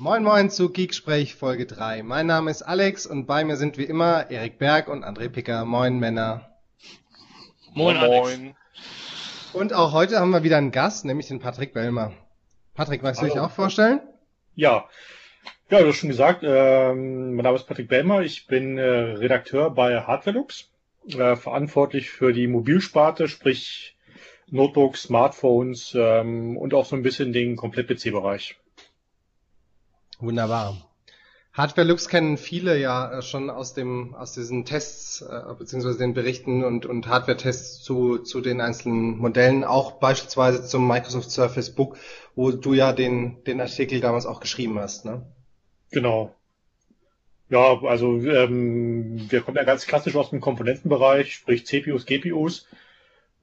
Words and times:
Moin 0.00 0.22
Moin 0.22 0.48
zu 0.48 0.70
Geeksprech 0.70 1.34
Folge 1.34 1.66
3. 1.66 2.04
Mein 2.04 2.28
Name 2.28 2.52
ist 2.52 2.62
Alex 2.62 3.04
und 3.04 3.26
bei 3.26 3.42
mir 3.42 3.56
sind 3.56 3.78
wie 3.78 3.84
immer 3.84 4.30
Erik 4.30 4.56
Berg 4.56 4.86
und 4.86 5.02
André 5.02 5.28
Picker. 5.28 5.64
Moin 5.64 5.98
Männer. 5.98 6.56
Moin, 7.74 7.96
Alex. 7.96 8.38
Und 9.52 9.72
auch 9.72 9.92
heute 9.92 10.20
haben 10.20 10.30
wir 10.30 10.44
wieder 10.44 10.56
einen 10.56 10.70
Gast, 10.70 11.04
nämlich 11.04 11.26
den 11.26 11.40
Patrick 11.40 11.74
Bellmer. 11.74 12.12
Patrick, 12.74 13.02
magst 13.02 13.22
du 13.22 13.26
dich 13.26 13.40
auch 13.40 13.50
vorstellen? 13.50 14.00
Ja, 14.54 14.88
ja, 15.68 15.80
du 15.80 15.88
hast 15.88 15.96
schon 15.96 16.10
gesagt, 16.10 16.44
ähm, 16.44 17.34
mein 17.34 17.42
Name 17.42 17.56
ist 17.56 17.66
Patrick 17.66 17.88
Bellmer, 17.88 18.22
ich 18.22 18.46
bin 18.46 18.78
äh, 18.78 18.84
Redakteur 18.84 19.70
bei 19.70 20.02
Hardwarelux, 20.02 20.70
äh, 21.08 21.34
verantwortlich 21.34 22.08
für 22.08 22.32
die 22.32 22.46
Mobilsparte, 22.46 23.26
sprich 23.26 23.96
Notebooks, 24.46 25.02
Smartphones 25.02 25.92
ähm, 25.98 26.56
und 26.56 26.72
auch 26.72 26.84
so 26.84 26.94
ein 26.94 27.02
bisschen 27.02 27.32
den 27.32 27.56
Komplett-PC-Bereich. 27.56 28.60
Wunderbar. 30.18 30.76
Hardwarelux 31.52 32.08
kennen 32.08 32.36
viele 32.36 32.78
ja 32.78 33.18
äh, 33.18 33.22
schon 33.22 33.50
aus 33.50 33.74
dem 33.74 34.14
aus 34.14 34.32
diesen 34.32 34.64
Tests 34.64 35.22
äh, 35.22 35.54
beziehungsweise 35.58 35.98
den 35.98 36.14
Berichten 36.14 36.62
und 36.62 36.86
und 36.86 37.08
Hardware-Tests 37.08 37.82
zu 37.82 38.18
zu 38.18 38.40
den 38.40 38.60
einzelnen 38.60 39.18
Modellen, 39.18 39.64
auch 39.64 39.98
beispielsweise 39.98 40.64
zum 40.64 40.86
Microsoft 40.86 41.30
Surface 41.32 41.74
Book, 41.74 41.96
wo 42.36 42.52
du 42.52 42.74
ja 42.74 42.92
den 42.92 43.42
den 43.44 43.60
Artikel 43.60 44.00
damals 44.00 44.24
auch 44.24 44.38
geschrieben 44.38 44.78
hast, 44.78 45.04
ne? 45.04 45.26
Genau. 45.90 46.32
Ja, 47.50 47.82
also 47.82 48.18
ähm, 48.18 49.28
wir 49.30 49.40
kommen 49.40 49.56
ja 49.56 49.64
ganz 49.64 49.86
klassisch 49.86 50.14
aus 50.14 50.30
dem 50.30 50.40
Komponentenbereich, 50.40 51.32
sprich 51.34 51.66
CPUs, 51.66 52.06
GPUs. 52.06 52.68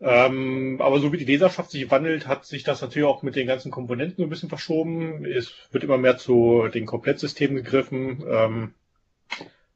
Ähm, 0.01 0.77
aber 0.81 0.99
so 0.99 1.13
wie 1.13 1.17
die 1.17 1.25
Leserschaft 1.25 1.71
sich 1.71 1.89
wandelt, 1.89 2.27
hat 2.27 2.45
sich 2.45 2.63
das 2.63 2.81
natürlich 2.81 3.07
auch 3.07 3.23
mit 3.23 3.35
den 3.35 3.47
ganzen 3.47 3.71
Komponenten 3.71 4.17
so 4.17 4.23
ein 4.23 4.29
bisschen 4.29 4.49
verschoben. 4.49 5.25
Es 5.25 5.53
wird 5.71 5.83
immer 5.83 5.97
mehr 5.97 6.17
zu 6.17 6.67
den 6.73 6.85
Komplettsystemen 6.85 7.55
gegriffen. 7.55 8.23
Ähm, 8.29 8.73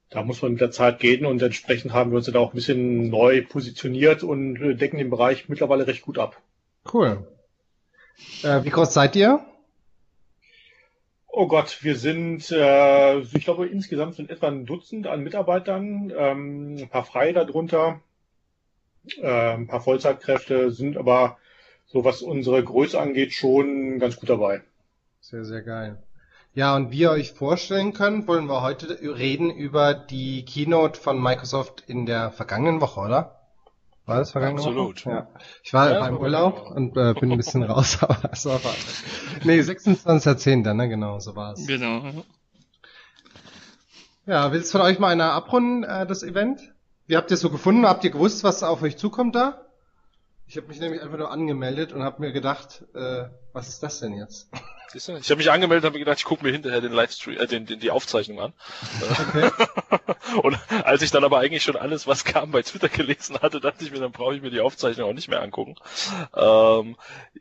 da 0.09 0.23
muss 0.23 0.41
man 0.41 0.53
mit 0.53 0.61
der 0.61 0.71
Zeit 0.71 0.99
gehen 0.99 1.25
und 1.25 1.41
entsprechend 1.41 1.93
haben 1.93 2.11
wir 2.11 2.17
uns 2.17 2.25
da 2.25 2.39
auch 2.39 2.52
ein 2.52 2.55
bisschen 2.55 3.09
neu 3.09 3.43
positioniert 3.43 4.23
und 4.23 4.77
decken 4.77 4.97
den 4.97 5.09
Bereich 5.09 5.47
mittlerweile 5.49 5.88
recht 5.88 6.02
gut 6.02 6.17
ab. 6.17 6.41
Cool. 6.91 7.27
Äh, 8.43 8.63
wie 8.63 8.69
groß 8.69 8.93
seid 8.93 9.15
ihr? 9.15 9.45
Oh 11.27 11.47
Gott, 11.47 11.83
wir 11.83 11.95
sind, 11.95 12.52
äh, 12.52 13.19
ich 13.19 13.45
glaube, 13.45 13.67
insgesamt 13.67 14.15
sind 14.15 14.31
etwa 14.31 14.47
ein 14.47 14.65
Dutzend 14.65 15.05
an 15.05 15.21
Mitarbeitern, 15.21 16.11
ähm, 16.17 16.75
ein 16.80 16.89
paar 16.89 17.05
Freie 17.05 17.33
darunter, 17.33 18.02
äh, 19.17 19.53
ein 19.53 19.67
paar 19.67 19.81
Vollzeitkräfte, 19.81 20.71
sind 20.71 20.97
aber, 20.97 21.38
so 21.85 22.03
was 22.05 22.21
unsere 22.21 22.63
Größe 22.63 22.99
angeht, 22.99 23.33
schon 23.33 23.99
ganz 23.99 24.15
gut 24.17 24.29
dabei. 24.29 24.61
Sehr, 25.21 25.43
sehr 25.45 25.61
geil. 25.61 26.02
Ja, 26.53 26.75
und 26.75 26.91
wie 26.91 26.99
ihr 27.02 27.11
euch 27.11 27.31
vorstellen 27.33 27.93
könnt, 27.93 28.27
wollen 28.27 28.47
wir 28.47 28.61
heute 28.61 28.99
reden 29.02 29.52
über 29.52 29.93
die 29.93 30.43
Keynote 30.45 30.99
von 30.99 31.21
Microsoft 31.21 31.83
in 31.87 32.05
der 32.05 32.31
vergangenen 32.31 32.81
Woche, 32.81 32.99
oder? 33.02 33.35
War 34.05 34.17
das 34.17 34.31
vergangene 34.31 34.59
Absolut. 34.61 35.05
Woche? 35.05 35.15
Ja. 35.15 35.27
Ich 35.63 35.71
war 35.73 35.91
Ja, 35.91 35.99
beim 35.99 36.13
das 36.13 36.13
war 36.13 36.21
Urlaub 36.21 36.55
genau. 36.63 36.75
und 36.75 36.97
äh, 36.97 37.13
bin 37.13 37.31
ein 37.31 37.37
bisschen 37.37 37.61
raus, 37.71 37.99
aber 38.02 38.17
es 38.31 38.45
war 38.45 38.63
war- 38.63 38.73
Nee, 39.43 39.59
26.10., 39.59 40.73
ne, 40.73 40.89
genau, 40.89 41.19
so 41.19 41.35
war 41.35 41.53
es. 41.53 41.67
Genau. 41.67 42.02
Ja, 44.25 44.52
willst 44.52 44.71
von 44.71 44.81
euch 44.81 44.99
mal 44.99 45.09
einer 45.11 45.31
abrunden, 45.33 45.83
äh, 45.83 46.05
das 46.05 46.23
Event? 46.23 46.59
Wie 47.09 47.17
habt 47.17 47.31
ihr 47.31 47.33
es 47.33 47.39
so 47.39 47.49
gefunden? 47.49 47.88
Habt 47.88 48.03
ihr 48.03 48.11
gewusst, 48.11 48.43
was 48.43 48.61
auf 48.61 48.83
euch 48.83 48.95
zukommt 48.95 49.33
da? 49.33 49.65
Ich 50.45 50.57
habe 50.57 50.67
mich 50.67 50.79
nämlich 50.79 51.02
einfach 51.02 51.17
nur 51.17 51.31
angemeldet 51.31 51.91
und 51.91 52.03
habe 52.03 52.21
mir 52.21 52.31
gedacht, 52.31 52.83
äh, 52.93 53.23
was 53.52 53.67
ist 53.67 53.81
das 53.81 53.99
denn 53.99 54.13
jetzt? 54.13 54.52
Siehst 54.89 55.07
du? 55.07 55.17
Ich 55.17 55.27
habe 55.31 55.39
mich 55.39 55.49
angemeldet 55.49 55.83
und 55.83 55.87
habe 55.87 55.97
mir 55.97 56.05
gedacht, 56.05 56.19
ich 56.19 56.25
gucke 56.25 56.45
mir 56.45 56.52
hinterher 56.52 56.81
den 56.81 56.91
Livestream, 56.91 57.39
äh, 57.39 57.47
den, 57.47 57.65
den, 57.65 57.80
die 57.80 57.89
Aufzeichnung 57.89 58.39
an. 58.39 58.53
Okay. 59.27 59.49
und 60.43 60.59
als 60.83 61.02
ich 61.02 61.09
dann 61.09 61.23
aber 61.23 61.39
eigentlich 61.39 61.63
schon 61.63 61.77
alles, 61.77 62.05
was 62.05 62.25
kam, 62.25 62.52
bei 62.52 62.61
Twitter 62.61 62.89
gelesen 62.89 63.39
hatte, 63.41 63.59
dachte 63.59 63.83
ich 63.83 63.91
mir, 63.91 63.99
dann 63.99 64.11
brauche 64.11 64.36
ich 64.36 64.43
mir 64.43 64.52
die 64.52 64.61
Aufzeichnung 64.61 65.09
auch 65.09 65.14
nicht 65.14 65.30
mehr 65.30 65.41
angucken. 65.41 65.77
Ähm, 66.36 66.95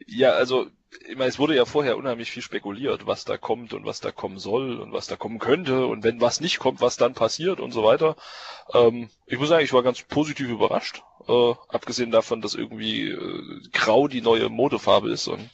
ja, 0.06 0.30
also, 0.30 0.66
ich 1.06 1.16
meine, 1.16 1.28
es 1.28 1.38
wurde 1.38 1.54
ja 1.54 1.64
vorher 1.64 1.96
unheimlich 1.96 2.30
viel 2.30 2.42
spekuliert, 2.42 3.06
was 3.06 3.24
da 3.24 3.36
kommt 3.36 3.74
und 3.74 3.84
was 3.84 4.00
da 4.00 4.10
kommen 4.10 4.38
soll 4.38 4.80
und 4.80 4.92
was 4.92 5.06
da 5.06 5.16
kommen 5.16 5.38
könnte 5.38 5.86
und 5.86 6.02
wenn 6.02 6.20
was 6.20 6.40
nicht 6.40 6.58
kommt, 6.58 6.80
was 6.80 6.96
dann 6.96 7.14
passiert 7.14 7.60
und 7.60 7.72
so 7.72 7.84
weiter. 7.84 8.16
Ähm, 8.72 9.10
ich 9.26 9.38
muss 9.38 9.48
sagen, 9.48 9.64
ich 9.64 9.72
war 9.72 9.82
ganz 9.82 10.02
positiv 10.02 10.48
überrascht. 10.48 11.02
Äh, 11.28 11.54
abgesehen 11.68 12.10
davon, 12.10 12.40
dass 12.40 12.54
irgendwie 12.54 13.10
äh, 13.10 13.60
Grau 13.72 14.08
die 14.08 14.22
neue 14.22 14.48
Modefarbe 14.48 15.10
ist 15.10 15.28
und 15.28 15.50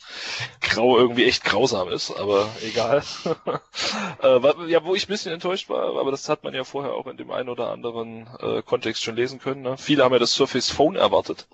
Grau 0.60 0.96
irgendwie 0.96 1.24
echt 1.24 1.44
grausam 1.44 1.88
ist, 1.88 2.12
aber 2.12 2.48
egal. 2.62 3.02
äh, 4.22 4.70
ja, 4.70 4.84
wo 4.84 4.94
ich 4.94 5.04
ein 5.04 5.12
bisschen 5.12 5.32
enttäuscht 5.32 5.68
war, 5.68 5.98
aber 5.98 6.12
das 6.12 6.28
hat 6.28 6.44
man 6.44 6.54
ja 6.54 6.62
vorher 6.62 6.94
auch 6.94 7.08
in 7.08 7.16
dem 7.16 7.32
einen 7.32 7.48
oder 7.48 7.70
anderen 7.70 8.28
äh, 8.38 8.62
Kontext 8.62 9.02
schon 9.02 9.16
lesen 9.16 9.40
können. 9.40 9.62
Ne? 9.62 9.76
Viele 9.76 10.04
haben 10.04 10.12
ja 10.12 10.20
das 10.20 10.34
Surface 10.34 10.70
Phone 10.70 10.94
erwartet 10.94 11.48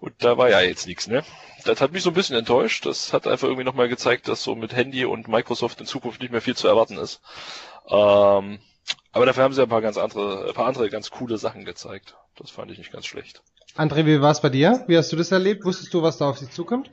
und 0.00 0.12
da 0.18 0.36
war 0.36 0.50
ja 0.50 0.60
jetzt 0.60 0.86
nichts, 0.86 1.06
ne? 1.06 1.24
Das 1.64 1.80
hat 1.80 1.92
mich 1.92 2.02
so 2.02 2.10
ein 2.10 2.14
bisschen 2.14 2.36
enttäuscht. 2.36 2.86
Das 2.86 3.12
hat 3.12 3.26
einfach 3.26 3.46
irgendwie 3.46 3.64
nochmal 3.64 3.88
gezeigt, 3.88 4.28
dass 4.28 4.42
so 4.42 4.54
mit 4.54 4.74
Handy 4.74 5.04
und 5.04 5.28
Microsoft 5.28 5.80
in 5.80 5.86
Zukunft 5.86 6.20
nicht 6.22 6.30
mehr 6.30 6.40
viel 6.40 6.56
zu 6.56 6.68
erwarten 6.68 6.96
ist. 6.96 7.20
Ähm, 7.88 8.60
aber 9.12 9.26
dafür 9.26 9.44
haben 9.44 9.54
sie 9.54 9.62
ein 9.62 9.68
paar 9.68 9.82
ganz 9.82 9.96
andere, 9.96 10.48
ein 10.48 10.54
paar 10.54 10.66
andere 10.66 10.88
ganz 10.90 11.10
coole 11.10 11.38
Sachen 11.38 11.64
gezeigt. 11.64 12.14
Das 12.36 12.50
fand 12.50 12.70
ich 12.70 12.78
nicht 12.78 12.92
ganz 12.92 13.06
schlecht. 13.06 13.42
André, 13.76 14.06
wie 14.06 14.20
war 14.20 14.30
es 14.30 14.40
bei 14.40 14.48
dir? 14.48 14.84
Wie 14.86 14.96
hast 14.96 15.12
du 15.12 15.16
das 15.16 15.32
erlebt? 15.32 15.64
Wusstest 15.64 15.92
du, 15.94 16.02
was 16.02 16.18
da 16.18 16.28
auf 16.28 16.38
dich 16.38 16.50
zukommt? 16.50 16.90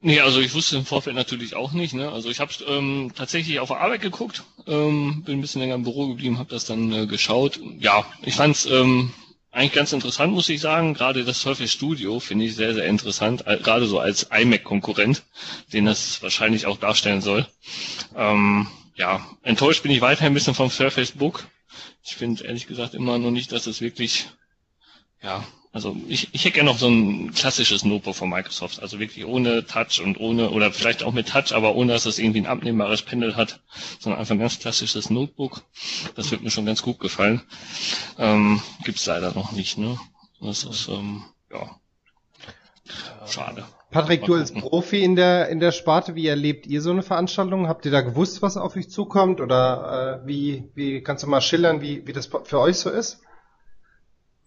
Nee, 0.00 0.20
also 0.20 0.40
ich 0.40 0.54
wusste 0.54 0.76
im 0.76 0.84
Vorfeld 0.84 1.16
natürlich 1.16 1.56
auch 1.56 1.72
nicht. 1.72 1.94
Ne? 1.94 2.10
Also 2.10 2.28
ich 2.28 2.40
habe 2.40 2.52
ähm, 2.68 3.12
tatsächlich 3.14 3.60
auf 3.60 3.68
der 3.68 3.80
Arbeit 3.80 4.02
geguckt, 4.02 4.44
ähm, 4.66 5.22
bin 5.24 5.38
ein 5.38 5.40
bisschen 5.40 5.62
länger 5.62 5.74
im 5.74 5.84
Büro 5.84 6.08
geblieben, 6.08 6.38
habe 6.38 6.50
das 6.50 6.64
dann 6.64 6.92
äh, 6.92 7.06
geschaut. 7.06 7.58
Ja, 7.78 8.04
ich 8.22 8.34
fand's 8.34 8.66
ähm, 8.66 9.12
eigentlich 9.50 9.72
ganz 9.72 9.92
interessant, 9.92 10.32
muss 10.32 10.48
ich 10.50 10.60
sagen. 10.60 10.94
Gerade 10.94 11.24
das 11.24 11.40
Surface 11.40 11.72
Studio 11.72 12.20
finde 12.20 12.44
ich 12.44 12.54
sehr, 12.54 12.74
sehr 12.74 12.84
interessant, 12.84 13.46
äh, 13.46 13.56
gerade 13.56 13.86
so 13.86 13.98
als 13.98 14.28
iMac-Konkurrent, 14.30 15.22
den 15.72 15.86
das 15.86 16.22
wahrscheinlich 16.22 16.66
auch 16.66 16.76
darstellen 16.76 17.22
soll. 17.22 17.46
Ähm, 18.14 18.68
ja, 18.96 19.26
enttäuscht 19.42 19.82
bin 19.82 19.92
ich 19.92 20.00
weiterhin 20.00 20.32
ein 20.32 20.34
bisschen 20.34 20.54
vom 20.54 20.70
Surface 20.70 21.12
Book. 21.12 21.46
Ich 22.04 22.16
finde 22.16 22.44
ehrlich 22.44 22.66
gesagt 22.66 22.94
immer 22.94 23.18
noch 23.18 23.30
nicht, 23.30 23.52
dass 23.52 23.66
es 23.66 23.80
wirklich 23.80 24.28
ja, 25.22 25.44
also 25.72 25.96
ich, 26.08 26.32
ich 26.32 26.44
hätte 26.44 26.54
gerne 26.54 26.70
noch 26.70 26.78
so 26.78 26.88
ein 26.88 27.32
klassisches 27.32 27.84
Notebook 27.84 28.14
von 28.14 28.28
Microsoft, 28.30 28.80
also 28.80 28.98
wirklich 28.98 29.26
ohne 29.26 29.66
Touch 29.66 30.00
und 30.00 30.18
ohne, 30.18 30.50
oder 30.50 30.72
vielleicht 30.72 31.02
auch 31.02 31.12
mit 31.12 31.28
Touch, 31.28 31.52
aber 31.52 31.74
ohne, 31.74 31.92
dass 31.92 32.06
es 32.06 32.18
irgendwie 32.18 32.40
ein 32.40 32.46
abnehmbares 32.46 33.02
Pendel 33.02 33.36
hat, 33.36 33.60
sondern 33.98 34.20
einfach 34.20 34.34
ein 34.34 34.38
ganz 34.38 34.58
klassisches 34.58 35.10
Notebook. 35.10 35.62
Das 36.14 36.30
wird 36.30 36.42
mir 36.42 36.50
schon 36.50 36.66
ganz 36.66 36.82
gut 36.82 36.98
gefallen. 36.98 37.42
Ähm, 38.18 38.62
gibt's 38.84 39.06
leider 39.06 39.34
noch 39.34 39.52
nicht, 39.52 39.78
ne? 39.78 39.98
Das 40.40 40.64
ist, 40.64 40.88
ähm, 40.88 41.24
ja, 41.50 41.78
schade. 43.26 43.66
Patrick, 43.90 44.24
du 44.24 44.34
als. 44.34 44.52
Profi 44.52 45.02
in 45.02 45.16
der 45.16 45.48
in 45.48 45.60
der 45.60 45.72
Sparte, 45.72 46.14
wie 46.14 46.26
erlebt 46.26 46.66
ihr 46.66 46.80
so 46.82 46.90
eine 46.90 47.02
Veranstaltung? 47.02 47.68
Habt 47.68 47.84
ihr 47.86 47.92
da 47.92 48.00
gewusst, 48.00 48.42
was 48.42 48.56
auf 48.56 48.76
euch 48.76 48.90
zukommt? 48.90 49.40
Oder 49.40 50.22
äh, 50.22 50.26
wie 50.26 50.68
wie 50.74 51.02
kannst 51.02 51.24
du 51.24 51.28
mal 51.28 51.40
schildern, 51.40 51.80
wie 51.80 52.06
wie 52.06 52.12
das 52.12 52.26
für 52.26 52.60
euch 52.60 52.76
so 52.76 52.90
ist? 52.90 53.22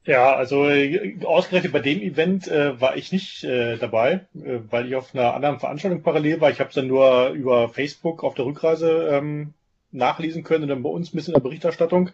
Ja, 0.06 0.36
also 0.36 0.68
äh, 0.68 1.24
ausgerechnet 1.24 1.72
bei 1.72 1.80
dem 1.80 2.02
Event 2.02 2.48
äh, 2.48 2.80
war 2.82 2.96
ich 2.96 3.12
nicht 3.12 3.44
äh, 3.44 3.78
dabei, 3.78 4.28
äh, 4.34 4.60
weil 4.70 4.88
ich 4.88 4.96
auf 4.96 5.14
einer 5.14 5.34
anderen 5.34 5.60
Veranstaltung 5.60 6.02
parallel 6.02 6.42
war. 6.42 6.50
Ich 6.50 6.60
habe 6.60 6.70
es 6.70 6.76
dann 6.76 6.88
nur 6.88 7.30
über 7.30 7.70
Facebook 7.70 8.24
auf 8.24 8.34
der 8.34 8.46
Rückreise 8.46 9.10
ähm, 9.12 9.54
nachlesen 9.92 10.44
können 10.44 10.64
und 10.64 10.70
dann 10.70 10.84
bei 10.84 10.90
uns 10.90 11.10
ein 11.14 11.16
bisschen 11.16 11.34
in 11.34 11.42
der 11.42 11.48
Berichterstattung. 11.48 12.12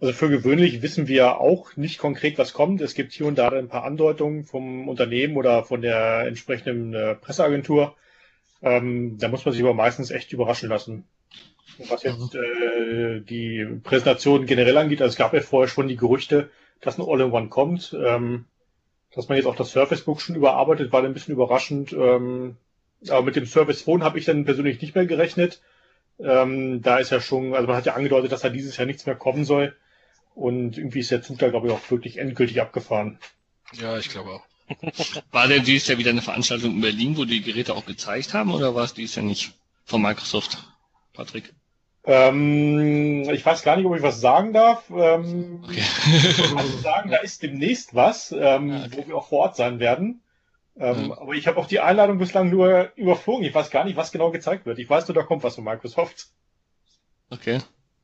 Also 0.00 0.12
für 0.12 0.28
gewöhnlich 0.28 0.80
wissen 0.80 1.08
wir 1.08 1.40
auch 1.40 1.76
nicht 1.76 1.98
konkret, 1.98 2.38
was 2.38 2.52
kommt. 2.52 2.80
Es 2.80 2.94
gibt 2.94 3.12
hier 3.12 3.26
und 3.26 3.36
da 3.36 3.48
ein 3.48 3.68
paar 3.68 3.84
Andeutungen 3.84 4.44
vom 4.44 4.88
Unternehmen 4.88 5.36
oder 5.36 5.64
von 5.64 5.82
der 5.82 6.26
entsprechenden 6.26 6.94
äh, 6.94 7.14
Presseagentur. 7.16 7.96
Ähm, 8.62 9.18
da 9.18 9.28
muss 9.28 9.44
man 9.44 9.52
sich 9.52 9.62
aber 9.62 9.74
meistens 9.74 10.10
echt 10.10 10.32
überraschen 10.32 10.68
lassen. 10.68 11.04
Was 11.88 12.04
jetzt 12.04 12.34
äh, 12.34 13.20
die 13.20 13.66
Präsentation 13.82 14.46
generell 14.46 14.76
angeht, 14.78 15.02
also 15.02 15.12
es 15.12 15.18
gab 15.18 15.34
ja 15.34 15.40
vorher 15.40 15.68
schon 15.68 15.88
die 15.88 15.96
Gerüchte, 15.96 16.50
dass 16.80 16.98
ein 16.98 17.04
All-in-One 17.06 17.48
kommt. 17.48 17.96
Ähm, 18.00 18.44
dass 19.14 19.28
man 19.28 19.36
jetzt 19.36 19.46
auch 19.46 19.56
das 19.56 19.72
Surface 19.72 20.02
Book 20.02 20.20
schon 20.20 20.36
überarbeitet, 20.36 20.92
war 20.92 21.02
dann 21.02 21.10
ein 21.10 21.14
bisschen 21.14 21.34
überraschend. 21.34 21.92
Ähm, 21.92 22.56
aber 23.08 23.22
mit 23.22 23.36
dem 23.36 23.46
Surface 23.46 23.82
Phone 23.82 24.04
habe 24.04 24.18
ich 24.18 24.24
dann 24.24 24.44
persönlich 24.44 24.80
nicht 24.80 24.94
mehr 24.94 25.06
gerechnet. 25.06 25.60
Ähm, 26.20 26.82
da 26.82 26.98
ist 26.98 27.10
ja 27.10 27.20
schon, 27.20 27.54
also 27.54 27.66
man 27.66 27.76
hat 27.76 27.86
ja 27.86 27.94
angedeutet, 27.94 28.32
dass 28.32 28.42
da 28.42 28.48
dieses 28.48 28.76
Jahr 28.76 28.86
nichts 28.86 29.06
mehr 29.06 29.14
kommen 29.14 29.44
soll. 29.44 29.74
Und 30.38 30.78
irgendwie 30.78 31.00
ist 31.00 31.10
der 31.10 31.22
Zug 31.22 31.38
da, 31.38 31.48
glaube 31.48 31.66
ich, 31.66 31.72
auch 31.72 31.90
wirklich 31.90 32.18
endgültig 32.18 32.60
abgefahren. 32.60 33.18
Ja, 33.72 33.98
ich 33.98 34.08
glaube 34.08 34.30
auch. 34.30 34.42
War 35.32 35.48
denn 35.48 35.64
dieses 35.64 35.88
Jahr 35.88 35.98
wieder 35.98 36.10
eine 36.10 36.22
Veranstaltung 36.22 36.72
in 36.76 36.80
Berlin, 36.80 37.16
wo 37.16 37.24
die 37.24 37.42
Geräte 37.42 37.74
auch 37.74 37.86
gezeigt 37.86 38.34
haben, 38.34 38.52
oder 38.52 38.74
war 38.74 38.84
es 38.84 38.94
dieses 38.94 39.16
Jahr 39.16 39.24
nicht 39.24 39.52
von 39.84 40.00
Microsoft, 40.02 40.58
Patrick? 41.14 41.52
Ähm, 42.04 43.28
ich 43.30 43.44
weiß 43.44 43.62
gar 43.62 43.76
nicht, 43.76 43.86
ob 43.86 43.96
ich 43.96 44.02
was 44.02 44.20
sagen 44.20 44.52
darf. 44.52 44.88
Ähm, 44.90 45.64
Okay. 45.64 45.82
Kann 46.54 46.82
sagen, 46.82 47.10
da 47.10 47.16
ist 47.18 47.42
demnächst 47.42 47.94
was, 47.94 48.30
ähm, 48.32 48.70
Ah, 48.70 48.84
okay. 48.86 48.96
wo 49.02 49.08
wir 49.08 49.16
auch 49.16 49.28
vor 49.28 49.40
Ort 49.40 49.56
sein 49.56 49.80
werden. 49.80 50.22
Ähm, 50.78 51.06
Mhm. 51.06 51.12
Aber 51.12 51.32
ich 51.34 51.46
habe 51.48 51.58
auch 51.58 51.66
die 51.66 51.80
Einladung 51.80 52.18
bislang 52.18 52.48
nur 52.50 52.92
überflogen. 52.94 53.44
Ich 53.44 53.54
weiß 53.54 53.70
gar 53.70 53.84
nicht, 53.84 53.96
was 53.96 54.12
genau 54.12 54.30
gezeigt 54.30 54.66
wird. 54.66 54.78
Ich 54.78 54.88
weiß 54.88 55.08
nur, 55.08 55.14
da 55.16 55.22
kommt 55.24 55.42
was 55.42 55.56
von 55.56 55.64
Microsoft. 55.64 56.28
Okay. 57.30 57.58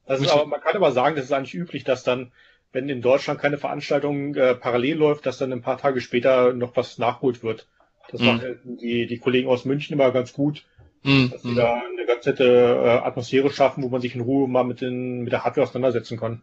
Das 0.06 0.20
ist 0.20 0.28
aber, 0.28 0.46
man 0.46 0.60
kann 0.60 0.76
aber 0.76 0.92
sagen, 0.92 1.16
das 1.16 1.26
ist 1.26 1.32
eigentlich 1.32 1.54
üblich, 1.54 1.84
dass 1.84 2.04
dann, 2.04 2.32
wenn 2.72 2.88
in 2.88 3.02
Deutschland 3.02 3.40
keine 3.40 3.58
Veranstaltung 3.58 4.34
äh, 4.34 4.54
parallel 4.54 4.96
läuft, 4.98 5.26
dass 5.26 5.38
dann 5.38 5.52
ein 5.52 5.62
paar 5.62 5.78
Tage 5.78 6.00
später 6.00 6.52
noch 6.52 6.76
was 6.76 6.98
nachgeholt 6.98 7.42
wird. 7.42 7.68
Das 8.08 8.20
Mhm. 8.20 8.26
machen 8.26 8.76
die, 8.78 9.06
die 9.06 9.18
Kollegen 9.18 9.48
aus 9.48 9.64
München 9.64 9.94
immer 9.94 10.10
ganz 10.12 10.32
gut, 10.32 10.66
Hm, 11.04 11.30
dass 11.30 11.44
sie 11.44 11.54
da 11.54 11.74
eine 11.74 12.06
ganz 12.06 12.26
nette 12.26 12.44
äh, 12.44 12.88
Atmosphäre 13.06 13.50
schaffen, 13.50 13.82
wo 13.84 13.88
man 13.88 14.00
sich 14.00 14.14
in 14.14 14.22
Ruhe 14.22 14.48
mal 14.48 14.64
mit, 14.64 14.80
den, 14.82 15.22
mit 15.22 15.32
der 15.32 15.44
Hardware 15.44 15.66
auseinandersetzen 15.68 16.18
kann. 16.18 16.42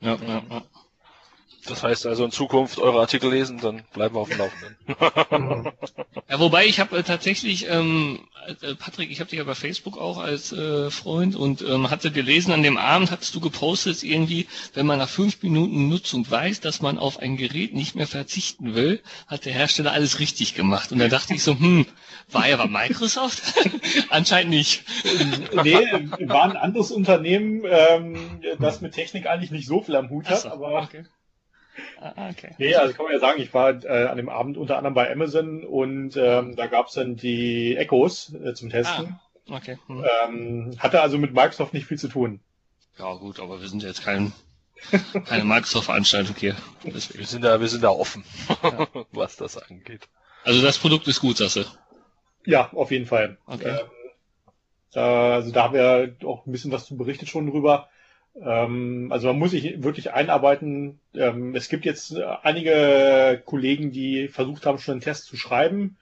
Ja, 0.00 0.16
ja, 0.16 0.42
ja. 0.50 0.62
Das 1.66 1.82
heißt 1.82 2.06
also 2.06 2.24
in 2.24 2.30
Zukunft 2.30 2.78
eure 2.78 3.00
Artikel 3.00 3.30
lesen, 3.30 3.58
dann 3.60 3.82
bleiben 3.92 4.14
wir 4.14 4.20
auf 4.20 4.28
dem 4.28 4.38
Laufenden. 4.38 5.72
Ja, 6.30 6.38
wobei 6.38 6.66
ich 6.66 6.78
habe 6.78 6.98
äh, 6.98 7.02
tatsächlich, 7.02 7.68
ähm, 7.68 8.20
äh, 8.62 8.76
Patrick, 8.76 9.10
ich 9.10 9.18
habe 9.18 9.28
dich 9.28 9.40
ja 9.40 9.44
bei 9.44 9.56
Facebook 9.56 9.98
auch 9.98 10.18
als 10.18 10.52
äh, 10.52 10.88
Freund 10.88 11.34
und 11.34 11.60
ähm, 11.62 11.90
hatte 11.90 12.12
gelesen, 12.12 12.52
an 12.52 12.62
dem 12.62 12.78
Abend 12.78 13.10
hattest 13.10 13.34
du 13.34 13.40
gepostet 13.40 14.04
irgendwie, 14.04 14.46
wenn 14.74 14.86
man 14.86 14.98
nach 14.98 15.08
fünf 15.08 15.42
Minuten 15.42 15.88
Nutzung 15.88 16.30
weiß, 16.30 16.60
dass 16.60 16.82
man 16.82 16.98
auf 16.98 17.18
ein 17.18 17.36
Gerät 17.36 17.74
nicht 17.74 17.96
mehr 17.96 18.06
verzichten 18.06 18.76
will, 18.76 19.02
hat 19.26 19.44
der 19.44 19.54
Hersteller 19.54 19.90
alles 19.90 20.20
richtig 20.20 20.54
gemacht. 20.54 20.92
Und 20.92 21.00
da 21.00 21.08
dachte 21.08 21.34
ich 21.34 21.42
so, 21.42 21.58
hm, 21.58 21.84
war 22.30 22.48
ja 22.48 22.56
bei 22.58 22.68
Microsoft? 22.68 23.42
Anscheinend 24.10 24.50
nicht. 24.50 24.84
nee, 25.64 25.74
war 26.28 26.44
ein 26.44 26.56
anderes 26.56 26.92
Unternehmen, 26.92 27.64
ähm, 27.68 28.40
das 28.60 28.80
mit 28.80 28.94
Technik 28.94 29.26
eigentlich 29.26 29.50
nicht 29.50 29.66
so 29.66 29.82
viel 29.82 29.96
am 29.96 30.10
Hut 30.10 30.26
hat, 30.26 30.42
so, 30.42 30.50
aber 30.50 30.82
okay. 30.82 31.06
Ah, 32.00 32.30
okay. 32.30 32.54
Nee, 32.58 32.74
also 32.74 32.94
kann 32.94 33.04
man 33.04 33.12
ja 33.14 33.20
sagen, 33.20 33.40
ich 33.40 33.52
war 33.52 33.84
äh, 33.84 34.06
an 34.06 34.16
dem 34.16 34.28
Abend 34.28 34.56
unter 34.56 34.76
anderem 34.76 34.94
bei 34.94 35.10
Amazon 35.10 35.64
und 35.64 36.16
ähm, 36.16 36.56
da 36.56 36.66
gab's 36.66 36.94
dann 36.94 37.16
die 37.16 37.76
Echos 37.76 38.34
äh, 38.34 38.54
zum 38.54 38.70
Testen. 38.70 39.18
Okay. 39.48 39.78
Hm. 39.86 40.04
Ähm, 40.24 40.76
hatte 40.78 41.00
also 41.00 41.18
mit 41.18 41.32
Microsoft 41.34 41.74
nicht 41.74 41.86
viel 41.86 41.98
zu 41.98 42.08
tun. 42.08 42.40
Ja 42.98 43.14
gut, 43.14 43.40
aber 43.40 43.60
wir 43.60 43.68
sind 43.68 43.82
jetzt 43.82 44.02
kein, 44.02 44.32
keine 45.26 45.44
Microsoft-Veranstaltung 45.44 46.36
hier. 46.36 46.56
Deswegen. 46.84 47.18
Wir 47.18 47.26
sind 47.26 47.42
da, 47.42 47.60
wir 47.60 47.68
sind 47.68 47.82
da 47.82 47.90
offen, 47.90 48.24
Ja. 48.62 48.86
was 49.12 49.36
das 49.36 49.56
angeht. 49.56 50.08
Also 50.44 50.62
das 50.62 50.78
Produkt 50.78 51.06
ist 51.08 51.20
gut, 51.20 51.36
sagst 51.36 51.56
du. 51.56 51.64
Ja, 52.46 52.70
auf 52.72 52.90
jeden 52.90 53.06
Fall. 53.06 53.38
Okay. 53.46 53.78
Ähm, 53.80 53.86
da, 54.92 55.34
also 55.34 55.52
da 55.52 55.64
haben 55.64 55.74
wir 55.74 56.16
auch 56.24 56.46
ein 56.46 56.52
bisschen 56.52 56.72
was 56.72 56.86
zu 56.86 56.96
berichtet 56.96 57.28
schon 57.28 57.50
drüber. 57.50 57.88
Ähm, 58.42 59.08
also 59.10 59.28
man 59.28 59.38
muss 59.38 59.50
sich 59.50 59.82
wirklich 59.82 60.12
einarbeiten. 60.12 61.00
Ähm, 61.14 61.54
es 61.54 61.68
gibt 61.68 61.84
jetzt 61.84 62.12
äh, 62.12 62.24
einige 62.42 63.42
Kollegen, 63.44 63.92
die 63.92 64.28
versucht 64.28 64.66
haben, 64.66 64.78
schon 64.78 64.92
einen 64.92 65.00
Test 65.00 65.26
zu 65.26 65.36
schreiben. 65.36 65.96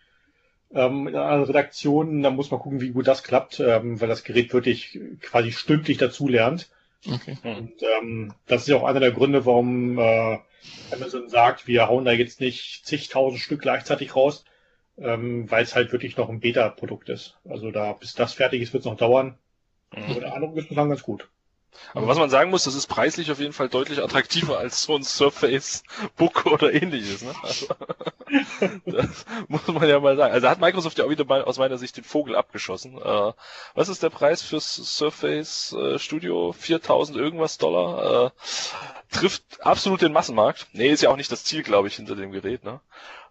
Ähm, 0.73 1.09
in 1.09 1.17
einer 1.17 1.49
Redaktion, 1.49 2.23
da 2.23 2.31
muss 2.31 2.51
man 2.51 2.61
gucken, 2.61 2.81
wie 2.81 2.91
gut 2.91 3.09
das 3.09 3.23
klappt, 3.23 3.59
weil 3.59 4.09
das 4.09 4.25
Gerät 4.25 4.53
wirklich 4.53 5.01
quasi 5.23 5.51
stündlich 5.53 5.97
dazu 5.99 6.29
lernt. 6.29 6.69
Okay. 7.07 7.39
Und 7.43 7.73
ähm, 8.01 8.35
das 8.47 8.63
ist 8.63 8.69
ja 8.69 8.77
auch 8.77 8.85
einer 8.85 9.01
der 9.01 9.13
Gründe, 9.13 9.47
warum 9.47 9.99
äh, 9.99 10.39
Amazon 10.91 11.29
sagt, 11.29 11.67
wir 11.67 11.89
hauen 11.89 12.05
da 12.05 12.13
jetzt 12.13 12.41
nicht 12.41 12.85
zigtausend 12.85 13.41
Stück 13.41 13.63
gleichzeitig 13.63 14.15
raus, 14.15 14.45
ähm, 14.99 15.51
weil 15.51 15.63
es 15.63 15.75
halt 15.75 15.93
wirklich 15.93 16.17
noch 16.17 16.29
ein 16.29 16.41
Beta-Produkt 16.41 17.09
ist. 17.09 17.39
Also 17.49 17.71
da, 17.71 17.93
bis 17.93 18.15
das 18.15 18.35
fertig 18.35 18.61
ist, 18.63 18.73
wird 18.73 18.83
es 18.83 18.91
noch 18.91 18.97
dauern. 18.97 19.39
Aber 19.91 20.21
der 20.21 20.35
Eindruck 20.35 20.57
ist 20.57 20.69
bislang 20.69 20.91
ganz 20.91 21.03
gut. 21.03 21.29
Aber 21.95 22.07
was 22.07 22.19
man 22.19 22.31
sagen 22.31 22.51
muss, 22.51 22.65
das 22.65 22.75
ist 22.75 22.87
preislich 22.87 23.31
auf 23.31 23.39
jeden 23.39 23.53
Fall 23.53 23.69
deutlich 23.69 24.03
attraktiver 24.03 24.59
als 24.59 24.83
so 24.83 24.95
ein 24.95 25.03
Surface 25.03 25.83
Book 26.17 26.47
oder 26.47 26.73
ähnliches. 26.73 27.23
Ne? 27.23 27.35
Also, 27.43 27.67
das 28.87 29.25
muss 29.49 29.67
man 29.69 29.89
ja 29.89 30.01
mal 30.01 30.17
sagen. 30.17 30.33
Also 30.33 30.49
hat 30.49 30.61
Microsoft 30.61 30.99
ja 30.99 31.05
auch 31.05 31.11
wieder 31.11 31.25
mal 31.25 31.45
aus 31.45 31.59
meiner 31.59 31.79
Sicht 31.79 31.97
den 31.97 32.05
Vogel 32.05 32.37
abgeschossen. 32.37 32.99
Äh, 32.99 33.33
was 33.75 33.89
ist 33.89 34.03
der 34.03 34.11
Preis 34.11 34.43
fürs 34.43 34.75
Surface 34.75 35.73
äh, 35.73 35.99
Studio? 35.99 36.53
4000 36.53 37.17
irgendwas 37.17 37.59
Dollar? 37.59 38.27
Äh, 38.27 38.31
trifft 39.11 39.43
absolut 39.61 40.03
den 40.03 40.13
Massenmarkt. 40.13 40.67
Nee, 40.73 40.89
ist 40.89 41.03
ja 41.03 41.11
auch 41.11 41.17
nicht 41.17 41.33
das 41.33 41.45
Ziel, 41.45 41.63
glaube 41.63 41.89
ich, 41.89 41.97
hinter 41.97 42.17
dem 42.17 42.33
Gerät. 42.33 42.65
Ne? 42.65 42.81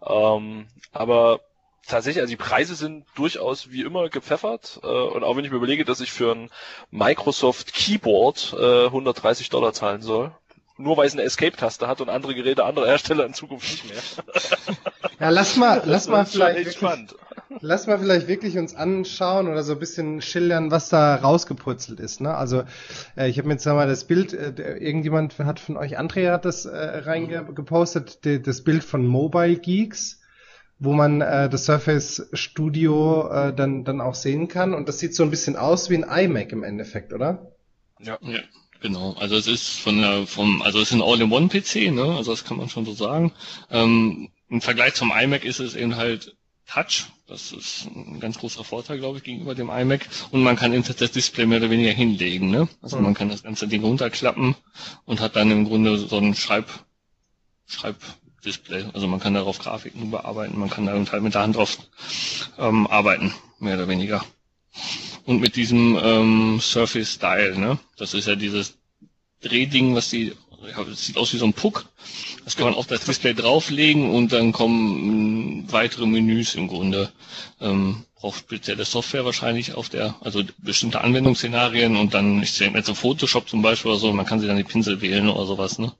Ähm, 0.01 0.67
aber 0.91 1.41
tatsächlich, 1.87 2.21
also 2.21 2.31
die 2.31 2.37
Preise 2.37 2.75
sind 2.75 3.05
durchaus 3.15 3.71
wie 3.71 3.81
immer 3.81 4.09
gepfeffert. 4.09 4.79
Äh, 4.83 4.87
und 4.87 5.23
auch 5.23 5.35
wenn 5.35 5.45
ich 5.45 5.51
mir 5.51 5.57
überlege, 5.57 5.85
dass 5.85 6.01
ich 6.01 6.11
für 6.11 6.33
ein 6.33 6.49
Microsoft 6.91 7.73
Keyboard 7.73 8.55
äh, 8.59 8.85
130 8.85 9.49
Dollar 9.49 9.73
zahlen 9.73 10.01
soll, 10.01 10.31
nur 10.77 10.97
weil 10.97 11.07
es 11.07 11.13
eine 11.13 11.23
Escape-Taste 11.23 11.87
hat 11.87 12.01
und 12.01 12.09
andere 12.09 12.35
Geräte 12.35 12.65
anderer 12.65 12.87
Hersteller 12.87 13.25
in 13.25 13.33
Zukunft 13.33 13.71
nicht 13.71 13.89
mehr. 13.89 14.01
Ja, 15.19 15.29
lass 15.29 15.57
mal, 15.57 15.81
lass 15.83 16.07
mal 16.07 16.27
vielleicht 16.27 16.57
wirklich, 16.57 16.75
spannend. 16.75 17.15
lass 17.59 17.87
mal 17.87 17.97
vielleicht 17.97 18.27
wirklich 18.27 18.55
uns 18.59 18.75
anschauen 18.75 19.47
oder 19.47 19.63
so 19.63 19.73
ein 19.73 19.79
bisschen 19.79 20.21
schildern, 20.21 20.69
was 20.69 20.89
da 20.89 21.15
rausgeputzelt 21.15 21.99
ist. 21.99 22.21
Ne? 22.21 22.35
Also 22.35 22.65
äh, 23.15 23.27
ich 23.27 23.39
habe 23.39 23.47
mir 23.47 23.55
jetzt 23.55 23.65
mal 23.65 23.87
das 23.87 24.03
Bild, 24.03 24.33
äh, 24.33 24.77
irgendjemand 24.77 25.39
hat 25.39 25.59
von 25.59 25.75
euch, 25.75 25.97
Andrea 25.97 26.33
hat 26.33 26.45
das 26.45 26.65
äh, 26.65 26.77
reingepostet, 26.77 28.19
das 28.45 28.63
Bild 28.63 28.83
von 28.83 29.07
Mobile 29.07 29.55
Geeks, 29.55 30.16
wo 30.79 30.93
man 30.93 31.21
äh, 31.21 31.49
das 31.49 31.65
Surface 31.65 32.27
Studio 32.33 33.29
äh, 33.29 33.53
dann 33.53 33.83
dann 33.83 34.01
auch 34.01 34.15
sehen 34.15 34.47
kann. 34.47 34.73
Und 34.73 34.87
das 34.87 34.99
sieht 34.99 35.15
so 35.15 35.23
ein 35.23 35.31
bisschen 35.31 35.55
aus 35.55 35.89
wie 35.89 36.03
ein 36.03 36.25
iMac 36.25 36.51
im 36.51 36.63
Endeffekt, 36.63 37.13
oder? 37.13 37.51
Ja. 37.99 38.17
Ja, 38.21 38.39
genau. 38.81 39.13
Also 39.13 39.35
es 39.35 39.47
ist 39.47 39.79
von 39.79 39.99
der, 39.99 40.27
vom, 40.27 40.61
also 40.61 40.79
es 40.79 40.89
ist 40.89 40.93
ein 40.95 41.01
All-in-One-PC, 41.01 41.91
ne? 41.91 42.15
Also 42.15 42.31
das 42.31 42.43
kann 42.43 42.57
man 42.57 42.69
schon 42.69 42.85
so 42.85 42.93
sagen. 42.93 43.31
Ähm, 43.71 44.29
Im 44.49 44.61
Vergleich 44.61 44.93
zum 44.93 45.11
iMac 45.11 45.43
ist 45.45 45.59
es 45.59 45.75
eben 45.75 45.95
halt 45.95 46.35
Touch. 46.67 47.05
Das 47.27 47.51
ist 47.53 47.87
ein 47.87 48.19
ganz 48.19 48.37
großer 48.37 48.63
Vorteil, 48.63 48.99
glaube 48.99 49.17
ich, 49.17 49.23
gegenüber 49.23 49.55
dem 49.55 49.69
iMac. 49.69 50.07
Und 50.31 50.43
man 50.43 50.55
kann 50.55 50.73
eben 50.73 50.83
das 50.83 51.11
Display 51.11 51.45
mehr 51.45 51.59
oder 51.59 51.69
weniger 51.69 51.91
hinlegen, 51.91 52.49
ne? 52.51 52.67
Also 52.81 52.97
Mhm. 52.97 53.03
man 53.03 53.13
kann 53.15 53.29
das 53.29 53.43
ganze 53.43 53.67
Ding 53.67 53.83
runterklappen 53.83 54.55
und 55.05 55.21
hat 55.21 55.35
dann 55.35 55.49
im 55.51 55.65
Grunde 55.65 55.97
so 55.97 56.17
ein 56.17 56.35
Schreib, 56.35 56.67
Schreibdisplay. 58.47 58.85
Also 58.93 59.07
man 59.07 59.19
kann 59.19 59.33
darauf 59.33 59.59
Grafiken 59.59 60.11
bearbeiten, 60.11 60.59
man 60.59 60.69
kann 60.69 60.85
da 60.85 60.93
halt 60.93 61.23
mit 61.23 61.33
der 61.33 61.41
Hand 61.41 61.55
drauf 61.55 61.77
ähm, 62.57 62.87
arbeiten, 62.87 63.33
mehr 63.59 63.75
oder 63.75 63.87
weniger. 63.87 64.23
Und 65.25 65.41
mit 65.41 65.55
diesem 65.55 65.97
ähm, 66.01 66.59
Surface 66.61 67.13
Style, 67.13 67.57
ne? 67.57 67.77
Das 67.97 68.13
ist 68.13 68.27
ja 68.27 68.35
dieses 68.35 68.77
Drehding, 69.41 69.93
was 69.95 70.09
die, 70.09 70.33
ja, 70.75 70.83
das 70.83 71.05
sieht 71.05 71.17
aus 71.17 71.33
wie 71.33 71.37
so 71.37 71.45
ein 71.45 71.53
Puck. 71.53 71.85
Das 72.45 72.55
kann 72.55 72.65
man 72.65 72.75
auf 72.75 72.87
das 72.87 73.03
Display 73.03 73.33
drauflegen 73.33 74.09
und 74.09 74.31
dann 74.31 74.53
kommen 74.53 75.65
mh, 75.65 75.71
weitere 75.71 76.05
Menüs 76.05 76.55
im 76.55 76.67
Grunde. 76.67 77.11
Ähm, 77.59 78.05
braucht 78.15 78.39
spezielle 78.39 78.85
Software 78.85 79.25
wahrscheinlich 79.25 79.73
auf 79.75 79.89
der, 79.89 80.15
also 80.21 80.43
bestimmte 80.57 81.01
Anwendungsszenarien 81.01 81.97
und 81.97 82.13
dann, 82.13 82.41
ich 82.41 82.51
sehe 82.53 82.71
jetzt 82.71 82.87
so 82.87 82.95
Photoshop 82.95 83.47
zum 83.47 83.61
Beispiel 83.61 83.91
oder 83.91 83.99
so, 83.99 84.11
man 84.13 84.25
kann 84.25 84.39
sich 84.39 84.47
dann 84.47 84.57
die 84.57 84.63
Pinsel 84.63 85.01
wählen 85.01 85.29
oder 85.29 85.45
sowas, 85.45 85.77
ne? 85.77 85.91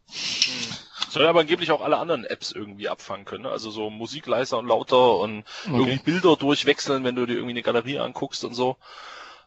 Soll 1.18 1.28
aber 1.28 1.42
angeblich 1.42 1.72
auch 1.72 1.82
alle 1.82 1.98
anderen 1.98 2.26
Apps 2.26 2.52
irgendwie 2.52 2.90
abfangen 2.90 3.26
können. 3.26 3.44
ne? 3.44 3.50
Also 3.50 3.72
so 3.72 3.90
Musik 3.90 4.28
leiser 4.28 4.58
und 4.58 4.68
lauter 4.68 5.18
und 5.18 5.44
irgendwie 5.66 5.98
Bilder 5.98 6.36
durchwechseln, 6.36 7.04
wenn 7.04 7.16
du 7.16 7.26
dir 7.26 7.34
irgendwie 7.34 7.54
eine 7.54 7.64
Galerie 7.64 8.00
anguckst 8.00 8.44
und 8.44 8.54
so. 8.54 8.78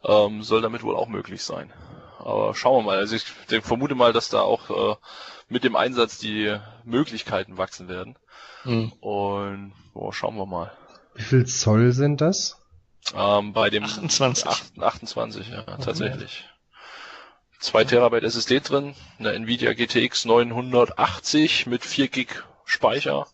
Ähm, 0.03 0.43
soll 0.43 0.63
damit 0.63 0.83
wohl 0.83 0.97
auch 0.97 1.09
möglich 1.09 1.43
sein. 1.43 1.73
Aber 2.19 2.55
schauen 2.55 2.85
wir 2.85 2.93
mal. 2.93 2.99
Also 2.99 3.17
ich 3.17 3.25
vermute 3.63 3.95
mal, 3.95 4.13
dass 4.13 4.29
da 4.29 4.41
auch 4.41 4.71
äh, 4.71 4.97
mit 5.49 5.65
dem 5.65 5.77
Einsatz 5.77 6.19
die 6.19 6.57
Möglichkeiten 6.85 7.59
wachsen 7.59 7.89
werden. 7.89 8.17
Hm. 8.63 8.93
Und 9.01 9.73
boah, 9.95 10.13
schauen 10.13 10.37
wir 10.37 10.47
mal. 10.47 10.73
Wie 11.15 11.23
viel 11.23 11.47
Zoll 11.47 11.93
sind 11.93 12.21
das? 12.21 12.59
Ähm, 13.15 13.53
bei 13.53 13.71
dem 13.71 13.85
28. 13.85 14.47
8, 14.47 14.79
28, 14.79 15.49
ja, 15.49 15.63
tatsächlich. 15.63 16.45
2 17.61 17.85
Terabyte 17.85 18.25
SSD 18.25 18.61
drin, 18.61 18.95
eine 19.19 19.33
Nvidia 19.35 19.73
GTX 19.75 20.25
980 20.25 21.67
mit 21.67 21.85
4 21.85 22.09
Gig 22.09 22.29
Speicher 22.65 23.27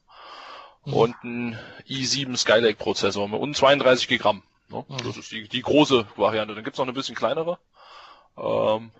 Mhm. 0.85 0.92
und 0.95 1.25
ein 1.25 1.59
i7 1.88 2.37
Skylake 2.37 2.76
Prozessor 2.76 3.30
und 3.33 3.56
32 3.56 4.06
Gig 4.09 4.25
RAM. 4.25 4.42
Ne? 4.68 4.85
Mhm. 4.88 4.97
Das 5.04 5.16
ist 5.16 5.30
die, 5.33 5.49
die 5.49 5.62
große 5.62 6.06
Variante. 6.16 6.54
Dann 6.54 6.64
gibt's 6.64 6.78
noch 6.78 6.85
eine 6.87 6.92
bisschen 6.92 7.14
kleinere. 7.16 7.59
Ähm, 8.37 8.90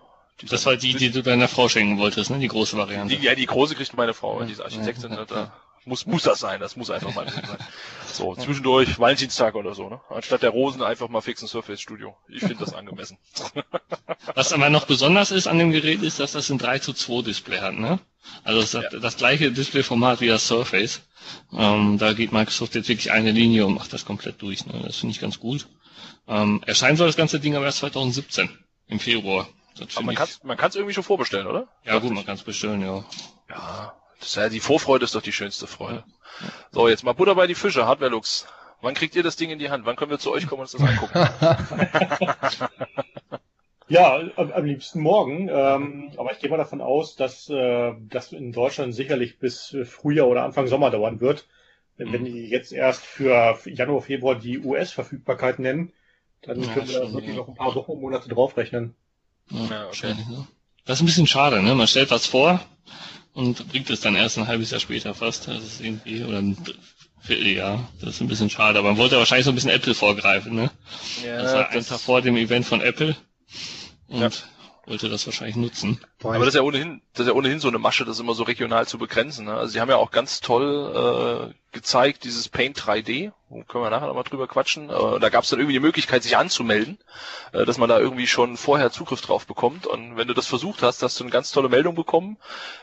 Das 0.49 0.65
war 0.65 0.75
die, 0.75 0.93
die 0.93 1.11
du 1.11 1.23
deiner 1.23 1.47
Frau 1.47 1.67
schenken 1.69 1.97
wolltest, 1.97 2.29
ne? 2.29 2.39
Die 2.39 2.47
große 2.47 2.77
Variante. 2.77 3.15
die, 3.15 3.23
ja, 3.23 3.35
die 3.35 3.45
große 3.45 3.75
kriegt 3.75 3.95
meine 3.95 4.13
Frau, 4.13 4.39
Ja, 4.39 4.45
die 4.45 4.51
ist 4.53 4.61
Architektin, 4.61 5.11
ja, 5.11 5.17
ne, 5.21 5.27
ja. 5.29 5.53
Muss, 5.87 6.05
muss 6.05 6.23
das 6.23 6.39
sein, 6.39 6.59
das 6.59 6.75
muss 6.75 6.91
einfach 6.91 7.13
mal 7.15 7.25
drin 7.25 7.43
sein. 7.45 7.57
So, 8.11 8.35
zwischendurch, 8.35 8.99
Valentinstag 8.99 9.55
oder 9.55 9.73
so, 9.73 9.89
ne? 9.89 10.01
Anstatt 10.09 10.43
der 10.43 10.49
Rosen 10.49 10.83
einfach 10.83 11.07
mal 11.07 11.21
fix 11.21 11.41
ein 11.41 11.47
Surface 11.47 11.81
Studio. 11.81 12.15
Ich 12.27 12.39
finde 12.39 12.57
das 12.57 12.73
angemessen. 12.73 13.17
Was 14.35 14.53
aber 14.53 14.69
noch 14.69 14.85
besonders 14.85 15.31
ist 15.31 15.47
an 15.47 15.59
dem 15.59 15.71
Gerät, 15.71 16.01
ist, 16.01 16.19
dass 16.19 16.33
das 16.33 16.49
ein 16.49 16.57
3 16.57 16.79
zu 16.79 16.93
2 16.93 17.23
Display 17.23 17.59
hat, 17.59 17.75
ne? 17.75 17.99
Also 18.43 18.59
es 18.59 18.73
hat 18.73 18.93
das 19.01 19.17
gleiche 19.17 19.51
Displayformat 19.51 20.19
wie 20.19 20.27
das 20.27 20.47
Surface. 20.47 21.01
Ähm, 21.53 21.97
da 21.97 22.13
geht 22.13 22.33
Microsoft 22.33 22.75
jetzt 22.75 22.89
wirklich 22.89 23.11
eine 23.11 23.31
Linie 23.31 23.65
und 23.65 23.75
macht 23.75 23.93
das 23.93 24.05
komplett 24.05 24.41
durch, 24.41 24.65
ne? 24.65 24.81
Das 24.83 24.97
finde 24.97 25.13
ich 25.13 25.21
ganz 25.21 25.39
gut. 25.39 25.67
Ähm, 26.27 26.61
erscheinen 26.65 26.97
soll 26.97 27.07
das 27.07 27.15
ganze 27.15 27.39
Ding 27.39 27.55
aber 27.55 27.65
erst 27.65 27.79
2017, 27.79 28.49
im 28.87 28.99
Februar. 28.99 29.47
Das 29.77 29.95
Aber 29.95 30.07
man 30.07 30.15
kann 30.57 30.69
es 30.69 30.75
irgendwie 30.75 30.93
schon 30.93 31.03
vorbestellen, 31.03 31.47
oder? 31.47 31.67
ja 31.85 31.99
gut, 31.99 32.11
man 32.11 32.25
kann 32.25 32.35
es 32.35 32.43
bestellen, 32.43 32.81
ja. 32.81 33.05
Ja, 33.49 33.93
das 34.19 34.29
ist 34.29 34.35
ja, 34.35 34.49
die 34.49 34.59
Vorfreude 34.59 35.05
ist 35.05 35.15
doch 35.15 35.21
die 35.21 35.31
schönste 35.31 35.67
Freude. 35.67 36.03
So, 36.71 36.87
jetzt 36.87 37.03
mal 37.03 37.13
Butter 37.13 37.35
bei 37.35 37.47
die 37.47 37.55
Fische, 37.55 37.85
Hardware-Lux. 37.85 38.47
Wann 38.81 38.93
kriegt 38.93 39.15
ihr 39.15 39.23
das 39.23 39.35
Ding 39.35 39.49
in 39.49 39.59
die 39.59 39.69
Hand? 39.69 39.85
Wann 39.85 39.95
können 39.95 40.11
wir 40.11 40.19
zu 40.19 40.31
euch 40.31 40.47
kommen 40.47 40.61
und 40.61 40.73
uns 40.73 40.73
das 40.73 40.81
angucken? 40.81 42.67
Ja, 43.89 44.19
am, 44.35 44.51
am 44.51 44.65
liebsten 44.65 44.99
morgen. 44.99 45.47
Ähm, 45.49 46.11
aber 46.17 46.33
ich 46.33 46.39
gehe 46.39 46.49
mal 46.49 46.57
davon 46.57 46.81
aus, 46.81 47.15
dass 47.15 47.49
äh, 47.49 47.93
das 48.09 48.33
in 48.33 48.51
Deutschland 48.51 48.93
sicherlich 48.93 49.39
bis 49.39 49.77
Frühjahr 49.85 50.27
oder 50.27 50.43
Anfang 50.43 50.67
Sommer 50.67 50.91
dauern 50.91 51.21
wird. 51.21 51.47
Wenn 51.95 52.25
die 52.25 52.47
jetzt 52.49 52.73
erst 52.73 53.05
für 53.05 53.57
Januar, 53.65 54.01
Februar 54.01 54.35
die 54.35 54.59
US-Verfügbarkeit 54.59 55.57
nennen, 55.57 55.93
dann 56.43 56.61
Ja, 56.61 56.73
können 56.73 56.89
wir 56.89 56.99
da 56.99 57.11
wirklich 57.13 57.31
ja. 57.31 57.37
noch 57.37 57.47
ein 57.47 57.55
paar 57.55 57.73
Wochen 57.73 57.91
und 57.91 58.01
Monate 58.01 58.29
draufrechnen. 58.29 58.93
Ja, 59.49 59.87
okay. 59.87 60.13
ne? 60.13 60.47
Das 60.85 60.97
ist 60.97 61.03
ein 61.03 61.07
bisschen 61.07 61.25
schade, 61.25 61.63
ne? 61.63 61.73
Man 61.73 61.87
stellt 61.87 62.11
was 62.11 62.27
vor 62.27 62.59
und 63.37 63.69
bringt 63.69 63.87
es 63.91 64.01
dann 64.01 64.15
erst 64.15 64.39
ein 64.39 64.47
halbes 64.47 64.71
Jahr 64.71 64.79
später 64.79 65.13
fast. 65.13 65.47
Das 65.47 65.63
ist 65.63 65.79
irgendwie, 65.79 66.23
oder 66.23 66.39
ein 66.39 66.57
Vierteljahr. 67.21 67.87
Das 68.01 68.15
ist 68.15 68.21
ein 68.21 68.27
bisschen 68.27 68.49
schade. 68.49 68.79
Aber 68.79 68.89
man 68.89 68.97
wollte 68.97 69.17
wahrscheinlich 69.17 69.45
so 69.45 69.51
ein 69.51 69.55
bisschen 69.55 69.69
Apple 69.69 69.93
vorgreifen, 69.93 70.55
ne? 70.55 70.71
Das 71.23 71.53
war 71.53 71.69
ein 71.69 71.85
Tag 71.85 71.99
vor 71.99 72.23
dem 72.23 72.35
Event 72.35 72.65
von 72.65 72.81
Apple 72.81 73.15
und 74.07 74.21
Ja. 74.21 74.29
Wollte 74.87 75.09
das 75.09 75.25
wahrscheinlich 75.25 75.57
nutzen. 75.57 75.99
Aber 76.23 76.39
das 76.39 76.49
ist 76.49 76.55
ja 76.55 76.61
ohnehin, 76.61 77.01
das 77.13 77.25
ist 77.25 77.27
ja 77.27 77.37
ohnehin 77.37 77.59
so 77.59 77.67
eine 77.67 77.77
Masche, 77.77 78.05
das 78.05 78.19
immer 78.19 78.33
so 78.33 78.43
regional 78.43 78.87
zu 78.87 78.97
begrenzen. 78.97 79.45
Ne? 79.45 79.53
Also 79.53 79.73
sie 79.73 79.81
haben 79.81 79.89
ja 79.89 79.97
auch 79.97 80.11
ganz 80.11 80.39
toll 80.39 81.51
äh, 81.51 81.73
gezeigt, 81.73 82.23
dieses 82.23 82.47
Paint 82.47 82.79
3D, 82.79 83.33
wo 83.49 83.63
können 83.63 83.83
wir 83.83 83.89
nachher 83.89 84.07
nochmal 84.07 84.23
drüber 84.23 84.47
quatschen. 84.47 84.89
Äh, 84.89 85.19
da 85.19 85.29
gab 85.29 85.43
es 85.43 85.49
dann 85.49 85.59
irgendwie 85.59 85.73
die 85.73 85.81
Möglichkeit, 85.81 86.23
sich 86.23 86.37
anzumelden, 86.37 86.97
äh, 87.51 87.65
dass 87.65 87.77
man 87.77 87.89
da 87.89 87.99
irgendwie 87.99 88.27
schon 88.27 88.55
vorher 88.55 88.89
Zugriff 88.89 89.21
drauf 89.21 89.45
bekommt. 89.45 89.85
Und 89.87 90.15
wenn 90.15 90.27
du 90.27 90.33
das 90.33 90.47
versucht 90.47 90.81
hast, 90.81 91.03
hast 91.03 91.19
du 91.19 91.25
eine 91.25 91.31
ganz 91.31 91.51
tolle 91.51 91.69
Meldung 91.69 91.95
bekommen, 91.95 92.37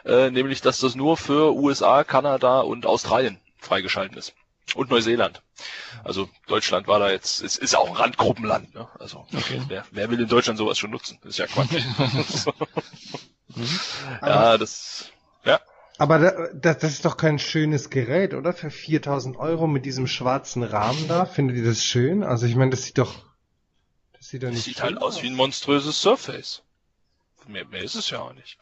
äh, 0.05 0.31
nämlich 0.31 0.61
dass 0.61 0.81
das 0.81 0.95
nur 0.95 1.17
für 1.17 1.55
USA, 1.55 2.05
Kanada 2.05 2.61
und 2.61 2.85
Australien 2.85 3.39
freigeschalten 3.59 4.19
ist. 4.19 4.35
Und 4.75 4.91
Neuseeland. 4.91 5.43
Also 6.03 6.29
Deutschland 6.47 6.87
war 6.89 6.99
da 6.99 7.11
jetzt, 7.11 7.43
es 7.43 7.57
ist 7.57 7.77
auch 7.77 7.89
ein 7.89 7.97
Randgruppenland. 7.97 8.75
Ne? 8.75 8.89
Also 8.99 9.27
Okay. 9.35 9.63
wer, 9.69 9.85
wer 9.93 10.11
will 10.11 10.21
in 10.21 10.29
Deutschland 10.29 10.59
sowas 10.59 10.79
schon 10.79 10.91
nutzen? 10.91 11.19
Das 11.23 11.31
ist 11.31 11.39
ja 11.39 11.47
Quatsch. 11.47 11.85
aber, 14.21 14.29
ja, 14.29 14.59
das, 14.59 15.11
ja. 15.45 15.61
aber 15.99 16.19
da, 16.19 16.49
das, 16.55 16.79
das 16.79 16.93
ist 16.93 17.05
doch 17.05 17.17
kein 17.17 17.39
schönes 17.39 17.91
Gerät, 17.91 18.35
oder? 18.35 18.53
Für 18.53 18.71
4000 18.71 19.37
Euro 19.37 19.67
mit 19.67 19.85
diesem 19.85 20.07
schwarzen 20.07 20.63
Rahmen 20.63 21.07
da. 21.09 21.25
Findet 21.27 21.57
ihr 21.59 21.65
das 21.65 21.85
schön? 21.85 22.23
Also 22.25 22.47
ich 22.47 22.57
meine, 22.57 22.71
das 22.73 22.85
sieht 22.85 22.99
doch, 22.99 23.15
das 24.15 24.29
sieht 24.29 24.43
doch 24.43 24.49
Das 24.49 24.57
nicht 24.57 24.65
sieht 24.65 24.77
schön 24.79 24.85
halt 24.87 24.99
aus 25.03 25.23
wie 25.23 25.29
ein 25.29 25.37
monströses 25.37 26.01
Surface. 26.01 26.63
Mehr, 27.47 27.67
mehr 27.67 27.83
ist 27.83 27.95
es 27.95 28.11
ja 28.11 28.21
auch 28.21 28.33
nicht. 28.33 28.59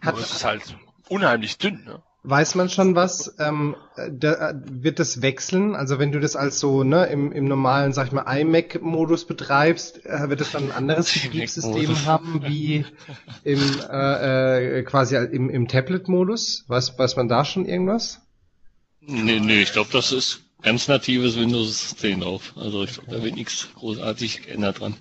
Hat- 0.00 0.14
Aber 0.14 0.20
es 0.20 0.30
ist 0.32 0.44
halt 0.44 0.62
unheimlich 1.08 1.58
dünn, 1.58 1.84
ne? 1.84 2.02
Weiß 2.26 2.54
man 2.54 2.70
schon 2.70 2.94
was? 2.94 3.34
Ähm, 3.38 3.76
da, 4.10 4.54
wird 4.64 4.98
das 4.98 5.20
wechseln? 5.20 5.74
Also 5.74 5.98
wenn 5.98 6.10
du 6.10 6.20
das 6.20 6.36
als 6.36 6.58
so 6.58 6.82
ne, 6.82 7.04
im, 7.04 7.30
im 7.32 7.44
normalen, 7.44 7.92
sag 7.92 8.06
ich 8.06 8.12
mal, 8.12 8.22
iMac-Modus 8.22 9.26
betreibst, 9.26 10.06
äh, 10.06 10.30
wird 10.30 10.40
es 10.40 10.50
dann 10.50 10.64
ein 10.64 10.72
anderes 10.72 11.12
Betriebssystem 11.22 12.06
haben 12.06 12.42
wie 12.46 12.86
im 13.44 13.60
äh, 13.90 14.78
äh, 14.78 14.82
quasi 14.84 15.16
im, 15.16 15.50
im 15.50 15.68
Tablet-Modus? 15.68 16.64
Weiß, 16.66 16.98
weiß 16.98 17.16
man 17.16 17.28
da 17.28 17.44
schon 17.44 17.66
irgendwas? 17.66 18.22
Nee, 19.02 19.40
nee, 19.40 19.60
ich 19.60 19.72
glaube, 19.74 19.90
das 19.92 20.10
ist 20.10 20.40
ganz 20.62 20.88
natives 20.88 21.36
Windows 21.36 21.94
10 21.96 22.20
drauf. 22.20 22.54
Also 22.56 22.84
ich 22.84 22.94
glaube, 22.94 23.10
da 23.10 23.22
wird 23.22 23.34
nichts 23.34 23.68
großartig 23.74 24.46
geändert 24.46 24.80
dran. 24.80 24.96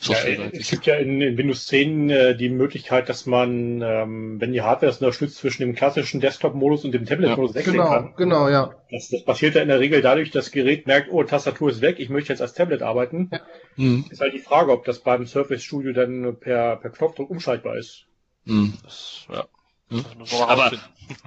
Ja, 0.00 0.14
es 0.52 0.70
gibt 0.70 0.86
ja 0.86 0.94
in, 0.96 1.20
in 1.20 1.36
Windows 1.36 1.66
10 1.66 2.08
äh, 2.10 2.36
die 2.36 2.48
Möglichkeit, 2.50 3.08
dass 3.08 3.26
man, 3.26 3.82
ähm, 3.82 4.40
wenn 4.40 4.52
die 4.52 4.62
Hardware 4.62 4.90
es 4.92 4.98
unterstützt, 4.98 5.38
zwischen 5.38 5.62
dem 5.62 5.74
klassischen 5.74 6.20
Desktop-Modus 6.20 6.84
und 6.84 6.92
dem 6.92 7.04
Tablet-Modus 7.04 7.54
wechseln 7.54 7.74
Genau, 7.74 7.88
kann. 7.88 8.14
genau, 8.16 8.48
ja. 8.48 8.74
Das, 8.90 9.08
das 9.08 9.24
passiert 9.24 9.56
ja 9.56 9.62
in 9.62 9.68
der 9.68 9.80
Regel 9.80 10.00
dadurch, 10.00 10.30
dass 10.30 10.46
das 10.46 10.52
Gerät 10.52 10.86
merkt, 10.86 11.10
oh, 11.10 11.24
Tastatur 11.24 11.70
ist 11.70 11.80
weg, 11.80 11.96
ich 11.98 12.08
möchte 12.10 12.32
jetzt 12.32 12.40
als 12.40 12.54
Tablet 12.54 12.82
arbeiten. 12.82 13.30
Hm, 13.74 14.04
Ist 14.10 14.20
halt 14.20 14.34
die 14.34 14.38
Frage, 14.38 14.70
ob 14.72 14.84
das 14.84 15.00
beim 15.00 15.26
Surface 15.26 15.62
Studio 15.64 15.92
dann 15.92 16.36
per, 16.38 16.76
per 16.76 16.90
Knopfdruck 16.90 17.28
umschaltbar 17.30 17.76
ist. 17.76 18.06
hm. 18.46 18.74
Das, 18.84 19.26
ja. 19.32 19.46
Hm. 19.90 20.04
Das 20.20 20.40
Aber-. 20.40 20.72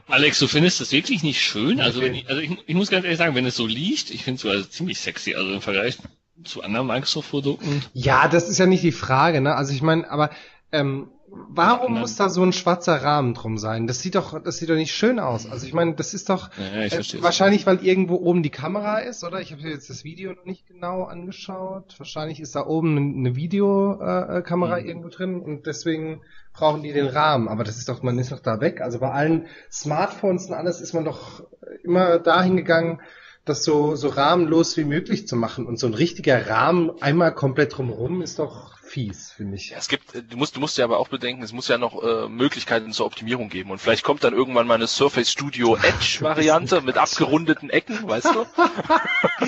Alex, 0.07 0.39
du 0.39 0.47
findest 0.47 0.79
das 0.79 0.91
wirklich 0.91 1.23
nicht 1.23 1.41
schön? 1.41 1.81
Also, 1.81 2.01
wenn 2.01 2.13
ich, 2.13 2.29
also 2.29 2.39
ich, 2.41 2.51
ich 2.67 2.75
muss 2.75 2.89
ganz 2.89 3.03
ehrlich 3.03 3.17
sagen, 3.17 3.33
wenn 3.35 3.45
es 3.47 3.55
so 3.55 3.65
liegt, 3.65 4.11
ich 4.11 4.23
finde 4.23 4.35
es 4.35 4.41
so 4.43 4.49
also 4.49 4.63
ziemlich 4.65 4.99
sexy. 4.99 5.33
Also 5.35 5.51
im 5.51 5.61
Vergleich 5.61 5.97
zu 6.43 6.61
anderen 6.63 6.87
Microsoft-Produkten. 6.87 7.83
Ja, 7.93 8.27
das 8.27 8.49
ist 8.49 8.57
ja 8.57 8.65
nicht 8.65 8.83
die 8.83 8.91
Frage, 8.91 9.41
ne? 9.41 9.55
Also 9.55 9.73
ich 9.73 9.81
meine, 9.81 10.09
aber 10.09 10.29
ähm, 10.71 11.09
warum 11.49 11.99
muss 11.99 12.15
da 12.15 12.29
so 12.29 12.43
ein 12.43 12.53
schwarzer 12.53 13.01
Rahmen 13.03 13.33
drum 13.33 13.57
sein? 13.57 13.87
Das 13.87 14.01
sieht 14.01 14.15
doch, 14.15 14.41
das 14.41 14.57
sieht 14.57 14.69
doch 14.69 14.75
nicht 14.75 14.93
schön 14.93 15.19
aus. 15.19 15.49
Also 15.49 15.65
ich 15.65 15.73
meine, 15.73 15.95
das 15.95 16.13
ist 16.13 16.29
doch 16.29 16.49
Ja, 16.57 16.81
äh, 16.83 17.21
wahrscheinlich, 17.21 17.65
weil 17.65 17.85
irgendwo 17.85 18.15
oben 18.15 18.43
die 18.43 18.49
Kamera 18.49 18.99
ist, 18.99 19.23
oder? 19.23 19.39
Ich 19.41 19.51
habe 19.51 19.61
jetzt 19.63 19.89
das 19.89 20.03
Video 20.03 20.33
noch 20.33 20.45
nicht 20.45 20.67
genau 20.67 21.03
angeschaut. 21.03 21.95
Wahrscheinlich 21.97 22.39
ist 22.39 22.55
da 22.55 22.65
oben 22.65 22.97
eine 23.17 23.35
Videokamera 23.35 24.37
äh, 24.39 24.41
Kamera 24.41 24.79
Mhm. 24.79 24.85
irgendwo 24.87 25.09
drin 25.09 25.41
und 25.41 25.67
deswegen 25.67 26.21
brauchen 26.53 26.83
die 26.83 26.91
den 26.93 27.07
Rahmen. 27.07 27.47
Aber 27.47 27.63
das 27.63 27.77
ist 27.77 27.87
doch, 27.89 28.03
man 28.03 28.19
ist 28.19 28.31
doch 28.31 28.39
da 28.39 28.59
weg. 28.59 28.81
Also 28.81 28.99
bei 28.99 29.11
allen 29.11 29.47
Smartphones 29.71 30.47
und 30.47 30.53
alles 30.53 30.81
ist 30.81 30.93
man 30.93 31.05
doch 31.05 31.43
immer 31.83 32.19
dahin 32.19 32.57
gegangen, 32.57 32.99
das 33.45 33.63
so, 33.63 33.95
so 33.95 34.09
rahmenlos 34.09 34.77
wie 34.77 34.83
möglich 34.83 35.27
zu 35.27 35.35
machen. 35.35 35.65
Und 35.65 35.79
so 35.79 35.87
ein 35.87 35.93
richtiger 35.93 36.47
Rahmen 36.47 36.91
einmal 37.01 37.33
komplett 37.33 37.77
drumherum 37.77 38.21
ist 38.21 38.39
doch 38.39 38.80
fies, 38.91 39.31
finde 39.31 39.55
ich. 39.55 39.69
Ja, 39.71 39.77
es 39.77 39.87
gibt, 39.87 40.13
du 40.13 40.37
musst, 40.37 40.55
du 40.55 40.59
musst 40.59 40.77
ja 40.77 40.85
aber 40.85 40.99
auch 40.99 41.07
bedenken, 41.07 41.41
es 41.43 41.53
muss 41.53 41.67
ja 41.67 41.77
noch 41.77 42.01
äh, 42.03 42.27
Möglichkeiten 42.27 42.91
zur 42.91 43.05
Optimierung 43.05 43.49
geben. 43.49 43.71
Und 43.71 43.79
vielleicht 43.79 44.03
kommt 44.03 44.23
dann 44.23 44.33
irgendwann 44.33 44.67
mal 44.67 44.75
eine 44.75 44.87
Surface 44.87 45.31
Studio 45.31 45.75
Edge 45.77 46.17
Variante 46.21 46.81
mit 46.81 46.97
abgerundeten 46.97 47.69
Ecken, 47.69 48.07
weißt 48.07 48.35
du? 48.35 48.45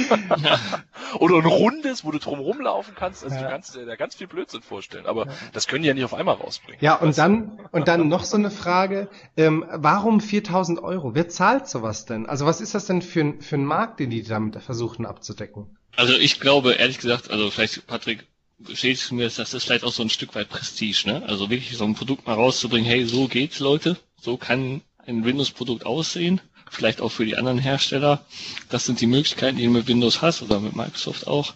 Oder 1.19 1.35
ein 1.37 1.45
rundes, 1.45 2.03
wo 2.03 2.11
du 2.11 2.19
drum 2.19 2.39
rumlaufen 2.39 2.95
kannst. 2.95 3.23
Also 3.23 3.35
Ja. 3.35 3.43
du 3.43 3.49
kannst 3.49 3.75
dir 3.75 3.85
da 3.85 3.95
ganz 3.95 4.15
viel 4.15 4.27
Blödsinn 4.27 4.61
vorstellen. 4.61 5.05
Aber 5.05 5.27
das 5.53 5.67
können 5.67 5.83
die 5.83 5.87
ja 5.87 5.93
nicht 5.93 6.03
auf 6.05 6.13
einmal 6.13 6.35
rausbringen. 6.35 6.79
Ja, 6.81 6.95
und 6.95 7.17
dann, 7.17 7.59
und 7.71 7.87
dann 7.87 8.07
noch 8.07 8.23
so 8.23 8.37
eine 8.37 8.51
Frage, 8.51 9.09
ähm, 9.37 9.65
warum 9.71 10.21
4000 10.21 10.79
Euro? 10.81 11.15
Wer 11.15 11.29
zahlt 11.29 11.67
sowas 11.67 12.05
denn? 12.05 12.25
Also 12.27 12.45
was 12.45 12.61
ist 12.61 12.75
das 12.75 12.85
denn 12.85 13.01
für, 13.01 13.21
ein- 13.21 13.41
für 13.41 13.55
ein 13.55 13.65
Markt, 13.65 13.99
den 13.99 14.09
die 14.09 14.23
damit 14.23 14.61
versuchen 14.63 15.05
abzudecken? 15.05 15.77
Also 15.95 16.13
ich 16.13 16.39
glaube, 16.39 16.73
ehrlich 16.73 16.97
gesagt, 16.97 17.29
also 17.29 17.51
vielleicht, 17.51 17.85
Patrick, 17.85 18.25
bestätigst 18.63 19.11
du 19.11 19.15
mir, 19.15 19.29
das 19.29 19.53
ist 19.53 19.63
vielleicht 19.63 19.83
auch 19.83 19.91
so 19.91 20.03
ein 20.03 20.09
Stück 20.09 20.35
weit 20.35 20.49
Prestige, 20.49 21.03
ne? 21.05 21.23
Also 21.27 21.49
wirklich 21.49 21.77
so 21.77 21.83
ein 21.83 21.95
Produkt 21.95 22.25
mal 22.27 22.33
rauszubringen, 22.33 22.89
hey, 22.89 23.05
so 23.05 23.27
geht's, 23.27 23.59
Leute. 23.59 23.97
So 24.19 24.37
kann 24.37 24.81
ein 25.05 25.25
Windows-Produkt 25.25 25.85
aussehen. 25.85 26.41
Vielleicht 26.71 27.01
auch 27.01 27.11
für 27.11 27.25
die 27.25 27.35
anderen 27.35 27.59
Hersteller. 27.59 28.25
Das 28.69 28.85
sind 28.85 28.99
die 29.01 29.05
Möglichkeiten, 29.07 29.57
die 29.57 29.65
du 29.65 29.69
mit 29.69 29.87
Windows 29.87 30.21
hast 30.21 30.41
oder 30.41 30.59
mit 30.59 30.75
Microsoft 30.75 31.27
auch. 31.27 31.53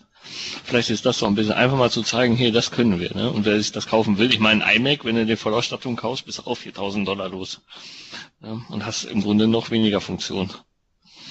Vielleicht 0.63 0.89
ist 0.89 1.05
das 1.05 1.19
so 1.19 1.25
ein 1.25 1.35
bisschen 1.35 1.53
einfach 1.53 1.77
mal 1.77 1.89
zu 1.89 2.03
zeigen, 2.03 2.35
hey, 2.35 2.51
das 2.51 2.71
können 2.71 2.99
wir, 2.99 3.15
ne? 3.15 3.31
Und 3.31 3.45
wer 3.45 3.57
sich 3.57 3.71
das 3.71 3.87
kaufen 3.87 4.17
will, 4.17 4.31
ich 4.31 4.39
meine, 4.39 4.65
ein 4.65 4.77
iMac, 4.77 5.05
wenn 5.05 5.15
du 5.15 5.25
die 5.25 5.37
Vollausstattung 5.37 5.95
kaufst, 5.95 6.25
bist 6.25 6.39
du 6.39 6.43
auch 6.43 6.55
4000 6.55 7.07
Dollar 7.07 7.29
los. 7.29 7.61
Ja? 8.43 8.61
Und 8.69 8.85
hast 8.85 9.05
im 9.05 9.21
Grunde 9.21 9.47
noch 9.47 9.71
weniger 9.71 10.01
Funktion. 10.01 10.51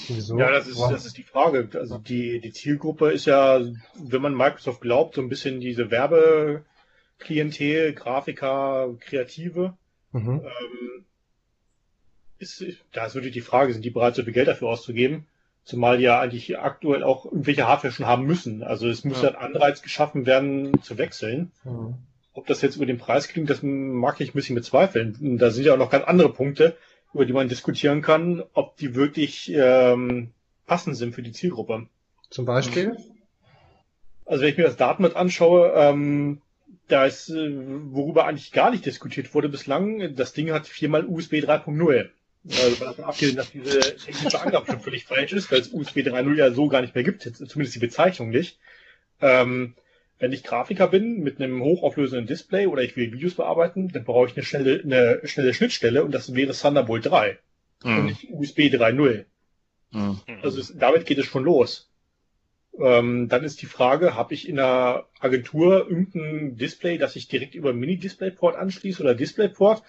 Wieso? 0.09 0.39
Ja, 0.39 0.51
das 0.51 0.67
ist, 0.69 0.81
das 0.81 1.07
ist 1.07 1.17
die 1.17 1.23
Frage. 1.23 1.69
Also 1.75 1.99
die, 1.99 2.41
die 2.41 2.53
Zielgruppe 2.53 3.13
ist 3.13 3.27
ja, 3.27 3.61
wenn 3.95 4.23
man 4.23 4.37
Microsoft 4.37 4.81
glaubt, 4.81 5.15
so 5.15 5.23
ein 5.23 5.29
bisschen 5.29 5.61
diese 5.61 5.91
Werbeklientel, 5.91 7.93
Grafiker, 7.95 8.95
Kreative. 9.01 9.75
Mhm. 10.13 10.43
Ähm, 10.45 11.05
ist, 12.39 12.63
da 12.93 13.07
ist 13.07 13.15
wirklich 13.15 13.33
die 13.33 13.41
Frage, 13.41 13.73
sind 13.73 13.85
die 13.85 13.91
bereit, 13.91 14.15
so 14.15 14.23
viel 14.23 14.33
Geld 14.33 14.49
dafür 14.49 14.69
auszugeben? 14.69 15.27
Zumal 15.65 15.99
die 15.99 16.05
ja 16.05 16.21
eigentlich 16.21 16.59
aktuell 16.59 17.03
auch 17.03 17.25
irgendwelche 17.25 17.67
Hardware 17.67 17.93
schon 17.93 18.07
haben 18.07 18.25
müssen. 18.25 18.63
Also 18.63 18.89
es 18.89 19.05
muss 19.05 19.23
Ja. 19.23 19.31
ein 19.31 19.37
Anreiz 19.37 19.83
geschaffen 19.83 20.27
werden, 20.27 20.81
zu 20.83 20.97
wechseln. 20.99 21.51
Mhm. 21.65 21.95
Ob 22.35 22.47
das 22.47 22.63
jetzt 22.63 22.77
über 22.77 22.87
den 22.87 22.99
Preis 22.99 23.29
klingt, 23.29 23.51
das 23.51 23.63
mag 23.63 24.21
ich 24.21 24.31
ein 24.31 24.35
bisschen 24.35 24.55
bezweifeln. 24.55 25.39
Da 25.39 25.51
sind 25.51 25.65
ja 25.65 25.73
auch 25.73 25.79
noch 25.79 25.91
ganz 25.91 26.05
andere 26.05 26.33
Punkte, 26.33 26.77
über 27.17 27.25
die 27.25 27.33
man 27.33 27.49
diskutieren 27.49 28.03
kann, 28.03 28.43
ob 28.53 28.77
die 28.77 28.95
wirklich 28.95 29.51
ähm, 29.55 30.33
passend 30.67 30.99
sind 30.99 31.15
für 31.15 31.23
die 31.23 31.33
Zielgruppe. 31.33 31.87
Zum 32.29 32.45
Beispiel? 32.45 32.95
Also 34.27 34.43
wenn 34.43 34.51
ich 34.51 34.59
mir 34.59 34.65
das 34.65 34.77
Datenblatt 34.77 35.17
anschaue, 35.17 35.73
ähm, 35.75 36.43
da 36.89 37.07
ist, 37.07 37.31
äh, 37.31 37.53
worüber 37.91 38.27
eigentlich 38.27 38.53
gar 38.53 38.71
nicht 38.71 38.85
diskutiert 38.85 39.33
wurde 39.35 39.49
bislang, 39.49 40.15
das 40.15 40.35
Ding 40.35 40.53
hat 40.53 40.67
viermal 40.67 41.07
USB 41.07 41.35
3.0. 41.35 42.11
Also 42.49 42.85
davon 42.85 43.05
abgesehen, 43.05 43.37
dass 43.37 43.51
diese 43.51 43.81
technische 43.97 44.41
Angabe 44.43 44.67
schon 44.67 44.81
völlig 44.81 45.07
falsch 45.07 45.33
ist, 45.33 45.51
weil 45.51 45.61
es 45.61 45.73
USB 45.73 45.99
3.0 45.99 46.35
ja 46.37 46.53
so 46.53 46.69
gar 46.69 46.83
nicht 46.83 46.95
mehr 46.95 47.03
gibt, 47.03 47.23
zumindest 47.23 47.75
die 47.75 47.81
Bezeichnung 47.81 48.29
nicht. 48.29 48.59
Ähm, 49.23 49.75
wenn 50.19 50.33
ich 50.33 50.43
Grafiker 50.43 50.89
bin 50.89 51.23
mit 51.23 51.41
einem 51.41 51.63
hochauflösenden 51.63 52.27
Display 52.27 52.67
oder 52.67 52.83
ich 52.83 52.97
will 52.97 53.13
Videos 53.13 53.35
bearbeiten, 53.35 53.89
dann 53.89 54.05
brauche 54.05 54.29
ich 54.29 54.37
eine 54.37 54.45
schnelle, 54.45 54.81
eine 54.83 55.21
schnelle 55.25 55.53
Schnittstelle 55.53 56.05
und 56.05 56.13
das 56.13 56.35
wäre 56.35 56.53
Thunderbolt 56.55 57.07
3 57.07 57.39
und 57.83 57.97
Mhm. 57.97 58.05
nicht 58.07 58.29
USB 58.31 58.71
3.0. 58.71 59.25
Mhm. 59.93 60.21
Also 60.43 60.61
es, 60.61 60.77
damit 60.77 61.07
geht 61.07 61.19
es 61.19 61.27
schon 61.27 61.45
los. 61.45 61.91
Ähm, 62.79 63.29
dann 63.29 63.45
ist 63.45 63.63
die 63.63 63.67
Frage, 63.67 64.15
habe 64.15 64.35
ich 64.35 64.49
in 64.49 64.57
der 64.57 65.07
Agentur 65.21 65.89
irgendein 65.89 66.57
Display, 66.57 66.99
das 66.99 67.17
ich 67.17 67.29
direkt 67.29 67.55
über 67.55 67.73
Mini-Displayport 67.73 68.57
anschließe 68.57 69.03
oder 69.03 69.15
Displayport? 69.15 69.83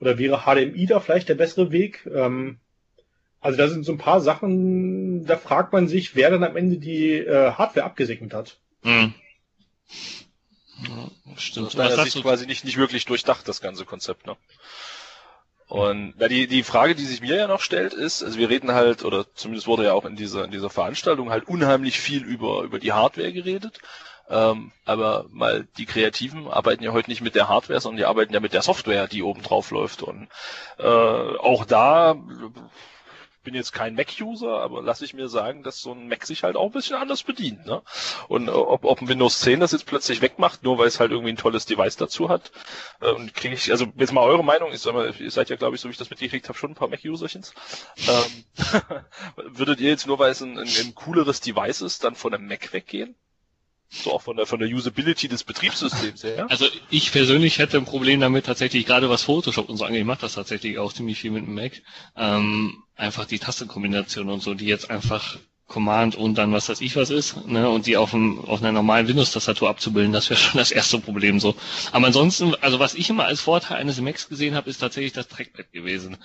Oder 0.00 0.18
wäre 0.18 0.44
HDMI 0.44 0.86
da 0.86 1.00
vielleicht 1.00 1.28
der 1.28 1.34
bessere 1.34 1.70
Weg? 1.72 2.08
Ähm, 2.12 2.58
also 3.40 3.58
da 3.58 3.68
sind 3.68 3.84
so 3.84 3.92
ein 3.92 3.98
paar 3.98 4.20
Sachen, 4.20 5.26
da 5.26 5.36
fragt 5.36 5.72
man 5.72 5.88
sich, 5.88 6.14
wer 6.14 6.30
dann 6.30 6.44
am 6.44 6.56
Ende 6.56 6.78
die 6.78 7.12
äh, 7.12 7.52
Hardware 7.52 7.84
abgesegnet 7.84 8.32
hat. 8.32 8.58
Mhm. 8.82 9.14
Stimmt. 11.36 11.68
Aus 11.68 11.76
meiner 11.76 12.04
Sicht 12.04 12.22
quasi 12.22 12.46
nicht, 12.46 12.64
nicht 12.64 12.76
wirklich 12.76 13.04
durchdacht, 13.04 13.46
das 13.48 13.60
ganze 13.60 13.84
Konzept, 13.84 14.26
ne? 14.26 14.36
Und 15.70 16.14
ja, 16.18 16.26
die, 16.26 16.48
die 16.48 16.64
Frage, 16.64 16.96
die 16.96 17.04
sich 17.04 17.20
mir 17.20 17.36
ja 17.36 17.46
noch 17.46 17.60
stellt, 17.60 17.94
ist, 17.94 18.24
also 18.24 18.36
wir 18.38 18.50
reden 18.50 18.72
halt, 18.72 19.04
oder 19.04 19.24
zumindest 19.36 19.68
wurde 19.68 19.84
ja 19.84 19.92
auch 19.92 20.04
in 20.04 20.16
dieser, 20.16 20.44
in 20.44 20.50
dieser 20.50 20.68
Veranstaltung 20.68 21.30
halt 21.30 21.46
unheimlich 21.46 22.00
viel 22.00 22.24
über, 22.24 22.62
über 22.62 22.80
die 22.80 22.92
Hardware 22.92 23.32
geredet. 23.32 23.78
Ähm, 24.28 24.72
aber 24.84 25.26
mal 25.30 25.68
die 25.76 25.86
Kreativen 25.86 26.48
arbeiten 26.48 26.82
ja 26.82 26.92
heute 26.92 27.08
nicht 27.08 27.20
mit 27.20 27.36
der 27.36 27.48
Hardware, 27.48 27.80
sondern 27.80 27.98
die 27.98 28.04
arbeiten 28.04 28.34
ja 28.34 28.40
mit 28.40 28.52
der 28.52 28.62
Software, 28.62 29.06
die 29.06 29.22
oben 29.22 29.42
drauf 29.42 29.70
läuft. 29.70 30.02
Und 30.02 30.28
äh, 30.78 30.84
auch 30.84 31.64
da 31.64 32.16
bin 33.42 33.54
jetzt 33.54 33.72
kein 33.72 33.94
Mac-User, 33.94 34.60
aber 34.60 34.82
lasse 34.82 35.04
ich 35.04 35.14
mir 35.14 35.28
sagen, 35.28 35.62
dass 35.62 35.80
so 35.80 35.92
ein 35.92 36.08
Mac 36.08 36.26
sich 36.26 36.42
halt 36.42 36.56
auch 36.56 36.66
ein 36.66 36.72
bisschen 36.72 36.96
anders 36.96 37.22
bedient. 37.22 37.64
Ne? 37.66 37.82
Und 38.28 38.48
äh, 38.48 38.50
ob, 38.50 38.84
ob 38.84 39.00
ein 39.00 39.08
Windows 39.08 39.40
10 39.40 39.60
das 39.60 39.72
jetzt 39.72 39.86
plötzlich 39.86 40.20
wegmacht, 40.22 40.62
nur 40.62 40.78
weil 40.78 40.88
es 40.88 41.00
halt 41.00 41.10
irgendwie 41.10 41.32
ein 41.32 41.36
tolles 41.36 41.66
Device 41.66 41.96
dazu 41.96 42.28
hat, 42.28 42.52
äh, 43.00 43.10
und 43.10 43.34
kriege 43.34 43.54
ich, 43.54 43.70
also 43.70 43.86
jetzt 43.96 44.12
mal 44.12 44.24
eure 44.24 44.44
Meinung, 44.44 44.72
ich 44.72 44.80
sag 44.80 44.94
mal, 44.94 45.14
ihr 45.18 45.30
seid 45.30 45.48
ja, 45.48 45.56
glaube 45.56 45.74
ich, 45.74 45.80
so 45.80 45.88
wie 45.88 45.92
ich 45.92 45.98
das 45.98 46.10
mitgekriegt 46.10 46.48
habe, 46.48 46.58
schon 46.58 46.72
ein 46.72 46.76
paar 46.76 46.88
Mac-Userchens. 46.88 47.54
Ähm, 48.08 48.44
würdet 49.36 49.80
ihr 49.80 49.90
jetzt 49.90 50.06
nur, 50.06 50.18
weil 50.18 50.32
es 50.32 50.40
ein, 50.42 50.58
ein, 50.58 50.68
ein 50.68 50.94
cooleres 50.94 51.40
Device 51.40 51.80
ist, 51.80 52.04
dann 52.04 52.14
von 52.14 52.34
einem 52.34 52.46
Mac 52.46 52.72
weggehen? 52.72 53.16
So 53.92 54.12
auch 54.12 54.22
von 54.22 54.36
der, 54.36 54.46
von 54.46 54.60
der 54.60 54.68
Usability 54.68 55.26
des 55.26 55.42
Betriebssystems 55.42 56.22
her. 56.22 56.46
Also 56.48 56.66
ich 56.90 57.10
persönlich 57.10 57.58
hätte 57.58 57.76
ein 57.76 57.84
Problem 57.84 58.20
damit 58.20 58.46
tatsächlich, 58.46 58.86
gerade 58.86 59.10
was 59.10 59.24
Photoshop 59.24 59.68
und 59.68 59.76
so 59.76 59.84
angeht, 59.84 60.00
ich 60.00 60.06
mache 60.06 60.20
das 60.20 60.34
tatsächlich 60.34 60.78
auch 60.78 60.92
ziemlich 60.92 61.18
viel 61.18 61.32
mit 61.32 61.44
dem 61.44 61.54
Mac. 61.54 61.82
Ähm, 62.16 62.84
einfach 62.94 63.24
die 63.24 63.40
Tastenkombination 63.40 64.28
und 64.28 64.42
so, 64.42 64.54
die 64.54 64.66
jetzt 64.66 64.90
einfach 64.90 65.38
Command 65.66 66.16
und 66.16 66.36
dann 66.36 66.52
was 66.52 66.68
weiß 66.68 66.80
ich 66.82 66.96
was 66.96 67.10
ist, 67.10 67.46
ne, 67.46 67.70
und 67.70 67.86
die 67.86 67.96
auf, 67.96 68.10
dem, 68.10 68.40
auf 68.40 68.60
einer 68.60 68.72
normalen 68.72 69.08
Windows-Tastatur 69.08 69.70
abzubilden, 69.70 70.12
das 70.12 70.28
wäre 70.28 70.38
schon 70.38 70.58
das 70.58 70.72
erste 70.72 70.98
Problem 70.98 71.40
so. 71.40 71.54
Aber 71.92 72.06
ansonsten, 72.06 72.54
also 72.60 72.78
was 72.78 72.94
ich 72.94 73.08
immer 73.08 73.24
als 73.24 73.40
Vorteil 73.40 73.78
eines 73.78 74.00
Macs 74.00 74.28
gesehen 74.28 74.54
habe, 74.54 74.68
ist 74.68 74.78
tatsächlich 74.78 75.12
das 75.12 75.28
Trackpad 75.28 75.72
gewesen. 75.72 76.16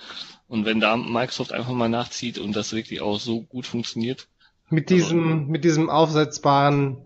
Und 0.48 0.66
wenn 0.66 0.80
da 0.80 0.96
Microsoft 0.96 1.52
einfach 1.52 1.72
mal 1.72 1.88
nachzieht 1.88 2.38
und 2.38 2.54
das 2.54 2.72
wirklich 2.72 3.00
auch 3.00 3.18
so 3.18 3.42
gut 3.42 3.66
funktioniert. 3.66 4.28
Mit 4.68 4.90
diesem, 4.90 5.32
also, 5.32 5.50
mit 5.50 5.64
diesem 5.64 5.90
aufsetzbaren 5.90 6.98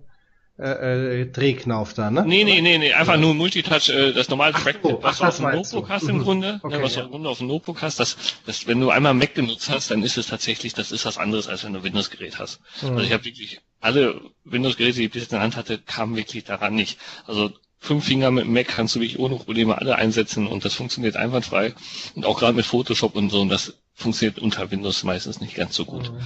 äh, 0.61 1.23
äh, 1.23 1.27
Drehknauf 1.27 1.95
da, 1.95 2.11
ne? 2.11 2.25
Nee, 2.27 2.45
nee, 2.45 2.61
nee, 2.61 2.77
nee, 2.77 2.93
einfach 2.93 3.17
nur 3.17 3.35
Multitouch, 3.35 3.89
äh, 3.89 4.13
das 4.13 4.29
normale 4.29 4.53
Trackpad, 4.53 4.91
so, 4.91 5.03
was 5.03 5.19
du 5.19 5.25
auf 5.25 5.37
dem 5.37 5.51
Notebook 5.51 5.89
hast 5.89 6.09
im 6.09 6.19
mhm. 6.19 6.23
Grunde, 6.23 6.47
ne, 6.49 6.61
okay, 6.63 6.77
ne, 6.77 6.83
was 6.83 6.95
ja. 6.95 7.01
du 7.01 7.07
im 7.07 7.13
Grunde 7.13 7.29
auf 7.31 7.39
dem 7.39 7.47
Notebook 7.47 7.81
hast, 7.81 7.99
das, 7.99 8.17
das, 8.45 8.67
wenn 8.67 8.79
du 8.79 8.91
einmal 8.91 9.15
Mac 9.15 9.35
genutzt 9.35 9.71
hast, 9.71 9.91
dann 9.91 10.03
ist 10.03 10.19
es 10.19 10.27
tatsächlich, 10.27 10.75
das 10.75 10.93
ist 10.93 11.07
was 11.07 11.17
anderes, 11.17 11.49
als 11.49 11.65
wenn 11.65 11.73
du 11.73 11.83
Windows-Gerät 11.83 12.39
hast. 12.39 12.61
Mhm. 12.83 12.91
Also 12.91 13.01
ich 13.01 13.13
habe 13.13 13.25
wirklich 13.25 13.61
alle 13.81 14.21
Windows-Geräte, 14.45 14.99
die 14.99 15.05
ich 15.07 15.11
bis 15.11 15.23
jetzt 15.23 15.33
in 15.33 15.37
der 15.37 15.43
Hand 15.45 15.57
hatte, 15.57 15.79
kamen 15.79 16.17
wirklich 16.17 16.45
daran 16.45 16.75
nicht. 16.75 16.99
Also 17.27 17.51
fünf 17.79 18.05
Finger 18.05 18.31
mit 18.31 18.47
Mac 18.47 18.69
kannst 18.69 18.95
du 18.95 19.01
wirklich 19.01 19.19
ohne 19.19 19.37
Probleme 19.37 19.79
alle 19.79 19.97
einsetzen 19.97 20.47
und 20.47 20.67
das 20.67 20.75
funktioniert 20.75 21.17
einwandfrei. 21.17 21.75
Und 22.15 22.27
auch 22.27 22.39
gerade 22.39 22.53
mit 22.53 22.67
Photoshop 22.67 23.17
und 23.17 23.31
so, 23.31 23.41
und 23.41 23.49
das 23.49 23.75
funktioniert 23.95 24.39
unter 24.39 24.71
Windows 24.71 25.05
meistens 25.05 25.41
nicht 25.41 25.55
ganz 25.55 25.75
so 25.75 25.87
gut. 25.87 26.13
Mhm 26.13 26.21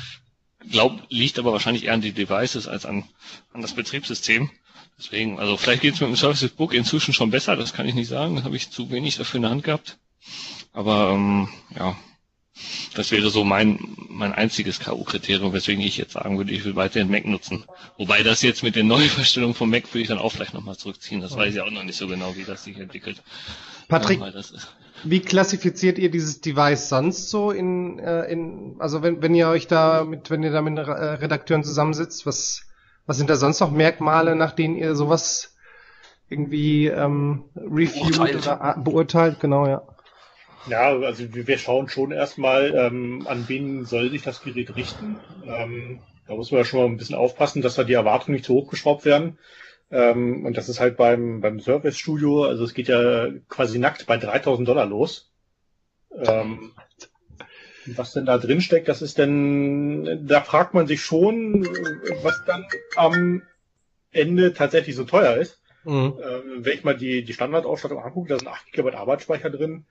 glaube, 0.70 1.02
liegt 1.08 1.38
aber 1.38 1.52
wahrscheinlich 1.52 1.84
eher 1.84 1.94
an 1.94 2.00
die 2.00 2.12
Devices 2.12 2.68
als 2.68 2.86
an, 2.86 3.04
an 3.52 3.62
das 3.62 3.74
Betriebssystem. 3.74 4.50
Deswegen, 4.98 5.38
also 5.38 5.56
vielleicht 5.56 5.82
geht 5.82 5.94
es 5.94 6.00
mit 6.00 6.08
dem 6.08 6.16
Services 6.16 6.50
Book 6.52 6.72
inzwischen 6.72 7.12
schon 7.14 7.30
besser, 7.30 7.56
das 7.56 7.72
kann 7.72 7.88
ich 7.88 7.94
nicht 7.94 8.08
sagen, 8.08 8.36
da 8.36 8.44
habe 8.44 8.56
ich 8.56 8.70
zu 8.70 8.90
wenig 8.90 9.16
dafür 9.16 9.38
in 9.38 9.42
der 9.42 9.50
Hand 9.50 9.64
gehabt. 9.64 9.98
Aber 10.72 11.10
ähm, 11.14 11.48
ja, 11.76 11.96
das 12.94 13.10
wäre 13.10 13.30
so 13.30 13.44
mein 13.44 13.78
mein 14.08 14.32
einziges 14.32 14.78
K.O.-Kriterium, 14.78 15.52
weswegen 15.52 15.82
ich 15.82 15.96
jetzt 15.96 16.12
sagen 16.12 16.38
würde, 16.38 16.52
ich 16.52 16.64
will 16.64 16.76
weiterhin 16.76 17.10
Mac 17.10 17.24
nutzen. 17.26 17.64
Wobei 17.98 18.22
das 18.22 18.42
jetzt 18.42 18.62
mit 18.62 18.76
den 18.76 18.86
Neuverstellungen 18.86 19.54
von 19.54 19.68
Mac 19.70 19.88
würde 19.92 20.02
ich 20.02 20.08
dann 20.08 20.18
auch 20.18 20.30
vielleicht 20.30 20.54
nochmal 20.54 20.76
zurückziehen. 20.76 21.20
Das 21.20 21.36
weiß 21.36 21.54
ich 21.54 21.60
auch 21.60 21.70
noch 21.70 21.82
nicht 21.82 21.96
so 21.96 22.06
genau, 22.06 22.36
wie 22.36 22.44
das 22.44 22.62
sich 22.64 22.78
entwickelt. 22.78 23.22
Patrick, 23.88 24.20
ja, 24.20 24.30
wie 25.04 25.20
klassifiziert 25.20 25.98
ihr 25.98 26.10
dieses 26.10 26.40
Device 26.40 26.88
sonst 26.88 27.30
so 27.30 27.50
in, 27.50 27.98
äh, 27.98 28.24
in 28.24 28.76
also 28.78 29.02
wenn, 29.02 29.22
wenn 29.22 29.34
ihr 29.34 29.48
euch 29.48 29.66
da 29.66 30.04
mit, 30.04 30.30
wenn 30.30 30.42
ihr 30.42 30.52
da 30.52 30.62
mit 30.62 30.78
Redakteuren 30.78 31.64
zusammensitzt, 31.64 32.26
was, 32.26 32.62
was 33.06 33.16
sind 33.16 33.30
da 33.30 33.36
sonst 33.36 33.60
noch 33.60 33.70
Merkmale, 33.70 34.34
nach 34.34 34.52
denen 34.52 34.76
ihr 34.76 34.94
sowas 34.94 35.56
irgendwie 36.28 36.86
ähm, 36.86 37.44
reviewt 37.56 38.16
beurteilt. 38.16 38.46
oder 38.46 38.76
beurteilt? 38.78 39.40
Genau, 39.40 39.66
ja. 39.66 39.82
Ja, 40.66 40.96
also 40.98 41.24
wir 41.34 41.58
schauen 41.58 41.88
schon 41.88 42.10
erstmal, 42.10 42.74
ähm, 42.74 43.26
an 43.28 43.44
wen 43.48 43.84
soll 43.84 44.10
sich 44.10 44.22
das 44.22 44.42
Gerät 44.42 44.74
richten. 44.76 45.16
Ähm, 45.46 46.00
da 46.26 46.34
muss 46.34 46.50
man 46.50 46.60
ja 46.60 46.64
schon 46.64 46.80
mal 46.80 46.86
ein 46.86 46.96
bisschen 46.96 47.16
aufpassen, 47.16 47.60
dass 47.60 47.74
da 47.74 47.84
die 47.84 47.92
Erwartungen 47.92 48.36
nicht 48.36 48.46
zu 48.46 48.54
hoch 48.54 48.70
geschraubt 48.70 49.04
werden. 49.04 49.38
Ähm, 49.90 50.44
und 50.44 50.56
das 50.56 50.68
ist 50.68 50.80
halt 50.80 50.96
beim, 50.96 51.40
beim 51.40 51.60
Service 51.60 51.98
Studio, 51.98 52.44
also 52.44 52.64
es 52.64 52.74
geht 52.74 52.88
ja 52.88 53.28
quasi 53.48 53.78
nackt 53.78 54.06
bei 54.06 54.16
3000 54.16 54.66
Dollar 54.66 54.86
los. 54.86 55.30
Ähm, 56.16 56.72
was 57.86 58.12
denn 58.12 58.24
da 58.24 58.38
drin 58.38 58.60
steckt, 58.60 58.88
das 58.88 59.02
ist 59.02 59.18
denn, 59.18 60.26
da 60.26 60.40
fragt 60.40 60.74
man 60.74 60.86
sich 60.86 61.02
schon, 61.02 61.66
was 62.22 62.44
dann 62.46 62.66
am 62.96 63.42
Ende 64.10 64.54
tatsächlich 64.54 64.96
so 64.96 65.04
teuer 65.04 65.36
ist. 65.36 65.60
Mhm. 65.84 66.14
Ähm, 66.22 66.64
wenn 66.64 66.72
ich 66.72 66.84
mal 66.84 66.96
die, 66.96 67.24
die 67.24 67.34
Standardausstattung 67.34 68.02
angucke, 68.02 68.30
da 68.30 68.38
sind 68.38 68.48
8 68.48 68.72
GB 68.72 68.92
Arbeitsspeicher 68.92 69.50
drin. 69.50 69.84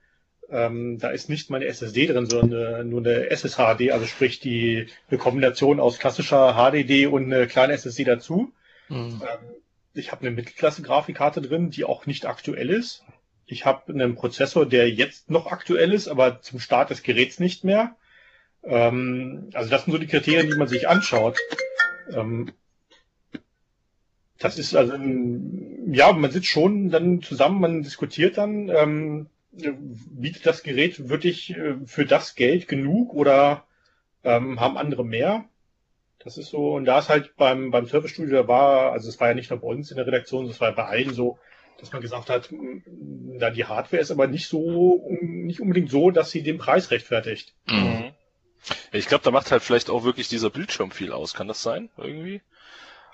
Ähm, 0.50 0.98
da 0.98 1.10
ist 1.10 1.28
nicht 1.28 1.50
meine 1.50 1.66
SSD 1.66 2.06
drin, 2.06 2.26
sondern 2.26 2.74
eine, 2.74 2.84
nur 2.84 3.00
eine 3.00 3.30
SSHD, 3.30 3.92
also 3.92 4.06
sprich 4.06 4.40
die 4.40 4.88
eine 5.08 5.18
Kombination 5.18 5.80
aus 5.80 5.98
klassischer 5.98 6.54
HDD 6.54 7.06
und 7.06 7.32
eine 7.32 7.46
kleine 7.46 7.72
SSD 7.74 8.04
dazu. 8.04 8.52
Mhm. 8.88 9.22
Ähm, 9.22 9.54
ich 9.94 10.12
habe 10.12 10.22
eine 10.22 10.32
Mittelklasse-Grafikkarte 10.32 11.40
drin, 11.40 11.70
die 11.70 11.84
auch 11.84 12.06
nicht 12.06 12.26
aktuell 12.26 12.70
ist. 12.70 13.04
Ich 13.46 13.64
habe 13.64 13.92
einen 13.92 14.14
Prozessor, 14.14 14.66
der 14.66 14.90
jetzt 14.90 15.30
noch 15.30 15.46
aktuell 15.46 15.92
ist, 15.92 16.08
aber 16.08 16.40
zum 16.40 16.60
Start 16.60 16.90
des 16.90 17.02
Geräts 17.02 17.38
nicht 17.38 17.64
mehr. 17.64 17.96
Ähm, 18.62 19.50
also 19.54 19.70
das 19.70 19.84
sind 19.84 19.92
so 19.92 19.98
die 19.98 20.06
Kriterien, 20.06 20.48
die 20.48 20.56
man 20.56 20.68
sich 20.68 20.88
anschaut. 20.88 21.38
Ähm, 22.12 22.52
das 24.38 24.58
ist 24.58 24.74
also, 24.74 24.94
ja, 25.86 26.12
man 26.12 26.30
sitzt 26.30 26.48
schon 26.48 26.90
dann 26.90 27.22
zusammen, 27.22 27.60
man 27.60 27.82
diskutiert 27.82 28.36
dann, 28.36 28.68
ähm, 28.68 29.26
bietet 29.52 30.44
das 30.46 30.62
Gerät 30.62 31.08
wirklich 31.08 31.56
äh, 31.56 31.76
für 31.86 32.04
das 32.04 32.34
Geld 32.34 32.66
genug 32.66 33.14
oder 33.14 33.64
ähm, 34.24 34.58
haben 34.60 34.76
andere 34.76 35.04
mehr? 35.04 35.44
Das 36.24 36.38
ist 36.38 36.48
so, 36.48 36.74
und 36.74 36.86
da 36.86 36.98
ist 36.98 37.10
halt 37.10 37.36
beim, 37.36 37.70
beim 37.70 37.86
Service 37.86 38.10
Studio, 38.10 38.42
da 38.42 38.48
war, 38.48 38.92
also 38.92 39.08
es 39.08 39.20
war 39.20 39.28
ja 39.28 39.34
nicht 39.34 39.50
nur 39.50 39.60
bei 39.60 39.68
uns 39.68 39.90
in 39.90 39.98
der 39.98 40.06
Redaktion, 40.06 40.46
es 40.46 40.60
war 40.60 40.72
bei 40.72 40.84
allen 40.84 41.12
so, 41.12 41.38
dass 41.78 41.92
man 41.92 42.00
gesagt 42.00 42.30
hat, 42.30 42.48
da 43.38 43.50
die 43.50 43.66
Hardware 43.66 44.00
ist 44.00 44.10
aber 44.10 44.26
nicht 44.26 44.48
so, 44.48 45.06
nicht 45.20 45.60
unbedingt 45.60 45.90
so, 45.90 46.10
dass 46.10 46.30
sie 46.30 46.42
den 46.42 46.56
Preis 46.56 46.90
rechtfertigt. 46.90 47.54
Mhm. 47.66 48.12
Ich 48.92 49.06
glaube, 49.06 49.24
da 49.24 49.30
macht 49.30 49.50
halt 49.50 49.62
vielleicht 49.62 49.90
auch 49.90 50.04
wirklich 50.04 50.28
dieser 50.28 50.48
Bildschirm 50.48 50.90
viel 50.90 51.12
aus. 51.12 51.34
Kann 51.34 51.48
das 51.48 51.62
sein? 51.62 51.90
Irgendwie? 51.98 52.40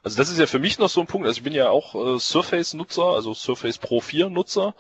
Also 0.03 0.17
das 0.17 0.31
ist 0.31 0.39
ja 0.39 0.47
für 0.47 0.59
mich 0.59 0.79
noch 0.79 0.89
so 0.89 1.01
ein 1.01 1.07
Punkt. 1.07 1.27
Also 1.27 1.39
ich 1.39 1.45
bin 1.45 1.53
ja 1.53 1.69
auch 1.69 1.95
äh, 1.95 2.19
Surface-Nutzer, 2.19 3.05
also 3.05 3.35
Surface 3.35 3.77
Pro 3.77 4.01
4-Nutzer. 4.01 4.75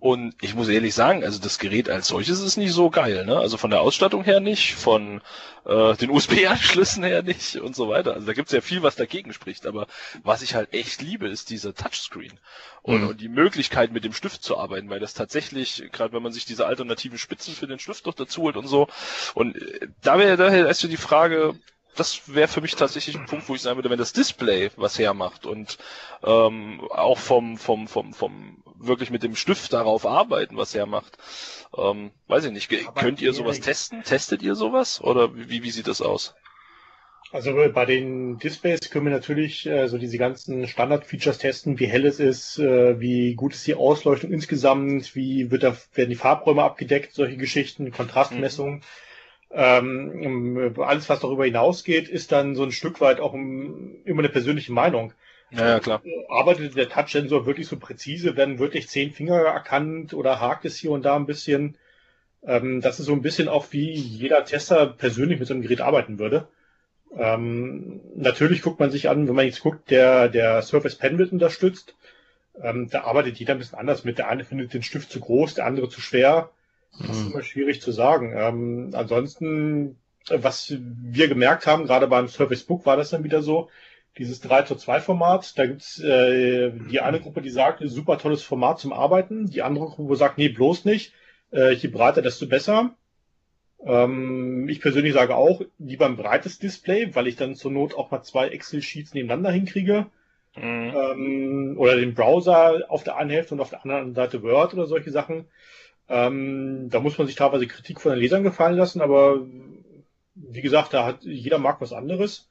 Und 0.00 0.34
ich 0.40 0.54
muss 0.54 0.68
ehrlich 0.68 0.94
sagen, 0.94 1.22
also 1.22 1.38
das 1.38 1.60
Gerät 1.60 1.88
als 1.88 2.08
solches 2.08 2.40
ist 2.40 2.56
nicht 2.56 2.72
so 2.72 2.90
geil. 2.90 3.24
Ne? 3.24 3.38
Also 3.38 3.56
von 3.56 3.70
der 3.70 3.82
Ausstattung 3.82 4.24
her 4.24 4.40
nicht, 4.40 4.74
von 4.74 5.20
äh, 5.64 5.94
den 5.94 6.10
USB-Anschlüssen 6.10 7.04
her 7.04 7.22
nicht 7.22 7.56
und 7.56 7.76
so 7.76 7.88
weiter. 7.88 8.14
Also 8.14 8.26
da 8.26 8.32
gibt's 8.32 8.50
ja 8.50 8.60
viel, 8.60 8.82
was 8.82 8.96
dagegen 8.96 9.32
spricht. 9.32 9.66
Aber 9.66 9.86
was 10.24 10.42
ich 10.42 10.56
halt 10.56 10.74
echt 10.74 11.00
liebe, 11.00 11.28
ist 11.28 11.50
dieser 11.50 11.72
Touchscreen. 11.74 12.40
Und, 12.82 13.02
mhm. 13.02 13.08
und 13.10 13.20
die 13.20 13.28
Möglichkeit, 13.28 13.92
mit 13.92 14.02
dem 14.02 14.12
Stift 14.12 14.42
zu 14.42 14.58
arbeiten, 14.58 14.90
weil 14.90 15.00
das 15.00 15.14
tatsächlich, 15.14 15.88
gerade 15.92 16.12
wenn 16.12 16.22
man 16.22 16.32
sich 16.32 16.46
diese 16.46 16.66
alternativen 16.66 17.16
Spitzen 17.16 17.54
für 17.54 17.68
den 17.68 17.78
Stift 17.78 18.06
noch 18.06 18.14
dazu 18.14 18.42
holt 18.42 18.56
und 18.56 18.66
so. 18.66 18.88
Und 19.34 19.56
äh, 19.56 19.86
da 20.02 20.18
wäre 20.18 20.36
daher 20.36 20.66
erst 20.66 20.82
die 20.82 20.96
Frage, 20.96 21.54
das 21.96 22.34
wäre 22.34 22.48
für 22.48 22.60
mich 22.60 22.74
tatsächlich 22.74 23.16
ein 23.16 23.26
Punkt, 23.26 23.48
wo 23.48 23.54
ich 23.54 23.62
sagen 23.62 23.76
würde, 23.76 23.90
wenn 23.90 23.98
das 23.98 24.12
Display 24.12 24.70
was 24.76 24.98
hermacht 24.98 25.46
und 25.46 25.78
ähm, 26.24 26.80
auch 26.90 27.18
vom, 27.18 27.56
vom, 27.56 27.88
vom, 27.88 28.12
vom 28.12 28.62
wirklich 28.78 29.10
mit 29.10 29.22
dem 29.22 29.36
Stift 29.36 29.72
darauf 29.72 30.06
arbeiten, 30.06 30.56
was 30.56 30.74
hermacht. 30.74 31.16
Ähm, 31.76 32.10
weiß 32.28 32.44
ich 32.46 32.52
nicht, 32.52 32.86
Aber 32.86 33.00
könnt 33.00 33.20
ihr 33.20 33.32
sowas 33.32 33.60
testen? 33.60 34.02
Testet 34.02 34.42
ihr 34.42 34.54
sowas? 34.54 35.00
Oder 35.00 35.34
wie, 35.34 35.62
wie 35.62 35.70
sieht 35.70 35.88
das 35.88 36.02
aus? 36.02 36.34
Also 37.32 37.52
bei 37.72 37.84
den 37.84 38.38
Displays 38.38 38.90
können 38.90 39.06
wir 39.06 39.12
natürlich 39.12 39.66
äh, 39.66 39.88
so 39.88 39.98
diese 39.98 40.18
ganzen 40.18 40.68
Standard-Features 40.68 41.38
testen, 41.38 41.80
wie 41.80 41.86
hell 41.86 42.06
es 42.06 42.20
ist, 42.20 42.60
äh, 42.60 43.00
wie 43.00 43.34
gut 43.34 43.54
ist 43.54 43.66
die 43.66 43.74
Ausleuchtung 43.74 44.30
insgesamt, 44.30 45.16
wie 45.16 45.50
wird 45.50 45.64
da, 45.64 45.76
werden 45.94 46.10
die 46.10 46.16
Farbräume 46.16 46.62
abgedeckt, 46.62 47.12
solche 47.12 47.36
Geschichten, 47.36 47.90
Kontrastmessungen. 47.90 48.76
Mhm. 48.76 48.82
Ähm, 49.50 50.74
alles, 50.78 51.08
was 51.08 51.20
darüber 51.20 51.44
hinausgeht, 51.44 52.08
ist 52.08 52.32
dann 52.32 52.56
so 52.56 52.64
ein 52.64 52.72
Stück 52.72 53.00
weit 53.00 53.20
auch 53.20 53.34
immer 53.34 54.18
eine 54.18 54.28
persönliche 54.28 54.72
Meinung. 54.72 55.12
Ja, 55.50 55.68
ja, 55.68 55.80
klar. 55.80 56.02
Arbeitet 56.28 56.76
der 56.76 56.88
Touch-Sensor 56.88 57.46
wirklich 57.46 57.68
so 57.68 57.76
präzise? 57.76 58.36
Werden 58.36 58.58
wirklich 58.58 58.88
zehn 58.88 59.12
Finger 59.12 59.36
erkannt 59.36 60.12
oder 60.14 60.40
hakt 60.40 60.64
es 60.64 60.76
hier 60.76 60.90
und 60.90 61.04
da 61.04 61.16
ein 61.16 61.26
bisschen? 61.26 61.76
Ähm, 62.42 62.80
das 62.80 62.98
ist 62.98 63.06
so 63.06 63.12
ein 63.12 63.22
bisschen 63.22 63.48
auch 63.48 63.66
wie 63.70 63.92
jeder 63.92 64.44
Tester 64.44 64.86
persönlich 64.86 65.38
mit 65.38 65.48
so 65.48 65.54
einem 65.54 65.62
Gerät 65.62 65.80
arbeiten 65.80 66.18
würde. 66.18 66.48
Ähm, 67.16 68.00
natürlich 68.16 68.62
guckt 68.62 68.80
man 68.80 68.90
sich 68.90 69.08
an, 69.08 69.28
wenn 69.28 69.34
man 69.34 69.46
jetzt 69.46 69.60
guckt, 69.60 69.90
der, 69.90 70.28
der 70.28 70.62
Surface 70.62 70.96
Pen 70.96 71.18
wird 71.18 71.32
unterstützt. 71.32 71.94
Ähm, 72.60 72.88
da 72.90 73.04
arbeitet 73.04 73.38
jeder 73.38 73.54
ein 73.54 73.58
bisschen 73.58 73.78
anders 73.78 74.04
mit. 74.04 74.18
Der 74.18 74.28
eine 74.28 74.44
findet 74.44 74.74
den 74.74 74.82
Stift 74.82 75.10
zu 75.10 75.20
groß, 75.20 75.54
der 75.54 75.66
andere 75.66 75.88
zu 75.88 76.00
schwer. 76.00 76.50
Das 76.98 77.16
ist 77.18 77.26
Mhm. 77.26 77.32
immer 77.32 77.42
schwierig 77.42 77.80
zu 77.80 77.92
sagen. 77.92 78.32
Ähm, 78.36 78.90
ansonsten, 78.94 79.98
was 80.28 80.74
wir 80.78 81.28
gemerkt 81.28 81.66
haben, 81.66 81.84
gerade 81.86 82.06
beim 82.08 82.28
Surface 82.28 82.64
Book 82.64 82.86
war 82.86 82.96
das 82.96 83.10
dann 83.10 83.24
wieder 83.24 83.42
so, 83.42 83.68
dieses 84.18 84.40
3 84.40 84.62
zu 84.62 84.76
2 84.76 85.00
Format, 85.00 85.58
da 85.58 85.66
gibt's 85.66 85.98
äh, 86.00 86.70
die 86.90 87.00
eine 87.00 87.20
Gruppe, 87.20 87.42
die 87.42 87.50
sagt, 87.50 87.82
super 87.84 88.16
tolles 88.18 88.42
Format 88.42 88.78
zum 88.78 88.92
Arbeiten, 88.92 89.46
die 89.50 89.62
andere 89.62 89.86
Gruppe 89.86 90.14
sagt, 90.16 90.38
nee, 90.38 90.48
bloß 90.48 90.84
nicht, 90.84 91.12
äh, 91.52 91.72
je 91.72 91.88
breiter, 91.88 92.22
desto 92.22 92.46
besser. 92.46 92.94
Ähm, 93.84 94.68
ich 94.68 94.80
persönlich 94.80 95.12
sage 95.14 95.34
auch, 95.36 95.62
lieber 95.78 96.06
ein 96.06 96.16
breites 96.16 96.58
Display, 96.58 97.14
weil 97.14 97.26
ich 97.26 97.36
dann 97.36 97.54
zur 97.54 97.70
Not 97.72 97.94
auch 97.94 98.10
mal 98.10 98.22
zwei 98.22 98.48
Excel-Sheets 98.48 99.14
nebeneinander 99.14 99.50
hinkriege. 99.50 100.06
Mhm. 100.56 100.92
Ähm, 100.94 101.74
oder 101.78 101.96
den 101.96 102.14
Browser 102.14 102.84
auf 102.88 103.02
der 103.02 103.16
einen 103.16 103.30
Hälfte 103.30 103.54
und 103.54 103.60
auf 103.60 103.70
der 103.70 103.82
anderen 103.82 104.14
Seite 104.14 104.42
Word 104.42 104.74
oder 104.74 104.86
solche 104.86 105.10
Sachen. 105.10 105.46
Ähm, 106.08 106.90
da 106.90 107.00
muss 107.00 107.16
man 107.18 107.26
sich 107.26 107.36
teilweise 107.36 107.66
Kritik 107.66 108.00
von 108.00 108.12
den 108.12 108.20
Lesern 108.20 108.42
gefallen 108.42 108.76
lassen, 108.76 109.00
aber 109.00 109.40
wie 110.34 110.62
gesagt, 110.62 110.92
da 110.92 111.06
hat 111.06 111.22
jeder 111.22 111.58
mag 111.58 111.80
was 111.80 111.92
anderes. 111.92 112.48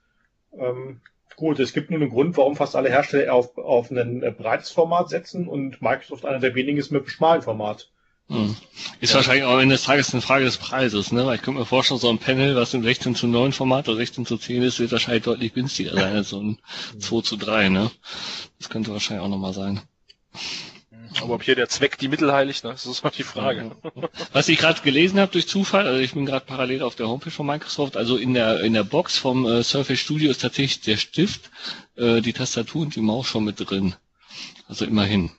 Ähm, 0.57 1.01
gut, 1.35 1.59
es 1.59 1.73
gibt 1.73 1.89
nur 1.89 1.99
einen 1.99 2.09
Grund, 2.09 2.37
warum 2.37 2.55
fast 2.55 2.75
alle 2.75 2.89
Hersteller 2.89 3.33
auf, 3.33 3.57
auf 3.57 3.91
ein 3.91 4.23
äh, 4.23 4.31
breites 4.31 4.71
Format 4.71 5.09
setzen 5.09 5.47
und 5.47 5.81
Microsoft 5.81 6.25
einer 6.25 6.39
der 6.39 6.55
wenigen 6.55 6.77
ist 6.77 6.91
mit 6.91 7.01
einem 7.01 7.09
schmalen 7.09 7.41
Format. 7.41 7.89
Hm. 8.29 8.55
Ist 9.01 9.13
wahrscheinlich 9.13 9.43
auch 9.43 9.53
am 9.53 9.59
Ende 9.59 9.75
des 9.75 9.83
Tages 9.83 10.13
eine 10.13 10.21
Frage 10.21 10.45
des 10.45 10.57
Preises, 10.57 11.11
ne? 11.11 11.25
Weil 11.25 11.35
ich 11.35 11.41
könnte 11.41 11.59
mir 11.59 11.65
vorstellen, 11.65 11.99
so 11.99 12.09
ein 12.09 12.19
Panel, 12.19 12.55
was 12.55 12.73
im 12.73 12.81
16 12.81 13.15
zu 13.15 13.27
9 13.27 13.51
Format 13.51 13.89
oder 13.89 13.97
16 13.97 14.25
zu 14.25 14.37
10 14.37 14.63
ist, 14.63 14.79
wird 14.79 14.93
wahrscheinlich 14.93 15.23
deutlich 15.23 15.53
günstiger 15.53 15.93
sein 15.93 16.15
als 16.15 16.29
so 16.29 16.39
ein 16.39 16.57
2 16.99 17.21
zu 17.21 17.35
3, 17.35 17.69
ne? 17.69 17.91
Das 18.59 18.69
könnte 18.69 18.93
wahrscheinlich 18.93 19.25
auch 19.25 19.29
nochmal 19.29 19.53
sein. 19.53 19.81
Aber 21.21 21.36
ob 21.36 21.43
hier 21.43 21.56
der 21.56 21.69
Zweck 21.69 21.97
die 21.97 22.08
Mittel 22.08 22.32
heiligt, 22.32 22.63
ne? 22.63 22.71
das 22.71 22.86
ist 22.86 23.04
noch 23.04 23.12
die 23.12 23.23
Frage. 23.23 23.71
Was 24.32 24.47
ich 24.49 24.58
gerade 24.58 24.82
gelesen 24.82 25.19
habe 25.19 25.32
durch 25.32 25.47
Zufall, 25.47 25.88
also 25.88 25.99
ich 25.99 26.13
bin 26.13 26.26
gerade 26.26 26.45
parallel 26.45 26.82
auf 26.82 26.95
der 26.95 27.08
Homepage 27.08 27.32
von 27.32 27.45
Microsoft, 27.45 27.97
also 27.97 28.17
in 28.17 28.34
der 28.34 28.62
in 28.62 28.73
der 28.73 28.84
Box 28.84 29.17
vom 29.17 29.45
äh, 29.45 29.63
Surface 29.63 29.99
Studio 29.99 30.32
ist 30.32 30.41
tatsächlich 30.41 30.82
der 30.82 30.97
Stift, 30.97 31.49
äh, 31.95 32.21
die 32.21 32.34
Tastatur 32.34 32.82
und 32.84 32.95
die 32.95 33.02
Maus 33.02 33.28
schon 33.28 33.43
mit 33.43 33.56
drin. 33.60 33.95
Also 34.67 34.86
immerhin. 34.86 35.32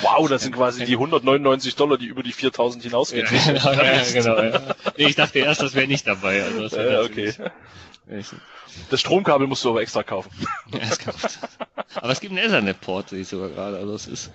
Wow, 0.00 0.28
das 0.28 0.42
sind 0.42 0.54
quasi 0.54 0.84
die 0.84 0.94
199 0.94 1.74
Dollar, 1.74 1.98
die 1.98 2.06
über 2.06 2.22
die 2.22 2.32
4000 2.32 2.84
hinausgehen. 2.84 3.26
ja, 3.30 3.52
ja, 3.72 4.02
genau. 4.12 4.42
Ja. 4.42 4.74
Ich 4.96 5.16
dachte 5.16 5.40
erst, 5.40 5.60
das 5.60 5.74
wäre 5.74 5.86
nicht 5.86 6.06
dabei. 6.06 6.42
Also 6.42 6.62
das 6.62 6.72
Äh, 6.72 6.98
okay. 7.04 7.34
Das 8.90 9.00
Stromkabel 9.00 9.46
musst 9.46 9.64
du 9.64 9.70
aber 9.70 9.82
extra 9.82 10.02
kaufen. 10.02 10.30
Ja, 10.72 12.00
aber 12.00 12.12
es 12.12 12.20
gibt 12.20 12.32
einen 12.32 12.44
Ethernet-Port, 12.44 13.10
sehe 13.10 13.20
ich 13.20 13.28
sogar 13.28 13.50
gerade. 13.50 13.76
Also 13.76 13.94
es 13.94 14.06
ist. 14.06 14.30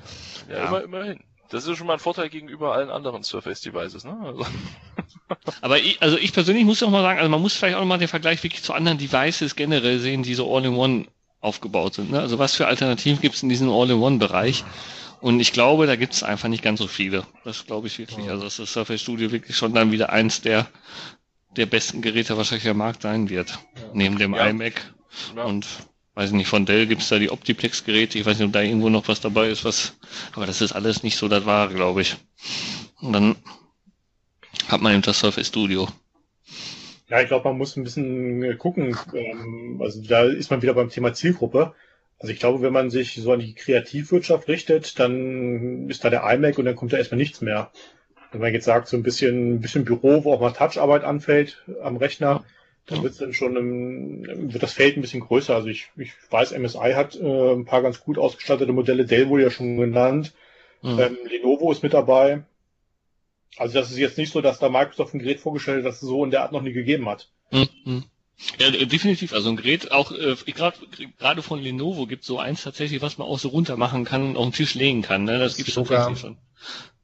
Ja, 0.50 0.58
Ja. 0.58 0.68
Immer, 0.68 0.84
immerhin. 0.84 1.20
Das 1.50 1.66
ist 1.66 1.78
schon 1.78 1.88
mal 1.88 1.94
ein 1.94 2.00
Vorteil 2.00 2.30
gegenüber 2.30 2.74
allen 2.74 2.90
anderen 2.90 3.24
Surface-Devices, 3.24 4.04
ne? 4.04 4.18
Also, 4.22 4.46
Aber 5.62 5.80
ich, 5.80 6.02
also 6.02 6.18
ich 6.18 6.34
persönlich 6.34 6.66
muss 6.66 6.84
auch 6.84 6.90
mal 6.90 7.02
sagen, 7.02 7.20
also 7.20 7.30
man 7.30 7.42
muss 7.42 7.56
vielleicht 7.56 7.78
auch 7.78 7.86
mal 7.86 7.98
den 7.98 8.08
Vergleich 8.08 8.44
wirklich 8.44 8.64
zu 8.64 8.74
anderen 8.74 8.98
Devices 8.98 9.56
generell 9.56 10.00
sehen, 10.00 10.24
die 10.24 10.34
so 10.34 10.54
All-in-One 10.54 11.06
aufgebaut 11.40 11.94
sind. 11.96 12.12
Ne? 12.12 12.20
Also 12.20 12.38
was 12.38 12.56
für 12.56 12.68
Alternativen 12.68 13.22
gibt 13.22 13.36
es 13.36 13.44
in 13.44 13.50
diesem 13.50 13.70
All-in-One-Bereich? 13.70 14.66
Und 15.22 15.40
ich 15.40 15.54
glaube, 15.54 15.88
da 15.88 15.96
gibt 15.96 16.14
es 16.14 16.22
einfach 16.24 16.50
nicht 16.50 16.64
ganz 16.64 16.80
so 16.80 16.88
viele. 16.88 17.26
Das 17.44 17.66
glaube 17.66 17.88
ich 17.88 17.98
wirklich. 17.98 18.30
Also 18.30 18.44
dass 18.44 18.58
das 18.58 18.74
Surface 18.74 19.02
Studio 19.02 19.32
wirklich 19.32 19.56
schon 19.58 19.74
dann 19.74 19.92
wieder 19.92 20.12
eins 20.12 20.42
der 20.42 20.68
der 21.56 21.66
besten 21.66 22.02
Geräte 22.02 22.38
wahrscheinlich 22.38 22.68
am 22.68 22.78
Markt 22.78 23.02
sein 23.02 23.30
wird. 23.30 23.58
Neben 23.94 24.18
dem 24.18 24.34
Ja. 24.36 24.48
iMac 24.48 24.94
ja. 25.36 25.44
und 25.44 25.66
weiß 26.16 26.30
ich 26.30 26.36
nicht, 26.36 26.48
von 26.48 26.66
Dell 26.66 26.88
gibt's 26.88 27.10
da 27.10 27.20
die 27.20 27.30
Optiplex-Geräte. 27.32 28.18
Ich 28.18 28.26
weiß 28.26 28.38
nicht, 28.40 28.48
ob 28.48 28.54
da 28.54 28.62
irgendwo 28.62 28.90
noch 28.90 29.08
was 29.08 29.22
dabei 29.22 29.50
ist, 29.50 29.66
was, 29.66 29.96
aber 30.34 30.46
das 30.46 30.62
ist 30.62 30.74
alles 30.74 31.04
nicht 31.04 31.18
so 31.18 31.28
das 31.28 31.46
Wahre, 31.46 31.74
glaube 31.74 32.02
ich. 32.02 32.18
Und 33.02 33.14
dann 33.14 33.36
hat 34.68 34.82
man 34.82 34.94
eben 34.94 35.02
das 35.04 35.20
Surface 35.20 35.48
Studio. 35.48 35.88
Ja, 37.10 37.22
ich 37.22 37.28
glaube, 37.28 37.48
man 37.48 37.58
muss 37.58 37.78
ein 37.78 37.84
bisschen 37.84 38.44
äh, 38.44 38.56
gucken. 38.56 38.98
Ähm, 39.14 39.80
also 39.82 40.02
da 40.02 40.24
ist 40.24 40.52
man 40.52 40.62
wieder 40.62 40.74
beim 40.74 40.90
Thema 40.90 41.14
Zielgruppe. 41.14 41.74
Also 42.20 42.34
ich 42.34 42.40
glaube, 42.40 42.62
wenn 42.62 42.74
man 42.74 42.90
sich 42.90 43.14
so 43.14 43.32
an 43.32 43.40
die 43.40 43.54
Kreativwirtschaft 43.54 44.48
richtet, 44.48 45.00
dann 45.00 45.88
ist 45.88 46.04
da 46.04 46.10
der 46.10 46.24
iMac 46.24 46.58
und 46.58 46.66
dann 46.66 46.76
kommt 46.76 46.92
da 46.92 46.98
erstmal 46.98 47.20
nichts 47.20 47.42
mehr. 47.42 47.72
Wenn 48.32 48.42
man 48.42 48.54
jetzt 48.54 48.66
sagt, 48.66 48.88
so 48.88 48.98
ein 48.98 49.04
bisschen, 49.04 49.56
ein 49.56 49.62
bisschen 49.62 49.86
Büro, 49.86 50.24
wo 50.24 50.34
auch 50.34 50.42
mal 50.42 50.52
Toucharbeit 50.52 51.04
anfällt 51.04 51.64
am 51.82 51.98
Rechner, 51.98 52.44
dann 52.86 53.04
wird 53.04 53.20
dann 53.22 53.34
schon 53.34 53.56
im, 53.58 54.54
wird 54.54 54.64
das 54.64 54.74
Feld 54.74 54.96
ein 54.98 55.02
bisschen 55.02 55.20
größer. 55.22 55.56
Also 55.56 55.68
ich, 55.68 55.90
ich 55.98 56.12
weiß, 56.30 56.58
MSI 56.58 56.94
hat 56.94 57.16
äh, 57.16 57.54
ein 57.54 57.66
paar 57.66 57.82
ganz 57.82 58.00
gut 58.02 58.18
ausgestattete 58.18 58.72
Modelle. 58.74 59.06
Dell 59.06 59.30
wurde 59.30 59.44
ja 59.44 59.50
schon 59.50 59.78
genannt. 59.78 60.34
Mhm. 60.82 61.00
Ähm, 61.00 61.18
Lenovo 61.30 61.72
ist 61.72 61.84
mit 61.84 61.94
dabei. 61.94 62.44
Also 63.58 63.74
das 63.80 63.92
ist 63.92 63.98
jetzt 63.98 64.18
nicht 64.18 64.32
so, 64.32 64.42
dass 64.42 64.60
da 64.60 64.70
Microsoft 64.70 65.14
ein 65.14 65.20
Gerät 65.20 65.40
vorgestellt 65.40 65.80
hat, 65.80 65.86
das 65.90 66.02
es 66.02 66.08
so 66.08 66.24
in 66.24 66.32
der 66.32 66.44
Art 66.44 66.52
noch 66.52 66.62
nie 66.62 66.74
gegeben 66.74 67.10
hat. 67.10 67.30
Mhm. 67.52 68.04
Ja, 68.60 68.70
de- 68.70 68.86
definitiv. 68.86 69.34
Also 69.34 69.50
ein 69.50 69.56
Gerät, 69.56 69.92
auch 69.92 70.12
äh, 70.12 70.36
gerade 71.18 71.42
von 71.42 71.60
Lenovo 71.60 72.06
gibt 72.06 72.24
so 72.24 72.38
eins 72.40 72.62
tatsächlich, 72.64 73.02
was 73.02 73.18
man 73.18 73.28
auch 73.28 73.40
so 73.40 73.50
runter 73.50 73.78
machen 73.78 74.06
kann 74.06 74.24
und 74.30 74.38
auf 74.38 74.46
den 74.46 74.54
Tisch 74.54 74.76
legen 74.76 75.02
kann. 75.02 75.24
Ne? 75.24 75.40
Das 75.40 75.58
gibt's 75.58 75.74
Sogar- 75.74 76.06
tatsächlich 76.08 76.20
schon. 76.22 76.38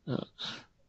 Ja. 0.06 0.26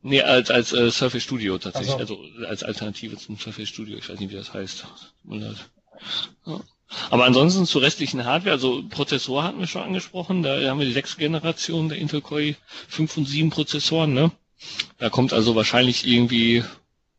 Nee, 0.06 0.20
als 0.20 0.50
als 0.50 0.74
äh, 0.74 0.90
Surface 0.90 1.22
Studio 1.22 1.56
tatsächlich, 1.56 1.94
Ach 1.94 2.00
also 2.00 2.22
als 2.46 2.62
Alternative 2.62 3.16
zum 3.16 3.38
Surface 3.38 3.70
Studio. 3.70 3.96
Ich 3.96 4.06
weiß 4.06 4.20
nicht, 4.20 4.30
wie 4.30 4.36
das 4.36 4.52
heißt. 4.52 4.86
Ja. 5.30 6.60
Aber 7.08 7.24
ansonsten 7.24 7.64
zur 7.64 7.80
restlichen 7.80 8.26
Hardware, 8.26 8.52
also 8.52 8.84
Prozessor 8.86 9.44
hatten 9.44 9.60
wir 9.60 9.66
schon 9.66 9.82
angesprochen, 9.82 10.42
da 10.42 10.60
haben 10.68 10.78
wir 10.78 10.84
die 10.84 10.92
sechste 10.92 11.16
Generation 11.16 11.88
der 11.88 11.96
Intel 11.96 12.20
Core 12.20 12.54
5 12.88 13.16
und 13.16 13.24
7 13.26 13.48
Prozessoren, 13.48 14.12
ne? 14.12 14.30
Da 14.98 15.08
kommt 15.08 15.32
also 15.32 15.56
wahrscheinlich 15.56 16.06
irgendwie 16.06 16.62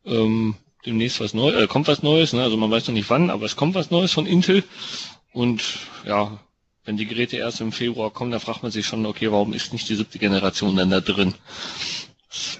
ähm, 0.04 0.54
demnächst 0.86 1.18
was 1.18 1.34
Neues, 1.34 1.60
äh, 1.60 1.66
kommt 1.66 1.88
was 1.88 2.04
Neues, 2.04 2.34
ne? 2.34 2.44
Also 2.44 2.56
man 2.56 2.70
weiß 2.70 2.86
noch 2.86 2.94
nicht 2.94 3.10
wann, 3.10 3.30
aber 3.30 3.46
es 3.46 3.56
kommt 3.56 3.74
was 3.74 3.90
Neues 3.90 4.12
von 4.12 4.26
Intel. 4.26 4.62
Und 5.32 5.64
ja, 6.06 6.38
wenn 6.84 6.96
die 6.96 7.06
Geräte 7.06 7.36
erst 7.36 7.60
im 7.60 7.72
Februar 7.72 8.12
kommen, 8.12 8.30
dann 8.30 8.38
fragt 8.40 8.62
man 8.62 8.70
sich 8.70 8.86
schon, 8.86 9.04
okay, 9.06 9.32
warum 9.32 9.54
ist 9.54 9.72
nicht 9.72 9.88
die 9.88 9.96
siebte 9.96 10.20
Generation 10.20 10.76
dann 10.76 10.90
da 10.90 11.00
drin? 11.00 11.34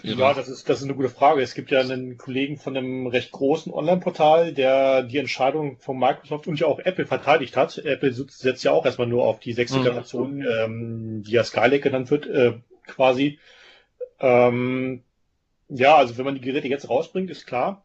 Wäre- 0.02 0.18
Ja, 0.18 0.34
das 0.34 0.48
ist, 0.48 0.68
das 0.68 0.78
ist 0.78 0.84
eine 0.84 0.94
gute 0.94 1.08
Frage. 1.08 1.42
Es 1.42 1.54
gibt 1.54 1.70
ja 1.70 1.80
einen 1.80 2.16
Kollegen 2.16 2.56
von 2.56 2.76
einem 2.76 3.06
recht 3.06 3.32
großen 3.32 3.72
Online-Portal, 3.72 4.52
der 4.54 5.02
die 5.02 5.18
Entscheidung 5.18 5.78
von 5.78 5.98
Microsoft 5.98 6.46
und 6.46 6.58
ja 6.60 6.66
auch 6.66 6.78
Apple 6.78 7.06
verteidigt 7.06 7.56
hat. 7.56 7.78
Apple 7.78 8.12
setzt 8.12 8.38
setzt 8.40 8.64
ja 8.64 8.72
auch 8.72 8.84
erstmal 8.84 9.06
nur 9.08 9.24
auf 9.24 9.40
die 9.40 9.52
sechste 9.52 9.78
Mhm. 9.78 9.82
Generation, 9.84 10.42
ähm, 10.42 11.22
die 11.26 11.32
ja 11.32 11.44
Skylake 11.44 11.80
genannt 11.80 12.10
wird, 12.10 12.26
äh, 12.26 12.54
quasi. 12.86 13.38
Ähm, 14.20 15.02
ja, 15.68 15.96
also 15.96 16.16
wenn 16.18 16.24
man 16.24 16.34
die 16.36 16.40
Geräte 16.40 16.68
jetzt 16.68 16.88
rausbringt, 16.88 17.30
ist 17.30 17.46
klar. 17.46 17.84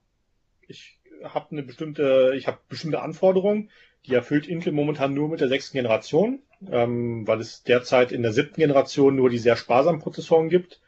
Ich 0.68 0.98
habe 1.24 1.48
eine 1.52 1.64
bestimmte, 1.64 2.34
ich 2.36 2.48
habe 2.48 2.60
bestimmte 2.70 3.02
Anforderungen. 3.02 3.70
Die 4.08 4.14
erfüllt 4.16 4.48
Intel 4.48 4.74
momentan 4.74 5.14
nur 5.14 5.30
mit 5.30 5.42
der 5.42 5.48
sechsten 5.50 5.78
Generation, 5.78 6.40
ähm, 6.72 7.28
weil 7.28 7.40
es 7.40 7.64
derzeit 7.64 8.12
in 8.12 8.24
der 8.24 8.34
siebten 8.34 8.62
Generation 8.62 9.16
nur 9.16 9.30
die 9.30 9.38
sehr 9.38 9.56
sparsamen 9.56 10.02
Prozessoren 10.02 10.50
gibt 10.50 10.80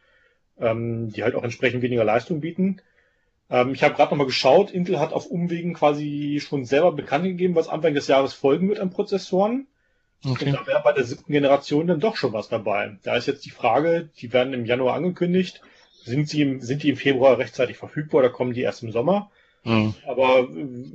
ähm, 0.59 1.11
die 1.11 1.23
halt 1.23 1.35
auch 1.35 1.43
entsprechend 1.43 1.81
weniger 1.81 2.03
Leistung 2.03 2.41
bieten. 2.41 2.81
Ähm, 3.49 3.73
ich 3.73 3.83
habe 3.83 3.95
gerade 3.95 4.11
nochmal 4.11 4.27
geschaut, 4.27 4.71
Intel 4.71 4.99
hat 4.99 5.13
auf 5.13 5.27
Umwegen 5.27 5.73
quasi 5.73 6.41
schon 6.45 6.65
selber 6.65 6.91
bekannt 6.91 7.25
gegeben, 7.25 7.55
was 7.55 7.69
Anfang 7.69 7.93
des 7.93 8.07
Jahres 8.07 8.33
folgen 8.33 8.69
wird 8.69 8.79
an 8.79 8.89
Prozessoren. 8.89 9.67
Okay. 10.25 10.45
Und 10.47 10.53
da 10.53 10.67
wäre 10.67 10.81
bei 10.83 10.93
der 10.93 11.03
siebten 11.03 11.33
Generation 11.33 11.87
dann 11.87 11.99
doch 11.99 12.15
schon 12.15 12.33
was 12.33 12.47
dabei. 12.47 12.97
Da 13.03 13.15
ist 13.15 13.27
jetzt 13.27 13.45
die 13.45 13.49
Frage, 13.49 14.09
die 14.19 14.31
werden 14.31 14.53
im 14.53 14.65
Januar 14.65 14.95
angekündigt. 14.95 15.61
Sind 16.03 16.29
sie 16.29 16.41
im, 16.41 16.61
sind 16.61 16.83
die 16.83 16.89
im 16.89 16.97
Februar 16.97 17.37
rechtzeitig 17.37 17.77
verfügbar 17.77 18.19
oder 18.19 18.29
kommen 18.29 18.53
die 18.53 18.61
erst 18.61 18.83
im 18.83 18.91
Sommer? 18.91 19.31
Mhm. 19.63 19.93
Aber 20.05 20.49
äh, 20.49 20.91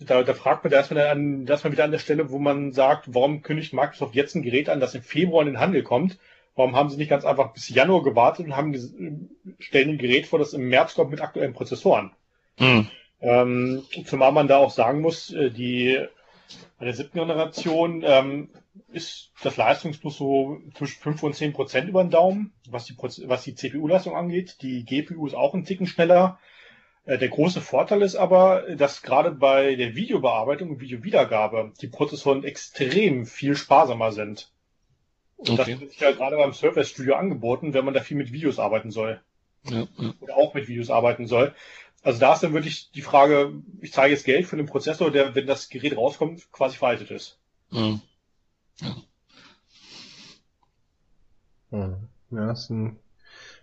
da, 0.00 0.22
da 0.22 0.34
fragt 0.34 0.64
man 0.64 0.70
da 0.70 0.78
erstmal 0.78 1.06
an, 1.08 1.46
da 1.46 1.54
ist 1.54 1.64
man 1.64 1.72
wieder 1.72 1.84
an 1.84 1.92
der 1.92 1.98
Stelle, 1.98 2.30
wo 2.30 2.38
man 2.38 2.72
sagt, 2.72 3.14
warum 3.14 3.42
kündigt 3.42 3.72
Microsoft 3.72 4.14
jetzt 4.14 4.34
ein 4.34 4.42
Gerät 4.42 4.68
an, 4.68 4.80
das 4.80 4.94
im 4.94 5.02
Februar 5.02 5.42
in 5.42 5.48
den 5.48 5.60
Handel 5.60 5.82
kommt? 5.82 6.18
Warum 6.56 6.76
haben 6.76 6.88
sie 6.88 6.96
nicht 6.96 7.08
ganz 7.08 7.24
einfach 7.24 7.52
bis 7.52 7.68
Januar 7.68 8.02
gewartet 8.02 8.46
und 8.46 8.56
haben 8.56 9.28
stellen 9.58 9.90
ein 9.90 9.98
Gerät 9.98 10.26
vor, 10.26 10.38
das 10.38 10.52
im 10.52 10.68
März 10.68 10.94
kommt 10.94 11.10
mit 11.10 11.20
aktuellen 11.20 11.52
Prozessoren? 11.52 12.12
Mhm. 12.58 12.88
Ähm, 13.20 13.82
zumal 14.06 14.32
man 14.32 14.48
da 14.48 14.58
auch 14.58 14.70
sagen 14.70 15.00
muss, 15.00 15.32
äh, 15.32 15.50
die 15.50 15.98
bei 16.78 16.84
der 16.84 16.94
siebten 16.94 17.18
Generation 17.18 18.02
ähm, 18.04 18.50
ist 18.92 19.32
das 19.42 19.56
Leistungsplus 19.56 20.16
so 20.16 20.58
zwischen 20.74 21.00
5 21.00 21.22
und 21.22 21.34
10 21.34 21.52
Prozent 21.52 21.88
über 21.88 22.04
den 22.04 22.10
Daumen, 22.10 22.52
was 22.68 22.84
die, 22.84 22.96
was 22.98 23.42
die 23.42 23.54
CPU-Leistung 23.54 24.14
angeht. 24.14 24.58
Die 24.62 24.84
GPU 24.84 25.26
ist 25.26 25.34
auch 25.34 25.54
ein 25.54 25.64
Ticken 25.64 25.86
schneller. 25.86 26.38
Äh, 27.04 27.18
Der 27.18 27.28
große 27.28 27.60
Vorteil 27.60 28.02
ist 28.02 28.16
aber, 28.16 28.76
dass 28.76 29.02
gerade 29.02 29.32
bei 29.32 29.74
der 29.74 29.94
Videobearbeitung 29.94 30.70
und 30.70 30.80
Videowiedergabe 30.80 31.72
die 31.80 31.88
Prozessoren 31.88 32.44
extrem 32.44 33.26
viel 33.26 33.56
sparsamer 33.56 34.12
sind. 34.12 34.52
Und 35.48 35.58
Okay. 35.58 35.72
das 35.72 35.80
wird 35.80 35.90
sich 35.92 36.00
ja 36.00 36.12
gerade 36.12 36.36
beim 36.36 36.52
Surface 36.52 36.88
Studio 36.90 37.16
angeboten, 37.16 37.74
wenn 37.74 37.84
man 37.84 37.94
da 37.94 38.00
viel 38.00 38.16
mit 38.16 38.32
Videos 38.32 38.58
arbeiten 38.58 38.90
soll 38.90 39.20
Ja, 39.64 39.86
ja. 39.98 40.14
oder 40.20 40.36
auch 40.36 40.54
mit 40.54 40.68
Videos 40.68 40.90
arbeiten 40.90 41.26
soll. 41.26 41.54
Also 42.02 42.20
da 42.20 42.34
ist 42.34 42.42
dann 42.42 42.52
wirklich 42.54 42.90
die 42.92 43.02
Frage, 43.02 43.52
ich 43.80 43.92
zahle 43.92 44.10
jetzt 44.10 44.24
Geld 44.24 44.46
für 44.46 44.56
den 44.56 44.66
Prozessor, 44.66 45.10
der, 45.10 45.34
wenn 45.34 45.46
das 45.46 45.68
Gerät 45.70 45.96
rauskommt, 45.96 46.50
quasi 46.52 46.76
veraltet 46.76 47.10
ist. 47.10 47.38
Mhm. 47.70 48.00
Ja. 48.80 48.96
Hm. 51.70 52.08
Ja, 52.30 52.52
ist 52.52 52.70
ein 52.70 52.98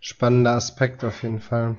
spannender 0.02 0.52
Aspekt 0.54 1.04
auf 1.04 1.24
jeden 1.24 1.42
Fall. 1.42 1.78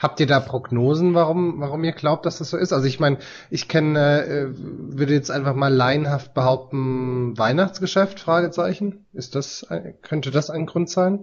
Habt 0.00 0.18
ihr 0.18 0.26
da 0.26 0.40
Prognosen, 0.40 1.14
warum, 1.14 1.60
warum 1.60 1.84
ihr 1.84 1.92
glaubt, 1.92 2.26
dass 2.26 2.38
das 2.38 2.50
so 2.50 2.56
ist? 2.56 2.72
Also 2.72 2.86
ich 2.86 2.98
meine, 2.98 3.18
ich 3.50 3.68
kenne, 3.68 4.24
äh, 4.24 4.46
würde 4.50 5.12
jetzt 5.12 5.30
einfach 5.30 5.54
mal 5.54 5.72
laienhaft 5.72 6.32
behaupten, 6.32 7.36
Weihnachtsgeschäft, 7.38 8.18
Fragezeichen. 8.18 9.06
Ist 9.12 9.34
das, 9.34 9.66
könnte 10.00 10.30
das 10.30 10.48
ein 10.48 10.66
Grund 10.66 10.88
sein? 10.88 11.22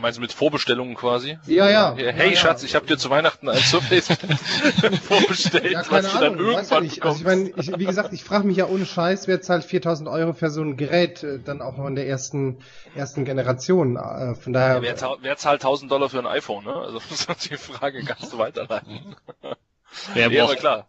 Meinst 0.00 0.18
du 0.18 0.22
mit 0.22 0.32
Vorbestellungen 0.32 0.94
quasi? 0.94 1.38
Ja, 1.46 1.68
ja. 1.68 1.94
Hey 1.96 2.30
ja, 2.30 2.36
Schatz, 2.36 2.62
ja. 2.62 2.68
ich 2.68 2.74
habe 2.74 2.86
dir 2.86 2.96
zu 2.96 3.10
Weihnachten 3.10 3.48
ein 3.48 3.58
Surface 3.58 4.08
vorbestellt, 5.06 5.72
Ja, 5.72 5.82
keine 5.82 6.04
was 6.04 6.12
du 6.12 6.18
Ahnung, 6.18 6.38
dann 6.38 6.46
weiß 6.54 6.70
ja 6.70 6.76
irgendwann 6.76 6.82
nicht. 6.84 7.02
Also 7.02 7.18
ich 7.18 7.24
meine, 7.24 7.50
ich, 7.56 7.78
wie 7.78 7.84
gesagt, 7.84 8.12
ich 8.12 8.24
frage 8.24 8.46
mich 8.46 8.56
ja 8.56 8.66
ohne 8.66 8.86
Scheiß, 8.86 9.28
wer 9.28 9.40
zahlt 9.42 9.64
4000 9.64 10.08
Euro 10.08 10.32
für 10.32 10.50
so 10.50 10.62
ein 10.62 10.76
Gerät, 10.76 11.22
äh, 11.22 11.38
dann 11.38 11.60
auch 11.62 11.76
noch 11.76 11.86
in 11.86 11.96
der 11.96 12.06
ersten, 12.06 12.58
ersten 12.94 13.24
Generation. 13.24 13.96
Äh, 13.96 14.34
Von 14.34 14.52
daher, 14.52 14.82
wer, 14.82 14.96
zahlt, 14.96 15.18
wer 15.22 15.36
zahlt 15.36 15.62
1000 15.62 15.90
Dollar 15.90 16.08
für 16.08 16.18
ein 16.18 16.26
iPhone, 16.26 16.64
ne? 16.64 16.74
Also 16.74 17.00
das 17.10 17.26
ist 17.26 17.50
die 17.50 17.56
Frage, 17.56 18.02
kannst 18.04 18.32
du 18.32 18.38
weiterleiten? 18.38 19.16
Wer 20.14 20.30
Ja, 20.30 20.44
aber 20.44 20.56
klar. 20.56 20.86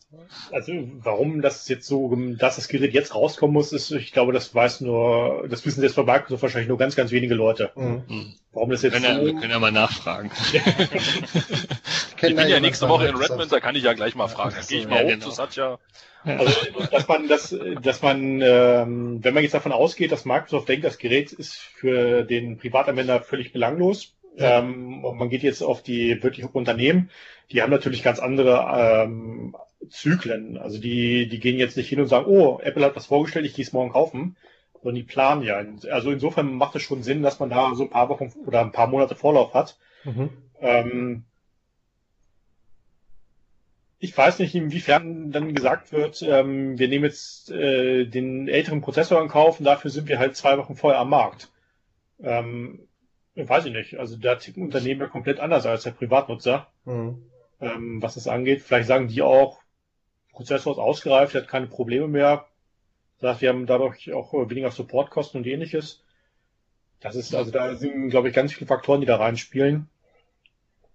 Also 0.51 0.73
warum 1.01 1.41
das 1.41 1.67
jetzt 1.67 1.87
so, 1.87 2.13
dass 2.37 2.57
das 2.57 2.67
Gerät 2.67 2.93
jetzt 2.93 3.15
rauskommen 3.15 3.53
muss, 3.53 3.73
ist, 3.73 3.91
ich 3.91 4.11
glaube, 4.11 4.33
das 4.33 4.53
weiß 4.53 4.81
nur, 4.81 5.47
das 5.49 5.65
wissen 5.65 5.81
jetzt 5.83 5.95
bei 5.95 6.03
Microsoft 6.03 6.43
wahrscheinlich 6.43 6.69
nur 6.69 6.77
ganz, 6.77 6.95
ganz 6.95 7.11
wenige 7.11 7.35
Leute. 7.35 7.71
Mhm. 7.75 8.03
Hm. 8.07 8.33
Warum 8.51 8.69
das 8.71 8.83
wir 8.83 8.89
jetzt 8.89 9.01
können, 9.01 9.17
ja, 9.17 9.25
wir 9.25 9.33
so, 9.33 9.39
können 9.39 9.51
ja 9.51 9.59
mal 9.59 9.71
nachfragen. 9.71 10.31
Ich 12.21 12.35
bin 12.35 12.49
ja 12.49 12.59
nächste 12.59 12.89
Woche 12.89 13.07
in. 13.07 13.15
Redmond, 13.15 13.51
da 13.51 13.61
kann 13.61 13.75
ich 13.75 13.83
ja 13.83 13.93
gleich 13.93 14.13
mal 14.13 14.27
fragen. 14.27 14.55
Dann 14.55 14.67
gehe 14.67 14.79
ich 14.79 14.83
so, 14.83 14.89
mal 14.89 14.97
ja, 14.97 15.03
hoch 15.03 15.09
genau. 15.09 15.25
zu 15.25 15.31
Satya. 15.31 15.79
also, 16.25 16.51
dass 16.91 17.07
man 17.07 17.27
das, 17.29 17.55
dass 17.81 18.01
man, 18.01 18.41
ähm, 18.41 19.23
wenn 19.23 19.33
man 19.33 19.43
jetzt 19.43 19.53
davon 19.53 19.71
ausgeht, 19.71 20.11
dass 20.11 20.25
Microsoft 20.25 20.67
denkt, 20.67 20.83
das 20.83 20.97
Gerät 20.97 21.31
ist 21.31 21.55
für 21.55 22.23
den 22.23 22.57
Privatanwender 22.57 23.21
völlig 23.21 23.53
belanglos. 23.53 24.15
Ähm, 24.37 25.03
und 25.03 25.17
man 25.17 25.29
geht 25.29 25.43
jetzt 25.43 25.61
auf 25.61 25.83
die 25.83 26.21
wirklichen 26.23 26.49
Unternehmen, 26.49 27.09
die 27.51 27.61
haben 27.61 27.71
natürlich 27.71 28.03
ganz 28.03 28.19
andere 28.19 28.65
ähm, 28.75 29.55
Zyklen. 29.89 30.57
Also 30.57 30.79
die, 30.79 31.27
die 31.27 31.39
gehen 31.39 31.57
jetzt 31.57 31.77
nicht 31.77 31.89
hin 31.89 31.99
und 31.99 32.07
sagen, 32.07 32.27
oh, 32.27 32.59
Apple 32.61 32.85
hat 32.85 32.95
was 32.95 33.07
vorgestellt, 33.07 33.45
ich 33.45 33.55
gehe 33.55 33.65
es 33.65 33.73
morgen 33.73 33.91
kaufen, 33.91 34.35
sondern 34.81 34.95
die 34.95 35.03
planen 35.03 35.43
ja. 35.43 35.63
Also 35.91 36.11
insofern 36.11 36.53
macht 36.53 36.75
es 36.75 36.83
schon 36.83 37.03
Sinn, 37.03 37.23
dass 37.23 37.39
man 37.39 37.49
da 37.49 37.73
so 37.75 37.83
ein 37.83 37.89
paar 37.89 38.09
Wochen 38.09 38.31
oder 38.45 38.61
ein 38.61 38.71
paar 38.71 38.87
Monate 38.87 39.15
Vorlauf 39.15 39.53
hat. 39.53 39.77
Mhm. 40.03 40.29
Ähm, 40.61 41.23
ich 43.99 44.17
weiß 44.17 44.39
nicht, 44.39 44.55
inwiefern 44.55 45.31
dann 45.31 45.53
gesagt 45.53 45.91
wird, 45.91 46.21
ähm, 46.21 46.79
wir 46.79 46.87
nehmen 46.87 47.03
jetzt 47.03 47.51
äh, 47.51 48.05
den 48.05 48.47
älteren 48.47 48.81
Prozessor 48.81 49.21
in 49.21 49.27
Kauf 49.27 49.59
und 49.59 49.65
dafür 49.65 49.91
sind 49.91 50.07
wir 50.07 50.19
halt 50.19 50.37
zwei 50.37 50.57
Wochen 50.57 50.75
vorher 50.75 51.01
am 51.01 51.09
Markt. 51.09 51.49
Ähm, 52.21 52.87
weiß 53.47 53.65
ich 53.65 53.73
nicht. 53.73 53.97
Also 53.99 54.17
da 54.17 54.35
ticken 54.35 54.63
Unternehmen 54.63 55.01
ja 55.01 55.07
komplett 55.07 55.39
anders 55.39 55.65
als 55.65 55.83
der 55.83 55.91
Privatnutzer, 55.91 56.67
Mhm. 56.85 57.23
ähm, 57.61 58.01
was 58.01 58.15
das 58.15 58.27
angeht. 58.27 58.61
Vielleicht 58.61 58.87
sagen 58.87 59.07
die 59.07 59.21
auch, 59.21 59.59
Prozessor 60.31 60.73
ist 60.73 60.79
ausgereift, 60.79 61.35
hat 61.35 61.47
keine 61.47 61.67
Probleme 61.67 62.07
mehr. 62.07 62.45
Sagt, 63.19 63.41
wir 63.41 63.49
haben 63.49 63.65
dadurch 63.65 64.13
auch 64.13 64.33
weniger 64.49 64.71
Supportkosten 64.71 65.39
und 65.41 65.47
ähnliches. 65.47 66.03
Das 67.01 67.15
ist, 67.15 67.35
also 67.35 67.51
da 67.51 67.75
sind, 67.75 68.09
glaube 68.09 68.29
ich, 68.29 68.35
ganz 68.35 68.53
viele 68.53 68.67
Faktoren, 68.67 69.01
die 69.01 69.07
da 69.07 69.17
reinspielen. 69.17 69.89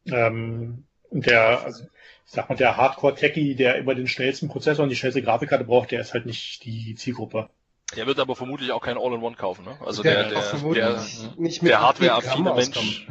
Ähm, 0.07 0.85
und 1.11 1.27
der, 1.27 1.63
also 1.65 1.85
ich 2.27 2.33
sag 2.33 2.49
mal, 2.49 2.57
der 2.57 2.77
Hardcore-Techie, 2.77 3.55
der 3.55 3.77
immer 3.77 3.95
den 3.95 4.09
schnellsten 4.09 4.49
Prozessor 4.49 4.83
und 4.83 4.89
die 4.91 4.97
schnellste 4.97 5.23
Grafikkarte 5.23 5.65
braucht, 5.65 5.91
der 5.91 6.01
ist 6.01 6.15
halt 6.15 6.27
nicht 6.27 6.65
die 6.65 6.95
Zielgruppe. 6.95 7.49
Der 7.97 8.07
wird 8.07 8.19
aber 8.19 8.37
vermutlich 8.37 8.73
auch 8.73 8.83
kein 8.83 8.97
All-in-One 8.99 9.37
kaufen, 9.37 9.65
ne? 9.65 9.77
Also 9.85 10.03
Der 10.03 10.25
der, 10.25 10.43
der, 10.43 10.73
der, 10.73 11.05
nicht 11.37 11.63
mit 11.63 11.71
der 11.73 11.81
8 11.83 11.99
Gramm 11.99 12.09
Hardware-affine 12.11 12.55
Mensch, 12.55 13.07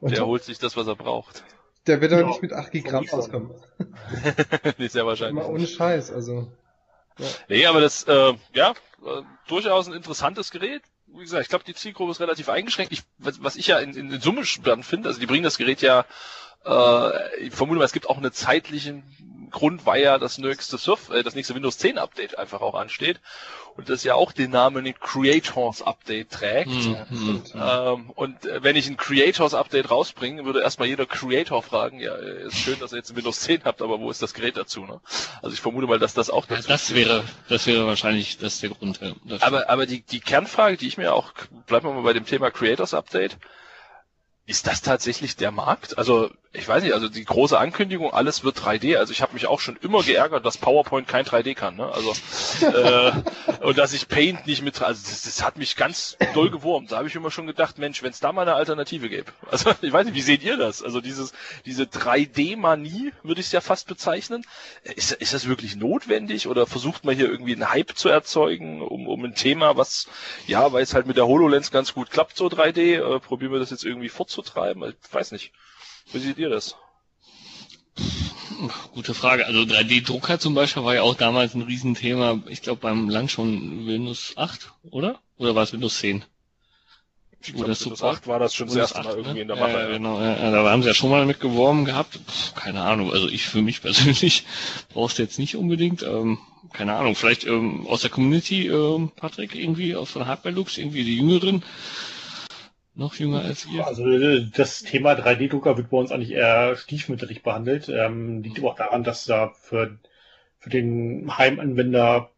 der 0.00 0.26
holt 0.26 0.44
sich 0.44 0.58
das, 0.58 0.76
was 0.76 0.86
er 0.86 0.96
braucht. 0.96 1.44
der 1.86 2.00
wird 2.00 2.12
auch 2.12 2.18
Ja, 2.18 2.26
nicht 2.26 2.42
mit 2.42 2.52
8 2.52 2.72
Gramm 2.84 3.06
auskommen. 3.10 3.50
nee, 4.78 4.88
sehr 4.88 5.06
wahrscheinlich. 5.06 5.44
Mal 5.44 5.52
ohne 5.52 5.66
Scheiß, 5.66 6.10
also. 6.12 6.50
Nee, 7.48 7.66
aber 7.66 7.80
das, 7.80 8.04
äh, 8.04 8.34
ja, 8.54 8.70
äh, 8.70 9.22
durchaus 9.48 9.86
ein 9.88 9.94
interessantes 9.94 10.50
Gerät. 10.50 10.82
Wie 11.06 11.20
gesagt, 11.20 11.42
ich 11.42 11.48
glaube, 11.50 11.64
die 11.64 11.74
Zielgruppe 11.74 12.12
ist 12.12 12.20
relativ 12.20 12.48
eingeschränkt. 12.48 12.92
Ich, 12.92 13.02
was, 13.18 13.42
was 13.42 13.56
ich 13.56 13.66
ja 13.66 13.78
in, 13.78 13.94
in, 13.94 14.10
in 14.10 14.20
Summe 14.20 14.46
spannend 14.46 14.86
finde, 14.86 15.08
also 15.08 15.20
die 15.20 15.26
bringen 15.26 15.44
das 15.44 15.58
Gerät 15.58 15.82
ja, 15.82 16.06
äh, 16.64 17.36
ich 17.40 17.54
vermute 17.54 17.78
mal, 17.78 17.84
es 17.84 17.92
gibt 17.92 18.08
auch 18.08 18.16
einen 18.16 18.32
zeitlichen 18.32 19.02
Grund, 19.52 19.86
weil 19.86 20.02
ja 20.02 20.18
das 20.18 20.38
nächste 20.38 20.78
Surf, 20.78 21.10
äh, 21.10 21.22
das 21.22 21.34
nächste 21.34 21.54
Windows 21.54 21.78
10 21.78 21.98
Update 21.98 22.38
einfach 22.38 22.60
auch 22.60 22.74
ansteht 22.74 23.20
und 23.76 23.88
das 23.88 24.04
ja 24.04 24.14
auch 24.14 24.32
den 24.32 24.50
Namen 24.50 24.92
Creators 24.98 25.82
Update 25.82 26.30
trägt. 26.30 26.70
Hm, 26.70 26.96
hm. 27.08 27.42
Ähm, 27.54 28.10
und 28.10 28.44
äh, 28.44 28.62
wenn 28.62 28.76
ich 28.76 28.88
ein 28.88 28.96
Creators 28.96 29.54
Update 29.54 29.90
rausbringe, 29.90 30.44
würde 30.44 30.62
erstmal 30.62 30.88
jeder 30.88 31.06
Creator 31.06 31.62
fragen, 31.62 32.00
ja, 32.00 32.14
äh, 32.16 32.46
ist 32.46 32.58
schön, 32.58 32.78
dass 32.80 32.92
ihr 32.92 32.98
jetzt 32.98 33.10
ein 33.10 33.16
Windows 33.16 33.40
10 33.40 33.64
habt, 33.64 33.82
aber 33.82 34.00
wo 34.00 34.10
ist 34.10 34.22
das 34.22 34.34
Gerät 34.34 34.56
dazu? 34.56 34.84
Ne? 34.84 35.00
Also 35.42 35.54
ich 35.54 35.60
vermute 35.60 35.86
mal, 35.86 35.98
dass 35.98 36.14
das 36.14 36.30
auch 36.30 36.48
Ja, 36.48 36.56
dazu 36.56 36.68
das 36.68 36.88
führt. 36.88 37.08
wäre, 37.08 37.24
das 37.48 37.66
wäre 37.66 37.86
wahrscheinlich 37.86 38.38
das 38.38 38.60
der 38.60 38.70
Grund. 38.70 39.00
ja, 39.00 39.12
dafür. 39.24 39.46
Aber, 39.46 39.70
aber 39.70 39.86
die, 39.86 40.02
die 40.02 40.20
Kernfrage, 40.20 40.76
die 40.76 40.88
ich 40.88 40.98
mir 40.98 41.14
auch, 41.14 41.32
bleiben 41.66 41.86
wir 41.86 41.94
mal 41.94 42.02
bei 42.02 42.12
dem 42.12 42.26
Thema 42.26 42.50
Creators 42.50 42.94
Update, 42.94 43.38
ist 44.44 44.66
das 44.66 44.82
tatsächlich 44.82 45.36
der 45.36 45.50
Markt? 45.50 45.98
Also 45.98 46.30
ich 46.54 46.68
weiß 46.68 46.82
nicht, 46.82 46.92
also 46.92 47.08
die 47.08 47.24
große 47.24 47.58
Ankündigung, 47.58 48.12
alles 48.12 48.44
wird 48.44 48.58
3D. 48.58 48.98
Also 48.98 49.12
ich 49.12 49.22
habe 49.22 49.32
mich 49.32 49.46
auch 49.46 49.58
schon 49.58 49.76
immer 49.76 50.02
geärgert, 50.02 50.44
dass 50.44 50.58
PowerPoint 50.58 51.08
kein 51.08 51.24
3D 51.24 51.54
kann. 51.54 51.76
Ne? 51.76 51.90
Also 51.90 52.12
äh, 52.66 53.12
und 53.60 53.78
dass 53.78 53.94
ich 53.94 54.06
Paint 54.06 54.46
nicht 54.46 54.60
mit, 54.60 54.82
also 54.82 55.00
das, 55.02 55.22
das 55.22 55.42
hat 55.42 55.56
mich 55.56 55.76
ganz 55.76 56.18
doll 56.34 56.50
gewurmt. 56.50 56.92
Da 56.92 56.98
habe 56.98 57.08
ich 57.08 57.14
immer 57.14 57.30
schon 57.30 57.46
gedacht, 57.46 57.78
Mensch, 57.78 58.02
wenn 58.02 58.10
es 58.10 58.20
da 58.20 58.32
mal 58.32 58.42
eine 58.42 58.54
Alternative 58.54 59.08
gäbe. 59.08 59.32
Also 59.50 59.72
ich 59.80 59.92
weiß 59.92 60.04
nicht, 60.04 60.14
wie 60.14 60.20
seht 60.20 60.42
ihr 60.42 60.58
das? 60.58 60.82
Also 60.82 61.00
dieses 61.00 61.32
diese 61.64 61.84
3D-Manie 61.84 63.12
würde 63.22 63.40
ich 63.40 63.46
es 63.46 63.52
ja 63.52 63.62
fast 63.62 63.88
bezeichnen. 63.88 64.44
Ist, 64.84 65.12
ist 65.12 65.32
das 65.32 65.48
wirklich 65.48 65.76
notwendig 65.76 66.48
oder 66.48 66.66
versucht 66.66 67.04
man 67.04 67.16
hier 67.16 67.30
irgendwie 67.30 67.54
einen 67.54 67.70
Hype 67.70 67.96
zu 67.96 68.10
erzeugen, 68.10 68.82
um, 68.82 69.08
um 69.08 69.24
ein 69.24 69.34
Thema, 69.34 69.78
was 69.78 70.06
ja, 70.46 70.70
weil 70.74 70.82
es 70.82 70.92
halt 70.92 71.06
mit 71.06 71.16
der 71.16 71.26
HoloLens 71.26 71.70
ganz 71.70 71.94
gut 71.94 72.10
klappt, 72.10 72.36
so 72.36 72.48
3D, 72.48 73.16
äh, 73.16 73.20
probieren 73.20 73.52
wir 73.52 73.58
das 73.58 73.70
jetzt 73.70 73.86
irgendwie 73.86 74.10
fortzutreiben? 74.10 74.82
Ich 74.84 75.14
weiß 75.14 75.32
nicht. 75.32 75.50
Wie 76.12 76.18
seht 76.18 76.38
ihr 76.38 76.48
das? 76.50 76.76
Gute 78.92 79.14
Frage. 79.14 79.46
Also 79.46 79.60
3D-Drucker 79.62 80.38
zum 80.38 80.54
Beispiel 80.54 80.84
war 80.84 80.94
ja 80.94 81.02
auch 81.02 81.14
damals 81.16 81.54
ein 81.54 81.62
Riesenthema. 81.62 82.40
Ich 82.48 82.62
glaube 82.62 82.80
beim 82.80 83.08
Launch 83.08 83.34
von 83.34 83.86
Windows 83.86 84.34
8, 84.36 84.72
oder? 84.90 85.18
Oder 85.38 85.54
war 85.54 85.62
es 85.64 85.72
Windows 85.72 85.98
10? 85.98 86.24
Ich 87.44 87.54
glaub, 87.54 87.66
das 87.66 87.80
Windows 87.84 87.98
Support- 87.98 88.16
8 88.18 88.26
war 88.28 88.38
das 88.38 88.54
schon 88.54 88.66
das 88.68 88.74
Windows 88.76 88.92
erste 88.92 89.02
Mal 89.02 89.10
8, 89.10 89.16
irgendwie 89.16 89.34
ne? 89.34 89.40
in 89.40 89.48
der 89.48 89.56
Mache. 89.56 89.70
ja, 89.72 89.88
genau, 89.88 90.20
ja, 90.20 90.50
da 90.52 90.70
haben 90.70 90.82
sie 90.82 90.88
ja 90.88 90.94
schon 90.94 91.10
mal 91.10 91.26
mit 91.26 91.40
geworben 91.40 91.84
gehabt. 91.84 92.14
Pff, 92.28 92.54
keine 92.54 92.82
Ahnung. 92.82 93.10
Also 93.12 93.26
ich 93.28 93.44
für 93.44 93.62
mich 93.62 93.80
persönlich 93.82 94.44
brauchst 94.92 95.18
du 95.18 95.22
jetzt 95.22 95.38
nicht 95.40 95.56
unbedingt. 95.56 96.02
Ähm, 96.04 96.38
keine 96.72 96.94
Ahnung. 96.94 97.16
Vielleicht 97.16 97.44
ähm, 97.44 97.86
aus 97.88 98.02
der 98.02 98.10
Community, 98.10 98.68
ähm, 98.68 99.10
Patrick, 99.16 99.56
irgendwie 99.56 99.96
aus 99.96 100.10
von 100.10 100.26
Hardware 100.26 100.54
Lux, 100.54 100.78
irgendwie 100.78 101.02
die 101.02 101.16
Jüngeren. 101.16 101.64
Noch 102.94 103.14
jünger 103.14 103.40
als 103.40 103.66
ihr. 103.66 103.86
Also 103.86 104.04
das 104.54 104.82
Thema 104.82 105.12
3D-Drucker 105.12 105.76
wird 105.76 105.90
bei 105.90 105.96
uns 105.96 106.12
eigentlich 106.12 106.32
eher 106.32 106.76
stiefmütterlich 106.76 107.42
behandelt. 107.42 107.88
Ähm, 107.88 108.42
liegt 108.42 108.58
aber 108.58 108.70
auch 108.70 108.76
daran, 108.76 109.02
dass 109.02 109.24
da 109.24 109.48
für, 109.48 109.98
für 110.58 110.70
den 110.70 111.36
Heimanwender 111.38 112.30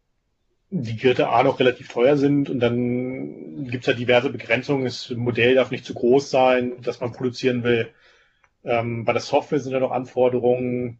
die 0.69 0.95
Geräte 0.95 1.29
A 1.29 1.43
noch 1.43 1.59
relativ 1.59 1.89
teuer 1.89 2.17
sind 2.17 2.49
und 2.49 2.59
dann 2.59 3.65
gibt's 3.69 3.87
ja 3.87 3.93
diverse 3.93 4.29
Begrenzungen. 4.29 4.85
Das 4.85 5.09
Modell 5.09 5.55
darf 5.55 5.71
nicht 5.71 5.85
zu 5.85 5.93
groß 5.93 6.29
sein, 6.29 6.73
das 6.81 7.01
man 7.01 7.11
produzieren 7.11 7.63
will. 7.63 7.89
Ähm, 8.63 9.05
bei 9.05 9.13
der 9.13 9.21
Software 9.21 9.59
sind 9.59 9.73
ja 9.73 9.79
noch 9.79 9.91
Anforderungen. 9.91 10.99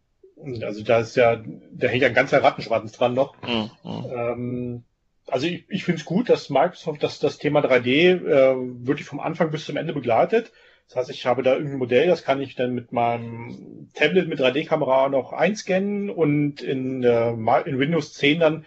Also 0.61 0.83
da 0.83 0.99
ist 0.99 1.15
ja, 1.15 1.41
da 1.71 1.87
hängt 1.87 2.03
ja 2.03 2.09
ein 2.09 2.13
ganzer 2.13 2.43
Rattenschwanz 2.43 2.91
dran 2.91 3.13
noch. 3.13 3.35
Mhm. 3.41 3.71
Ähm, 3.83 4.83
also 5.27 5.47
ich, 5.47 5.65
ich 5.69 5.83
finde 5.83 5.99
es 5.99 6.05
gut, 6.05 6.29
dass 6.29 6.49
Microsoft 6.49 7.03
das, 7.03 7.19
das 7.19 7.37
Thema 7.37 7.61
3D 7.61 8.25
äh, 8.25 8.55
wirklich 8.87 9.07
vom 9.07 9.19
Anfang 9.19 9.51
bis 9.51 9.65
zum 9.65 9.77
Ende 9.77 9.93
begleitet. 9.93 10.51
Das 10.87 10.97
heißt, 10.97 11.09
ich 11.09 11.25
habe 11.25 11.41
da 11.41 11.53
irgendein 11.53 11.79
Modell, 11.79 12.07
das 12.07 12.23
kann 12.23 12.41
ich 12.41 12.55
dann 12.55 12.75
mit 12.75 12.91
meinem 12.91 13.89
Tablet 13.95 14.27
mit 14.27 14.39
3D-Kamera 14.39 15.09
noch 15.09 15.33
einscannen 15.33 16.09
und 16.11 16.61
in, 16.61 17.03
äh, 17.03 17.31
in 17.31 17.79
Windows 17.79 18.13
10 18.13 18.39
dann 18.39 18.65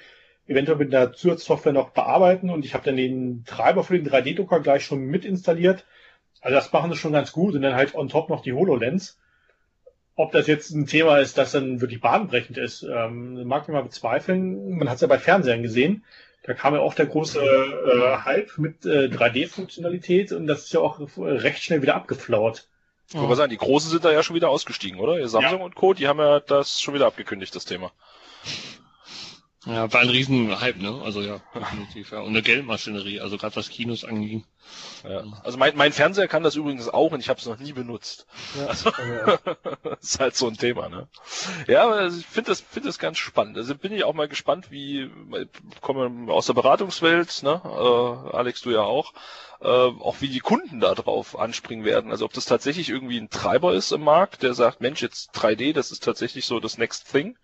eventuell 0.48 0.78
mit 0.78 0.94
einer 0.94 1.12
Zusatzsoftware 1.12 1.72
noch 1.72 1.90
bearbeiten 1.90 2.50
und 2.50 2.64
ich 2.64 2.74
habe 2.74 2.84
dann 2.84 2.96
den 2.96 3.44
Treiber 3.44 3.84
für 3.84 3.98
den 3.98 4.08
3D-Drucker 4.08 4.60
gleich 4.60 4.84
schon 4.84 5.04
mit 5.04 5.24
installiert. 5.24 5.84
Also 6.40 6.56
das 6.56 6.72
machen 6.72 6.90
sie 6.90 6.96
schon 6.96 7.12
ganz 7.12 7.32
gut 7.32 7.54
und 7.54 7.62
dann 7.62 7.74
halt 7.74 7.94
on 7.94 8.08
top 8.08 8.30
noch 8.30 8.42
die 8.42 8.52
HoloLens. 8.52 9.18
Ob 10.16 10.32
das 10.32 10.48
jetzt 10.48 10.70
ein 10.70 10.86
Thema 10.86 11.18
ist, 11.18 11.38
das 11.38 11.52
dann 11.52 11.80
wirklich 11.80 12.00
bahnbrechend 12.00 12.58
ist, 12.58 12.82
ähm, 12.82 13.46
mag 13.46 13.62
ich 13.62 13.68
mal 13.68 13.84
bezweifeln. 13.84 14.76
Man 14.76 14.88
hat 14.88 14.96
es 14.96 15.02
ja 15.02 15.06
bei 15.06 15.18
Fernsehern 15.18 15.62
gesehen. 15.62 16.04
Da 16.44 16.54
kam 16.54 16.74
ja 16.74 16.80
auch 16.80 16.94
der 16.94 17.06
große 17.06 17.40
äh, 17.40 18.16
Hype 18.24 18.56
mit 18.58 18.86
äh, 18.86 19.08
3D-Funktionalität 19.08 20.32
und 20.32 20.46
das 20.46 20.64
ist 20.64 20.72
ja 20.72 20.80
auch 20.80 21.00
recht 21.16 21.62
schnell 21.62 21.82
wieder 21.82 21.94
abgeflaut. 21.94 22.66
Ich 23.08 23.14
wollte 23.14 23.28
mal 23.28 23.36
sagen, 23.36 23.50
die 23.50 23.56
Großen 23.56 23.90
sind 23.90 24.04
da 24.04 24.12
ja 24.12 24.22
schon 24.22 24.36
wieder 24.36 24.50
ausgestiegen, 24.50 25.00
oder? 25.00 25.18
Ihr 25.18 25.28
Samsung 25.28 25.62
und 25.62 25.74
Co., 25.74 25.94
die 25.94 26.08
haben 26.08 26.18
ja 26.18 26.40
das 26.40 26.80
schon 26.80 26.94
wieder 26.94 27.06
abgekündigt, 27.06 27.54
das 27.54 27.64
Thema. 27.64 27.90
Ja, 29.64 29.92
war 29.92 30.00
ein 30.00 30.10
riesen 30.10 30.60
Hype, 30.60 30.76
ne? 30.76 31.00
Also 31.02 31.22
ja, 31.22 31.40
definitiv, 31.54 32.12
ja. 32.12 32.20
Und 32.20 32.28
eine 32.28 32.42
Geldmaschinerie, 32.42 33.20
also 33.20 33.36
gerade 33.36 33.56
was 33.56 33.70
Kinos 33.70 34.04
anging. 34.04 34.44
Ja. 35.04 35.24
Also 35.44 35.58
mein, 35.58 35.76
mein 35.76 35.92
Fernseher 35.92 36.28
kann 36.28 36.42
das 36.42 36.56
übrigens 36.56 36.88
auch 36.88 37.12
und 37.12 37.20
ich 37.20 37.28
habe 37.28 37.38
es 37.38 37.46
noch 37.46 37.58
nie 37.58 37.72
benutzt. 37.72 38.26
Ja. 38.58 38.66
Also, 38.66 38.90
das 38.90 40.00
ist 40.00 40.20
halt 40.20 40.36
so 40.36 40.48
ein 40.48 40.56
Thema, 40.56 40.88
ne? 40.88 41.08
Ja, 41.66 41.84
aber 41.84 42.06
ich 42.06 42.26
finde 42.26 42.50
das, 42.50 42.60
finde 42.60 42.88
das 42.88 42.98
ganz 42.98 43.18
spannend. 43.18 43.56
Also 43.56 43.74
bin 43.74 43.92
ich 43.92 44.04
auch 44.04 44.14
mal 44.14 44.28
gespannt, 44.28 44.70
wie 44.70 45.10
komme 45.80 46.32
aus 46.32 46.46
der 46.46 46.54
Beratungswelt, 46.54 47.42
ne? 47.42 47.60
Äh, 47.64 48.36
Alex, 48.36 48.62
du 48.62 48.70
ja 48.70 48.82
auch 48.82 49.12
äh, 49.60 49.66
auch 49.66 50.20
wie 50.20 50.28
die 50.28 50.38
Kunden 50.38 50.80
da 50.80 50.94
drauf 50.94 51.38
anspringen 51.38 51.84
werden. 51.84 52.12
Also 52.12 52.24
ob 52.24 52.32
das 52.32 52.44
tatsächlich 52.44 52.88
irgendwie 52.88 53.18
ein 53.18 53.30
Treiber 53.30 53.74
ist 53.74 53.90
im 53.90 54.02
Markt, 54.02 54.42
der 54.42 54.54
sagt, 54.54 54.80
Mensch, 54.80 55.02
jetzt 55.02 55.34
3D, 55.34 55.72
das 55.72 55.90
ist 55.90 56.04
tatsächlich 56.04 56.46
so 56.46 56.60
das 56.60 56.78
Next 56.78 57.10
Thing. 57.10 57.36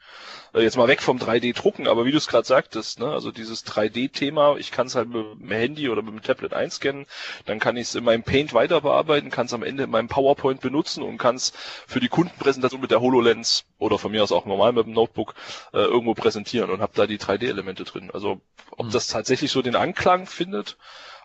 Äh, 0.54 0.62
jetzt 0.62 0.76
mal 0.76 0.86
weg 0.86 1.02
vom 1.02 1.18
3D-Drucken, 1.18 1.88
aber 1.88 2.04
wie 2.04 2.12
du 2.12 2.18
es 2.18 2.28
gerade 2.28 2.46
sagtest, 2.46 3.00
ne, 3.00 3.10
also 3.10 3.32
dieses 3.32 3.66
3D-Thema, 3.66 4.56
ich 4.58 4.70
kann 4.70 4.86
es 4.86 4.94
halt 4.94 5.08
mit 5.08 5.24
dem 5.40 5.50
Handy 5.50 5.88
oder 5.88 6.02
mit 6.02 6.14
dem 6.14 6.22
Tablet 6.22 6.54
einscannen, 6.54 7.06
dann 7.46 7.58
kann 7.58 7.76
ich 7.76 7.88
es 7.88 7.94
in 7.94 8.04
meinem 8.04 8.22
Paint 8.22 8.54
weiter 8.54 8.80
bearbeiten, 8.80 9.30
kann 9.30 9.46
es 9.46 9.54
am 9.54 9.62
Ende 9.62 9.84
in 9.84 9.90
meinem 9.90 10.08
PowerPoint 10.08 10.60
benutzen 10.60 11.02
und 11.02 11.18
kann 11.18 11.36
es 11.36 11.52
für 11.86 12.00
die 12.00 12.08
Kundenpräsentation 12.08 12.80
mit 12.80 12.90
der 12.90 13.00
HoloLens 13.00 13.64
oder 13.78 13.98
von 13.98 14.12
mir 14.12 14.22
aus 14.22 14.32
auch 14.32 14.46
normal 14.46 14.72
mit 14.72 14.86
dem 14.86 14.92
Notebook 14.92 15.34
äh, 15.72 15.78
irgendwo 15.78 16.14
präsentieren 16.14 16.70
und 16.70 16.80
habe 16.80 16.92
da 16.94 17.06
die 17.06 17.18
3D-Elemente 17.18 17.84
drin. 17.84 18.10
Also 18.12 18.40
ob 18.70 18.86
mhm. 18.86 18.90
das 18.90 19.06
tatsächlich 19.08 19.50
so 19.50 19.62
den 19.62 19.76
Anklang 19.76 20.26
findet, 20.26 20.76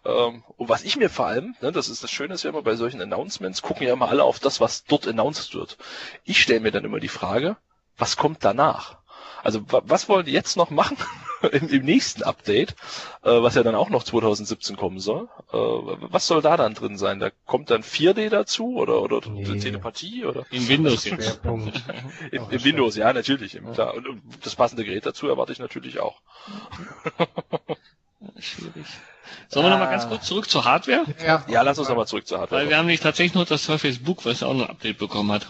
ähm, 0.05 0.43
und 0.57 0.69
was 0.69 0.83
ich 0.83 0.97
mir 0.97 1.09
vor 1.09 1.27
allem, 1.27 1.55
ne, 1.61 1.71
das 1.71 1.89
ist 1.89 2.03
das 2.03 2.11
Schöne 2.11 2.33
ist 2.33 2.43
ja 2.43 2.49
immer 2.49 2.61
bei 2.61 2.75
solchen 2.75 3.01
Announcements, 3.01 3.61
gucken 3.61 3.85
ja 3.85 3.93
immer 3.93 4.09
alle 4.09 4.23
auf 4.23 4.39
das, 4.39 4.61
was 4.61 4.85
dort 4.85 5.07
announced 5.07 5.53
wird. 5.55 5.77
Ich 6.23 6.41
stelle 6.41 6.61
mir 6.61 6.71
dann 6.71 6.85
immer 6.85 6.99
die 6.99 7.09
Frage, 7.09 7.57
was 7.97 8.15
kommt 8.15 8.43
danach? 8.43 8.98
Also 9.43 9.61
was 9.67 10.09
wollen 10.09 10.25
die 10.25 10.31
jetzt 10.31 10.57
noch 10.57 10.69
machen 10.69 10.97
im, 11.51 11.69
im 11.69 11.85
nächsten 11.85 12.23
Update, 12.23 12.75
äh, 13.23 13.29
was 13.29 13.55
ja 13.55 13.63
dann 13.63 13.75
auch 13.75 13.89
noch 13.89 14.03
2017 14.03 14.75
kommen 14.75 14.99
soll? 14.99 15.29
Äh, 15.51 15.57
was 15.57 16.27
soll 16.27 16.41
da 16.41 16.57
dann 16.57 16.73
drin 16.73 16.97
sein? 16.97 17.19
Da 17.19 17.29
kommt 17.45 17.69
dann 17.69 17.83
4D 17.83 18.29
dazu 18.29 18.75
oder 18.75 19.01
oder 19.01 19.21
nee. 19.29 19.59
Telepathie 19.59 20.25
oder? 20.25 20.45
In 20.51 20.67
Windows 20.67 21.05
jetzt. 21.05 21.41
in, 22.31 22.49
in 22.49 22.63
Windows, 22.63 22.95
ja 22.95 23.13
natürlich, 23.13 23.53
ja. 23.53 23.61
klar. 23.61 23.93
Und, 23.93 24.07
und 24.07 24.21
das 24.43 24.55
passende 24.55 24.83
Gerät 24.83 25.05
dazu 25.05 25.27
erwarte 25.27 25.53
ich 25.53 25.59
natürlich 25.59 25.99
auch. 25.99 26.21
Schwierig. 28.39 28.85
Sollen 29.47 29.65
wir 29.65 29.69
äh, 29.69 29.71
nochmal 29.71 29.89
ganz 29.89 30.07
kurz 30.07 30.25
zurück 30.25 30.49
zur 30.49 30.65
Hardware? 30.65 31.05
Ja, 31.25 31.43
ja 31.47 31.61
lass 31.61 31.79
uns 31.79 31.89
nochmal 31.89 32.07
zurück 32.07 32.27
zur 32.27 32.39
Hardware. 32.39 32.61
Weil 32.61 32.69
wir 32.69 32.77
haben 32.77 32.87
nicht 32.87 33.03
tatsächlich 33.03 33.33
nur 33.33 33.45
das 33.45 33.63
Surface 33.63 33.99
Book, 33.99 34.25
was 34.25 34.41
ja 34.41 34.47
auch 34.47 34.53
noch 34.53 34.65
ein 34.65 34.71
Update 34.71 34.97
bekommen 34.97 35.31
hat. 35.31 35.47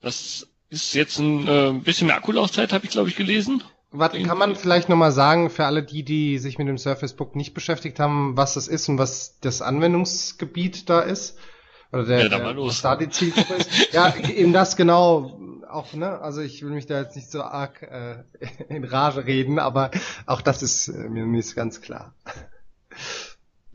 Das 0.00 0.46
ist 0.74 0.94
jetzt 0.94 1.18
ein 1.18 1.46
äh, 1.46 1.72
bisschen 1.72 2.06
mehr 2.08 2.16
Akkulaufzeit, 2.16 2.72
habe 2.72 2.84
ich 2.84 2.90
glaube 2.90 3.08
ich 3.08 3.16
gelesen. 3.16 3.62
Warte, 3.96 4.20
kann 4.22 4.38
man 4.38 4.56
vielleicht 4.56 4.88
nochmal 4.88 5.12
sagen, 5.12 5.50
für 5.50 5.66
alle 5.66 5.84
die, 5.84 6.02
die 6.02 6.38
sich 6.38 6.58
mit 6.58 6.66
dem 6.66 6.78
Surface 6.78 7.14
Book 7.14 7.36
nicht 7.36 7.54
beschäftigt 7.54 8.00
haben, 8.00 8.36
was 8.36 8.54
das 8.54 8.66
ist 8.66 8.88
und 8.88 8.98
was 8.98 9.38
das 9.40 9.62
Anwendungsgebiet 9.62 10.90
da 10.90 11.00
ist? 11.00 11.38
Oder 11.92 12.04
der, 12.04 12.26
ja, 12.26 12.56
was 12.56 12.82
da 12.82 12.96
die 12.96 13.08
Zielgruppe 13.08 13.54
ist? 13.54 13.92
ja, 13.92 14.12
eben 14.16 14.52
das 14.52 14.76
genau 14.76 15.38
auch, 15.70 15.92
ne? 15.92 16.20
Also 16.20 16.40
ich 16.40 16.60
will 16.62 16.70
mich 16.70 16.86
da 16.86 17.00
jetzt 17.00 17.14
nicht 17.14 17.30
so 17.30 17.42
arg 17.42 17.82
äh, 17.82 18.24
in 18.68 18.82
Rage 18.82 19.26
reden, 19.26 19.60
aber 19.60 19.92
auch 20.26 20.40
das 20.40 20.64
ist 20.64 20.88
äh, 20.88 21.08
mir 21.08 21.24
nicht 21.24 21.54
ganz 21.54 21.80
klar. 21.80 22.14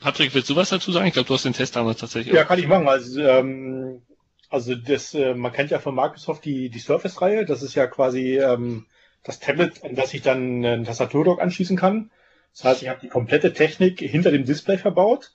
Patrick, 0.01 0.33
willst 0.33 0.49
du 0.49 0.55
was 0.57 0.69
dazu 0.69 0.91
sagen? 0.91 1.07
Ich 1.07 1.13
glaube, 1.13 1.27
du 1.27 1.33
hast 1.33 1.45
den 1.45 1.53
Test 1.53 1.77
damals 1.77 1.99
tatsächlich. 1.99 2.33
Ja, 2.33 2.43
kann 2.43 2.59
ich 2.59 2.67
machen. 2.67 2.87
Also, 2.87 3.21
ähm, 3.21 4.01
also 4.49 4.75
das, 4.75 5.13
äh, 5.13 5.33
man 5.35 5.53
kennt 5.53 5.71
ja 5.71 5.79
von 5.79 5.95
Microsoft 5.95 6.45
die, 6.45 6.69
die 6.69 6.79
Surface-Reihe. 6.79 7.45
Das 7.45 7.61
ist 7.61 7.75
ja 7.75 7.87
quasi 7.87 8.37
ähm, 8.37 8.85
das 9.23 9.39
Tablet, 9.39 9.83
an 9.83 9.95
das 9.95 10.13
ich 10.13 10.21
dann 10.21 10.65
einen 10.65 10.83
Tastaturdock 10.85 11.41
anschließen 11.41 11.77
kann. 11.77 12.11
Das 12.53 12.63
heißt, 12.63 12.81
ich 12.81 12.89
habe 12.89 12.99
die 13.01 13.09
komplette 13.09 13.53
Technik 13.53 13.99
hinter 13.99 14.31
dem 14.31 14.45
Display 14.45 14.77
verbaut. 14.77 15.33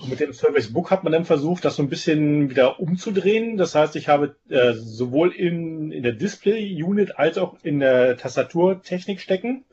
Und 0.00 0.10
mit 0.10 0.20
dem 0.20 0.32
Service 0.32 0.72
Book 0.72 0.90
hat 0.90 1.02
man 1.02 1.12
dann 1.12 1.24
versucht, 1.24 1.64
das 1.64 1.76
so 1.76 1.82
ein 1.82 1.88
bisschen 1.88 2.50
wieder 2.50 2.78
umzudrehen. 2.78 3.56
Das 3.56 3.74
heißt, 3.74 3.96
ich 3.96 4.08
habe 4.08 4.36
äh, 4.48 4.72
sowohl 4.72 5.32
in, 5.32 5.90
in 5.90 6.02
der 6.02 6.12
Display-Unit 6.12 7.18
als 7.18 7.36
auch 7.38 7.56
in 7.64 7.80
der 7.80 8.16
Tastaturtechnik 8.16 9.20
stecken. 9.20 9.64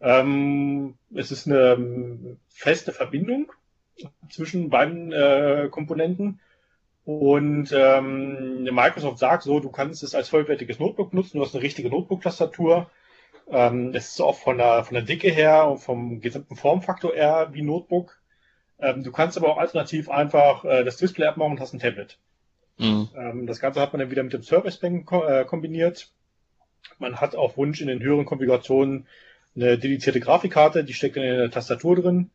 Ähm, 0.00 0.94
es 1.14 1.32
ist 1.32 1.46
eine 1.46 1.72
ähm, 1.72 2.38
feste 2.48 2.92
Verbindung 2.92 3.52
zwischen 4.30 4.70
beiden 4.70 5.12
äh, 5.12 5.68
Komponenten. 5.70 6.40
Und 7.04 7.72
ähm, 7.72 8.64
Microsoft 8.64 9.18
sagt 9.18 9.42
so, 9.42 9.60
du 9.60 9.70
kannst 9.70 10.02
es 10.02 10.14
als 10.14 10.28
vollwertiges 10.28 10.78
Notebook 10.78 11.14
nutzen, 11.14 11.38
du 11.38 11.44
hast 11.44 11.54
eine 11.54 11.64
richtige 11.64 11.88
Notebook-Tastatur. 11.88 12.90
Ähm, 13.50 13.92
es 13.94 14.12
ist 14.12 14.20
auch 14.20 14.36
von 14.36 14.58
der, 14.58 14.84
von 14.84 14.94
der 14.94 15.02
Dicke 15.02 15.30
her 15.30 15.68
und 15.68 15.78
vom 15.78 16.20
gesamten 16.20 16.56
Formfaktor 16.56 17.14
eher 17.14 17.48
wie 17.52 17.62
Notebook. 17.62 18.20
Ähm, 18.78 19.02
du 19.02 19.12
kannst 19.12 19.36
aber 19.36 19.48
auch 19.48 19.58
alternativ 19.58 20.08
einfach 20.08 20.64
äh, 20.64 20.84
das 20.84 20.98
Display 20.98 21.26
abmachen 21.26 21.52
und 21.52 21.60
hast 21.60 21.72
ein 21.72 21.80
Tablet. 21.80 22.18
Mhm. 22.78 23.08
Ähm, 23.16 23.46
das 23.46 23.60
Ganze 23.60 23.80
hat 23.80 23.92
man 23.92 24.00
dann 24.00 24.10
wieder 24.10 24.22
mit 24.22 24.32
dem 24.32 24.42
Service 24.42 24.78
Bank 24.78 25.06
ko 25.06 25.24
äh, 25.24 25.44
kombiniert. 25.44 26.10
Man 26.98 27.20
hat 27.20 27.34
auf 27.34 27.56
Wunsch 27.56 27.80
in 27.80 27.88
den 27.88 28.00
höheren 28.00 28.24
Konfigurationen 28.24 29.06
eine 29.56 29.78
dedizierte 29.78 30.20
Grafikkarte, 30.20 30.84
die 30.84 30.94
steckt 30.94 31.16
in 31.16 31.22
der 31.22 31.50
Tastatur 31.50 31.96
drin. 31.96 32.30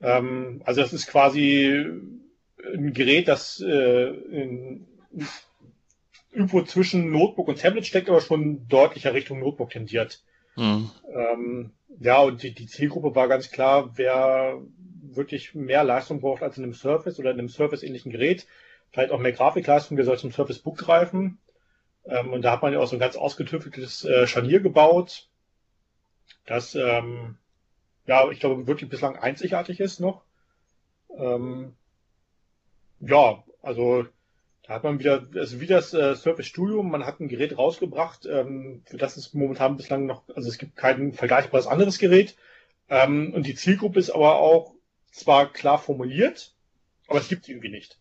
Ähm, 0.00 0.62
also 0.64 0.80
das 0.80 0.92
ist 0.92 1.06
quasi 1.06 1.84
ein 2.74 2.92
Gerät, 2.92 3.28
das 3.28 3.60
äh, 3.60 4.08
in, 4.08 4.86
irgendwo 6.32 6.62
zwischen 6.62 7.10
Notebook 7.10 7.48
und 7.48 7.60
Tablet 7.60 7.86
steckt, 7.86 8.08
aber 8.08 8.20
schon 8.20 8.68
deutlicher 8.68 9.14
Richtung 9.14 9.40
Notebook 9.40 9.70
tendiert. 9.70 10.22
Mhm. 10.56 10.90
Ähm, 11.14 11.70
ja, 12.00 12.20
und 12.20 12.42
die, 12.42 12.52
die 12.52 12.66
Zielgruppe 12.66 13.14
war 13.14 13.28
ganz 13.28 13.50
klar, 13.50 13.92
wer 13.96 14.60
wirklich 15.02 15.54
mehr 15.54 15.84
Leistung 15.84 16.20
braucht 16.20 16.42
als 16.42 16.58
in 16.58 16.64
einem 16.64 16.74
Surface 16.74 17.18
oder 17.18 17.30
in 17.30 17.38
einem 17.38 17.48
Surface-ähnlichen 17.48 18.12
Gerät. 18.12 18.46
Vielleicht 18.90 19.10
auch 19.10 19.18
mehr 19.18 19.32
Grafikleistung, 19.32 19.96
der 19.96 20.06
soll 20.06 20.18
zum 20.18 20.32
Surface 20.32 20.60
Book 20.60 20.78
greifen. 20.78 21.38
Ähm, 22.06 22.32
und 22.32 22.42
da 22.42 22.52
hat 22.52 22.62
man 22.62 22.72
ja 22.72 22.78
auch 22.78 22.86
so 22.86 22.96
ein 22.96 23.00
ganz 23.00 23.16
ausgetüfteltes 23.16 24.04
äh, 24.04 24.26
Scharnier 24.26 24.60
gebaut, 24.60 25.28
das, 26.48 26.74
ähm, 26.74 27.36
ja, 28.06 28.30
ich 28.30 28.40
glaube, 28.40 28.66
wirklich 28.66 28.88
bislang 28.88 29.16
einzigartig 29.16 29.80
ist 29.80 30.00
noch. 30.00 30.22
Ähm, 31.16 31.74
ja, 33.00 33.42
also 33.62 34.06
da 34.62 34.74
hat 34.74 34.84
man 34.84 34.98
wieder, 34.98 35.26
also 35.34 35.60
wie 35.60 35.66
das 35.66 35.94
äh, 35.94 36.14
Surface 36.14 36.46
Studio, 36.46 36.82
man 36.82 37.06
hat 37.06 37.20
ein 37.20 37.28
Gerät 37.28 37.56
rausgebracht, 37.56 38.26
ähm, 38.26 38.82
für 38.84 38.98
das 38.98 39.16
ist 39.16 39.34
momentan 39.34 39.78
bislang 39.78 40.06
noch, 40.06 40.22
also 40.34 40.48
es 40.48 40.58
gibt 40.58 40.76
kein 40.76 41.14
vergleichbares 41.14 41.66
anderes 41.66 41.98
Gerät. 41.98 42.36
Ähm, 42.90 43.32
und 43.34 43.46
die 43.46 43.54
Zielgruppe 43.54 43.98
ist 43.98 44.10
aber 44.10 44.36
auch 44.36 44.74
zwar 45.10 45.52
klar 45.52 45.78
formuliert, 45.78 46.54
aber 47.06 47.18
es 47.18 47.28
gibt 47.28 47.44
sie 47.44 47.52
irgendwie 47.52 47.70
nicht. 47.70 47.98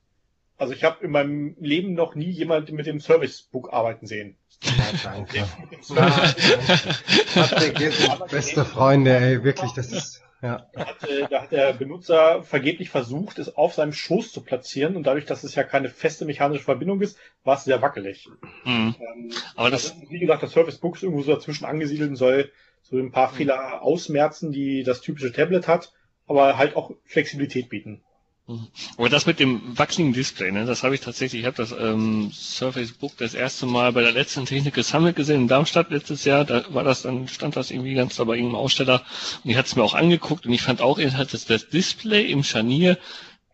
Also 0.58 0.74
ich 0.74 0.84
habe 0.84 1.06
in 1.06 1.12
meinem 1.12 1.56
Leben 1.60 1.94
noch 1.94 2.16
nie 2.16 2.30
jemand 2.30 2.72
mit 2.72 2.86
dem 2.88 3.00
Servicebook 3.00 3.72
arbeiten 3.72 4.08
sehen. 4.08 4.36
Ja, 4.64 4.72
danke. 5.04 5.46
Patrick, 7.34 8.30
beste 8.30 8.66
Freunde, 8.66 9.16
ey, 9.16 9.44
wirklich, 9.44 9.72
das 9.74 9.92
ist, 9.92 10.24
ja. 10.42 10.68
Da 10.74 10.86
hat, 10.86 11.10
äh, 11.10 11.28
da 11.30 11.42
hat 11.44 11.52
der 11.52 11.74
Benutzer 11.74 12.44
vergeblich 12.44 12.90
versucht, 12.90 13.40
es 13.40 13.56
auf 13.56 13.74
seinem 13.74 13.94
Schoß 13.94 14.32
zu 14.32 14.42
platzieren 14.42 14.96
und 14.96 15.08
dadurch, 15.08 15.26
dass 15.26 15.44
es 15.44 15.56
ja 15.56 15.64
keine 15.64 15.90
feste 15.90 16.26
mechanische 16.26 16.64
Verbindung 16.64 17.02
ist, 17.02 17.18
war 17.44 17.58
es 17.58 17.64
sehr 17.64 17.82
wackelig. 17.82 18.30
Mhm. 18.66 18.96
Ähm, 19.00 19.32
Aber 19.56 19.70
das, 19.70 19.92
also, 19.92 20.10
wie 20.10 20.20
gesagt, 20.20 20.44
das 20.44 20.52
Servicebook 20.52 20.96
ist 20.96 21.04
irgendwo 21.04 21.24
so 21.24 21.34
dazwischen 21.34 21.66
angesiedelt 21.66 22.12
und 22.12 22.16
soll 22.16 22.52
so 22.82 22.98
ein 22.98 23.12
paar 23.12 23.32
mhm. 23.32 23.36
Fehler 23.36 23.82
ausmerzen, 23.82 24.52
die 24.52 24.84
das 24.84 25.02
typische 25.02 25.32
Tablet 25.32 25.68
hat 25.68 25.92
aber 26.28 26.58
halt 26.58 26.76
auch 26.76 26.92
Flexibilität 27.06 27.70
bieten. 27.70 28.04
Mhm. 28.48 28.68
Aber 28.98 29.10
das 29.10 29.26
mit 29.26 29.40
dem 29.42 29.78
wackeligen 29.78 30.14
Display, 30.14 30.52
ne, 30.52 30.66
das 30.66 30.84
habe 30.84 30.96
ich 30.96 31.02
tatsächlich, 31.02 31.42
ich 31.42 31.46
habe 31.46 31.58
das 31.58 31.74
ähm, 31.74 32.32
Surface 32.34 32.94
Book 32.94 33.18
das 33.18 33.34
erste 33.34 33.66
Mal 33.66 33.92
bei 33.92 34.02
der 34.02 34.14
letzten 34.14 34.46
Technik 34.46 34.74
gesammelt 34.74 35.18
gesehen 35.18 35.42
in 35.42 35.48
Darmstadt 35.50 35.92
letztes 35.92 36.24
Jahr, 36.24 36.46
da 36.46 36.64
war 36.74 36.86
das 36.86 37.02
dann, 37.02 37.28
stand 37.28 37.58
das 37.58 37.72
irgendwie 37.72 37.94
ganz 37.94 38.16
da 38.16 38.24
bei 38.24 38.36
irgendeinem 38.36 38.62
Aussteller 38.62 39.04
und 39.44 39.52
ich 39.52 39.58
hatte 39.58 39.68
es 39.68 39.76
mir 39.76 39.84
auch 39.84 39.96
angeguckt 39.96 40.46
und 40.46 40.54
ich 40.54 40.62
fand 40.62 40.80
auch, 40.82 40.98
dass 40.98 41.46
das 41.46 41.68
Display 41.68 42.32
im 42.32 42.44
Scharnier 42.44 42.98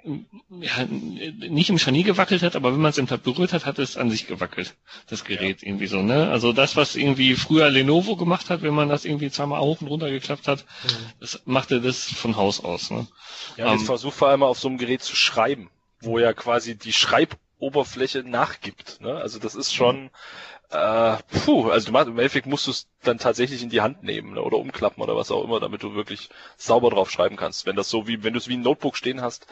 ja, 0.03 0.85
nicht 0.85 1.69
im 1.69 1.79
Scharnier 1.79 2.03
gewackelt 2.03 2.43
hat, 2.43 2.55
aber 2.55 2.73
wenn 2.73 2.81
man 2.81 2.89
es 2.89 2.97
im 2.97 3.07
Tab 3.07 3.23
berührt 3.23 3.53
hat, 3.53 3.65
hat 3.65 3.79
es 3.79 3.95
an 3.95 4.09
sich 4.09 4.27
gewackelt, 4.27 4.75
das 5.07 5.23
Gerät 5.23 5.61
ja. 5.61 5.67
irgendwie 5.67 5.87
so, 5.87 6.01
ne? 6.01 6.29
Also 6.29 6.51
das, 6.51 6.75
was 6.75 6.95
irgendwie 6.95 7.35
früher 7.35 7.69
Lenovo 7.69 8.15
gemacht 8.15 8.49
hat, 8.49 8.61
wenn 8.61 8.73
man 8.73 8.89
das 8.89 9.05
irgendwie 9.05 9.31
zweimal 9.31 9.61
hoch 9.61 9.81
und 9.81 9.87
runter 9.87 10.09
geklappt 10.09 10.47
hat, 10.47 10.65
mhm. 10.83 10.89
das 11.19 11.41
machte 11.45 11.79
das 11.79 12.03
von 12.05 12.35
Haus 12.35 12.63
aus, 12.63 12.91
ne? 12.91 13.07
Ja, 13.55 13.71
jetzt 13.71 13.81
ähm, 13.81 13.85
versuch 13.85 14.13
vor 14.13 14.27
allem 14.27 14.43
auf 14.43 14.59
so 14.59 14.67
einem 14.67 14.77
Gerät 14.77 15.01
zu 15.01 15.15
schreiben, 15.15 15.69
wo 16.01 16.19
ja 16.19 16.33
quasi 16.33 16.75
die 16.75 16.93
Schreiboberfläche 16.93 18.23
nachgibt, 18.23 18.99
ne? 18.99 19.15
Also 19.15 19.39
das 19.39 19.55
ist 19.55 19.73
schon, 19.73 20.09
äh, 20.73 21.17
puh, 21.45 21.69
also 21.69 21.87
du 21.87 21.91
machst, 21.91 22.07
im 22.07 22.17
Endeffekt 22.17 22.47
musst 22.47 22.65
du 22.65 22.71
es 22.71 22.87
dann 23.03 23.19
tatsächlich 23.19 23.61
in 23.61 23.69
die 23.69 23.81
Hand 23.81 24.01
nehmen 24.01 24.33
ne? 24.33 24.41
oder 24.41 24.57
umklappen 24.57 25.03
oder 25.03 25.15
was 25.15 25.29
auch 25.29 25.43
immer, 25.43 25.59
damit 25.59 25.83
du 25.83 25.93
wirklich 25.93 26.29
sauber 26.57 26.89
drauf 26.89 27.11
schreiben 27.11 27.35
kannst. 27.35 27.65
Wenn 27.67 27.75
das 27.75 27.89
so 27.89 28.07
wie, 28.07 28.23
wenn 28.23 28.33
du 28.33 28.39
es 28.39 28.47
wie 28.47 28.55
ein 28.55 28.61
Notebook 28.61 28.97
stehen 28.97 29.21
hast, 29.21 29.45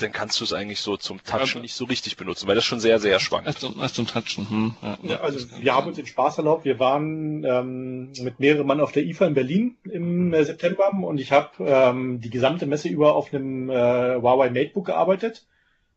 dann 0.00 0.10
kannst 0.10 0.40
du 0.40 0.44
es 0.44 0.52
eigentlich 0.52 0.80
so 0.80 0.96
zum 0.96 1.22
Touchen 1.22 1.62
nicht 1.62 1.74
so 1.74 1.84
richtig 1.84 2.16
benutzen, 2.16 2.48
weil 2.48 2.56
das 2.56 2.64
schon 2.64 2.80
sehr, 2.80 2.98
sehr 2.98 3.20
schwankt. 3.20 3.46
Erst 3.46 3.60
zum, 3.60 3.80
erst 3.80 3.94
zum 3.94 4.06
Touchen. 4.06 4.50
Hm. 4.50 4.76
Ja, 4.82 4.98
ja, 5.02 5.20
also 5.20 5.46
wir 5.56 5.74
haben 5.74 5.86
uns 5.86 5.96
den 5.96 6.06
Spaß 6.06 6.38
erlaubt. 6.38 6.64
Wir 6.64 6.80
waren 6.80 7.44
ähm, 7.44 8.12
mit 8.20 8.40
mehreren 8.40 8.66
Mann 8.66 8.80
auf 8.80 8.90
der 8.90 9.04
IFA 9.04 9.26
in 9.26 9.34
Berlin 9.34 9.76
im 9.84 10.34
äh, 10.34 10.44
September 10.44 10.92
und 10.92 11.20
ich 11.20 11.30
habe 11.30 11.50
ähm, 11.60 12.20
die 12.20 12.30
gesamte 12.30 12.66
Messe 12.66 12.88
über 12.88 13.14
auf 13.14 13.32
einem 13.32 13.70
äh, 13.70 13.74
Huawei 14.16 14.50
Matebook 14.50 14.86
gearbeitet. 14.86 15.46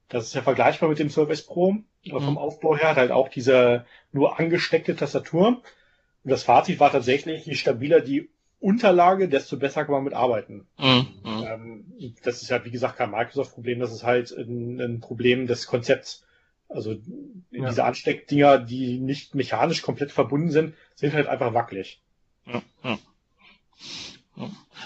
Das 0.10 0.26
ist 0.26 0.36
ja 0.36 0.42
vergleichbar 0.42 0.90
mit 0.90 1.00
dem 1.00 1.10
Surface 1.10 1.46
Pro. 1.46 1.78
Aber 2.10 2.22
vom 2.22 2.34
mhm. 2.34 2.38
Aufbau 2.38 2.78
her 2.78 2.90
hat 2.90 2.98
halt 2.98 3.12
auch 3.12 3.30
diese 3.30 3.86
nur 4.12 4.40
angesteckte 4.40 4.96
Tastatur. 4.96 5.48
Und 5.48 6.32
das 6.32 6.44
Fazit 6.44 6.80
war 6.80 6.92
tatsächlich, 6.92 7.46
je 7.46 7.56
stabiler 7.56 8.00
die 8.02 8.30
Unterlage, 8.60 9.28
desto 9.28 9.58
besser 9.58 9.86
kann 9.86 9.94
man 9.94 10.04
mit 10.04 10.14
arbeiten. 10.14 10.68
Mhm. 10.78 11.08
Ähm, 11.54 12.14
das 12.24 12.42
ist 12.42 12.50
ja, 12.50 12.64
wie 12.66 12.72
gesagt, 12.72 12.98
kein 12.98 13.12
Microsoft-Problem, 13.12 13.80
das 13.80 13.92
ist 13.92 14.04
halt 14.04 14.32
ein, 14.32 14.80
ein, 14.80 15.00
Problem 15.00 15.48
des 15.48 15.68
Konzepts. 15.68 16.26
Also 16.70 16.94
ja. 17.52 17.70
diese 17.70 17.86
Ansteckdinger, 17.86 18.60
die 18.60 19.00
nicht 19.00 19.36
mechanisch 19.36 19.82
komplett 19.82 20.12
verbunden 20.12 20.52
sind, 20.52 20.76
sind 20.96 21.14
halt 21.14 21.28
einfach 21.28 21.54
wackelig. 21.54 22.02
Ja, 22.46 22.62
ja. 22.84 23.00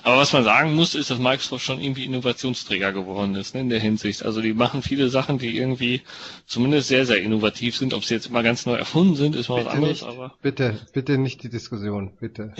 Aber 0.04 0.18
was 0.18 0.34
man 0.34 0.44
sagen 0.44 0.74
muss, 0.74 0.96
ist, 0.96 1.12
dass 1.12 1.20
Microsoft 1.20 1.64
schon 1.64 1.80
irgendwie 1.80 2.06
Innovationsträger 2.06 2.92
geworden 2.92 3.36
ist, 3.36 3.54
ne, 3.54 3.62
in 3.62 3.70
der 3.70 3.80
Hinsicht. 3.80 4.24
Also 4.24 4.42
die 4.42 4.54
machen 4.54 4.82
viele 4.82 5.10
Sachen, 5.10 5.38
die 5.38 5.58
irgendwie 5.58 6.02
zumindest 6.46 6.88
sehr, 6.88 7.06
sehr 7.06 7.22
innovativ 7.22 7.78
sind. 7.78 7.94
Ob 7.94 8.04
sie 8.04 8.16
jetzt 8.16 8.28
immer 8.28 8.44
ganz 8.44 8.66
neu 8.66 8.76
erfunden 8.76 9.16
sind, 9.16 9.36
ist 9.36 9.50
mal 9.50 9.58
bitte 9.58 9.68
was 9.68 9.74
anderes, 9.74 10.02
nicht, 10.02 10.10
aber. 10.10 10.34
Bitte, 10.42 10.80
bitte 10.94 11.18
nicht 11.18 11.44
die 11.44 11.50
Diskussion, 11.50 12.14
bitte. 12.20 12.54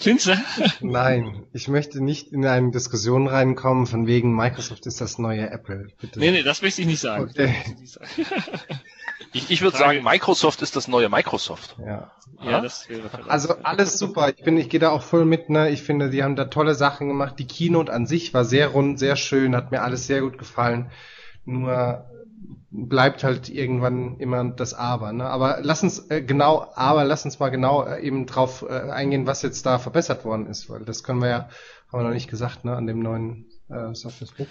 Findest 0.00 0.28
du? 0.28 0.34
Nein, 0.80 1.44
ich 1.52 1.68
möchte 1.68 2.02
nicht 2.02 2.32
in 2.32 2.46
eine 2.46 2.70
Diskussion 2.70 3.26
reinkommen, 3.28 3.86
von 3.86 4.06
wegen 4.06 4.34
Microsoft 4.34 4.86
ist 4.86 5.00
das 5.00 5.18
neue 5.18 5.50
Apple. 5.50 5.88
Bitte. 6.00 6.18
Nee, 6.18 6.30
nee, 6.30 6.42
das 6.42 6.62
möchte 6.62 6.80
ich 6.80 6.86
nicht 6.86 7.00
sagen. 7.00 7.28
Okay. 7.30 7.54
Ich, 9.32 9.50
ich 9.50 9.62
würde 9.62 9.76
sagen, 9.76 10.02
Microsoft 10.02 10.62
ist 10.62 10.76
das 10.76 10.88
neue 10.88 11.08
Microsoft. 11.08 11.76
Ja. 11.78 12.10
ja 12.42 12.60
das 12.60 12.88
wäre 12.88 13.10
also 13.28 13.54
alles 13.62 13.98
super. 13.98 14.30
Ich 14.30 14.42
bin, 14.42 14.56
ich 14.56 14.70
gehe 14.70 14.80
da 14.80 14.90
auch 14.90 15.02
voll 15.02 15.24
mit. 15.24 15.50
Ne? 15.50 15.70
Ich 15.70 15.82
finde, 15.82 16.10
die 16.10 16.22
haben 16.22 16.35
da 16.36 16.46
tolle 16.46 16.74
Sachen 16.74 17.08
gemacht. 17.08 17.38
Die 17.38 17.46
Keynote 17.46 17.92
an 17.92 18.06
sich 18.06 18.32
war 18.34 18.44
sehr 18.44 18.68
rund, 18.68 18.98
sehr 18.98 19.16
schön, 19.16 19.56
hat 19.56 19.70
mir 19.70 19.82
alles 19.82 20.06
sehr 20.06 20.20
gut 20.20 20.38
gefallen. 20.38 20.90
Nur 21.44 22.06
bleibt 22.70 23.24
halt 23.24 23.48
irgendwann 23.48 24.18
immer 24.18 24.44
das 24.44 24.74
Aber. 24.74 25.12
Ne? 25.12 25.24
Aber 25.24 25.58
lass 25.62 25.82
uns 25.82 26.10
äh, 26.10 26.22
genau, 26.22 26.70
aber 26.74 27.04
lass 27.04 27.24
uns 27.24 27.38
mal 27.38 27.48
genau 27.48 27.84
äh, 27.84 28.02
eben 28.02 28.26
drauf 28.26 28.64
äh, 28.68 28.90
eingehen, 28.90 29.26
was 29.26 29.42
jetzt 29.42 29.64
da 29.66 29.78
verbessert 29.78 30.24
worden 30.24 30.46
ist, 30.46 30.68
weil 30.68 30.84
das 30.84 31.02
können 31.02 31.20
wir 31.20 31.28
ja, 31.28 31.48
haben 31.90 32.00
wir 32.00 32.02
noch 32.02 32.10
nicht 32.14 32.28
gesagt, 32.28 32.64
ne, 32.64 32.76
an 32.76 32.86
dem 32.86 33.00
neuen 33.00 33.46
äh, 33.68 33.94
Surface 33.94 34.32
Book. 34.32 34.48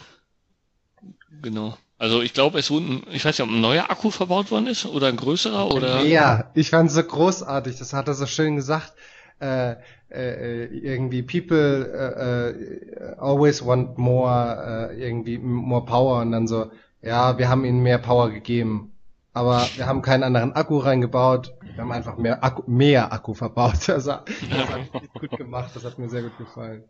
Genau. 1.41 1.77
Also 1.97 2.21
ich 2.21 2.33
glaube, 2.33 2.59
es 2.59 2.71
wurden, 2.71 3.03
ich 3.11 3.23
weiß 3.23 3.37
nicht, 3.37 3.47
ob 3.47 3.53
ein 3.53 3.61
neuer 3.61 3.89
Akku 3.89 4.09
verbaut 4.09 4.51
worden 4.51 4.67
ist 4.67 4.85
oder 4.85 5.07
ein 5.07 5.15
größerer 5.15 5.73
oder. 5.73 6.01
Ja, 6.01 6.51
ich 6.53 6.69
fand 6.69 6.91
so 6.91 7.01
großartig. 7.03 7.77
Das 7.77 7.93
hat 7.93 8.07
er 8.07 8.15
so 8.15 8.25
schön 8.25 8.55
gesagt. 8.55 8.93
Äh, 9.39 9.75
äh, 10.15 10.65
irgendwie 10.65 11.21
people 11.21 11.85
äh, 11.93 12.49
äh, 12.49 13.15
always 13.17 13.65
want 13.65 13.97
more, 13.97 14.91
äh, 14.91 15.01
irgendwie 15.01 15.37
more 15.37 15.85
power 15.85 16.21
und 16.21 16.31
dann 16.31 16.47
so, 16.47 16.71
ja, 17.01 17.37
wir 17.37 17.49
haben 17.49 17.65
ihnen 17.65 17.83
mehr 17.83 17.97
Power 17.97 18.31
gegeben, 18.31 18.93
aber 19.33 19.67
wir 19.75 19.85
haben 19.85 20.01
keinen 20.01 20.23
anderen 20.23 20.53
Akku 20.53 20.77
reingebaut. 20.77 21.53
Wir 21.61 21.83
haben 21.83 21.91
einfach 21.91 22.17
mehr 22.17 22.43
Akku, 22.43 22.63
mehr 22.67 23.11
Akku 23.11 23.33
verbaut. 23.33 23.89
Also 23.89 24.11
das 24.11 24.69
hat 24.69 25.13
gut 25.19 25.37
gemacht. 25.37 25.71
Das 25.75 25.83
hat 25.83 25.99
mir 25.99 26.09
sehr 26.09 26.23
gut 26.23 26.37
gefallen. 26.37 26.85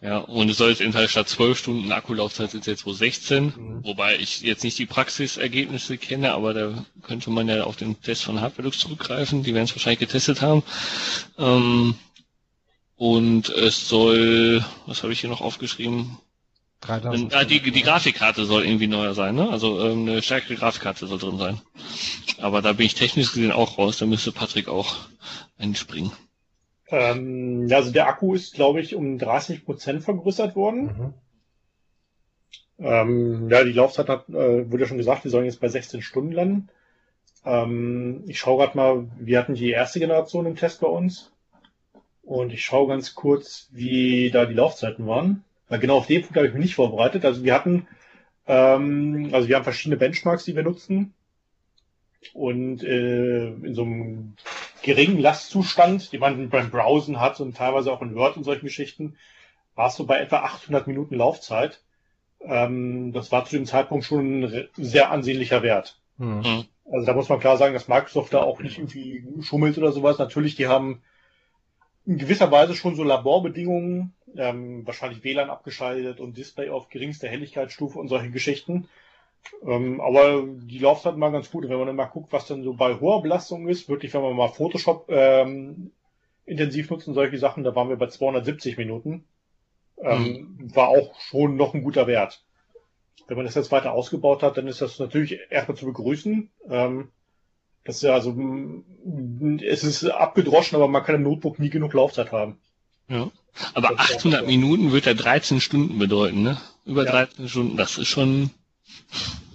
Ja, 0.00 0.18
und 0.18 0.48
es 0.48 0.58
soll 0.58 0.70
jetzt 0.70 0.94
halt 0.94 1.10
statt 1.10 1.28
12 1.28 1.58
Stunden 1.58 1.90
Akkulaufzeit 1.90 2.52
sind 2.52 2.60
es 2.60 2.66
jetzt 2.66 2.86
wohl 2.86 2.94
16, 2.94 3.44
mhm. 3.44 3.84
wobei 3.84 4.16
ich 4.16 4.42
jetzt 4.42 4.62
nicht 4.62 4.78
die 4.78 4.86
Praxisergebnisse 4.86 5.98
kenne, 5.98 6.32
aber 6.34 6.54
da 6.54 6.84
könnte 7.02 7.30
man 7.30 7.48
ja 7.48 7.64
auf 7.64 7.76
den 7.76 8.00
Test 8.00 8.22
von 8.22 8.40
Hardware 8.40 8.70
zurückgreifen, 8.70 9.42
die 9.42 9.54
werden 9.54 9.64
es 9.64 9.74
wahrscheinlich 9.74 9.98
getestet 9.98 10.40
haben. 10.40 10.62
Ähm, 11.36 11.96
und 12.98 13.48
es 13.48 13.88
soll, 13.88 14.64
was 14.86 15.02
habe 15.02 15.12
ich 15.12 15.20
hier 15.20 15.30
noch 15.30 15.40
aufgeschrieben? 15.40 16.18
3000. 16.80 17.32
Ja, 17.32 17.44
die, 17.44 17.60
die 17.60 17.82
Grafikkarte 17.82 18.44
soll 18.44 18.64
irgendwie 18.64 18.88
neuer 18.88 19.14
sein, 19.14 19.34
ne? 19.34 19.50
Also 19.50 19.80
ähm, 19.80 20.08
eine 20.08 20.22
stärkere 20.22 20.56
Grafikkarte 20.56 21.06
soll 21.06 21.18
drin 21.18 21.38
sein. 21.38 21.60
Aber 22.40 22.60
da 22.60 22.72
bin 22.72 22.86
ich 22.86 22.94
technisch 22.94 23.32
gesehen 23.32 23.52
auch 23.52 23.78
raus, 23.78 23.98
da 23.98 24.06
müsste 24.06 24.32
Patrick 24.32 24.68
auch 24.68 24.96
einspringen. 25.58 26.12
Ähm, 26.88 27.68
also 27.70 27.92
der 27.92 28.08
Akku 28.08 28.34
ist, 28.34 28.54
glaube 28.54 28.80
ich, 28.80 28.94
um 28.94 29.18
30 29.18 29.64
Prozent 29.64 30.02
vergrößert 30.02 30.56
worden. 30.56 30.82
Mhm. 30.84 31.14
Ähm, 32.80 33.48
ja, 33.50 33.64
die 33.64 33.72
Laufzeit 33.72 34.08
hat, 34.08 34.28
äh, 34.28 34.70
wurde 34.70 34.82
ja 34.82 34.88
schon 34.88 34.98
gesagt, 34.98 35.24
die 35.24 35.30
sollen 35.30 35.46
jetzt 35.46 35.60
bei 35.60 35.68
16 35.68 36.02
Stunden 36.02 36.32
landen. 36.32 36.68
Ähm, 37.44 38.24
ich 38.26 38.38
schaue 38.38 38.58
gerade 38.58 38.76
mal, 38.76 39.08
wir 39.18 39.38
hatten 39.38 39.54
die 39.54 39.70
erste 39.70 40.00
Generation 40.00 40.46
im 40.46 40.56
Test 40.56 40.80
bei 40.80 40.88
uns. 40.88 41.32
Und 42.28 42.52
ich 42.52 42.62
schaue 42.62 42.88
ganz 42.88 43.14
kurz, 43.14 43.70
wie 43.72 44.30
da 44.30 44.44
die 44.44 44.52
Laufzeiten 44.52 45.06
waren. 45.06 45.44
Weil 45.70 45.78
genau 45.78 45.96
auf 45.96 46.06
den 46.06 46.20
Punkt 46.20 46.36
habe 46.36 46.46
ich 46.46 46.52
mich 46.52 46.62
nicht 46.62 46.74
vorbereitet. 46.74 47.24
Also 47.24 47.42
wir 47.42 47.54
hatten, 47.54 47.88
ähm, 48.46 49.30
also 49.32 49.48
wir 49.48 49.56
haben 49.56 49.64
verschiedene 49.64 49.96
Benchmarks, 49.96 50.44
die 50.44 50.54
wir 50.54 50.62
nutzen. 50.62 51.14
Und 52.34 52.82
äh, 52.84 53.46
in 53.46 53.74
so 53.74 53.82
einem 53.82 54.34
geringen 54.82 55.18
Lastzustand, 55.18 56.12
die 56.12 56.18
man 56.18 56.50
beim 56.50 56.70
Browsen 56.70 57.18
hat 57.18 57.40
und 57.40 57.56
teilweise 57.56 57.90
auch 57.90 58.02
in 58.02 58.14
Word 58.14 58.36
und 58.36 58.44
solchen 58.44 58.66
Geschichten, 58.66 59.16
war 59.74 59.86
es 59.86 59.96
so 59.96 60.04
bei 60.04 60.18
etwa 60.18 60.40
800 60.40 60.86
Minuten 60.86 61.14
Laufzeit. 61.14 61.80
Ähm, 62.42 63.14
das 63.14 63.32
war 63.32 63.46
zu 63.46 63.56
dem 63.56 63.64
Zeitpunkt 63.64 64.04
schon 64.04 64.42
ein 64.42 64.68
sehr 64.76 65.10
ansehnlicher 65.10 65.62
Wert. 65.62 65.98
Mhm. 66.18 66.66
Also 66.92 67.06
da 67.06 67.14
muss 67.14 67.30
man 67.30 67.40
klar 67.40 67.56
sagen, 67.56 67.72
dass 67.72 67.88
Microsoft 67.88 68.34
da 68.34 68.42
auch 68.42 68.60
nicht 68.60 68.76
irgendwie 68.76 69.24
schummelt 69.40 69.78
oder 69.78 69.92
sowas. 69.92 70.18
Natürlich, 70.18 70.56
die 70.56 70.66
haben 70.66 71.00
in 72.08 72.16
gewisser 72.16 72.50
Weise 72.50 72.74
schon 72.74 72.96
so 72.96 73.04
Laborbedingungen, 73.04 74.14
ähm, 74.34 74.86
wahrscheinlich 74.86 75.24
WLAN 75.24 75.50
abgeschaltet 75.50 76.20
und 76.20 76.38
Display 76.38 76.70
auf 76.70 76.88
geringster 76.88 77.28
Helligkeitsstufe 77.28 77.98
und 77.98 78.08
solche 78.08 78.30
Geschichten. 78.30 78.88
Ähm, 79.62 80.00
aber 80.00 80.42
die 80.46 80.78
Laufzeit 80.78 81.18
mal 81.18 81.30
ganz 81.30 81.50
gut. 81.50 81.68
wenn 81.68 81.76
man 81.76 81.86
dann 81.86 81.96
mal 81.96 82.06
guckt, 82.06 82.32
was 82.32 82.46
dann 82.46 82.64
so 82.64 82.72
bei 82.72 82.94
hoher 82.94 83.20
Belastung 83.20 83.68
ist, 83.68 83.90
wirklich, 83.90 84.14
wenn 84.14 84.22
man 84.22 84.34
mal 84.34 84.48
Photoshop 84.48 85.10
ähm, 85.10 85.90
intensiv 86.46 86.88
nutzen, 86.88 87.12
solche 87.12 87.36
Sachen, 87.36 87.62
da 87.62 87.74
waren 87.74 87.90
wir 87.90 87.96
bei 87.96 88.06
270 88.06 88.78
Minuten. 88.78 89.26
Ähm, 90.00 90.56
mhm. 90.58 90.74
War 90.74 90.88
auch 90.88 91.20
schon 91.20 91.56
noch 91.56 91.74
ein 91.74 91.82
guter 91.82 92.06
Wert. 92.06 92.42
Wenn 93.26 93.36
man 93.36 93.44
das 93.44 93.54
jetzt 93.54 93.70
weiter 93.70 93.92
ausgebaut 93.92 94.42
hat, 94.42 94.56
dann 94.56 94.66
ist 94.66 94.80
das 94.80 94.98
natürlich 94.98 95.38
erstmal 95.50 95.76
zu 95.76 95.84
begrüßen. 95.84 96.48
Ähm, 96.70 97.10
das 97.88 97.96
ist 97.96 98.02
ja 98.02 98.12
also, 98.12 98.36
es 99.66 99.82
ist 99.82 100.04
abgedroschen, 100.04 100.76
aber 100.76 100.88
man 100.88 101.02
kann 101.02 101.14
im 101.14 101.22
Notebook 101.22 101.58
nie 101.58 101.70
genug 101.70 101.94
Laufzeit 101.94 102.32
haben. 102.32 102.58
Ja. 103.08 103.30
Aber 103.72 103.98
800 103.98 104.46
Minuten 104.46 104.92
wird 104.92 105.06
ja 105.06 105.14
13 105.14 105.62
Stunden 105.62 105.98
bedeuten, 105.98 106.42
ne? 106.42 106.60
Über 106.84 107.06
ja. 107.06 107.12
13 107.12 107.48
Stunden, 107.48 107.76
das 107.78 107.96
ist 107.96 108.08
schon, 108.08 108.50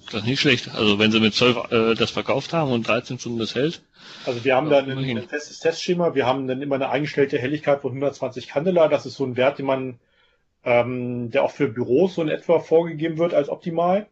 das 0.08 0.22
ist 0.22 0.26
nicht 0.26 0.40
schlecht. 0.40 0.74
Also 0.74 0.98
wenn 0.98 1.12
sie 1.12 1.20
mit 1.20 1.36
12 1.36 1.72
äh, 1.72 1.94
das 1.94 2.10
verkauft 2.10 2.54
haben 2.54 2.72
und 2.72 2.88
13 2.88 3.20
Stunden 3.20 3.38
das 3.38 3.54
hält. 3.54 3.84
Also 4.26 4.44
wir 4.44 4.56
haben 4.56 4.72
dann 4.72 4.90
ein, 4.90 4.98
ein, 4.98 5.30
festes 5.30 5.60
Testschema, 5.60 6.16
wir 6.16 6.26
haben 6.26 6.48
dann 6.48 6.64
immer 6.64 6.74
eine 6.74 6.90
eingestellte 6.90 7.38
Helligkeit 7.38 7.82
von 7.82 7.92
120 7.92 8.48
Candela. 8.48 8.88
Das 8.88 9.06
ist 9.06 9.14
so 9.14 9.26
ein 9.26 9.38
Wert, 9.38 9.60
den 9.60 9.68
man, 9.68 10.00
ähm, 10.64 11.30
der 11.30 11.44
auch 11.44 11.52
für 11.52 11.68
Büros 11.68 12.16
so 12.16 12.24
in 12.24 12.30
etwa 12.30 12.60
vorgegeben 12.60 13.20
wird 13.20 13.36
als 13.36 13.50
optimal. 13.50 14.08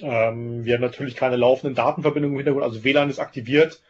Ähm, 0.00 0.64
wir 0.64 0.74
haben 0.74 0.82
natürlich 0.82 1.16
keine 1.16 1.36
laufenden 1.36 1.74
Datenverbindungen 1.74 2.34
im 2.34 2.38
Hintergrund, 2.38 2.64
also 2.64 2.84
WLAN 2.84 3.10
ist 3.10 3.18
aktiviert, 3.18 3.80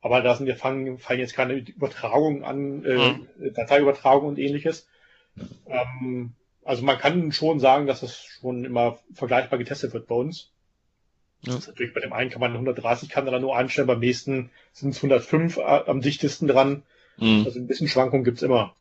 aber 0.00 0.20
da 0.22 0.34
sind 0.34 0.46
wir 0.46 0.56
fangen, 0.56 0.98
fallen 0.98 1.20
jetzt 1.20 1.34
keine 1.34 1.54
Übertragungen 1.54 2.44
an, 2.44 2.84
äh, 2.84 3.12
mhm. 3.12 3.52
Dateiübertragung 3.54 4.28
und 4.28 4.38
ähnliches. 4.38 4.86
Ähm, 5.66 6.32
also 6.64 6.82
man 6.84 6.98
kann 6.98 7.32
schon 7.32 7.60
sagen, 7.60 7.86
dass 7.86 8.00
das 8.00 8.22
schon 8.22 8.64
immer 8.64 8.98
vergleichbar 9.12 9.58
getestet 9.58 9.92
wird 9.92 10.06
bei 10.06 10.14
uns. 10.14 10.50
Ja. 11.42 11.54
Das 11.54 11.62
ist 11.62 11.68
natürlich 11.68 11.94
bei 11.94 12.00
dem 12.00 12.12
einen 12.12 12.30
kann 12.30 12.40
man 12.40 12.52
130 12.52 13.08
kann 13.08 13.26
dann 13.26 13.42
nur 13.42 13.56
einstellen, 13.56 13.88
beim 13.88 13.98
nächsten 14.00 14.50
sind 14.72 14.90
es 14.90 14.98
105 14.98 15.56
äh, 15.56 15.60
am 15.60 16.00
dichtesten 16.00 16.46
dran. 16.46 16.84
Mhm. 17.16 17.42
Also 17.44 17.58
ein 17.58 17.66
bisschen 17.66 17.88
Schwankung 17.88 18.24
gibt's 18.24 18.42
immer. 18.42 18.74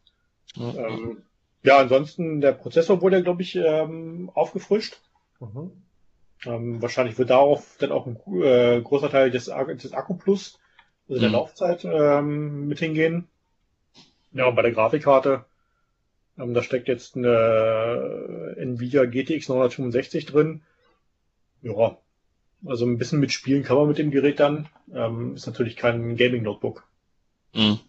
Ja. 0.56 0.88
Ähm, 0.88 1.24
ja, 1.64 1.78
ansonsten 1.78 2.42
der 2.42 2.54
Prozessor 2.54 3.02
wurde, 3.02 3.24
glaube 3.24 3.42
ich, 3.42 3.56
ähm, 3.56 4.32
aufgefrischt. 4.34 5.00
Mhm. 5.40 5.72
Ähm, 6.46 6.82
wahrscheinlich 6.82 7.18
wird 7.18 7.30
darauf 7.30 7.76
dann 7.80 7.92
auch 7.92 8.08
ein 8.08 8.18
äh, 8.42 8.82
großer 8.82 9.10
Teil 9.10 9.32
des, 9.32 9.46
des 9.46 9.94
Akku 9.94 10.16
Plus, 10.16 10.60
also 11.08 11.20
mhm. 11.20 11.22
der 11.22 11.30
Laufzeit, 11.32 11.86
ähm, 11.86 12.68
mit 12.68 12.80
hingehen. 12.80 13.28
Ja, 14.34 14.48
und 14.48 14.56
bei 14.56 14.62
der 14.62 14.72
Grafikkarte 14.72 15.46
ähm, 16.38 16.54
da 16.54 16.64
steckt 16.64 16.88
jetzt 16.88 17.16
eine 17.16 18.56
Nvidia 18.58 19.06
GTX 19.06 19.50
965 19.50 20.26
drin. 20.26 20.62
Ja, 21.62 21.98
also 22.66 22.86
ein 22.86 22.98
bisschen 22.98 23.20
mitspielen 23.20 23.64
kann 23.64 23.78
man 23.78 23.88
mit 23.88 23.98
dem 23.98 24.12
Gerät 24.12 24.40
dann. 24.40 24.68
Ähm, 24.94 25.36
ist 25.36 25.48
natürlich 25.48 25.76
kein 25.76 26.16
Gaming-Notebook. 26.16 26.88
Mhm. 27.54 27.80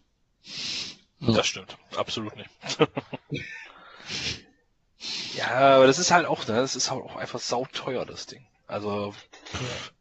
Das 1.21 1.47
stimmt, 1.47 1.79
absolut 1.97 2.35
nicht. 2.37 2.51
Ja, 5.35 5.77
aber 5.77 5.87
das 5.87 5.99
ist 5.99 6.11
halt 6.11 6.27
auch, 6.27 6.47
ne, 6.47 6.57
das 6.57 6.77
ist 6.77 6.91
halt 6.91 7.03
auch 7.03 7.17
einfach 7.17 7.41
sauteuer, 7.41 8.05
das 8.05 8.27
Ding. 8.27 8.47
Also, 8.67 9.13
pff, 9.13 9.93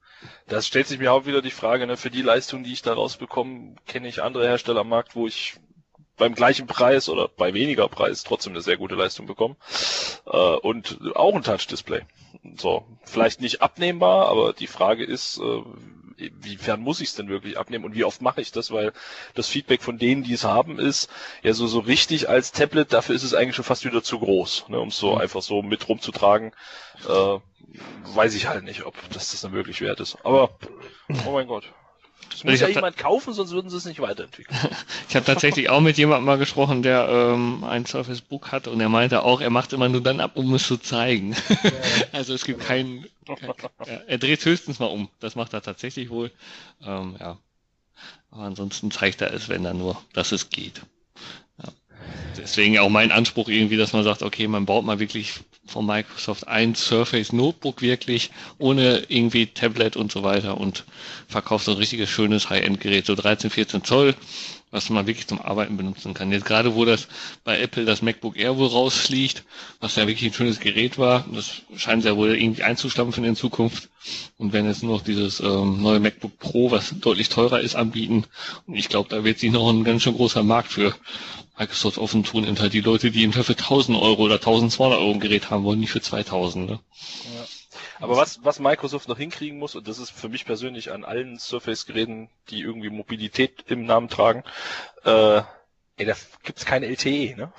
das 0.47 0.67
stellt 0.67 0.87
sich 0.87 0.99
mir 0.99 1.13
auch 1.13 1.25
wieder 1.25 1.41
die 1.41 1.51
Frage, 1.51 1.87
ne, 1.87 1.97
für 1.97 2.11
die 2.11 2.21
Leistung, 2.21 2.63
die 2.63 2.73
ich 2.73 2.81
daraus 2.81 3.17
bekomme, 3.17 3.75
kenne 3.87 4.07
ich 4.07 4.21
andere 4.21 4.47
Hersteller 4.47 4.81
am 4.81 4.89
Markt, 4.89 5.15
wo 5.15 5.27
ich 5.27 5.55
beim 6.17 6.35
gleichen 6.35 6.67
Preis 6.67 7.09
oder 7.09 7.27
bei 7.27 7.53
weniger 7.53 7.87
Preis 7.87 8.23
trotzdem 8.23 8.53
eine 8.53 8.61
sehr 8.61 8.77
gute 8.77 8.95
Leistung 8.95 9.25
bekomme. 9.25 9.55
Äh, 10.25 10.37
und 10.37 10.99
auch 11.15 11.33
ein 11.33 11.43
Touch-Display. 11.43 12.01
So, 12.57 12.85
vielleicht 13.03 13.41
nicht 13.41 13.61
abnehmbar, 13.61 14.27
aber 14.27 14.53
die 14.53 14.67
Frage 14.67 15.03
ist, 15.03 15.39
äh, 15.39 15.61
wiefern 16.41 16.81
muss 16.81 17.01
ich 17.01 17.09
es 17.09 17.15
denn 17.15 17.29
wirklich 17.29 17.57
abnehmen 17.57 17.85
und 17.85 17.95
wie 17.95 18.03
oft 18.03 18.21
mache 18.21 18.41
ich 18.41 18.51
das, 18.51 18.71
weil 18.71 18.93
das 19.33 19.47
Feedback 19.47 19.81
von 19.81 19.97
denen, 19.97 20.23
die 20.23 20.33
es 20.33 20.43
haben, 20.43 20.79
ist 20.79 21.09
ja 21.43 21.53
so 21.53 21.67
so 21.67 21.79
richtig 21.79 22.29
als 22.29 22.51
Tablet, 22.51 22.93
dafür 22.93 23.15
ist 23.15 23.23
es 23.23 23.33
eigentlich 23.33 23.55
schon 23.55 23.65
fast 23.65 23.85
wieder 23.85 24.03
zu 24.03 24.19
groß, 24.19 24.65
ne, 24.69 24.79
um 24.79 24.89
es 24.89 24.97
so 24.97 25.15
mhm. 25.15 25.21
einfach 25.21 25.41
so 25.41 25.61
mit 25.61 25.87
rumzutragen. 25.87 26.51
Äh, 27.07 27.39
weiß 28.03 28.35
ich 28.35 28.47
halt 28.47 28.63
nicht, 28.63 28.83
ob 28.83 28.95
das 29.09 29.31
das 29.31 29.41
dann 29.41 29.53
wirklich 29.53 29.81
wert 29.81 29.99
ist. 29.99 30.17
Aber 30.23 30.57
oh 31.25 31.31
mein 31.31 31.47
Gott. 31.47 31.71
Das 32.31 32.43
muss 32.43 32.59
ja 32.59 32.69
jemand 32.69 32.97
kaufen, 32.97 33.33
sonst 33.33 33.51
würden 33.51 33.69
sie 33.69 33.77
es 33.77 33.85
nicht 33.85 33.99
weiterentwickeln. 33.99 34.57
ich 35.09 35.15
habe 35.15 35.25
tatsächlich 35.25 35.69
auch 35.69 35.81
mit 35.81 35.97
jemandem 35.97 36.25
mal 36.25 36.37
gesprochen, 36.37 36.81
der 36.81 37.07
ähm, 37.09 37.63
ein 37.63 37.85
Surface 37.85 38.21
Book 38.21 38.51
hat 38.51 38.67
und 38.67 38.79
er 38.79 38.89
meinte 38.89 39.23
auch, 39.23 39.41
er 39.41 39.49
macht 39.49 39.73
immer 39.73 39.89
nur 39.89 40.01
dann 40.01 40.19
ab, 40.19 40.31
um 40.35 40.53
es 40.53 40.65
zu 40.65 40.77
zeigen. 40.77 41.35
Ja. 41.63 41.71
also 42.13 42.33
es 42.33 42.45
gibt 42.45 42.61
keinen. 42.61 43.05
Kein, 43.25 43.53
ja, 43.85 44.01
er 44.07 44.17
dreht 44.17 44.43
höchstens 44.43 44.79
mal 44.79 44.87
um. 44.87 45.09
Das 45.19 45.35
macht 45.35 45.53
er 45.53 45.61
tatsächlich 45.61 46.09
wohl. 46.09 46.31
Ähm, 46.83 47.15
ja. 47.19 47.37
Aber 48.31 48.43
ansonsten 48.43 48.91
zeigt 48.91 49.21
er 49.21 49.33
es, 49.33 49.49
wenn 49.49 49.65
er 49.65 49.73
nur, 49.73 50.01
dass 50.13 50.31
es 50.31 50.49
geht. 50.49 50.81
Ja. 51.61 51.69
Deswegen 52.37 52.79
auch 52.79 52.89
mein 52.89 53.11
Anspruch 53.11 53.49
irgendwie, 53.49 53.77
dass 53.77 53.93
man 53.93 54.03
sagt, 54.03 54.23
okay, 54.23 54.47
man 54.47 54.65
baut 54.65 54.85
mal 54.85 54.99
wirklich 54.99 55.41
von 55.65 55.85
Microsoft 55.85 56.47
ein 56.47 56.75
Surface 56.75 57.31
Notebook 57.33 57.81
wirklich, 57.81 58.31
ohne 58.57 59.03
irgendwie 59.07 59.47
Tablet 59.47 59.95
und 59.95 60.11
so 60.11 60.23
weiter 60.23 60.57
und 60.59 60.83
verkauft 61.27 61.65
so 61.65 61.71
ein 61.71 61.77
richtiges 61.77 62.09
schönes 62.09 62.49
High-End-Gerät, 62.49 63.05
so 63.05 63.15
13, 63.15 63.49
14 63.49 63.83
Zoll, 63.83 64.15
was 64.71 64.89
man 64.89 65.05
wirklich 65.05 65.27
zum 65.27 65.41
Arbeiten 65.41 65.77
benutzen 65.77 66.13
kann. 66.13 66.31
Jetzt 66.31 66.45
gerade, 66.45 66.75
wo 66.75 66.85
das 66.85 67.07
bei 67.43 67.59
Apple 67.59 67.85
das 67.85 68.01
MacBook 68.01 68.37
Air 68.37 68.57
wohl 68.57 68.67
rausfliegt, 68.67 69.43
was 69.79 69.95
ja 69.97 70.07
wirklich 70.07 70.31
ein 70.31 70.33
schönes 70.35 70.59
Gerät 70.59 70.97
war, 70.97 71.25
das 71.33 71.61
scheint 71.75 72.05
ja 72.05 72.15
wohl 72.15 72.35
irgendwie 72.35 72.63
einzustampfen 72.63 73.23
in 73.23 73.35
Zukunft. 73.35 73.89
Und 74.37 74.53
wenn 74.53 74.65
jetzt 74.65 74.81
nur 74.81 74.95
noch 74.97 75.03
dieses 75.03 75.39
ähm, 75.41 75.81
neue 75.81 75.99
MacBook 75.99 76.39
Pro, 76.39 76.71
was 76.71 76.95
deutlich 76.99 77.29
teurer 77.29 77.59
ist, 77.59 77.75
anbieten, 77.75 78.25
und 78.65 78.75
ich 78.75 78.89
glaube, 78.89 79.09
da 79.09 79.23
wird 79.23 79.39
sich 79.39 79.51
noch 79.51 79.69
ein 79.69 79.83
ganz 79.83 80.03
schön 80.03 80.15
großer 80.15 80.41
Markt 80.41 80.71
für 80.71 80.95
Microsoft 81.61 81.99
offen 81.99 82.23
tun, 82.23 82.43
eben 82.43 82.59
halt 82.59 82.73
die 82.73 82.81
Leute, 82.81 83.11
die 83.11 83.21
eben 83.21 83.33
für 83.33 83.45
1000 83.47 83.95
Euro 83.95 84.23
oder 84.23 84.35
1200 84.35 84.97
Euro 84.97 85.11
ein 85.11 85.19
Gerät 85.19 85.51
haben 85.51 85.63
wollen, 85.63 85.79
nicht 85.79 85.91
für 85.91 86.01
2000. 86.01 86.67
Ne? 86.67 86.79
Ja. 87.35 87.45
Aber 87.99 88.17
was, 88.17 88.43
was 88.43 88.59
Microsoft 88.59 89.07
noch 89.07 89.19
hinkriegen 89.19 89.59
muss, 89.59 89.75
und 89.75 89.87
das 89.87 89.99
ist 89.99 90.09
für 90.09 90.27
mich 90.27 90.45
persönlich 90.45 90.91
an 90.91 91.05
allen 91.05 91.37
Surface-Geräten, 91.37 92.29
die 92.49 92.61
irgendwie 92.61 92.89
Mobilität 92.89 93.65
im 93.67 93.85
Namen 93.85 94.09
tragen, 94.09 94.43
äh, 95.05 95.41
ey, 95.97 96.05
da 96.05 96.15
gibt's 96.41 96.65
keine 96.65 96.87
LTE, 96.87 97.35
ne? 97.35 97.53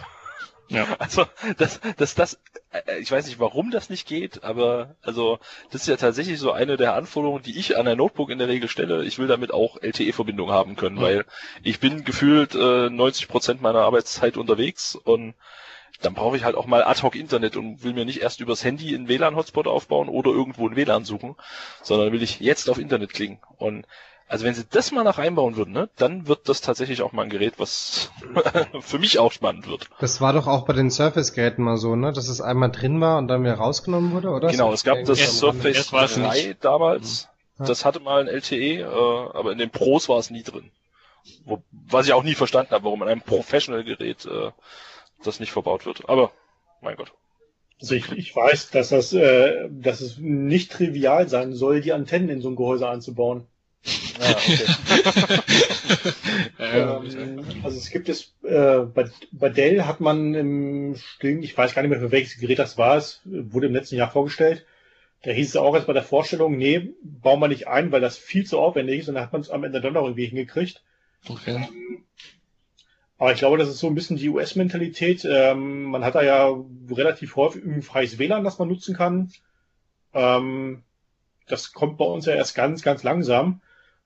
Ja. 0.72 0.86
Also, 0.98 1.26
dass 1.58 2.14
das, 2.14 2.40
äh, 2.72 2.98
ich 3.00 3.10
weiß 3.10 3.26
nicht, 3.26 3.38
warum 3.38 3.70
das 3.70 3.90
nicht 3.90 4.06
geht, 4.08 4.42
aber 4.44 4.96
also 5.02 5.38
das 5.70 5.82
ist 5.82 5.88
ja 5.88 5.96
tatsächlich 5.96 6.38
so 6.38 6.52
eine 6.52 6.76
der 6.76 6.94
Anforderungen, 6.94 7.42
die 7.42 7.58
ich 7.58 7.76
an 7.76 7.86
ein 7.86 7.98
Notebook 7.98 8.30
in 8.30 8.38
der 8.38 8.48
Regel 8.48 8.68
stelle. 8.68 9.04
Ich 9.04 9.18
will 9.18 9.26
damit 9.26 9.52
auch 9.52 9.80
LTE-Verbindung 9.82 10.50
haben 10.50 10.76
können, 10.76 10.96
mhm. 10.96 11.02
weil 11.02 11.24
ich 11.62 11.80
bin 11.80 12.04
gefühlt 12.04 12.54
äh, 12.54 12.88
90 12.90 13.28
Prozent 13.28 13.62
meiner 13.62 13.80
Arbeitszeit 13.80 14.36
unterwegs 14.36 14.96
und 14.96 15.34
dann 16.00 16.14
brauche 16.14 16.36
ich 16.36 16.44
halt 16.44 16.56
auch 16.56 16.66
mal 16.66 16.82
Ad-Hoc-Internet 16.82 17.56
und 17.56 17.84
will 17.84 17.92
mir 17.92 18.04
nicht 18.04 18.22
erst 18.22 18.40
übers 18.40 18.64
Handy 18.64 18.94
einen 18.94 19.08
WLAN-Hotspot 19.08 19.68
aufbauen 19.68 20.08
oder 20.08 20.30
irgendwo 20.30 20.68
ein 20.68 20.74
WLAN 20.74 21.04
suchen, 21.04 21.36
sondern 21.82 22.12
will 22.12 22.22
ich 22.22 22.40
jetzt 22.40 22.68
auf 22.68 22.78
Internet 22.78 23.12
klicken. 23.12 23.38
Und 23.56 23.86
also 24.32 24.46
wenn 24.46 24.54
sie 24.54 24.64
das 24.70 24.92
mal 24.92 25.04
nach 25.04 25.18
einbauen 25.18 25.56
würden, 25.56 25.74
ne, 25.74 25.90
dann 25.96 26.26
wird 26.26 26.48
das 26.48 26.62
tatsächlich 26.62 27.02
auch 27.02 27.12
mal 27.12 27.24
ein 27.24 27.28
Gerät, 27.28 27.54
was 27.58 28.10
für 28.80 28.98
mich 28.98 29.18
auch 29.18 29.30
spannend 29.30 29.68
wird. 29.68 29.90
Das 30.00 30.22
war 30.22 30.32
doch 30.32 30.46
auch 30.46 30.64
bei 30.64 30.72
den 30.72 30.90
Surface-Geräten 30.90 31.62
mal 31.62 31.76
so, 31.76 31.96
ne, 31.96 32.14
dass 32.14 32.28
es 32.28 32.40
einmal 32.40 32.70
drin 32.70 32.98
war 33.02 33.18
und 33.18 33.28
dann 33.28 33.42
wieder 33.42 33.56
rausgenommen 33.56 34.12
wurde, 34.12 34.30
oder? 34.30 34.48
Genau, 34.48 34.72
es 34.72 34.84
gab 34.84 35.04
das 35.04 35.38
Surface 35.38 35.88
3 35.88 36.56
damals. 36.60 37.28
Mhm. 37.58 37.66
Das 37.66 37.84
hatte 37.84 38.00
mal 38.00 38.22
ein 38.22 38.26
LTE, 38.26 38.80
äh, 38.80 38.84
aber 38.84 39.52
in 39.52 39.58
den 39.58 39.68
Pros 39.68 40.08
war 40.08 40.18
es 40.18 40.30
nie 40.30 40.42
drin. 40.42 40.70
Wo, 41.44 41.62
was 41.70 42.06
ich 42.06 42.14
auch 42.14 42.22
nie 42.22 42.34
verstanden 42.34 42.72
habe, 42.72 42.84
warum 42.84 43.02
in 43.02 43.08
einem 43.10 43.20
Professional-Gerät 43.20 44.24
äh, 44.24 44.50
das 45.22 45.40
nicht 45.40 45.52
verbaut 45.52 45.84
wird. 45.84 46.08
Aber 46.08 46.32
mein 46.80 46.96
Gott. 46.96 47.12
Also 47.82 47.94
ich, 47.96 48.10
ich 48.12 48.34
weiß, 48.34 48.70
dass 48.70 48.88
das, 48.88 49.12
äh, 49.12 49.68
dass 49.70 50.00
es 50.00 50.16
nicht 50.16 50.72
trivial 50.72 51.28
sein 51.28 51.52
soll, 51.52 51.82
die 51.82 51.92
Antennen 51.92 52.30
in 52.30 52.40
so 52.40 52.48
ein 52.48 52.56
Gehäuse 52.56 52.88
anzubauen. 52.88 53.46
Ah, 54.20 54.30
okay. 54.30 54.58
ähm, 56.58 57.44
also 57.64 57.78
es 57.78 57.90
gibt 57.90 58.08
es, 58.08 58.32
äh, 58.44 58.80
bei, 58.80 59.10
bei 59.32 59.48
Dell 59.48 59.84
hat 59.84 60.00
man 60.00 60.34
im 60.34 60.94
Stillen, 60.96 61.42
ich 61.42 61.56
weiß 61.56 61.74
gar 61.74 61.82
nicht 61.82 61.90
mehr 61.90 61.98
für 61.98 62.12
welches 62.12 62.38
Gerät 62.38 62.60
das 62.60 62.78
war, 62.78 62.96
es 62.96 63.20
wurde 63.24 63.66
im 63.66 63.72
letzten 63.72 63.96
Jahr 63.96 64.10
vorgestellt. 64.10 64.64
Da 65.22 65.30
hieß 65.30 65.48
es 65.50 65.56
auch 65.56 65.74
erst 65.74 65.86
bei 65.86 65.92
der 65.92 66.02
Vorstellung, 66.02 66.56
nee, 66.56 66.94
bauen 67.02 67.40
wir 67.40 67.48
nicht 67.48 67.68
ein, 67.68 67.92
weil 67.92 68.00
das 68.00 68.18
viel 68.18 68.44
zu 68.44 68.58
aufwendig 68.58 69.00
ist 69.00 69.08
und 69.08 69.14
dann 69.14 69.24
hat 69.24 69.32
man 69.32 69.42
es 69.42 69.50
am 69.50 69.64
Ende 69.64 69.80
dann 69.80 69.94
noch 69.94 70.02
irgendwie 70.02 70.26
hingekriegt. 70.26 70.82
Okay. 71.28 71.68
Aber 73.18 73.32
ich 73.32 73.38
glaube, 73.38 73.58
das 73.58 73.68
ist 73.68 73.78
so 73.78 73.86
ein 73.86 73.94
bisschen 73.94 74.16
die 74.16 74.28
US-Mentalität. 74.28 75.24
Ähm, 75.24 75.84
man 75.84 76.04
hat 76.04 76.16
da 76.16 76.22
ja 76.22 76.52
relativ 76.90 77.36
häufig 77.36 77.64
ein 77.64 77.82
freies 77.82 78.18
WLAN, 78.18 78.42
das 78.42 78.58
man 78.58 78.68
nutzen 78.68 78.96
kann. 78.96 79.30
Ähm, 80.12 80.82
das 81.46 81.72
kommt 81.72 81.98
bei 81.98 82.04
uns 82.04 82.26
ja 82.26 82.34
erst 82.34 82.56
ganz, 82.56 82.82
ganz 82.82 83.04
langsam 83.04 83.60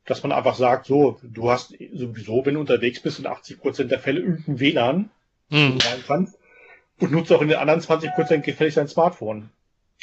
dass 0.07 0.23
man 0.23 0.33
einfach 0.33 0.55
sagt, 0.55 0.87
so, 0.87 1.19
du 1.23 1.51
hast 1.51 1.75
sowieso, 1.93 2.47
wenn 2.47 2.55
du 2.55 2.61
unterwegs 2.61 3.01
bist, 3.01 3.19
in 3.19 3.27
80 3.27 3.61
Prozent 3.61 3.91
der 3.91 3.99
Fälle 3.99 4.21
irgendein 4.21 4.61
WLAN, 4.61 5.11
hm. 5.51 5.79
kannst, 6.07 6.39
und 6.99 7.13
nutzt 7.13 7.33
auch 7.33 7.43
in 7.43 7.49
den 7.49 7.59
anderen 7.59 7.81
20 7.81 8.15
Prozent 8.15 8.45
gefällig 8.45 8.75
dein 8.75 8.89
Smartphone. 8.89 9.51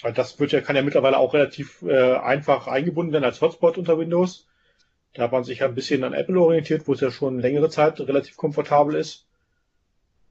Weil 0.02 0.14
das 0.14 0.40
wird 0.40 0.52
ja, 0.52 0.62
kann 0.62 0.76
ja 0.76 0.82
mittlerweile 0.82 1.18
auch 1.18 1.34
relativ 1.34 1.82
äh, 1.84 2.16
einfach 2.16 2.68
eingebunden 2.68 3.14
werden 3.14 3.24
als 3.24 3.42
Hotspot 3.42 3.78
unter 3.78 3.98
Windows. 3.98 4.48
Da 5.14 5.24
hat 5.24 5.32
man 5.32 5.44
sich 5.44 5.60
ja 5.60 5.68
ein 5.68 5.76
bisschen 5.76 6.04
an 6.04 6.14
Apple 6.14 6.40
orientiert, 6.40 6.88
wo 6.88 6.94
es 6.94 7.02
ja 7.02 7.12
schon 7.12 7.40
längere 7.40 7.70
Zeit 7.70 8.00
relativ 8.02 8.36
komfortabel 8.36 8.96
ist. 8.96 9.26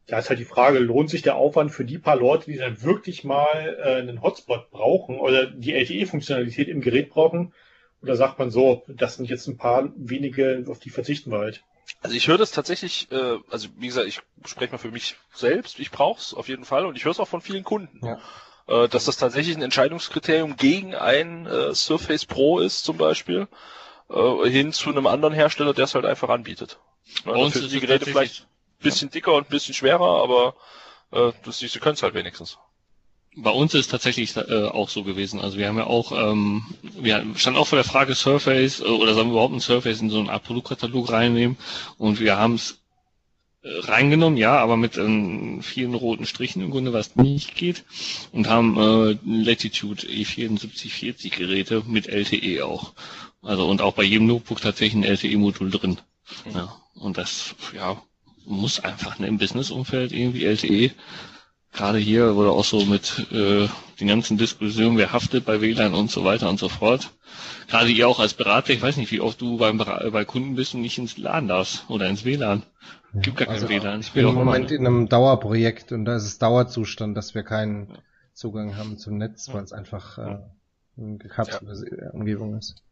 Da 0.06 0.18
ist 0.18 0.28
halt 0.28 0.40
die 0.40 0.44
Frage, 0.44 0.80
lohnt 0.80 1.10
sich 1.10 1.22
der 1.22 1.36
Aufwand 1.36 1.70
für 1.70 1.84
die 1.84 1.98
paar 1.98 2.16
Leute, 2.16 2.50
die 2.50 2.58
dann 2.58 2.82
wirklich 2.82 3.22
mal 3.22 3.78
äh, 3.82 3.94
einen 3.94 4.20
Hotspot 4.20 4.70
brauchen 4.70 5.18
oder 5.18 5.46
die 5.46 5.72
LTE-Funktionalität 5.72 6.68
im 6.68 6.80
Gerät 6.80 7.10
brauchen, 7.10 7.52
oder 8.02 8.16
sagt 8.16 8.38
man 8.38 8.50
so, 8.50 8.82
das 8.88 9.16
sind 9.16 9.28
jetzt 9.28 9.46
ein 9.46 9.56
paar 9.56 9.90
wenige, 9.96 10.64
auf 10.68 10.78
die 10.78 10.90
verzichten 10.90 11.30
wir 11.30 11.38
halt? 11.38 11.62
Also 12.00 12.16
ich 12.16 12.28
höre 12.28 12.38
das 12.38 12.50
tatsächlich, 12.50 13.10
äh, 13.12 13.38
also 13.50 13.68
wie 13.76 13.86
gesagt, 13.86 14.08
ich 14.08 14.20
spreche 14.44 14.72
mal 14.72 14.78
für 14.78 14.90
mich 14.90 15.16
selbst, 15.34 15.78
ich 15.78 15.90
brauche 15.90 16.20
es 16.20 16.34
auf 16.34 16.48
jeden 16.48 16.64
Fall 16.64 16.86
und 16.86 16.96
ich 16.96 17.04
höre 17.04 17.12
es 17.12 17.20
auch 17.20 17.28
von 17.28 17.40
vielen 17.40 17.64
Kunden. 17.64 18.04
Ja. 18.04 18.18
Äh, 18.66 18.88
dass 18.88 19.04
das 19.04 19.16
tatsächlich 19.16 19.56
ein 19.56 19.62
Entscheidungskriterium 19.62 20.56
gegen 20.56 20.94
ein 20.94 21.46
äh, 21.46 21.74
Surface 21.74 22.26
Pro 22.26 22.60
ist 22.60 22.84
zum 22.84 22.96
Beispiel, 22.96 23.48
äh, 24.08 24.48
hin 24.48 24.72
zu 24.72 24.90
einem 24.90 25.06
anderen 25.06 25.34
Hersteller, 25.34 25.74
der 25.74 25.84
es 25.84 25.94
halt 25.94 26.04
einfach 26.04 26.28
anbietet. 26.28 26.78
Bei 27.24 27.32
uns 27.32 27.54
sind 27.54 27.72
die 27.72 27.80
Geräte 27.80 28.06
vielleicht 28.06 28.42
ein 28.42 28.82
bisschen 28.82 29.10
dicker 29.10 29.34
und 29.34 29.48
ein 29.48 29.50
bisschen 29.50 29.74
schwerer, 29.74 30.22
aber 30.22 30.54
äh, 31.10 31.32
das, 31.44 31.58
sie 31.58 31.68
können 31.78 31.94
es 31.94 32.02
halt 32.02 32.14
wenigstens 32.14 32.58
bei 33.36 33.50
uns 33.50 33.74
ist 33.74 33.90
tatsächlich 33.90 34.36
äh, 34.36 34.64
auch 34.66 34.88
so 34.88 35.04
gewesen. 35.04 35.40
Also 35.40 35.56
wir 35.58 35.68
haben 35.68 35.78
ja 35.78 35.86
auch, 35.86 36.12
ähm, 36.12 36.64
wir 36.82 37.24
standen 37.36 37.58
auch 37.58 37.66
vor 37.66 37.76
der 37.76 37.84
Frage 37.84 38.14
Surface 38.14 38.80
äh, 38.80 38.84
oder 38.84 39.14
sollen 39.14 39.28
wir 39.28 39.32
überhaupt 39.32 39.54
ein 39.54 39.60
Surface 39.60 40.00
in 40.00 40.10
so 40.10 40.18
einen 40.18 40.28
Art 40.28 40.44
Produktkatalog 40.44 41.10
reinnehmen 41.10 41.56
und 41.98 42.20
wir 42.20 42.36
haben 42.36 42.54
es 42.54 42.82
äh, 43.62 43.68
reingenommen, 43.80 44.36
ja, 44.36 44.58
aber 44.58 44.76
mit 44.76 44.98
ähm, 44.98 45.62
vielen 45.62 45.94
roten 45.94 46.26
Strichen 46.26 46.62
im 46.62 46.70
Grunde, 46.70 46.92
was 46.92 47.16
nicht 47.16 47.54
geht 47.54 47.84
und 48.32 48.48
haben 48.48 48.76
äh, 48.76 49.16
Latitude 49.24 50.02
E7440 50.06 51.34
Geräte 51.34 51.82
mit 51.86 52.08
LTE 52.08 52.64
auch. 52.66 52.92
Also 53.40 53.66
und 53.66 53.80
auch 53.80 53.94
bei 53.94 54.04
jedem 54.04 54.26
Notebook 54.26 54.60
tatsächlich 54.60 55.02
ein 55.02 55.04
LTE-Modul 55.10 55.70
drin. 55.70 55.98
Mhm. 56.44 56.52
Ja, 56.54 56.76
und 56.94 57.16
das, 57.18 57.54
ja, 57.74 58.00
muss 58.44 58.80
einfach 58.80 59.18
ne, 59.18 59.26
im 59.26 59.38
Business-Umfeld 59.38 60.12
irgendwie 60.12 60.44
LTE 60.44 60.90
gerade 61.72 61.98
hier 61.98 62.36
wurde 62.36 62.50
auch 62.50 62.64
so 62.64 62.84
mit 62.84 63.26
äh, 63.32 63.68
den 63.98 64.08
ganzen 64.08 64.36
Diskussionen, 64.38 64.98
wer 64.98 65.12
haftet 65.12 65.44
bei 65.44 65.60
WLAN 65.60 65.94
und 65.94 66.10
so 66.10 66.24
weiter 66.24 66.48
und 66.48 66.58
so 66.58 66.68
fort. 66.68 67.12
Gerade 67.68 67.90
ihr 67.90 68.08
auch 68.08 68.20
als 68.20 68.34
Berater, 68.34 68.72
ich 68.72 68.82
weiß 68.82 68.96
nicht, 68.96 69.10
wie 69.10 69.20
oft 69.20 69.40
du 69.40 69.56
beim 69.56 69.78
bei 69.78 70.24
Kunden 70.24 70.54
bist 70.54 70.74
und 70.74 70.82
nicht 70.82 70.98
ins 70.98 71.16
LAN 71.16 71.48
darfst 71.48 71.84
oder 71.88 72.08
ins 72.08 72.24
WLAN. 72.24 72.62
Gibt 73.14 73.38
gar 73.38 73.48
also, 73.48 73.66
kein 73.66 73.82
WLAN. 73.82 74.00
Ich 74.00 74.12
bin 74.12 74.26
im 74.26 74.34
Moment 74.34 74.70
in 74.70 74.86
einem 74.86 75.08
Dauerprojekt 75.08 75.92
und 75.92 76.04
da 76.04 76.16
ist 76.16 76.24
es 76.24 76.38
Dauerzustand, 76.38 77.16
dass 77.16 77.34
wir 77.34 77.42
keinen 77.42 77.98
Zugang 78.34 78.76
haben 78.76 78.98
zum 78.98 79.18
Netz, 79.18 79.52
weil 79.52 79.62
es 79.62 79.72
einfach 79.72 80.18
äh, 80.18 80.38
eine 80.96 81.18
gekapselte 81.18 82.02
ja. 82.04 82.10
Umgebung 82.10 82.56
ist. 82.56 82.82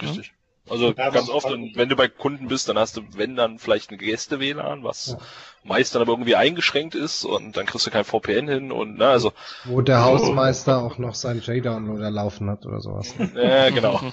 Richtig. 0.00 0.32
Also 0.68 0.92
Ja, 0.92 1.10
ganz 1.10 1.28
oft, 1.28 1.46
und 1.46 1.76
wenn 1.76 1.88
du 1.88 1.96
bei 1.96 2.08
Kunden 2.08 2.48
bist, 2.48 2.68
dann 2.68 2.78
hast 2.78 2.96
du, 2.96 3.02
wenn 3.14 3.34
dann 3.36 3.58
vielleicht 3.58 3.90
ein 3.90 3.98
Gäste-WLAN, 3.98 4.84
was 4.84 5.16
meist 5.64 5.94
dann 5.94 6.02
aber 6.02 6.12
irgendwie 6.12 6.36
eingeschränkt 6.36 6.94
ist 6.94 7.24
und 7.24 7.56
dann 7.56 7.66
kriegst 7.66 7.86
du 7.86 7.90
kein 7.90 8.04
VPN 8.04 8.48
hin 8.48 8.72
und 8.72 8.96
na, 8.98 9.10
also 9.10 9.32
Wo 9.64 9.80
der 9.80 10.04
Hausmeister 10.04 10.78
auch 10.82 10.98
noch 10.98 11.14
seinen 11.14 11.40
J-Downloader 11.40 12.10
laufen 12.10 12.48
hat 12.50 12.66
oder 12.66 12.80
sowas. 12.80 13.14
äh, 13.34 13.72
genau. 13.72 14.00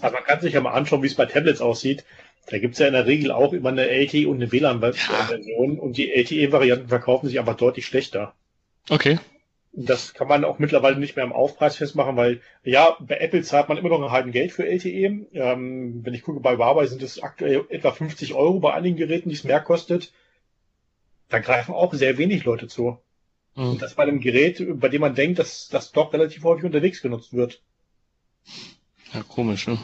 Aber 0.00 0.12
man 0.12 0.24
kann 0.24 0.40
sich 0.40 0.54
ja 0.54 0.60
mal 0.60 0.72
anschauen, 0.72 1.02
wie 1.02 1.06
es 1.06 1.14
bei 1.14 1.26
Tablets 1.26 1.60
aussieht. 1.60 2.04
Da 2.50 2.58
gibt's 2.58 2.78
ja 2.78 2.86
in 2.86 2.94
der 2.94 3.06
Regel 3.06 3.30
auch 3.30 3.52
immer 3.52 3.68
eine 3.68 3.88
LTE 3.88 4.28
und 4.28 4.36
eine 4.36 4.50
WLAN-Version 4.50 5.78
und 5.78 5.96
die 5.96 6.10
LTE-Varianten 6.12 6.88
verkaufen 6.88 7.28
sich 7.28 7.38
aber 7.38 7.54
deutlich 7.54 7.86
schlechter. 7.86 8.34
Okay. 8.88 9.18
Das 9.72 10.14
kann 10.14 10.28
man 10.28 10.44
auch 10.44 10.58
mittlerweile 10.58 10.96
nicht 10.98 11.14
mehr 11.16 11.24
am 11.24 11.32
Aufpreis 11.32 11.76
festmachen, 11.76 12.16
weil 12.16 12.40
ja, 12.64 12.96
bei 13.00 13.18
Apple 13.18 13.42
zahlt 13.42 13.68
man 13.68 13.78
immer 13.78 13.90
noch 13.90 14.02
ein 14.02 14.10
halben 14.10 14.32
Geld 14.32 14.50
für 14.52 14.66
LTE. 14.66 15.26
Ähm, 15.32 16.04
wenn 16.04 16.14
ich 16.14 16.22
gucke, 16.22 16.40
bei 16.40 16.56
Huawei 16.56 16.86
sind 16.86 17.02
es 17.02 17.22
aktuell 17.22 17.64
etwa 17.68 17.92
50 17.92 18.34
Euro 18.34 18.60
bei 18.60 18.72
einigen 18.74 18.96
Geräten, 18.96 19.28
die 19.28 19.34
es 19.34 19.44
mehr 19.44 19.60
kostet. 19.60 20.12
Da 21.28 21.38
greifen 21.38 21.74
auch 21.74 21.92
sehr 21.92 22.16
wenig 22.18 22.44
Leute 22.44 22.66
zu. 22.66 22.98
Und 23.54 23.72
Hm. 23.72 23.78
das 23.78 23.94
bei 23.94 24.04
einem 24.04 24.20
Gerät, 24.20 24.62
bei 24.80 24.88
dem 24.88 25.00
man 25.00 25.14
denkt, 25.14 25.38
dass 25.38 25.68
das 25.68 25.92
doch 25.92 26.12
relativ 26.12 26.44
häufig 26.44 26.64
unterwegs 26.64 27.02
genutzt 27.02 27.34
wird. 27.34 27.60
Ja, 29.12 29.22
komisch, 29.22 29.66
ne? 29.66 29.78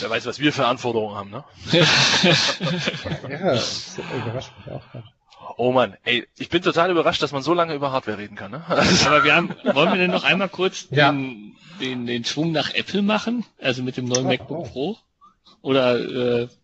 Wer 0.00 0.10
weiß, 0.10 0.26
was 0.26 0.38
wir 0.38 0.52
für 0.52 0.66
Anforderungen 0.66 1.14
haben, 1.16 1.30
ne? 1.30 1.44
Ja, 3.28 3.38
das 3.54 3.98
überrascht 3.98 4.52
mich 4.58 4.70
auch. 4.74 4.82
grad. 4.92 5.04
Oh 5.56 5.72
Mann, 5.72 5.96
ey, 6.04 6.26
ich 6.38 6.48
bin 6.48 6.62
total 6.62 6.90
überrascht, 6.90 7.22
dass 7.22 7.32
man 7.32 7.42
so 7.42 7.54
lange 7.54 7.74
über 7.74 7.92
Hardware 7.92 8.18
reden 8.18 8.36
kann, 8.36 8.50
ne? 8.52 8.64
Aber 9.06 9.24
wir 9.24 9.34
haben, 9.34 9.54
wollen 9.64 9.90
wir 9.92 9.98
denn 9.98 10.10
noch 10.10 10.24
einmal 10.24 10.48
kurz 10.48 10.86
Ja. 10.90 11.10
den, 11.12 11.56
den, 11.80 12.06
den 12.06 12.24
Schwung 12.24 12.52
nach 12.52 12.72
Apple 12.74 13.02
machen? 13.02 13.44
Also 13.60 13.82
mit 13.82 13.96
dem 13.96 14.06
neuen 14.06 14.26
Oh, 14.26 14.28
MacBook 14.28 14.58
oh. 14.58 14.68
Pro? 14.68 14.96
Oder, 15.62 15.98
äh, 16.42 16.48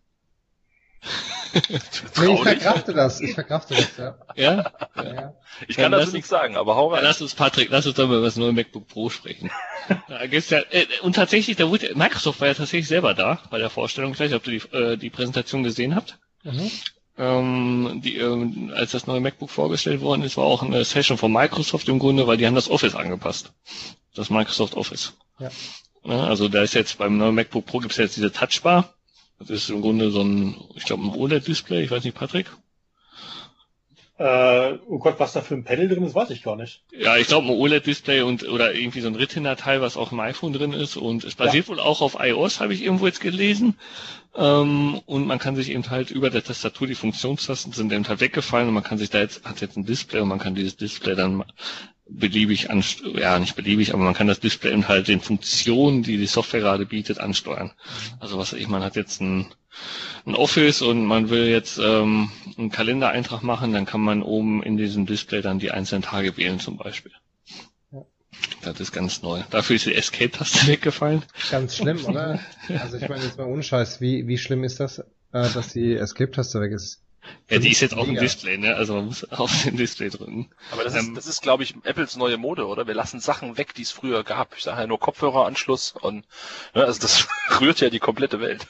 Nee, 2.19 2.33
ich 2.33 2.41
verkrafte 2.43 2.93
das, 2.93 3.21
ich 3.21 3.33
verkrafte 3.33 3.73
das, 3.73 3.97
ja. 3.97 4.15
ja? 4.35 4.71
ja, 4.95 5.13
ja. 5.13 5.33
Ich 5.67 5.77
kann 5.77 5.91
dazu 5.91 6.11
nichts 6.11 6.29
sagen, 6.29 6.55
aber 6.57 6.75
hau 6.75 6.89
rein. 6.93 7.03
lass 7.03 7.21
uns, 7.23 7.33
Patrick, 7.33 7.69
lass 7.71 7.87
uns 7.87 7.95
doch 7.95 8.07
mal 8.07 8.17
über 8.17 8.25
das 8.25 8.35
neue 8.35 8.51
MacBook 8.53 8.87
Pro 8.87 9.09
sprechen. 9.09 9.49
Da 10.07 10.27
gibt's 10.27 10.51
ja, 10.51 10.59
äh, 10.69 10.85
und 11.01 11.15
tatsächlich, 11.15 11.57
da 11.57 11.67
wurde, 11.67 11.95
Microsoft 11.95 12.39
war 12.41 12.47
ja 12.47 12.53
tatsächlich 12.53 12.87
selber 12.87 13.15
da 13.15 13.39
bei 13.49 13.57
der 13.57 13.71
Vorstellung. 13.71 14.11
Ich 14.11 14.19
weiß 14.19 14.29
nicht, 14.29 14.35
ob 14.39 14.45
ihr 14.45 14.59
die, 14.59 14.77
äh, 14.77 14.97
die 14.97 15.09
Präsentation 15.09 15.63
gesehen 15.63 15.95
habt. 15.95 16.19
Mhm. 16.43 16.69
Ähm, 17.19 17.99
die, 18.01 18.15
ähm, 18.15 18.71
als 18.73 18.91
das 18.91 19.05
neue 19.05 19.19
MacBook 19.19 19.49
vorgestellt 19.49 19.99
worden 19.99 20.23
ist, 20.23 20.37
war 20.37 20.45
auch 20.45 20.63
eine 20.63 20.85
Session 20.85 21.17
von 21.17 21.33
Microsoft 21.33 21.89
im 21.89 21.99
Grunde, 21.99 22.25
weil 22.27 22.37
die 22.37 22.47
haben 22.47 22.55
das 22.55 22.69
Office 22.69 22.95
angepasst. 22.95 23.51
Das 24.15 24.29
Microsoft 24.29 24.75
Office. 24.75 25.13
Ja. 25.37 25.51
Ja, 26.05 26.23
also 26.23 26.47
da 26.47 26.63
ist 26.63 26.75
jetzt 26.75 26.97
beim 26.97 27.17
neuen 27.17 27.35
MacBook 27.35 27.65
Pro 27.65 27.79
gibt's 27.79 27.97
jetzt 27.97 28.15
diese 28.15 28.31
Touchbar. 28.31 28.93
Das 29.37 29.49
ist 29.49 29.69
im 29.69 29.81
Grunde 29.81 30.11
so 30.11 30.21
ein, 30.21 30.55
ich 30.75 30.85
glaube, 30.85 31.03
ein 31.03 31.13
OLED-Display. 31.13 31.83
Ich 31.83 31.91
weiß 31.91 32.05
nicht, 32.05 32.15
Patrick? 32.15 32.49
Äh, 34.19 34.77
oh 34.89 34.99
Gott, 34.99 35.15
was 35.17 35.31
da 35.31 35.39
für 35.39 35.53
ein 35.53 35.63
Panel 35.63 35.87
drin 35.87 36.03
ist, 36.03 36.13
weiß 36.13 36.29
ich 36.31 36.43
gar 36.43 36.57
nicht. 36.57 36.83
Ja, 36.91 37.15
ich 37.15 37.27
glaube 37.27 37.47
ein 37.47 37.53
OLED-Display 37.53 38.21
und 38.21 38.45
oder 38.49 38.73
irgendwie 38.73 38.99
so 38.99 39.07
ein 39.07 39.15
Retina-Teil, 39.15 39.79
was 39.79 39.95
auch 39.95 40.11
im 40.11 40.19
iPhone 40.19 40.51
drin 40.51 40.73
ist 40.73 40.97
und 40.97 41.23
es 41.23 41.35
basiert 41.35 41.69
wohl 41.69 41.79
auch 41.79 42.01
auf 42.01 42.17
iOS, 42.19 42.59
habe 42.59 42.73
ich 42.73 42.83
irgendwo 42.83 43.05
jetzt 43.05 43.21
gelesen. 43.21 43.77
Ähm, 44.35 44.99
und 45.05 45.25
man 45.25 45.39
kann 45.39 45.55
sich 45.55 45.71
eben 45.71 45.89
halt 45.89 46.11
über 46.11 46.29
der 46.29 46.43
Tastatur 46.43 46.85
die 46.85 46.95
Funktionstasten 46.95 47.71
sind 47.71 47.93
eben 47.93 48.05
halt 48.05 48.19
weggefallen 48.19 48.67
und 48.67 48.73
man 48.73 48.83
kann 48.83 48.97
sich 48.97 49.09
da 49.09 49.19
jetzt 49.19 49.45
hat 49.45 49.61
jetzt 49.61 49.77
ein 49.77 49.85
Display 49.85 50.19
und 50.19 50.27
man 50.27 50.39
kann 50.39 50.53
dieses 50.53 50.75
Display 50.75 51.15
dann 51.15 51.45
beliebig 52.09 52.69
anst 52.69 53.01
ja 53.01 53.39
nicht 53.39 53.55
beliebig, 53.55 53.93
aber 53.93 54.03
man 54.03 54.13
kann 54.13 54.27
das 54.27 54.39
Display 54.39 54.71
eben 54.71 54.87
halt 54.87 55.07
den 55.07 55.21
Funktionen, 55.21 56.03
die 56.03 56.17
die 56.17 56.27
Software 56.27 56.61
gerade 56.61 56.85
bietet, 56.85 57.19
ansteuern. 57.19 57.71
Also 58.19 58.37
was 58.37 58.53
ich, 58.53 58.67
man 58.67 58.83
hat 58.83 58.95
jetzt 58.95 59.21
ein 59.21 59.47
ein 60.25 60.35
Office 60.35 60.81
und 60.81 61.05
man 61.05 61.29
will 61.29 61.47
jetzt 61.47 61.79
ähm, 61.79 62.31
einen 62.57 62.69
Kalendereintrag 62.69 63.43
machen, 63.43 63.73
dann 63.73 63.85
kann 63.85 64.01
man 64.01 64.21
oben 64.21 64.63
in 64.63 64.77
diesem 64.77 65.05
Display 65.05 65.41
dann 65.41 65.59
die 65.59 65.71
einzelnen 65.71 66.01
Tage 66.01 66.37
wählen 66.37 66.59
zum 66.59 66.77
Beispiel. 66.77 67.11
Ja. 67.91 68.05
Das 68.61 68.79
ist 68.79 68.91
ganz 68.91 69.21
neu. 69.21 69.41
Dafür 69.49 69.75
ist 69.75 69.85
die 69.85 69.95
Escape-Taste 69.95 70.67
weggefallen. 70.67 71.23
Ganz 71.51 71.77
schlimm, 71.77 72.03
oder? 72.05 72.39
Also 72.79 72.97
ich 72.97 73.09
meine 73.09 73.23
jetzt 73.23 73.37
mal 73.37 73.47
ohne 73.47 73.63
Scheiß, 73.63 74.01
wie, 74.01 74.27
wie 74.27 74.37
schlimm 74.37 74.63
ist 74.63 74.79
das, 74.79 74.99
äh, 74.99 75.03
dass 75.31 75.69
die 75.73 75.95
Escape-Taste 75.95 76.61
weg 76.61 76.71
ist? 76.73 77.01
Ja, 77.49 77.59
die 77.59 77.69
ist 77.69 77.81
jetzt 77.81 77.95
auch 77.95 78.07
im. 78.07 78.15
Display, 78.15 78.57
ne? 78.57 78.75
Also 78.75 78.95
man 78.95 79.05
muss 79.05 79.23
auf 79.31 79.63
den 79.63 79.77
Display 79.77 80.09
drücken. 80.09 80.49
Aber 80.71 80.83
das 80.83 80.93
ist, 80.95 81.07
Ähm, 81.07 81.15
das 81.15 81.27
ist, 81.27 81.41
glaube 81.41 81.63
ich, 81.63 81.75
Apples 81.83 82.15
neue 82.15 82.37
Mode, 82.37 82.67
oder? 82.67 82.87
Wir 82.87 82.93
lassen 82.93 83.19
Sachen 83.19 83.57
weg, 83.57 83.73
die 83.73 83.81
es 83.81 83.91
früher 83.91 84.23
gab. 84.23 84.55
Ich 84.57 84.63
sage 84.63 84.81
ja 84.81 84.87
nur 84.87 84.99
Kopfhöreranschluss 84.99 85.93
und 85.99 86.25
ne, 86.75 86.85
also 86.85 86.99
das 87.01 87.27
rührt 87.59 87.81
ja 87.81 87.89
die 87.89 87.99
komplette 87.99 88.39
Welt. 88.39 88.67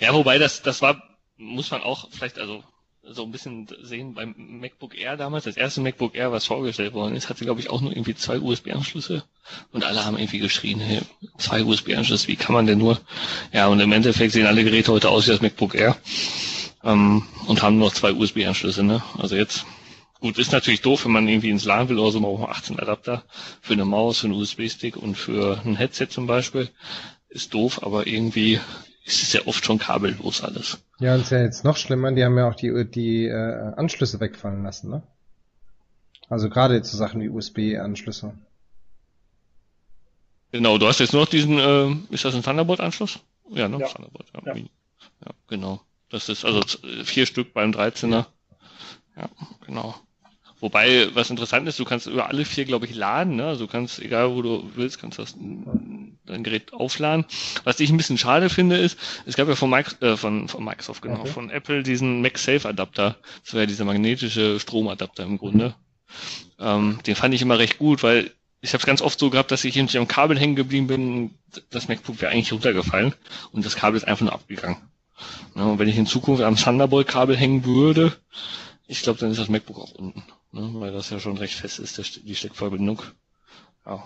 Ja, 0.00 0.12
wobei 0.14 0.38
das, 0.38 0.62
das 0.62 0.82
war, 0.82 1.02
muss 1.36 1.70
man 1.70 1.82
auch 1.82 2.08
vielleicht 2.10 2.38
also 2.38 2.64
so 3.08 3.22
ein 3.22 3.30
bisschen 3.30 3.68
sehen 3.82 4.14
beim 4.14 4.34
MacBook 4.36 4.96
Air 4.98 5.16
damals, 5.16 5.44
das 5.44 5.56
erste 5.56 5.80
MacBook 5.80 6.14
Air, 6.14 6.32
was 6.32 6.46
vorgestellt 6.46 6.92
worden 6.92 7.14
ist, 7.14 7.28
hatte 7.28 7.44
glaube 7.44 7.60
ich 7.60 7.70
auch 7.70 7.80
nur 7.80 7.92
irgendwie 7.92 8.16
zwei 8.16 8.40
USB-Anschlüsse 8.40 9.22
und 9.72 9.84
alle 9.84 10.04
haben 10.04 10.18
irgendwie 10.18 10.40
geschrien, 10.40 10.80
hey, 10.80 11.02
zwei 11.38 11.62
USB-Anschlüsse, 11.62 12.26
wie 12.26 12.36
kann 12.36 12.54
man 12.54 12.66
denn 12.66 12.78
nur? 12.78 13.00
Ja, 13.52 13.68
und 13.68 13.78
im 13.78 13.92
Endeffekt 13.92 14.32
sehen 14.32 14.46
alle 14.46 14.64
Geräte 14.64 14.90
heute 14.90 15.08
aus 15.08 15.26
wie 15.26 15.30
das 15.30 15.40
MacBook 15.40 15.74
Air 15.76 15.96
ähm, 16.86 17.24
und 17.46 17.62
haben 17.62 17.76
nur 17.76 17.88
noch 17.88 17.94
zwei 17.94 18.12
USB-Anschlüsse, 18.12 18.82
ne? 18.82 19.02
Also 19.18 19.36
jetzt 19.36 19.66
Gut, 20.20 20.38
ist 20.38 20.52
natürlich 20.52 20.80
doof, 20.80 21.04
wenn 21.04 21.12
man 21.12 21.28
irgendwie 21.28 21.50
ins 21.50 21.66
LAN 21.66 21.88
will 21.88 21.98
oder 21.98 22.10
so, 22.10 22.20
man 22.20 22.34
braucht 22.34 22.50
18 22.50 22.80
Adapter 22.80 23.22
für 23.60 23.74
eine 23.74 23.84
Maus, 23.84 24.20
für 24.20 24.26
einen 24.26 24.34
USB-Stick 24.34 24.96
und 24.96 25.14
für 25.14 25.60
ein 25.64 25.76
Headset 25.76 26.06
zum 26.08 26.26
Beispiel. 26.26 26.70
Ist 27.28 27.52
doof, 27.52 27.82
aber 27.82 28.06
irgendwie 28.06 28.58
ist 29.04 29.22
es 29.22 29.32
ja 29.34 29.42
oft 29.46 29.64
schon 29.64 29.78
kabellos 29.78 30.42
alles. 30.42 30.78
Ja, 31.00 31.14
und 31.14 31.20
ist 31.20 31.30
ja 31.30 31.42
jetzt 31.42 31.64
noch 31.64 31.76
schlimmer, 31.76 32.12
die 32.12 32.24
haben 32.24 32.36
ja 32.38 32.48
auch 32.48 32.54
die, 32.54 32.86
die 32.90 33.26
äh, 33.26 33.72
Anschlüsse 33.76 34.18
wegfallen 34.18 34.62
lassen, 34.62 34.90
ne? 34.90 35.02
Also 36.28 36.48
gerade 36.48 36.74
jetzt 36.74 36.90
so 36.90 36.96
Sachen 36.96 37.20
wie 37.20 37.28
USB-Anschlüsse. 37.28 38.32
Genau, 40.50 40.78
du 40.78 40.86
hast 40.88 40.98
jetzt 40.98 41.12
nur 41.12 41.22
noch 41.22 41.28
diesen, 41.28 41.58
äh, 41.58 41.94
ist 42.12 42.24
das 42.24 42.34
ein 42.34 42.42
Thunderbolt-Anschluss? 42.42 43.20
Ja, 43.50 43.68
ne? 43.68 43.78
Ja. 43.78 43.86
Thunderbolt, 43.86 44.26
ja. 44.34 44.54
Ja. 44.54 44.56
ja. 44.56 45.32
genau. 45.46 45.82
Das 46.08 46.28
ist 46.28 46.44
also 46.44 46.62
vier 47.04 47.26
Stück 47.26 47.52
beim 47.52 47.72
13er. 47.72 48.26
Ja, 49.16 49.28
genau. 49.64 49.94
Wobei, 50.58 51.14
was 51.14 51.28
interessant 51.28 51.68
ist, 51.68 51.78
du 51.78 51.84
kannst 51.84 52.06
über 52.06 52.28
alle 52.28 52.44
vier, 52.46 52.64
glaube 52.64 52.86
ich, 52.86 52.94
laden. 52.94 53.36
Ne? 53.36 53.46
Also 53.46 53.66
du 53.66 53.70
kannst, 53.70 53.98
egal 53.98 54.34
wo 54.34 54.40
du 54.40 54.70
willst, 54.74 54.98
kannst 54.98 55.18
das 55.18 55.34
dein 55.36 56.44
Gerät 56.44 56.72
aufladen. 56.72 57.26
Was 57.64 57.78
ich 57.78 57.90
ein 57.90 57.98
bisschen 57.98 58.16
schade 58.16 58.48
finde, 58.48 58.78
ist, 58.78 58.98
es 59.26 59.36
gab 59.36 59.48
ja 59.48 59.54
von, 59.54 59.68
Micro, 59.68 60.04
äh, 60.04 60.16
von, 60.16 60.48
von 60.48 60.64
Microsoft, 60.64 61.02
genau, 61.02 61.20
Okay. 61.20 61.28
von 61.28 61.50
Apple 61.50 61.82
diesen 61.82 62.22
MagSafe-Adapter. 62.22 63.16
Das 63.44 63.52
war 63.52 63.60
ja 63.60 63.66
dieser 63.66 63.84
magnetische 63.84 64.58
Stromadapter 64.58 65.24
im 65.24 65.36
Grunde. 65.36 65.74
Ähm, 66.58 67.00
den 67.06 67.16
fand 67.16 67.34
ich 67.34 67.42
immer 67.42 67.58
recht 67.58 67.78
gut, 67.78 68.02
weil 68.02 68.30
ich 68.62 68.72
habe 68.72 68.80
es 68.80 68.86
ganz 68.86 69.02
oft 69.02 69.18
so 69.18 69.28
gehabt, 69.28 69.50
dass 69.50 69.64
ich 69.64 69.76
irgendwie 69.76 69.98
am 69.98 70.08
Kabel 70.08 70.38
hängen 70.38 70.56
geblieben 70.56 70.86
bin. 70.86 71.08
und 71.52 71.62
Das 71.68 71.88
MacBook 71.88 72.20
wäre 72.22 72.32
eigentlich 72.32 72.52
runtergefallen 72.52 73.14
und 73.52 73.66
das 73.66 73.76
Kabel 73.76 73.98
ist 73.98 74.04
einfach 74.04 74.24
nur 74.24 74.32
abgegangen. 74.32 74.78
Ja, 75.54 75.64
und 75.64 75.78
wenn 75.78 75.88
ich 75.88 75.96
in 75.96 76.06
Zukunft 76.06 76.42
am 76.42 76.56
Thunderbolt-Kabel 76.56 77.36
hängen 77.36 77.64
würde, 77.64 78.12
ich 78.86 79.02
glaube, 79.02 79.18
dann 79.18 79.30
ist 79.30 79.40
das 79.40 79.48
MacBook 79.48 79.78
auch 79.78 79.92
unten, 79.92 80.22
ne? 80.52 80.70
weil 80.74 80.92
das 80.92 81.10
ja 81.10 81.18
schon 81.18 81.38
recht 81.38 81.54
fest 81.54 81.78
ist, 81.78 81.98
der, 81.98 82.04
die 82.22 82.34
Steckverbindung. 82.34 83.02
Ja, 83.84 84.04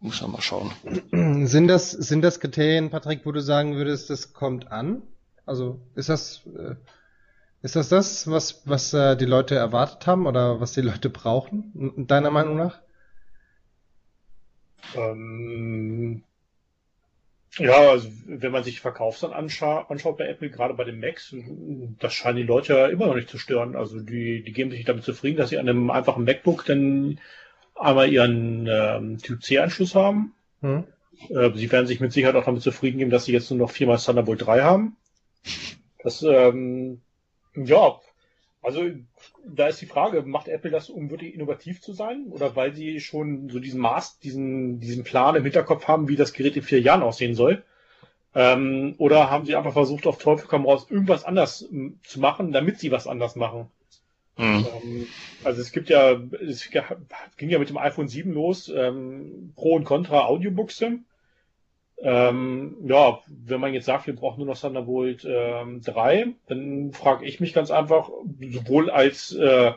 muss 0.00 0.20
man 0.20 0.32
mal 0.32 0.42
schauen. 0.42 0.72
Sind 1.46 1.68
das, 1.68 1.92
sind 1.92 2.22
das 2.22 2.40
Kriterien, 2.40 2.90
Patrick, 2.90 3.24
wo 3.24 3.32
du 3.32 3.40
sagen 3.40 3.76
würdest, 3.76 4.10
das 4.10 4.32
kommt 4.32 4.70
an? 4.70 5.02
Also 5.46 5.80
ist 5.94 6.08
das, 6.08 6.42
äh, 6.46 6.74
ist 7.62 7.76
das 7.76 7.88
das, 7.88 8.28
was, 8.28 8.66
was 8.66 8.92
äh, 8.92 9.16
die 9.16 9.24
Leute 9.24 9.54
erwartet 9.54 10.06
haben 10.06 10.26
oder 10.26 10.60
was 10.60 10.72
die 10.72 10.80
Leute 10.80 11.10
brauchen, 11.10 12.06
deiner 12.08 12.30
Meinung 12.30 12.56
nach? 12.56 12.80
Ähm, 14.96 16.24
ja, 17.58 17.90
also 17.90 18.08
wenn 18.26 18.52
man 18.52 18.64
sich 18.64 18.80
Verkaufszahlen 18.80 19.34
anscha 19.34 19.82
anschaut 19.88 20.16
bei 20.16 20.26
Apple, 20.26 20.50
gerade 20.50 20.74
bei 20.74 20.84
den 20.84 21.00
Macs, 21.00 21.34
das 22.00 22.14
scheinen 22.14 22.38
die 22.38 22.42
Leute 22.44 22.74
ja 22.74 22.86
immer 22.86 23.06
noch 23.06 23.14
nicht 23.14 23.28
zu 23.28 23.38
stören. 23.38 23.76
Also 23.76 24.00
die, 24.00 24.42
die 24.42 24.52
geben 24.52 24.70
sich 24.70 24.84
damit 24.84 25.04
zufrieden, 25.04 25.36
dass 25.36 25.50
sie 25.50 25.58
an 25.58 25.68
einem 25.68 25.90
einfachen 25.90 26.24
MacBook 26.24 26.64
dann 26.64 27.20
einmal 27.74 28.10
ihren 28.10 28.66
ähm, 28.70 29.18
Typ 29.18 29.42
C-Anschluss 29.42 29.94
haben. 29.94 30.34
Hm? 30.60 30.84
Äh, 31.28 31.50
sie 31.54 31.70
werden 31.70 31.86
sich 31.86 32.00
mit 32.00 32.12
Sicherheit 32.12 32.36
auch 32.36 32.44
damit 32.44 32.62
zufrieden 32.62 32.98
geben, 32.98 33.10
dass 33.10 33.26
sie 33.26 33.32
jetzt 33.32 33.50
nur 33.50 33.58
noch 33.58 33.70
viermal 33.70 33.98
Thunderbolt 33.98 34.46
3 34.46 34.62
haben. 34.62 34.96
Das, 36.02 36.22
ähm, 36.22 37.02
ja, 37.54 38.00
also 38.62 38.90
da 39.44 39.68
ist 39.68 39.80
die 39.80 39.86
Frage, 39.86 40.22
macht 40.22 40.48
Apple 40.48 40.70
das, 40.70 40.88
um 40.88 41.10
wirklich 41.10 41.34
innovativ 41.34 41.80
zu 41.80 41.92
sein? 41.92 42.26
Oder 42.30 42.56
weil 42.56 42.74
sie 42.74 43.00
schon 43.00 43.48
so 43.48 43.58
diesen 43.58 43.80
Maß, 43.80 44.18
diesen, 44.20 44.80
diesen 44.80 45.04
Plan 45.04 45.34
im 45.34 45.42
Hinterkopf 45.42 45.88
haben, 45.88 46.08
wie 46.08 46.16
das 46.16 46.32
Gerät 46.32 46.56
in 46.56 46.62
vier 46.62 46.80
Jahren 46.80 47.02
aussehen 47.02 47.34
soll? 47.34 47.62
Ähm, 48.34 48.94
oder 48.98 49.30
haben 49.30 49.44
sie 49.44 49.56
einfach 49.56 49.72
versucht, 49.72 50.06
auf 50.06 50.18
Teufel 50.18 50.46
komm 50.48 50.64
raus, 50.64 50.86
irgendwas 50.88 51.24
anders 51.24 51.68
ähm, 51.70 51.98
zu 52.02 52.20
machen, 52.20 52.52
damit 52.52 52.78
sie 52.78 52.90
was 52.90 53.06
anders 53.06 53.36
machen? 53.36 53.68
Hm. 54.36 54.66
Ähm, 54.82 55.06
also 55.44 55.60
es 55.60 55.72
gibt 55.72 55.90
ja, 55.90 56.18
es 56.40 56.70
ging 57.36 57.50
ja 57.50 57.58
mit 57.58 57.68
dem 57.68 57.76
iPhone 57.76 58.08
7 58.08 58.32
los, 58.32 58.72
ähm, 58.74 59.52
Pro 59.54 59.74
und 59.74 59.84
Contra 59.84 60.24
Audiobuchse. 60.24 61.00
Ähm, 62.02 62.76
ja, 62.84 63.20
wenn 63.28 63.60
man 63.60 63.74
jetzt 63.74 63.86
sagt, 63.86 64.08
wir 64.08 64.16
brauchen 64.16 64.38
nur 64.38 64.48
noch 64.48 64.60
Thunderbolt 64.60 65.24
ähm, 65.24 65.82
3, 65.82 66.28
dann 66.48 66.92
frage 66.92 67.24
ich 67.24 67.38
mich 67.38 67.52
ganz 67.52 67.70
einfach, 67.70 68.10
sowohl 68.40 68.90
als 68.90 69.32
äh, 69.32 69.72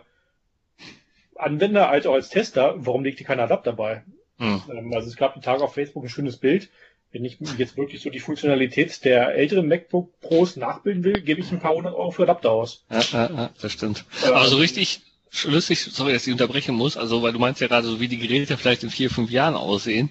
Anwender 1.35 1.89
als 1.89 2.07
auch 2.07 2.13
als 2.13 2.29
Tester, 2.29 2.75
warum 2.77 3.03
legt 3.03 3.19
ihr 3.19 3.27
keinen 3.27 3.41
Adapter 3.41 3.73
bei? 3.73 4.03
Hm. 4.39 4.61
Ähm, 4.71 4.93
also 4.93 5.07
es 5.07 5.17
gab 5.17 5.33
einen 5.33 5.43
Tag 5.43 5.61
auf 5.61 5.73
Facebook 5.73 6.03
ein 6.03 6.09
schönes 6.09 6.37
Bild. 6.37 6.69
Wenn 7.11 7.23
ich 7.23 7.37
jetzt 7.57 7.77
wirklich 7.77 8.01
so 8.01 8.09
die 8.09 8.19
Funktionalität 8.19 9.05
der 9.05 9.35
älteren 9.35 9.67
MacBook 9.67 10.19
Pros 10.19 10.57
nachbilden 10.57 11.03
will, 11.03 11.21
gebe 11.21 11.39
ich 11.39 11.51
ein 11.51 11.59
paar 11.59 11.73
hundert 11.73 11.93
Euro 11.93 12.11
für 12.11 12.23
Adapter 12.23 12.51
aus. 12.51 12.83
Ja, 12.89 13.01
ja, 13.11 13.33
ja 13.33 13.49
das 13.61 13.71
stimmt. 13.71 14.03
Ähm, 14.25 14.33
Aber 14.33 14.47
so 14.47 14.57
richtig 14.57 15.01
schlüssig, 15.35 15.79
sorry, 15.81 16.13
dass 16.13 16.25
ich 16.25 16.33
unterbrechen 16.33 16.75
muss, 16.75 16.97
also 16.97 17.21
weil 17.21 17.33
du 17.33 17.39
meinst 17.39 17.61
ja 17.61 17.67
gerade 17.67 17.87
so, 17.87 17.99
wie 17.99 18.07
die 18.07 18.17
Geräte 18.17 18.57
vielleicht 18.57 18.83
in 18.83 18.89
vier, 18.89 19.09
fünf 19.09 19.29
Jahren 19.29 19.55
aussehen, 19.55 20.09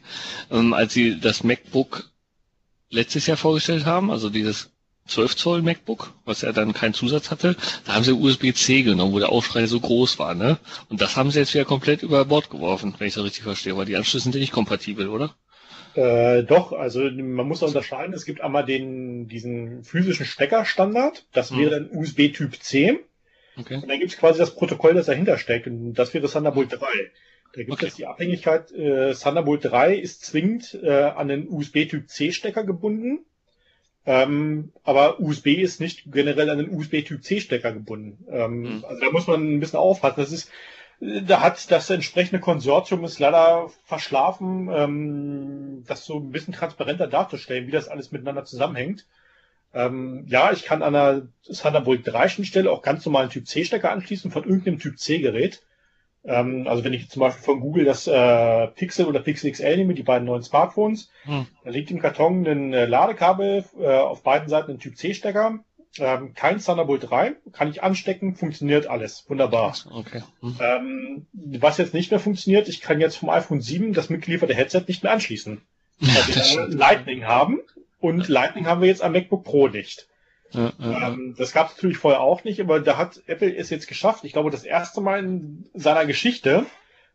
ähm, 0.51 0.72
als 0.72 0.93
sie 0.93 1.18
das 1.20 1.45
MacBook 1.45 2.11
letztes 2.91 3.27
Jahr 3.27 3.37
vorgestellt 3.37 3.87
haben, 3.87 4.11
also 4.11 4.31
dieses 4.31 4.70
12 5.07 5.37
Zoll 5.37 5.62
MacBook, 5.62 6.14
was 6.25 6.43
ja 6.43 6.53
dann 6.53 6.72
keinen 6.72 6.95
Zusatz 6.95 7.31
hatte, 7.31 7.57
da 7.85 7.95
haben 7.95 8.05
sie 8.05 8.12
USB-C 8.12 8.83
genommen, 8.83 9.12
wo 9.12 9.18
der 9.18 9.31
Aufschrei 9.31 9.66
so 9.66 9.79
groß 9.79 10.18
war, 10.18 10.35
ne? 10.35 10.59
Und 10.89 11.03
das 11.03 11.16
haben 11.16 11.31
sie 11.31 11.41
jetzt 11.41 11.53
wieder 11.53 11.66
komplett 11.66 12.03
über 12.03 12.25
Bord 12.25 12.49
geworfen, 12.49 12.95
wenn 12.99 13.09
ich 13.09 13.14
das 13.14 13.25
richtig 13.25 13.43
verstehe, 13.43 13.77
weil 13.77 13.85
die 13.85 13.97
Anschlüsse 13.97 14.25
sind 14.25 14.35
ja 14.35 14.41
nicht 14.41 14.53
kompatibel, 14.53 15.09
oder? 15.09 15.35
Äh, 15.95 16.43
doch, 16.43 16.72
also 16.72 17.03
man 17.03 17.47
muss 17.47 17.62
unterscheiden, 17.62 18.14
es 18.14 18.25
gibt 18.25 18.41
einmal 18.41 18.64
den, 18.64 19.29
diesen 19.29 19.85
physischen 19.85 20.27
Steckerstandard, 20.27 21.27
das 21.33 21.57
wäre 21.57 21.70
dann 21.70 21.91
USB 21.91 22.33
Typ 22.33 22.57
C. 22.62 23.01
Okay. 23.57 23.77
Und 23.77 23.89
dann 23.89 23.99
gibt 23.99 24.13
es 24.13 24.19
quasi 24.19 24.39
das 24.39 24.55
Protokoll, 24.55 24.95
das 24.95 25.07
dahinter 25.07 25.39
steckt, 25.39 25.67
und 25.67 25.95
das 25.95 26.13
wäre 26.15 26.29
Thunderbolt 26.29 26.73
3. 26.73 26.79
Da 27.55 27.61
gibt 27.61 27.73
okay. 27.73 27.87
es 27.87 27.95
die 27.95 28.07
Abhängigkeit, 28.07 28.73
äh, 28.73 29.15
Thunderbolt 29.15 29.65
3 29.65 29.95
ist 29.95 30.25
zwingend 30.25 30.79
äh, 30.83 30.91
an 30.91 31.29
den 31.29 31.49
USB-Typ 31.49 32.09
C-Stecker 32.09 32.65
gebunden, 32.65 33.25
ähm, 34.07 34.73
aber 34.83 35.21
USB 35.21 35.55
ist 35.55 35.81
nicht 35.81 36.11
generell 36.11 36.51
an 36.51 36.59
den 36.59 36.71
USB-Typ 36.71 37.23
C-Stecker 37.23 37.73
gebunden. 37.73 38.27
Ähm, 38.29 38.61
mhm. 38.61 38.85
Also 38.85 39.01
da 39.01 39.11
muss 39.11 39.27
man 39.27 39.57
ein 39.57 39.61
bisschen 39.61 39.79
aufpassen. 39.79 40.21
Das 40.21 40.33
ist, 40.33 40.51
da 41.01 41.41
hat 41.41 41.71
das 41.71 41.89
entsprechende 41.91 42.41
Konsortium 42.41 43.05
es 43.05 43.19
leider 43.19 43.71
verschlafen, 43.85 44.69
ähm, 44.73 45.85
das 45.87 46.05
so 46.05 46.19
ein 46.19 46.33
bisschen 46.33 46.55
transparenter 46.55 47.07
darzustellen, 47.07 47.67
wie 47.67 47.73
das 47.73 47.89
alles 47.89 48.13
miteinander 48.13 48.45
zusammenhängt. 48.45 49.07
Ähm, 49.75 50.25
ja, 50.29 50.53
ich 50.53 50.64
kann 50.64 50.83
an 50.83 50.95
einer 50.95 51.22
Thunderbolt 51.43 52.03
3 52.05 52.29
Schnittstelle 52.29 52.70
auch 52.70 52.83
ganz 52.83 53.05
normalen 53.05 53.31
Typ 53.31 53.47
C-Stecker 53.47 53.91
anschließen 53.91 54.31
von 54.31 54.45
irgendeinem 54.45 54.79
Typ 54.79 54.99
C-Gerät. 54.99 55.62
Ähm, 56.25 56.66
also 56.68 56.85
wenn 56.85 56.93
ich 56.93 57.11
zum 57.11 57.20
Beispiel 57.20 57.43
von 57.43 57.61
Google 57.61 57.85
das 57.85 58.07
äh, 58.07 58.68
Pixel 58.68 59.07
oder 59.07 59.20
Pixel 59.20 59.51
XL 59.51 59.77
nehme, 59.77 59.95
die 59.95 60.05
beiden 60.05 60.27
neuen 60.27 60.43
Smartphones, 60.43 61.11
hm. 61.25 61.47
da 61.64 61.70
liegt 61.70 61.91
im 61.91 62.01
Karton 62.01 62.47
ein 62.47 62.72
äh, 62.72 62.87
Ladekabel, 62.87 63.64
äh, 63.79 63.87
auf 63.87 64.22
beiden 64.22 64.49
Seiten 64.49 64.70
ein 64.70 64.79
Typ 64.79 64.97
C-Stecker, 64.97 65.59
ähm, 65.99 66.35
kein 66.35 66.61
Thunderbolt 66.61 67.11
3, 67.11 67.35
kann 67.53 67.68
ich 67.68 67.83
anstecken, 67.83 68.37
funktioniert 68.37 68.87
alles, 68.87 69.25
wunderbar. 69.29 69.75
Okay. 69.91 70.22
Hm. 70.41 70.57
Ähm, 70.61 71.27
was 71.61 71.79
jetzt 71.79 71.95
nicht 71.95 72.11
mehr 72.11 72.20
funktioniert, 72.20 72.68
ich 72.68 72.81
kann 72.81 73.01
jetzt 73.01 73.16
vom 73.16 73.29
iPhone 73.29 73.61
7 73.61 73.93
das 73.93 74.09
mitgelieferte 74.09 74.55
Headset 74.55 74.85
nicht 74.87 75.03
mehr 75.03 75.12
anschließen. 75.12 75.61
Weil 76.01 76.68
wir 76.68 76.77
Lightning 76.77 77.25
haben 77.25 77.61
und 78.05 78.29
Lightning 78.29 78.67
haben 78.67 78.83
wir 78.83 78.89
jetzt 78.89 79.03
am 79.03 79.13
MacBook 79.13 79.45
Pro 79.45 79.69
nicht. 79.69 80.09
Ja, 80.51 80.73
ja, 80.79 81.09
ähm, 81.09 81.35
das 81.37 81.53
gab 81.53 81.71
es 81.71 81.77
natürlich 81.77 81.97
vorher 81.97 82.21
auch 82.21 82.45
nicht, 82.45 82.61
aber 82.61 82.79
da 82.81 82.97
hat 82.97 83.23
Apple 83.27 83.55
es 83.55 83.71
jetzt 83.71 83.89
geschafft. 83.89 84.25
Ich 84.25 84.33
glaube, 84.33 84.51
das 84.51 84.63
erste 84.63 85.01
Mal 85.01 85.21
in 85.21 85.67
seiner 85.75 86.07
Geschichte, 86.07 86.67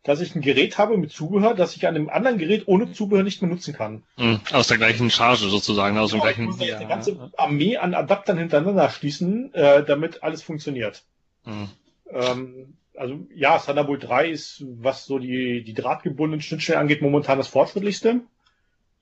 dass 0.02 0.20
ich 0.20 0.34
ein 0.34 0.40
Gerät 0.40 0.78
habe 0.78 0.98
mit 0.98 1.12
Zubehör, 1.12 1.54
das 1.54 1.76
ich 1.76 1.86
an 1.86 1.94
einem 1.94 2.10
anderen 2.10 2.38
Gerät 2.38 2.64
ohne 2.66 2.92
Zubehör 2.92 3.22
nicht 3.22 3.40
mehr 3.40 3.50
nutzen 3.50 3.72
kann. 3.72 4.02
Mhm, 4.16 4.40
aus 4.52 4.66
der 4.66 4.78
gleichen 4.78 5.10
Charge 5.10 5.48
sozusagen, 5.48 5.96
aus 5.96 6.10
genau, 6.10 6.24
dem 6.24 6.26
gleichen. 6.26 6.42
Ich 6.50 6.56
muss 6.56 6.66
ja, 6.66 6.76
eine 6.76 6.88
ganze 6.88 7.30
Armee 7.36 7.76
an 7.76 7.94
Adaptern 7.94 8.36
hintereinander 8.36 8.90
schließen, 8.90 9.54
äh, 9.54 9.84
damit 9.84 10.22
alles 10.22 10.42
funktioniert. 10.42 11.04
Mhm. 11.44 11.68
Ähm, 12.12 12.74
also 12.96 13.26
ja, 13.34 13.58
Thunderbolt 13.58 14.02
3 14.06 14.28
ist, 14.28 14.64
was 14.66 15.06
so 15.06 15.18
die, 15.18 15.62
die 15.62 15.74
drahtgebundenen 15.74 16.42
Schnittstellen 16.42 16.80
angeht, 16.80 17.00
momentan 17.00 17.38
das 17.38 17.48
fortschrittlichste. 17.48 18.22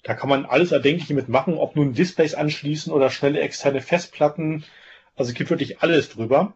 Da 0.03 0.15
kann 0.15 0.29
man 0.29 0.47
alles 0.47 0.73
Erdenkliche 0.73 1.15
mitmachen, 1.15 1.55
ob 1.55 1.77
nun 1.77 1.93
Displays 1.93 2.35
anschließen 2.35 2.93
oder 2.93 3.11
schnelle 3.11 3.41
externe 3.41 3.81
Festplatten. 3.81 4.65
Also 5.17 5.31
es 5.31 5.37
gibt 5.37 5.51
wirklich 5.51 5.81
alles 5.83 6.09
drüber. 6.09 6.55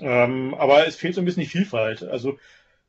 Ähm, 0.00 0.54
aber 0.54 0.86
es 0.86 0.96
fehlt 0.96 1.14
so 1.14 1.22
ein 1.22 1.24
bisschen 1.24 1.42
die 1.42 1.48
Vielfalt. 1.48 2.02
Also 2.02 2.38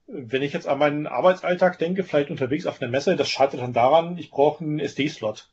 wenn 0.08 0.42
ich 0.42 0.54
jetzt 0.54 0.68
an 0.68 0.80
meinen 0.80 1.08
Arbeitsalltag 1.08 1.80
denke, 1.80 2.04
vielleicht 2.04 2.30
unterwegs 2.30 2.66
auf 2.66 2.82
einer 2.82 2.92
Messe, 2.92 3.16
das 3.16 3.30
scheitert 3.30 3.62
dann 3.62 3.74
daran, 3.74 4.18
ich 4.18 4.32
brauche 4.32 4.64
einen 4.64 4.80
SD-Slot. 4.80 5.50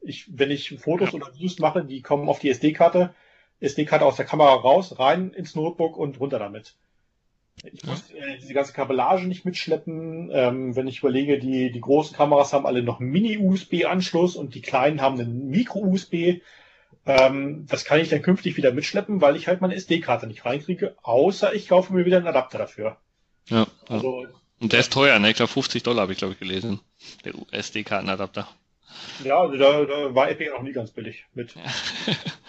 Ich, 0.00 0.26
wenn 0.38 0.50
ich 0.50 0.78
Fotos 0.78 1.12
oder 1.12 1.34
Videos 1.34 1.58
mache, 1.58 1.84
die 1.84 2.00
kommen 2.00 2.28
auf 2.28 2.38
die 2.38 2.50
SD-Karte, 2.50 3.14
SD-Karte 3.60 4.06
aus 4.06 4.16
der 4.16 4.24
Kamera 4.24 4.54
raus, 4.54 4.98
rein 4.98 5.32
ins 5.32 5.54
Notebook 5.54 5.98
und 5.98 6.18
runter 6.18 6.38
damit. 6.38 6.76
Ich 7.64 7.84
muss 7.84 8.10
äh, 8.10 8.38
diese 8.40 8.54
ganze 8.54 8.72
Kabellage 8.72 9.26
nicht 9.26 9.44
mitschleppen. 9.44 10.30
Ähm, 10.32 10.76
wenn 10.76 10.88
ich 10.88 10.98
überlege, 11.00 11.38
die, 11.38 11.70
die 11.70 11.80
großen 11.80 12.16
Kameras 12.16 12.52
haben 12.52 12.66
alle 12.66 12.82
noch 12.82 13.00
Mini-USB-Anschluss 13.00 14.36
und 14.36 14.54
die 14.54 14.62
kleinen 14.62 15.00
haben 15.00 15.20
einen 15.20 15.48
Micro-USB. 15.48 16.42
Ähm, 17.06 17.66
das 17.68 17.84
kann 17.84 18.00
ich 18.00 18.08
dann 18.08 18.22
künftig 18.22 18.56
wieder 18.56 18.72
mitschleppen, 18.72 19.20
weil 19.20 19.36
ich 19.36 19.48
halt 19.48 19.60
meine 19.60 19.74
SD-Karte 19.74 20.26
nicht 20.26 20.44
reinkriege, 20.44 20.96
außer 21.02 21.54
ich 21.54 21.68
kaufe 21.68 21.92
mir 21.92 22.04
wieder 22.04 22.18
einen 22.18 22.26
Adapter 22.26 22.58
dafür. 22.58 22.96
Ja. 23.46 23.66
Also, 23.88 24.26
und 24.60 24.72
der 24.72 24.80
ist 24.80 24.92
teuer, 24.92 25.18
ne? 25.18 25.30
Ich 25.30 25.36
glaube 25.36 25.52
50 25.52 25.82
Dollar 25.82 26.02
habe 26.02 26.12
ich, 26.12 26.18
glaube 26.18 26.34
ich, 26.34 26.38
gelesen. 26.38 26.80
Der 27.24 27.32
SD-Kartenadapter. 27.50 28.46
Ja, 29.24 29.40
also 29.40 29.56
da, 29.56 29.84
da 29.84 30.14
war 30.14 30.30
Epic 30.30 30.50
auch 30.50 30.62
nie 30.62 30.72
ganz 30.72 30.90
billig 30.90 31.24
mit. 31.34 31.54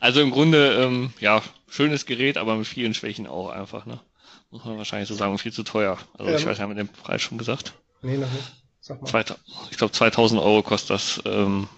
Also 0.00 0.20
im 0.20 0.30
Grunde, 0.30 0.82
ähm, 0.82 1.12
ja, 1.20 1.42
schönes 1.68 2.06
Gerät, 2.06 2.38
aber 2.38 2.56
mit 2.56 2.66
vielen 2.66 2.94
Schwächen 2.94 3.26
auch 3.26 3.50
einfach, 3.50 3.86
ne? 3.86 4.00
Muss 4.50 4.64
man 4.64 4.78
wahrscheinlich 4.78 5.08
so 5.08 5.14
sagen, 5.14 5.38
viel 5.38 5.52
zu 5.52 5.64
teuer. 5.64 5.98
Also 6.16 6.30
ähm, 6.30 6.38
ich 6.38 6.46
weiß, 6.46 6.60
haben 6.60 6.70
wir 6.70 6.76
den 6.76 6.88
Preis 6.88 7.22
schon 7.22 7.38
gesagt? 7.38 7.74
Nee, 8.02 8.16
noch 8.16 8.30
nicht. 8.30 8.52
Sag 8.80 9.02
mal. 9.02 9.24
ich 9.70 9.78
glaube 9.78 9.92
2000 9.92 10.40
Euro 10.40 10.62
kostet 10.62 10.90
das 10.90 11.20
ähm, 11.24 11.68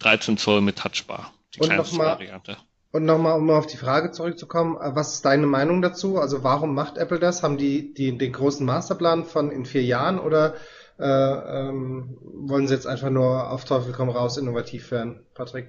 13 0.00 0.36
Zoll 0.36 0.60
mit 0.60 0.76
Touchbar. 0.76 1.32
Die 1.54 1.60
und 1.60 1.74
nochmal, 1.74 2.08
Variante. 2.08 2.56
Und 2.92 3.04
nochmal, 3.04 3.38
um 3.38 3.48
auf 3.50 3.66
die 3.66 3.76
Frage 3.76 4.10
zurückzukommen, 4.10 4.76
äh, 4.76 4.94
was 4.94 5.14
ist 5.14 5.24
deine 5.24 5.46
Meinung 5.46 5.80
dazu? 5.80 6.18
Also 6.18 6.44
warum 6.44 6.74
macht 6.74 6.98
Apple 6.98 7.18
das? 7.18 7.42
Haben 7.42 7.56
die, 7.56 7.94
die 7.94 8.16
den 8.16 8.32
großen 8.32 8.66
Masterplan 8.66 9.24
von 9.24 9.50
in 9.50 9.64
vier 9.64 9.82
Jahren 9.84 10.18
oder 10.18 10.54
äh, 10.98 11.04
ähm, 11.04 12.18
wollen 12.22 12.68
sie 12.68 12.74
jetzt 12.74 12.86
einfach 12.86 13.10
nur 13.10 13.50
auf 13.50 13.64
Teufel 13.64 13.92
komm 13.92 14.10
raus 14.10 14.36
innovativ 14.36 14.90
werden, 14.90 15.24
Patrick? 15.34 15.68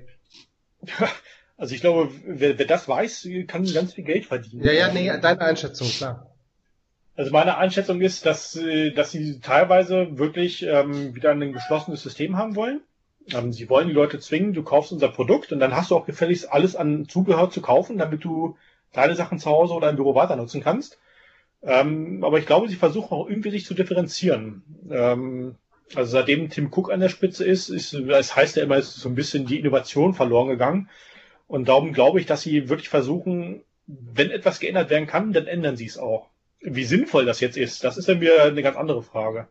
Also 1.61 1.75
ich 1.75 1.81
glaube, 1.81 2.09
wer, 2.25 2.57
wer 2.57 2.65
das 2.65 2.87
weiß, 2.87 3.29
kann 3.45 3.71
ganz 3.71 3.93
viel 3.93 4.03
Geld 4.03 4.25
verdienen. 4.25 4.63
Ja, 4.63 4.71
ja, 4.71 4.91
nee, 4.91 5.11
deine 5.21 5.41
Einschätzung, 5.41 5.87
klar. 5.89 6.25
Also 7.15 7.29
meine 7.29 7.55
Einschätzung 7.59 8.01
ist, 8.01 8.25
dass, 8.25 8.55
äh, 8.55 8.89
dass 8.89 9.11
sie 9.11 9.39
teilweise 9.41 10.17
wirklich 10.17 10.63
ähm, 10.63 11.13
wieder 11.13 11.29
ein 11.29 11.53
geschlossenes 11.53 12.01
System 12.01 12.35
haben 12.35 12.55
wollen. 12.55 12.81
Ähm, 13.31 13.53
sie 13.53 13.69
wollen 13.69 13.89
die 13.89 13.93
Leute 13.93 14.19
zwingen, 14.19 14.53
du 14.53 14.63
kaufst 14.63 14.91
unser 14.91 15.09
Produkt 15.09 15.51
und 15.51 15.59
dann 15.59 15.75
hast 15.75 15.91
du 15.91 15.95
auch 15.95 16.07
gefälligst 16.07 16.51
alles 16.51 16.75
an 16.75 17.07
Zubehör 17.07 17.51
zu 17.51 17.61
kaufen, 17.61 17.99
damit 17.99 18.23
du 18.23 18.57
deine 18.91 19.13
Sachen 19.13 19.37
zu 19.37 19.51
Hause 19.51 19.75
oder 19.75 19.91
im 19.91 19.97
Büro 19.97 20.15
weiter 20.15 20.37
nutzen 20.37 20.63
kannst. 20.63 20.97
Ähm, 21.61 22.23
aber 22.23 22.39
ich 22.39 22.47
glaube, 22.47 22.69
sie 22.69 22.75
versuchen 22.75 23.13
auch 23.13 23.29
irgendwie 23.29 23.51
sich 23.51 23.67
zu 23.67 23.75
differenzieren. 23.75 24.63
Ähm, 24.89 25.57
also 25.93 26.11
seitdem 26.11 26.49
Tim 26.49 26.71
Cook 26.73 26.91
an 26.91 27.01
der 27.01 27.09
Spitze 27.09 27.45
ist, 27.45 27.69
ist, 27.69 27.95
das 28.07 28.35
heißt 28.35 28.55
ja 28.55 28.63
immer, 28.63 28.77
ist 28.77 28.95
so 28.95 29.09
ein 29.09 29.15
bisschen 29.15 29.45
die 29.45 29.59
Innovation 29.59 30.15
verloren 30.15 30.47
gegangen. 30.47 30.89
Und 31.51 31.67
darum 31.67 31.91
glaube 31.91 32.21
ich, 32.21 32.25
dass 32.25 32.43
sie 32.43 32.69
wirklich 32.69 32.87
versuchen, 32.87 33.61
wenn 33.85 34.31
etwas 34.31 34.61
geändert 34.61 34.89
werden 34.89 35.05
kann, 35.05 35.33
dann 35.33 35.47
ändern 35.47 35.75
sie 35.75 35.85
es 35.85 35.97
auch. 35.97 36.29
Wie 36.61 36.85
sinnvoll 36.85 37.25
das 37.25 37.41
jetzt 37.41 37.57
ist, 37.57 37.83
das 37.83 37.97
ist 37.97 38.07
dann 38.07 38.21
wieder 38.21 38.45
eine 38.45 38.63
ganz 38.63 38.77
andere 38.77 39.03
Frage. 39.03 39.49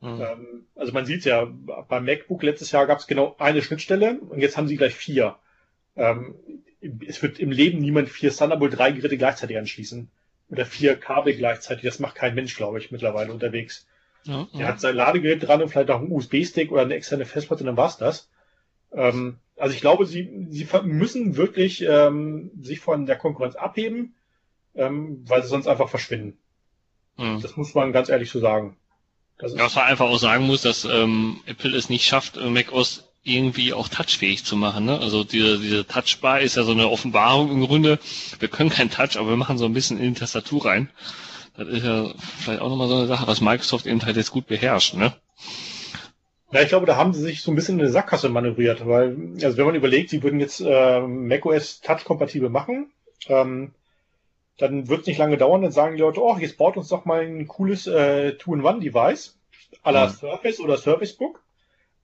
Mhm. 0.00 0.22
Ähm, 0.22 0.66
also 0.74 0.94
man 0.94 1.04
sieht 1.04 1.26
ja, 1.26 1.44
beim 1.44 2.06
MacBook 2.06 2.42
letztes 2.42 2.72
Jahr 2.72 2.86
gab 2.86 3.00
es 3.00 3.06
genau 3.06 3.36
eine 3.38 3.60
Schnittstelle 3.60 4.18
und 4.20 4.40
jetzt 4.40 4.56
haben 4.56 4.68
sie 4.68 4.78
gleich 4.78 4.94
vier. 4.94 5.36
Ähm, 5.96 6.34
es 7.06 7.22
wird 7.22 7.38
im 7.38 7.50
Leben 7.50 7.80
niemand 7.82 8.08
vier 8.08 8.34
Thunderbolt 8.34 8.78
3 8.78 8.92
Geräte 8.92 9.18
gleichzeitig 9.18 9.58
anschließen. 9.58 10.08
Oder 10.48 10.64
vier 10.64 10.96
Kabel 10.96 11.36
gleichzeitig. 11.36 11.84
Das 11.84 11.98
macht 11.98 12.14
kein 12.14 12.34
Mensch, 12.36 12.56
glaube 12.56 12.78
ich, 12.78 12.90
mittlerweile 12.90 13.34
unterwegs. 13.34 13.86
Ja, 14.22 14.48
ja. 14.52 14.60
Er 14.60 14.68
hat 14.68 14.80
sein 14.80 14.96
Ladegerät 14.96 15.46
dran 15.46 15.60
und 15.60 15.68
vielleicht 15.68 15.90
auch 15.90 16.00
einen 16.00 16.10
USB-Stick 16.10 16.72
oder 16.72 16.80
eine 16.80 16.94
externe 16.94 17.26
Festplatte, 17.26 17.64
dann 17.64 17.76
war's 17.76 17.98
das. 17.98 18.30
Ähm, 18.92 19.38
also 19.56 19.74
ich 19.74 19.80
glaube, 19.80 20.06
sie, 20.06 20.46
sie 20.50 20.68
müssen 20.84 21.36
wirklich 21.36 21.82
ähm, 21.82 22.50
sich 22.60 22.80
von 22.80 23.06
der 23.06 23.16
Konkurrenz 23.16 23.56
abheben, 23.56 24.14
ähm, 24.74 25.24
weil 25.26 25.42
sie 25.42 25.48
sonst 25.48 25.66
einfach 25.66 25.88
verschwinden. 25.88 26.38
Mhm. 27.16 27.40
Das 27.42 27.56
muss 27.56 27.74
man 27.74 27.92
ganz 27.92 28.08
ehrlich 28.08 28.30
so 28.30 28.40
sagen. 28.40 28.76
Das 29.38 29.54
ja, 29.54 29.64
was 29.64 29.74
man 29.74 29.84
einfach 29.84 30.06
auch 30.06 30.18
sagen 30.18 30.46
muss, 30.46 30.62
dass 30.62 30.84
ähm, 30.84 31.40
Apple 31.46 31.76
es 31.76 31.88
nicht 31.88 32.06
schafft, 32.06 32.36
äh, 32.36 32.48
macOS 32.48 33.04
irgendwie 33.24 33.72
auch 33.72 33.88
touchfähig 33.88 34.44
zu 34.44 34.56
machen. 34.56 34.86
Ne? 34.86 34.98
Also 34.98 35.24
diese, 35.24 35.58
diese 35.58 35.86
Touchbar 35.86 36.40
ist 36.40 36.56
ja 36.56 36.62
so 36.62 36.72
eine 36.72 36.88
Offenbarung 36.88 37.50
im 37.50 37.64
Grunde. 37.66 37.98
Wir 38.38 38.48
können 38.48 38.70
kein 38.70 38.90
Touch, 38.90 39.16
aber 39.16 39.28
wir 39.28 39.36
machen 39.36 39.58
so 39.58 39.66
ein 39.66 39.74
bisschen 39.74 39.98
in 39.98 40.14
die 40.14 40.20
Tastatur 40.20 40.64
rein. 40.64 40.88
Das 41.56 41.68
ist 41.68 41.84
ja 41.84 42.12
vielleicht 42.38 42.62
auch 42.62 42.68
nochmal 42.68 42.88
so 42.88 42.96
eine 42.96 43.06
Sache, 43.06 43.26
was 43.26 43.40
Microsoft 43.40 43.86
eben 43.86 44.02
halt 44.02 44.16
jetzt 44.16 44.30
gut 44.30 44.46
beherrscht. 44.46 44.94
Ne? 44.94 45.12
Ja, 46.50 46.62
ich 46.62 46.68
glaube, 46.68 46.86
da 46.86 46.96
haben 46.96 47.12
sie 47.12 47.20
sich 47.20 47.42
so 47.42 47.50
ein 47.52 47.54
bisschen 47.54 47.74
in 47.78 47.82
eine 47.84 47.90
Sackgasse 47.92 48.28
manövriert, 48.30 48.86
weil, 48.86 49.16
also 49.42 49.56
wenn 49.58 49.66
man 49.66 49.74
überlegt, 49.74 50.08
sie 50.10 50.22
würden 50.22 50.40
jetzt 50.40 50.60
äh, 50.60 51.00
macOS 51.00 51.80
Touch-kompatibel 51.82 52.48
machen, 52.48 52.90
ähm, 53.26 53.72
dann 54.58 54.88
wird 54.88 55.02
es 55.02 55.06
nicht 55.06 55.18
lange 55.18 55.38
dauern, 55.38 55.62
dann 55.62 55.72
sagen 55.72 55.96
die 55.96 56.02
Leute, 56.02 56.22
oh, 56.22 56.36
jetzt 56.38 56.58
baut 56.58 56.76
uns 56.76 56.88
doch 56.88 57.04
mal 57.06 57.22
ein 57.22 57.46
cooles 57.48 57.86
äh, 57.86 58.34
Two-in-One-Device, 58.34 59.38
à 59.84 59.92
la 59.92 60.06
Mhm. 60.06 60.12
Surface 60.12 60.60
oder 60.60 60.78
Surface 60.78 61.14
Book. 61.14 61.42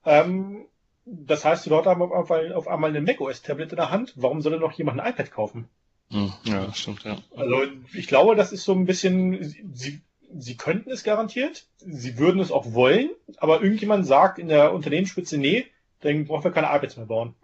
Ähm, 0.04 0.66
das 1.06 1.44
heißt, 1.44 1.66
die 1.66 1.70
Leute 1.70 1.90
haben 1.90 2.02
auf 2.02 2.30
einmal, 2.30 2.52
auf 2.54 2.68
einmal 2.68 2.90
eine 2.90 3.00
macOS-Tablet 3.02 3.72
in 3.72 3.76
der 3.76 3.90
Hand. 3.90 4.14
Warum 4.16 4.42
soll 4.42 4.52
denn 4.52 4.60
noch 4.60 4.72
jemand 4.72 5.00
ein 5.00 5.12
iPad 5.12 5.30
kaufen? 5.30 5.68
Hm, 6.10 6.32
Ja, 6.44 6.72
stimmt, 6.74 7.04
ja. 7.04 7.18
Also 7.36 7.62
ich 7.94 8.06
glaube, 8.06 8.36
das 8.36 8.52
ist 8.52 8.64
so 8.64 8.72
ein 8.72 8.86
bisschen, 8.86 9.42
sie, 9.72 10.00
sie 10.38 10.56
könnten 10.56 10.90
es 10.90 11.04
garantiert, 11.04 11.66
sie 11.78 12.18
würden 12.18 12.40
es 12.40 12.50
auch 12.50 12.72
wollen, 12.72 13.10
aber 13.38 13.62
irgendjemand 13.62 14.06
sagt 14.06 14.38
in 14.38 14.48
der 14.48 14.72
Unternehmensspitze, 14.72 15.38
nee, 15.38 15.66
dann 16.00 16.26
brauchen 16.26 16.44
wir 16.44 16.52
keine 16.52 16.68
iPads 16.68 16.96
mehr 16.96 17.06
bauen. 17.06 17.34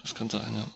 Das 0.00 0.14
kann 0.14 0.30
sein, 0.30 0.54
ja. 0.54 0.66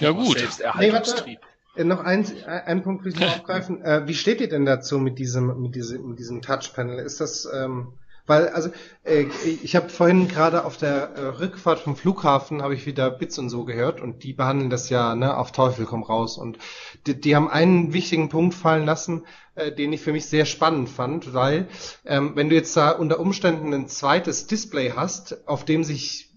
Ja, 0.00 0.10
gut. 0.10 0.38
Selbsterhaltungstrieb. 0.38 1.40
Äh, 1.76 1.84
Noch 1.84 2.00
eins, 2.00 2.32
äh, 2.32 2.44
einen 2.44 2.82
Punkt 2.82 3.04
will 3.04 3.12
ich 3.12 3.20
noch 3.20 3.28
aufgreifen. 3.36 3.82
Äh, 3.82 4.06
wie 4.06 4.14
steht 4.14 4.40
ihr 4.40 4.48
denn 4.48 4.66
dazu 4.66 4.98
mit 4.98 5.18
diesem, 5.18 5.60
mit 5.62 5.74
diesem, 5.74 6.08
mit 6.08 6.18
diesem 6.18 6.42
Touchpanel? 6.42 6.98
Ist 6.98 7.20
das, 7.20 7.48
ähm, 7.52 7.94
weil, 8.26 8.48
also, 8.48 8.70
äh, 9.04 9.26
ich 9.62 9.74
habe 9.76 9.88
vorhin 9.88 10.28
gerade 10.28 10.64
auf 10.64 10.76
der 10.76 11.10
äh, 11.14 11.20
Rückfahrt 11.40 11.80
vom 11.80 11.96
Flughafen 11.96 12.62
habe 12.62 12.74
ich 12.74 12.86
wieder 12.86 13.10
Bits 13.10 13.38
und 13.38 13.48
so 13.50 13.64
gehört 13.64 14.00
und 14.00 14.22
die 14.22 14.32
behandeln 14.32 14.70
das 14.70 14.88
ja, 14.90 15.14
ne, 15.14 15.36
auf 15.36 15.52
Teufel 15.52 15.86
komm 15.86 16.02
raus 16.02 16.38
und 16.38 16.58
die, 17.06 17.20
die 17.20 17.34
haben 17.34 17.48
einen 17.50 17.92
wichtigen 17.92 18.28
Punkt 18.28 18.54
fallen 18.54 18.86
lassen, 18.86 19.26
äh, 19.54 19.72
den 19.72 19.92
ich 19.92 20.00
für 20.00 20.12
mich 20.12 20.26
sehr 20.26 20.44
spannend 20.46 20.88
fand, 20.88 21.34
weil 21.34 21.66
ähm, 22.04 22.32
wenn 22.36 22.48
du 22.48 22.54
jetzt 22.54 22.76
da 22.76 22.90
unter 22.90 23.18
Umständen 23.20 23.74
ein 23.74 23.88
zweites 23.88 24.46
Display 24.46 24.92
hast, 24.94 25.46
auf 25.48 25.64
dem 25.64 25.82
sich 25.84 26.28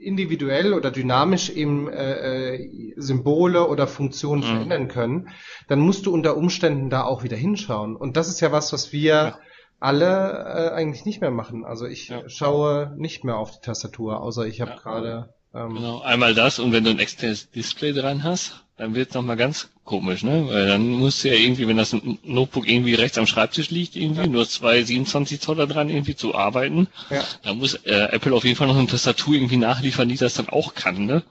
individuell 0.00 0.74
oder 0.74 0.90
dynamisch 0.90 1.50
eben 1.50 1.88
äh, 1.88 2.54
äh, 2.54 2.92
Symbole 2.96 3.66
oder 3.66 3.86
Funktionen 3.86 4.42
Mhm. 4.42 4.46
verändern 4.46 4.88
können, 4.88 5.28
dann 5.66 5.80
musst 5.80 6.06
du 6.06 6.12
unter 6.12 6.36
Umständen 6.36 6.88
da 6.90 7.02
auch 7.02 7.22
wieder 7.24 7.36
hinschauen. 7.36 7.96
Und 7.96 8.16
das 8.16 8.28
ist 8.28 8.40
ja 8.40 8.52
was, 8.52 8.72
was 8.72 8.92
wir 8.92 9.08
Ja. 9.14 9.38
Alle 9.80 10.70
äh, 10.70 10.74
eigentlich 10.74 11.04
nicht 11.04 11.20
mehr 11.20 11.30
machen. 11.30 11.64
Also 11.64 11.86
ich 11.86 12.08
Ja. 12.08 12.28
schaue 12.28 12.94
nicht 12.96 13.24
mehr 13.24 13.36
auf 13.36 13.52
die 13.52 13.60
Tastatur, 13.64 14.20
außer 14.20 14.46
ich 14.46 14.60
habe 14.60 14.72
Ja. 14.72 14.76
gerade 14.76 15.34
ähm, 15.54 15.74
Genau, 15.74 16.00
einmal 16.00 16.34
das 16.34 16.58
und 16.58 16.72
wenn 16.72 16.84
du 16.84 16.90
ein 16.90 16.98
externes 16.98 17.50
Display 17.50 17.92
dran 17.92 18.22
hast, 18.22 18.64
dann 18.76 18.94
wird 18.94 19.08
es 19.10 19.14
nochmal 19.14 19.36
ganz 19.36 19.68
komisch, 19.84 20.22
ne? 20.22 20.46
Weil 20.48 20.66
dann 20.68 20.88
musst 20.88 21.24
du 21.24 21.28
ja 21.28 21.34
irgendwie, 21.34 21.66
wenn 21.68 21.76
das 21.76 21.94
Notebook 22.22 22.68
irgendwie 22.68 22.94
rechts 22.94 23.18
am 23.18 23.26
Schreibtisch 23.26 23.70
liegt, 23.70 23.96
irgendwie 23.96 24.28
nur 24.28 24.48
zwei 24.48 24.82
27 24.82 25.40
Zoller 25.40 25.66
dran 25.66 25.88
irgendwie 25.90 26.16
zu 26.16 26.34
arbeiten, 26.34 26.88
ja. 27.10 27.28
da 27.42 27.54
muss 27.54 27.74
äh, 27.84 28.08
Apple 28.12 28.34
auf 28.34 28.44
jeden 28.44 28.56
Fall 28.56 28.68
noch 28.68 28.76
eine 28.78 28.86
Tastatur 28.86 29.34
irgendwie 29.34 29.56
nachliefern, 29.56 30.08
die 30.08 30.16
das 30.16 30.34
dann 30.34 30.48
auch 30.48 30.74
kann, 30.74 31.06
ne? 31.06 31.22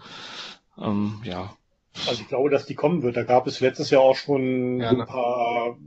Ähm, 0.79 1.21
ja. 1.23 1.55
Also 2.05 2.21
ich 2.21 2.27
glaube, 2.27 2.49
dass 2.49 2.65
die 2.65 2.75
kommen 2.75 3.03
wird. 3.03 3.17
Da 3.17 3.23
gab 3.23 3.47
es 3.47 3.59
letztes 3.59 3.89
Jahr 3.89 4.01
auch 4.01 4.15
schon 4.15 4.79
Ja, 4.79 4.89
so 4.89 4.95
ein 4.95 4.99
ne? 4.99 5.05
paar 5.05 5.77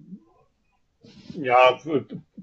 ja, 1.37 1.79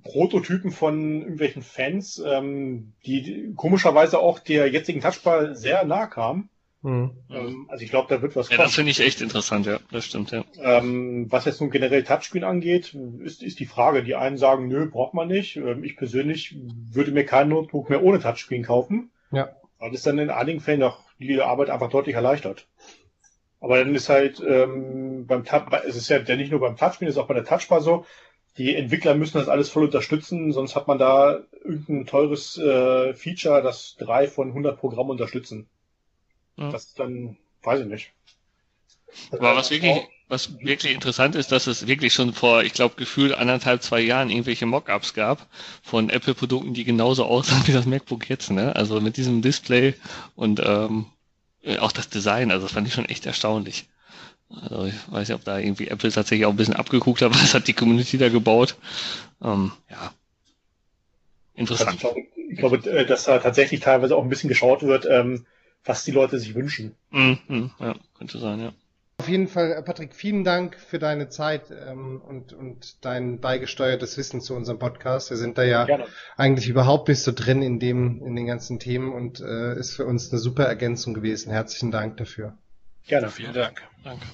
Prototypen 0.03 0.71
von 0.71 1.21
irgendwelchen 1.21 1.61
Fans, 1.61 2.21
ähm, 2.25 2.93
die 3.05 3.53
komischerweise 3.55 4.19
auch 4.19 4.39
der 4.39 4.69
jetzigen 4.69 5.01
Touchbar 5.01 5.55
sehr 5.55 5.85
nah 5.85 6.07
kamen. 6.07 6.49
Hm. 6.83 7.11
Ähm, 7.29 7.65
also 7.69 7.83
ich 7.83 7.89
glaube, 7.89 8.07
da 8.13 8.21
wird 8.21 8.35
was 8.35 8.49
Ja, 8.49 8.55
kommen. 8.55 8.67
das 8.67 8.75
finde 8.75 8.91
ich 8.91 8.99
echt 8.99 9.21
interessant, 9.21 9.65
ja, 9.65 9.79
das 9.91 10.05
stimmt, 10.05 10.31
ja. 10.31 10.43
Ähm, 10.61 11.25
was 11.29 11.45
jetzt 11.45 11.59
nun 11.59 11.71
generell 11.71 12.03
Touchscreen 12.03 12.43
angeht, 12.43 12.95
ist, 13.23 13.41
ist 13.43 13.59
die 13.59 13.65
Frage. 13.65 14.03
Die 14.03 14.15
einen 14.15 14.37
sagen, 14.37 14.67
nö, 14.67 14.89
braucht 14.89 15.13
man 15.13 15.27
nicht. 15.27 15.57
Ähm, 15.57 15.83
ich 15.83 15.97
persönlich 15.97 16.55
würde 16.91 17.11
mir 17.11 17.25
kein 17.25 17.49
Notebook 17.49 17.89
mehr 17.89 18.03
ohne 18.03 18.19
Touchscreen 18.19 18.63
kaufen. 18.63 19.11
Ja. 19.31 19.49
Weil 19.79 19.93
es 19.93 20.03
dann 20.03 20.19
in 20.19 20.29
einigen 20.29 20.59
Fällen 20.59 20.83
auch 20.83 20.99
die 21.19 21.41
Arbeit 21.41 21.69
einfach 21.69 21.89
deutlich 21.89 22.15
erleichtert. 22.15 22.67
Aber 23.59 23.79
dann 23.79 23.95
ist 23.95 24.09
halt 24.09 24.41
ähm, 24.47 25.25
beim 25.25 25.43
Tab, 25.43 25.73
es 25.87 25.95
ist 25.95 26.09
ja 26.09 26.19
nicht 26.35 26.51
nur 26.51 26.59
beim 26.59 26.77
Touchscreen, 26.77 27.09
es 27.09 27.15
ist 27.15 27.21
auch 27.21 27.27
bei 27.27 27.33
der 27.33 27.45
Touchbar 27.45 27.81
so. 27.81 28.05
Die 28.57 28.75
Entwickler 28.75 29.13
müssen 29.15 29.37
das 29.37 29.49
alles 29.49 29.69
voll 29.69 29.85
unterstützen, 29.85 30.51
sonst 30.51 30.75
hat 30.75 30.87
man 30.87 30.97
da 30.97 31.39
irgendein 31.63 32.07
teures 32.07 32.57
äh, 32.57 33.13
Feature, 33.13 33.61
das 33.61 33.95
drei 33.99 34.27
von 34.27 34.49
100 34.49 34.79
Programmen 34.79 35.11
unterstützen. 35.11 35.67
Ja. 36.57 36.71
Das 36.71 36.85
ist 36.85 36.99
dann, 36.99 37.37
weiß 37.63 37.81
ich 37.81 37.87
nicht. 37.87 38.11
Aber 39.31 39.55
was 39.55 39.69
wirklich, 39.69 39.97
was 40.27 40.59
wirklich 40.59 40.93
interessant 40.93 41.35
ist, 41.35 41.51
dass 41.51 41.67
es 41.67 41.87
wirklich 41.87 42.13
schon 42.13 42.33
vor, 42.33 42.63
ich 42.63 42.73
glaube, 42.73 42.95
gefühlt 42.95 43.33
anderthalb, 43.33 43.83
zwei 43.83 44.01
Jahren 44.01 44.29
irgendwelche 44.29 44.65
Mockups 44.65 45.13
gab 45.13 45.47
von 45.83 46.09
Apple-Produkten, 46.09 46.73
die 46.73 46.83
genauso 46.83 47.25
aussahen 47.25 47.65
wie 47.67 47.73
das 47.73 47.85
MacBook 47.85 48.27
jetzt, 48.29 48.51
ne? 48.51 48.75
Also 48.75 48.99
mit 48.99 49.17
diesem 49.17 49.41
Display 49.41 49.93
und 50.35 50.61
ähm, 50.63 51.05
äh, 51.63 51.77
auch 51.77 51.91
das 51.91 52.09
Design, 52.09 52.51
also 52.51 52.65
das 52.65 52.73
fand 52.73 52.87
ich 52.87 52.93
schon 52.93 53.05
echt 53.05 53.25
erstaunlich. 53.25 53.85
Also 54.49 54.85
ich 54.85 55.11
weiß 55.11 55.27
nicht, 55.27 55.35
ob 55.35 55.43
da 55.43 55.59
irgendwie 55.59 55.87
Apple 55.87 56.11
tatsächlich 56.11 56.45
auch 56.45 56.51
ein 56.51 56.57
bisschen 56.57 56.75
abgeguckt 56.75 57.21
hat, 57.21 57.31
was 57.33 57.53
hat 57.53 57.67
die 57.67 57.73
Community 57.73 58.17
da 58.17 58.29
gebaut. 58.29 58.75
Ähm, 59.41 59.71
ja. 59.89 60.13
Also 61.57 61.73
Interessant. 61.73 61.93
ich 61.95 61.99
glaube, 61.99 62.19
ich 62.49 62.57
glaube, 62.57 62.77
äh, 62.89 63.05
dass 63.05 63.25
da 63.25 63.39
tatsächlich 63.39 63.79
teilweise 63.79 64.15
auch 64.15 64.23
ein 64.23 64.29
bisschen 64.29 64.49
geschaut 64.49 64.83
wird, 64.83 65.05
ähm, 65.09 65.45
was 65.83 66.03
die 66.03 66.11
Leute 66.11 66.39
sich 66.39 66.55
wünschen. 66.55 66.95
Mhm, 67.11 67.39
mhm, 67.47 67.71
ja, 67.79 67.95
könnte 68.17 68.39
sein, 68.39 68.59
ja. 68.59 68.73
Auf 69.19 69.29
jeden 69.29 69.47
Fall, 69.47 69.71
äh, 69.71 69.81
Patrick, 69.81 70.13
vielen 70.13 70.43
Dank 70.43 70.77
für 70.79 70.99
deine 70.99 71.29
Zeit 71.29 71.71
ähm, 71.71 72.21
und, 72.21 72.53
und 72.53 73.03
dein 73.03 73.39
beigesteuertes 73.39 74.15
Wissen 74.17 74.41
zu 74.41 74.55
unserem 74.55 74.77
Podcast. 74.77 75.31
Wir 75.31 75.37
sind 75.37 75.57
da 75.57 75.63
ja 75.63 75.85
Gerne. 75.85 76.05
eigentlich 76.35 76.69
überhaupt 76.69 77.07
nicht 77.07 77.23
so 77.23 77.31
drin 77.31 77.63
in 77.63 77.79
dem, 77.79 78.23
in 78.23 78.35
den 78.35 78.45
ganzen 78.45 78.79
Themen 78.79 79.11
und 79.13 79.39
äh, 79.39 79.75
ist 79.77 79.95
für 79.95 80.05
uns 80.05 80.31
eine 80.31 80.39
super 80.39 80.65
Ergänzung 80.65 81.15
gewesen. 81.15 81.51
Herzlichen 81.51 81.89
Dank 81.89 82.17
dafür. 82.17 82.55
Gerne. 83.07 83.29
Vielen 83.29 83.53
Dank. 83.53 83.81
Danke. 84.03 84.25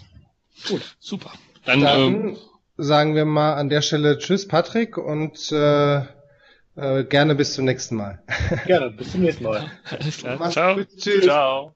Gut. 0.67 0.95
Super. 0.99 1.31
Dann, 1.65 1.79
ähm, 1.79 1.85
Dann 1.85 2.37
sagen 2.77 3.15
wir 3.15 3.25
mal 3.25 3.53
an 3.53 3.69
der 3.69 3.81
Stelle 3.81 4.17
Tschüss, 4.17 4.47
Patrick, 4.47 4.97
und 4.97 5.51
äh, 5.51 6.01
äh, 6.75 7.03
gerne 7.03 7.35
bis 7.35 7.53
zum 7.53 7.65
nächsten 7.65 7.95
Mal. 7.95 8.21
Gerne. 8.65 8.91
Bis 8.91 9.11
zum 9.11 9.21
nächsten 9.21 9.43
Mal. 9.43 9.69
alles 9.89 10.17
klar. 10.17 10.37
Mach's 10.39 10.53
Ciao. 10.53 10.75
gut, 10.75 10.87
tschüss. 10.97 11.23
Ciao. 11.23 11.75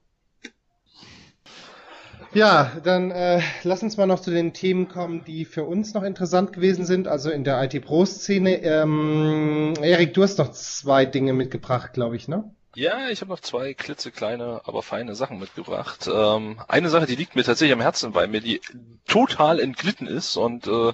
Ja, 2.34 2.72
dann 2.84 3.12
äh, 3.12 3.42
lass 3.64 3.84
uns 3.84 3.98
mal 3.98 4.06
noch 4.06 4.20
zu 4.20 4.32
den 4.32 4.54
Themen 4.54 4.90
kommen, 4.90 5.24
die 5.26 5.46
für 5.46 5.64
uns 5.64 5.94
noch 5.94 6.04
interessant 6.04 6.52
gewesen 6.52 6.86
sind, 6.86 7.08
also 7.08 7.30
in 7.32 7.44
der 7.44 7.64
IT-Pro-Szene. 7.64 8.62
Ähm, 8.64 9.74
Erik, 9.82 10.14
du 10.14 10.24
hast 10.24 10.38
noch 10.38 10.52
zwei 10.52 11.06
Dinge 11.06 11.34
mitgebracht, 11.34 11.94
glaube 11.94 12.16
ich, 12.16 12.28
ne? 12.28 12.52
Ja, 12.78 13.10
ich 13.10 13.22
habe 13.22 13.32
noch 13.32 13.40
zwei 13.40 13.74
klitzekleine, 13.74 14.62
aber 14.66 14.84
feine 14.84 15.16
Sachen 15.16 15.40
mitgebracht. 15.40 16.08
Ähm, 16.14 16.62
eine 16.68 16.90
Sache, 16.90 17.08
die 17.08 17.16
liegt 17.16 17.36
mir 17.36 17.44
tatsächlich 17.44 17.74
am 17.74 17.82
Herzen, 17.82 18.14
weil 18.14 18.28
mir 18.28 18.40
die 18.40 18.62
total 19.08 19.60
entglitten 19.60 20.06
ist 20.06 20.38
und 20.38 20.68
äh, 20.68 20.94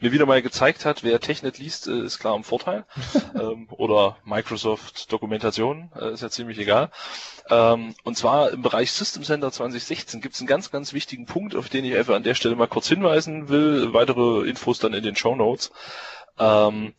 mir 0.00 0.12
wieder 0.12 0.26
mal 0.26 0.42
gezeigt 0.42 0.84
hat, 0.84 1.04
wer 1.04 1.20
Technet 1.20 1.56
liest, 1.56 1.88
äh, 1.88 2.04
ist 2.04 2.18
klar 2.18 2.36
im 2.36 2.44
Vorteil. 2.44 2.84
ähm, 3.34 3.66
oder 3.70 4.18
Microsoft 4.24 5.10
Dokumentation, 5.10 5.90
äh, 5.98 6.12
ist 6.12 6.22
ja 6.22 6.28
ziemlich 6.28 6.58
egal. 6.58 6.90
Ähm, 7.48 7.94
und 8.04 8.18
zwar 8.18 8.50
im 8.50 8.60
Bereich 8.60 8.92
System 8.92 9.22
Center 9.22 9.50
2016 9.50 10.20
gibt 10.20 10.34
es 10.34 10.42
einen 10.42 10.48
ganz, 10.48 10.70
ganz 10.70 10.92
wichtigen 10.92 11.24
Punkt, 11.24 11.56
auf 11.56 11.70
den 11.70 11.86
ich 11.86 11.96
einfach 11.96 12.14
an 12.14 12.24
der 12.24 12.34
Stelle 12.34 12.56
mal 12.56 12.68
kurz 12.68 12.88
hinweisen 12.88 13.48
will. 13.48 13.94
Weitere 13.94 14.46
Infos 14.46 14.80
dann 14.80 14.92
in 14.92 15.02
den 15.02 15.16
Show 15.16 15.34
Notes. 15.34 15.72
Ähm, 16.38 16.92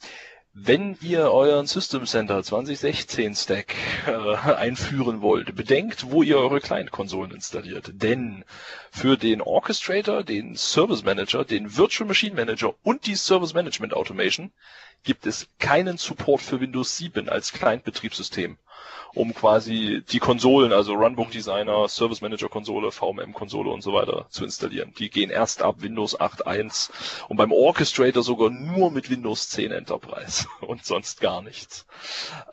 wenn 0.55 0.95
ihr 1.01 1.31
euren 1.31 1.65
System 1.65 2.05
Center 2.05 2.43
2016 2.43 3.33
Stack 3.33 3.73
äh, 4.05 4.35
einführen 4.53 5.21
wollt, 5.21 5.55
bedenkt, 5.55 6.11
wo 6.11 6.21
ihr 6.21 6.37
eure 6.37 6.61
Client-Konsolen 6.61 7.31
installiert. 7.31 7.89
Denn 7.95 8.45
für 8.91 9.17
den 9.17 9.41
Orchestrator, 9.41 10.23
den 10.23 10.55
Service 10.55 11.03
Manager, 11.03 11.43
den 11.43 11.75
Virtual 11.75 12.07
Machine 12.07 12.35
Manager 12.35 12.75
und 12.83 13.07
die 13.07 13.15
Service 13.15 13.55
Management 13.55 13.95
Automation 13.95 14.51
gibt 15.03 15.25
es 15.25 15.47
keinen 15.57 15.97
Support 15.97 16.41
für 16.41 16.61
Windows 16.61 16.97
7 16.97 17.29
als 17.29 17.51
Client-Betriebssystem, 17.51 18.57
um 19.13 19.33
quasi 19.33 20.03
die 20.11 20.19
Konsolen, 20.19 20.73
also 20.73 20.93
Runbook 20.93 21.31
Designer, 21.31 21.87
Service 21.87 22.21
Manager 22.21 22.49
Konsole, 22.49 22.91
VMM 22.91 23.33
Konsole 23.33 23.69
und 23.69 23.81
so 23.81 23.93
weiter 23.93 24.25
zu 24.29 24.43
installieren. 24.43 24.93
Die 24.97 25.09
gehen 25.09 25.29
erst 25.29 25.61
ab 25.61 25.77
Windows 25.79 26.19
8.1 26.19 26.89
und 27.29 27.37
beim 27.37 27.51
Orchestrator 27.51 28.23
sogar 28.23 28.49
nur 28.49 28.91
mit 28.91 29.09
Windows 29.09 29.49
10 29.49 29.71
Enterprise 29.71 30.47
und 30.61 30.85
sonst 30.85 31.21
gar 31.21 31.41
nichts. 31.41 31.85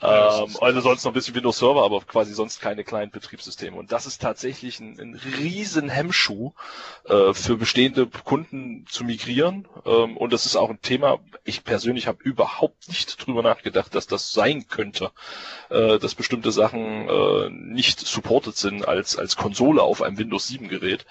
Ja, 0.00 0.42
Ähm, 0.44 0.56
also 0.60 0.80
sonst 0.80 1.04
noch 1.04 1.12
ein 1.12 1.14
bisschen 1.14 1.34
Windows 1.34 1.58
Server, 1.58 1.84
aber 1.84 2.00
quasi 2.00 2.34
sonst 2.34 2.60
keine 2.60 2.84
Client-Betriebssysteme. 2.84 3.76
Und 3.76 3.92
das 3.92 4.06
ist 4.06 4.20
tatsächlich 4.20 4.80
ein, 4.80 4.98
ein 5.00 5.14
riesen 5.14 5.88
Hemmschuh 5.88 6.52
äh, 7.04 7.32
für 7.32 7.56
bestehende 7.56 8.06
Kunden 8.06 8.86
zu 8.88 9.04
migrieren. 9.04 9.66
Ähm, 9.86 10.16
und 10.16 10.32
das 10.32 10.46
ist 10.46 10.56
auch 10.56 10.70
ein 10.70 10.80
Thema, 10.82 11.18
ich 11.44 11.64
persönlich 11.64 12.06
habe 12.06 12.22
überhaupt 12.22 12.88
nicht 12.88 13.24
drüber 13.26 13.42
nachgedacht, 13.42 13.94
dass 13.94 14.06
das 14.06 14.32
sein 14.32 14.68
könnte, 14.68 15.10
äh, 15.70 15.98
dass 15.98 16.14
bestimmte 16.20 16.52
Sachen 16.52 17.08
äh, 17.08 17.48
nicht 17.50 17.98
supported 18.00 18.54
sind 18.56 18.86
als, 18.86 19.16
als 19.16 19.36
Konsole 19.36 19.82
auf 19.82 20.02
einem 20.02 20.18
Windows 20.18 20.46
7 20.48 20.68
Gerät. 20.68 21.06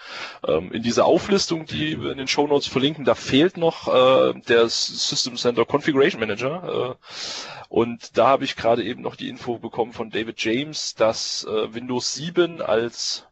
Ähm, 0.47 0.71
in 0.71 0.83
dieser 0.83 1.05
Auflistung, 1.05 1.65
die 1.65 1.99
wir 2.01 2.11
in 2.11 2.17
den 2.19 2.27
Show 2.27 2.45
Notes 2.47 2.67
verlinken, 2.67 3.05
da 3.05 3.15
fehlt 3.15 3.57
noch 3.57 3.87
äh, 3.87 4.39
der 4.47 4.69
System 4.69 5.35
Center 5.35 5.65
Configuration 5.65 6.19
Manager. 6.19 6.97
Äh, 6.99 7.05
Und 7.69 8.17
da 8.17 8.27
habe 8.27 8.45
ich 8.45 8.55
gerade 8.55 8.83
eben 8.83 9.01
noch 9.01 9.15
die 9.15 9.29
Info 9.29 9.57
bekommen 9.59 9.93
von 9.93 10.09
David 10.09 10.41
James, 10.43 10.95
dass 10.95 11.43
äh, 11.45 11.73
Windows 11.73 12.13
7 12.15 12.61
als 12.61 13.25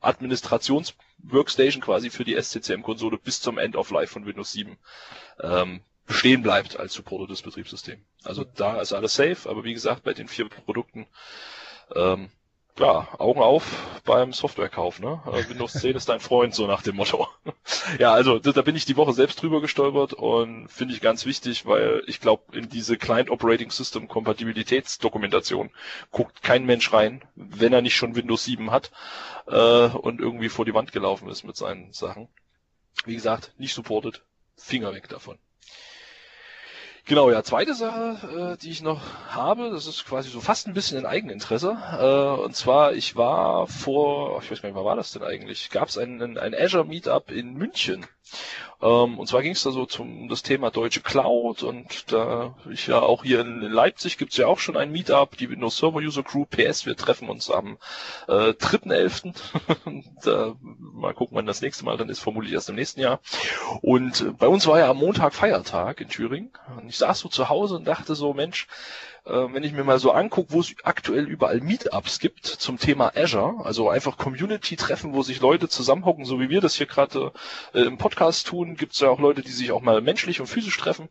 Administrations-Workstation 0.00 1.82
quasi 1.82 2.10
für 2.10 2.24
die 2.24 2.34
SCCM-Konsole 2.40 3.18
bis 3.18 3.40
zum 3.40 3.58
End 3.58 3.76
of 3.76 3.90
Life 3.90 4.12
von 4.12 4.26
Windows 4.26 4.52
7 4.52 4.76
ähm, 5.42 5.80
bestehen 6.06 6.42
bleibt 6.42 6.78
als 6.78 6.94
supportetes 6.94 7.42
Betriebssystem. 7.42 8.04
Also 8.24 8.44
da 8.44 8.80
ist 8.80 8.92
alles 8.92 9.14
safe, 9.14 9.48
aber 9.48 9.64
wie 9.64 9.74
gesagt, 9.74 10.04
bei 10.04 10.12
den 10.12 10.28
vier 10.28 10.48
Produkten 10.48 11.06
ähm, 11.94 12.30
ja, 12.78 13.08
Augen 13.18 13.40
auf 13.40 14.00
beim 14.04 14.32
Softwarekauf, 14.32 14.98
ne? 14.98 15.22
Äh, 15.26 15.48
Windows 15.48 15.72
10 15.80 15.96
ist 15.96 16.08
dein 16.08 16.20
Freund, 16.20 16.54
so 16.54 16.66
nach 16.66 16.82
dem 16.82 16.96
Motto. 16.96 17.28
ja, 17.98 18.12
also 18.12 18.38
da 18.38 18.62
bin 18.62 18.74
ich 18.74 18.84
die 18.84 18.96
Woche 18.96 19.12
selbst 19.12 19.40
drüber 19.40 19.60
gestolpert 19.60 20.12
und 20.12 20.68
finde 20.68 20.94
ich 20.94 21.00
ganz 21.00 21.24
wichtig, 21.24 21.66
weil 21.66 22.02
ich 22.06 22.20
glaube, 22.20 22.56
in 22.56 22.68
diese 22.68 22.96
Client 22.96 23.30
Operating 23.30 23.70
System 23.70 24.08
Kompatibilitätsdokumentation 24.08 25.70
guckt 26.10 26.42
kein 26.42 26.66
Mensch 26.66 26.92
rein, 26.92 27.22
wenn 27.36 27.72
er 27.72 27.82
nicht 27.82 27.96
schon 27.96 28.16
Windows 28.16 28.44
7 28.44 28.70
hat 28.70 28.90
äh, 29.46 29.86
und 29.88 30.20
irgendwie 30.20 30.48
vor 30.48 30.64
die 30.64 30.74
Wand 30.74 30.92
gelaufen 30.92 31.28
ist 31.28 31.44
mit 31.44 31.56
seinen 31.56 31.92
Sachen. 31.92 32.28
Wie 33.04 33.14
gesagt, 33.14 33.52
nicht 33.58 33.74
supported, 33.74 34.22
Finger 34.56 34.92
weg 34.92 35.08
davon. 35.08 35.38
Genau, 37.06 37.30
ja, 37.30 37.42
zweite 37.42 37.74
Sache, 37.74 38.54
äh, 38.54 38.56
die 38.56 38.70
ich 38.70 38.80
noch 38.82 39.02
habe, 39.28 39.70
das 39.70 39.86
ist 39.86 40.06
quasi 40.06 40.30
so 40.30 40.40
fast 40.40 40.66
ein 40.66 40.72
bisschen 40.72 40.96
in 40.98 41.04
Eigeninteresse. 41.04 41.76
Äh, 42.00 42.42
und 42.42 42.56
zwar, 42.56 42.94
ich 42.94 43.14
war 43.14 43.66
vor, 43.66 44.42
ich 44.42 44.50
weiß 44.50 44.62
gar 44.62 44.70
nicht, 44.70 44.76
wann 44.76 44.86
war 44.86 44.96
das 44.96 45.12
denn 45.12 45.22
eigentlich? 45.22 45.68
Gab 45.68 45.88
es 45.88 45.98
ein, 45.98 46.38
ein 46.38 46.54
Azure 46.54 46.86
Meetup 46.86 47.30
in 47.30 47.54
München. 47.54 48.06
Ähm, 48.82 49.18
und 49.18 49.26
zwar 49.26 49.42
ging 49.42 49.52
es 49.52 49.62
da 49.62 49.70
so 49.70 49.86
zum 49.86 50.28
das 50.28 50.42
Thema 50.42 50.70
deutsche 50.70 51.00
Cloud 51.00 51.62
und 51.62 52.12
da 52.12 52.54
ich 52.70 52.86
ja 52.86 53.00
auch 53.00 53.24
hier 53.24 53.40
in 53.40 53.60
Leipzig 53.60 54.18
gibt's 54.18 54.36
ja 54.36 54.46
auch 54.46 54.58
schon 54.58 54.76
ein 54.76 54.92
Meetup, 54.92 55.36
die 55.36 55.50
Windows 55.50 55.76
Server 55.76 56.00
User 56.00 56.22
Crew 56.22 56.44
PS. 56.44 56.86
Wir 56.86 56.96
treffen 56.96 57.28
uns 57.28 57.50
am 57.50 57.78
äh, 58.28 58.50
3.11. 58.50 59.34
da, 60.24 60.54
mal 60.60 61.14
gucken, 61.14 61.36
wann 61.36 61.46
das 61.46 61.60
nächste 61.60 61.84
Mal 61.84 61.96
dann 61.96 62.08
ist, 62.08 62.20
vermutlich 62.20 62.52
erst 62.52 62.68
im 62.68 62.76
nächsten 62.76 63.00
Jahr. 63.00 63.20
Und 63.82 64.20
äh, 64.20 64.30
bei 64.30 64.48
uns 64.48 64.66
war 64.66 64.78
ja 64.78 64.90
am 64.90 64.98
Montag 64.98 65.34
Feiertag 65.34 66.00
in 66.00 66.08
Thüringen. 66.08 66.50
Und 66.76 66.88
ich 66.88 66.98
saß 66.98 67.20
so 67.20 67.28
zu 67.28 67.48
Hause 67.48 67.76
und 67.76 67.84
dachte 67.84 68.14
so, 68.14 68.34
Mensch, 68.34 68.66
äh, 68.66 69.13
wenn 69.24 69.64
ich 69.64 69.72
mir 69.72 69.84
mal 69.84 69.98
so 69.98 70.12
angucke, 70.12 70.52
wo 70.52 70.60
es 70.60 70.74
aktuell 70.82 71.26
überall 71.26 71.60
Meetups 71.60 72.18
gibt 72.18 72.44
zum 72.46 72.78
Thema 72.78 73.12
Azure, 73.16 73.64
also 73.64 73.88
einfach 73.88 74.18
Community-Treffen, 74.18 75.14
wo 75.14 75.22
sich 75.22 75.40
Leute 75.40 75.68
zusammenhocken, 75.68 76.26
so 76.26 76.40
wie 76.40 76.50
wir 76.50 76.60
das 76.60 76.74
hier 76.74 76.86
gerade 76.86 77.32
äh, 77.72 77.80
im 77.80 77.96
Podcast 77.96 78.46
tun, 78.46 78.76
gibt 78.76 78.92
es 78.92 79.00
ja 79.00 79.08
auch 79.08 79.18
Leute, 79.18 79.40
die 79.40 79.50
sich 79.50 79.72
auch 79.72 79.80
mal 79.80 80.02
menschlich 80.02 80.40
und 80.40 80.46
physisch 80.46 80.76
treffen 80.76 81.08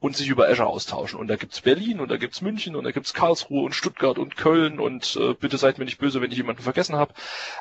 und 0.00 0.16
sich 0.16 0.28
über 0.28 0.48
Azure 0.48 0.68
austauschen. 0.68 1.20
Und 1.20 1.28
da 1.28 1.36
gibt's 1.36 1.60
Berlin 1.60 2.00
und 2.00 2.10
da 2.10 2.16
gibt's 2.16 2.40
München 2.40 2.76
und 2.76 2.84
da 2.84 2.92
gibt's 2.92 3.12
Karlsruhe 3.12 3.64
und 3.64 3.74
Stuttgart 3.74 4.18
und 4.18 4.36
Köln 4.36 4.80
und 4.80 5.16
äh, 5.20 5.34
bitte 5.34 5.58
seid 5.58 5.78
mir 5.78 5.84
nicht 5.84 5.98
böse, 5.98 6.22
wenn 6.22 6.30
ich 6.30 6.38
jemanden 6.38 6.62
vergessen 6.62 6.96
habe. 6.96 7.12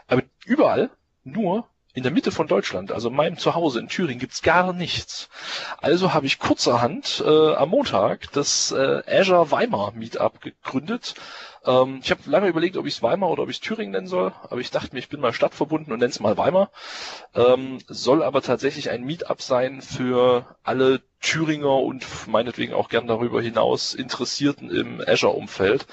Aber 0.07 0.23
überall 0.45 0.91
nur 1.25 1.67
in 1.99 2.03
der 2.03 2.13
Mitte 2.13 2.31
von 2.31 2.47
Deutschland, 2.47 2.93
also 2.93 3.09
meinem 3.09 3.37
Zuhause 3.37 3.79
in 3.79 3.89
Thüringen, 3.89 4.19
gibt's 4.19 4.41
gar 4.41 4.71
nichts. 4.71 5.27
Also 5.79 6.13
habe 6.13 6.27
ich 6.27 6.39
kurzerhand 6.39 7.21
äh, 7.25 7.53
am 7.55 7.69
Montag 7.69 8.31
das 8.31 8.71
äh, 8.71 9.01
Azure 9.05 9.51
Weimar 9.51 9.91
Meetup 9.91 10.39
gegründet. 10.39 11.15
Ähm, 11.70 11.99
ich 12.03 12.09
habe 12.09 12.22
lange 12.26 12.47
überlegt, 12.47 12.78
ob 12.78 12.88
ich 12.88 12.95
es 12.95 13.03
Weimar 13.03 13.30
oder 13.30 13.43
ob 13.43 13.49
ich 13.49 13.57
es 13.57 13.61
Thüringen 13.61 13.91
nennen 13.91 14.07
soll, 14.07 14.34
aber 14.49 14.59
ich 14.59 14.72
dachte 14.72 14.93
mir, 14.93 14.99
ich 14.99 15.09
bin 15.09 15.20
mal 15.20 15.34
stadtverbunden 15.34 15.93
und 15.93 15.99
nenne 15.99 16.09
es 16.09 16.20
mal 16.20 16.36
Weimar. 16.38 16.72
Ähm, 17.36 17.78
soll 17.88 18.24
aber 18.24 18.41
tatsächlich 18.41 18.89
ein 18.89 19.03
Meetup 19.03 19.41
sein 19.41 19.82
für 19.82 20.45
alle 20.63 21.01
Thüringer 21.22 21.76
und 21.80 22.05
meinetwegen 22.28 22.74
auch 22.74 22.89
gern 22.89 23.05
darüber 23.05 23.41
hinaus 23.41 23.93
Interessierten 23.93 24.72
im 24.72 25.03
Azure-Umfeld, 25.05 25.86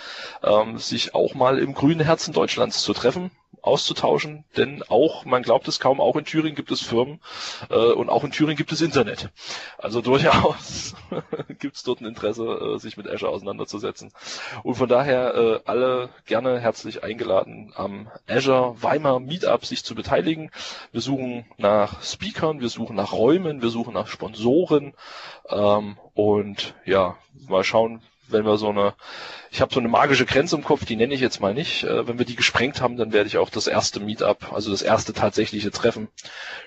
ähm, 0.42 0.78
sich 0.78 1.14
auch 1.14 1.34
mal 1.34 1.58
im 1.58 1.74
grünen 1.74 2.00
Herzen 2.00 2.32
Deutschlands 2.32 2.82
zu 2.82 2.94
treffen 2.94 3.30
auszutauschen, 3.66 4.44
denn 4.56 4.82
auch, 4.88 5.24
man 5.24 5.42
glaubt 5.42 5.66
es 5.68 5.80
kaum, 5.80 6.00
auch 6.00 6.16
in 6.16 6.24
Thüringen 6.24 6.54
gibt 6.54 6.70
es 6.70 6.80
Firmen 6.80 7.20
äh, 7.68 7.74
und 7.74 8.08
auch 8.08 8.22
in 8.22 8.30
Thüringen 8.30 8.56
gibt 8.56 8.70
es 8.72 8.80
Internet. 8.80 9.30
Also 9.76 10.00
durchaus 10.00 10.94
gibt 11.58 11.76
es 11.76 11.82
dort 11.82 12.00
ein 12.00 12.06
Interesse, 12.06 12.44
äh, 12.44 12.78
sich 12.78 12.96
mit 12.96 13.08
Azure 13.08 13.32
auseinanderzusetzen. 13.32 14.12
Und 14.62 14.76
von 14.76 14.88
daher 14.88 15.34
äh, 15.34 15.60
alle 15.66 16.08
gerne 16.26 16.60
herzlich 16.60 17.02
eingeladen, 17.02 17.72
am 17.76 18.08
Azure 18.28 18.82
Weimar 18.82 19.20
Meetup 19.20 19.64
sich 19.64 19.84
zu 19.84 19.94
beteiligen. 19.94 20.50
Wir 20.92 21.00
suchen 21.00 21.44
nach 21.58 22.02
Speakern, 22.02 22.60
wir 22.60 22.68
suchen 22.68 22.96
nach 22.96 23.12
Räumen, 23.12 23.62
wir 23.62 23.70
suchen 23.70 23.94
nach 23.94 24.06
Sponsoren 24.06 24.94
ähm, 25.48 25.96
und 26.14 26.74
ja, 26.84 27.16
mal 27.48 27.64
schauen, 27.64 28.02
wenn 28.28 28.44
wir 28.44 28.56
so 28.56 28.68
eine, 28.68 28.94
ich 29.50 29.60
habe 29.60 29.72
so 29.72 29.80
eine 29.80 29.88
magische 29.88 30.26
Grenze 30.26 30.56
im 30.56 30.64
Kopf, 30.64 30.84
die 30.84 30.96
nenne 30.96 31.14
ich 31.14 31.20
jetzt 31.20 31.40
mal 31.40 31.54
nicht. 31.54 31.84
Äh, 31.84 32.06
wenn 32.06 32.18
wir 32.18 32.26
die 32.26 32.36
gesprengt 32.36 32.80
haben, 32.80 32.96
dann 32.96 33.12
werde 33.12 33.28
ich 33.28 33.38
auch 33.38 33.50
das 33.50 33.66
erste 33.66 34.00
Meetup, 34.00 34.52
also 34.52 34.70
das 34.70 34.82
erste 34.82 35.12
tatsächliche 35.12 35.70
Treffen, 35.70 36.08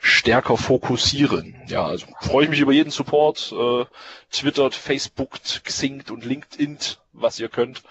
stärker 0.01 0.57
fokussieren. 0.57 1.55
Ja, 1.67 1.85
also 1.85 2.05
freue 2.21 2.45
ich 2.45 2.49
mich 2.49 2.59
über 2.59 2.71
jeden 2.71 2.91
Support, 2.91 3.53
äh, 3.57 3.85
twittert, 4.31 4.75
facebookt, 4.75 5.61
xingt 5.63 6.11
und 6.11 6.25
LinkedIn, 6.25 6.77
was 7.13 7.39
ihr 7.39 7.49
könnt, 7.49 7.83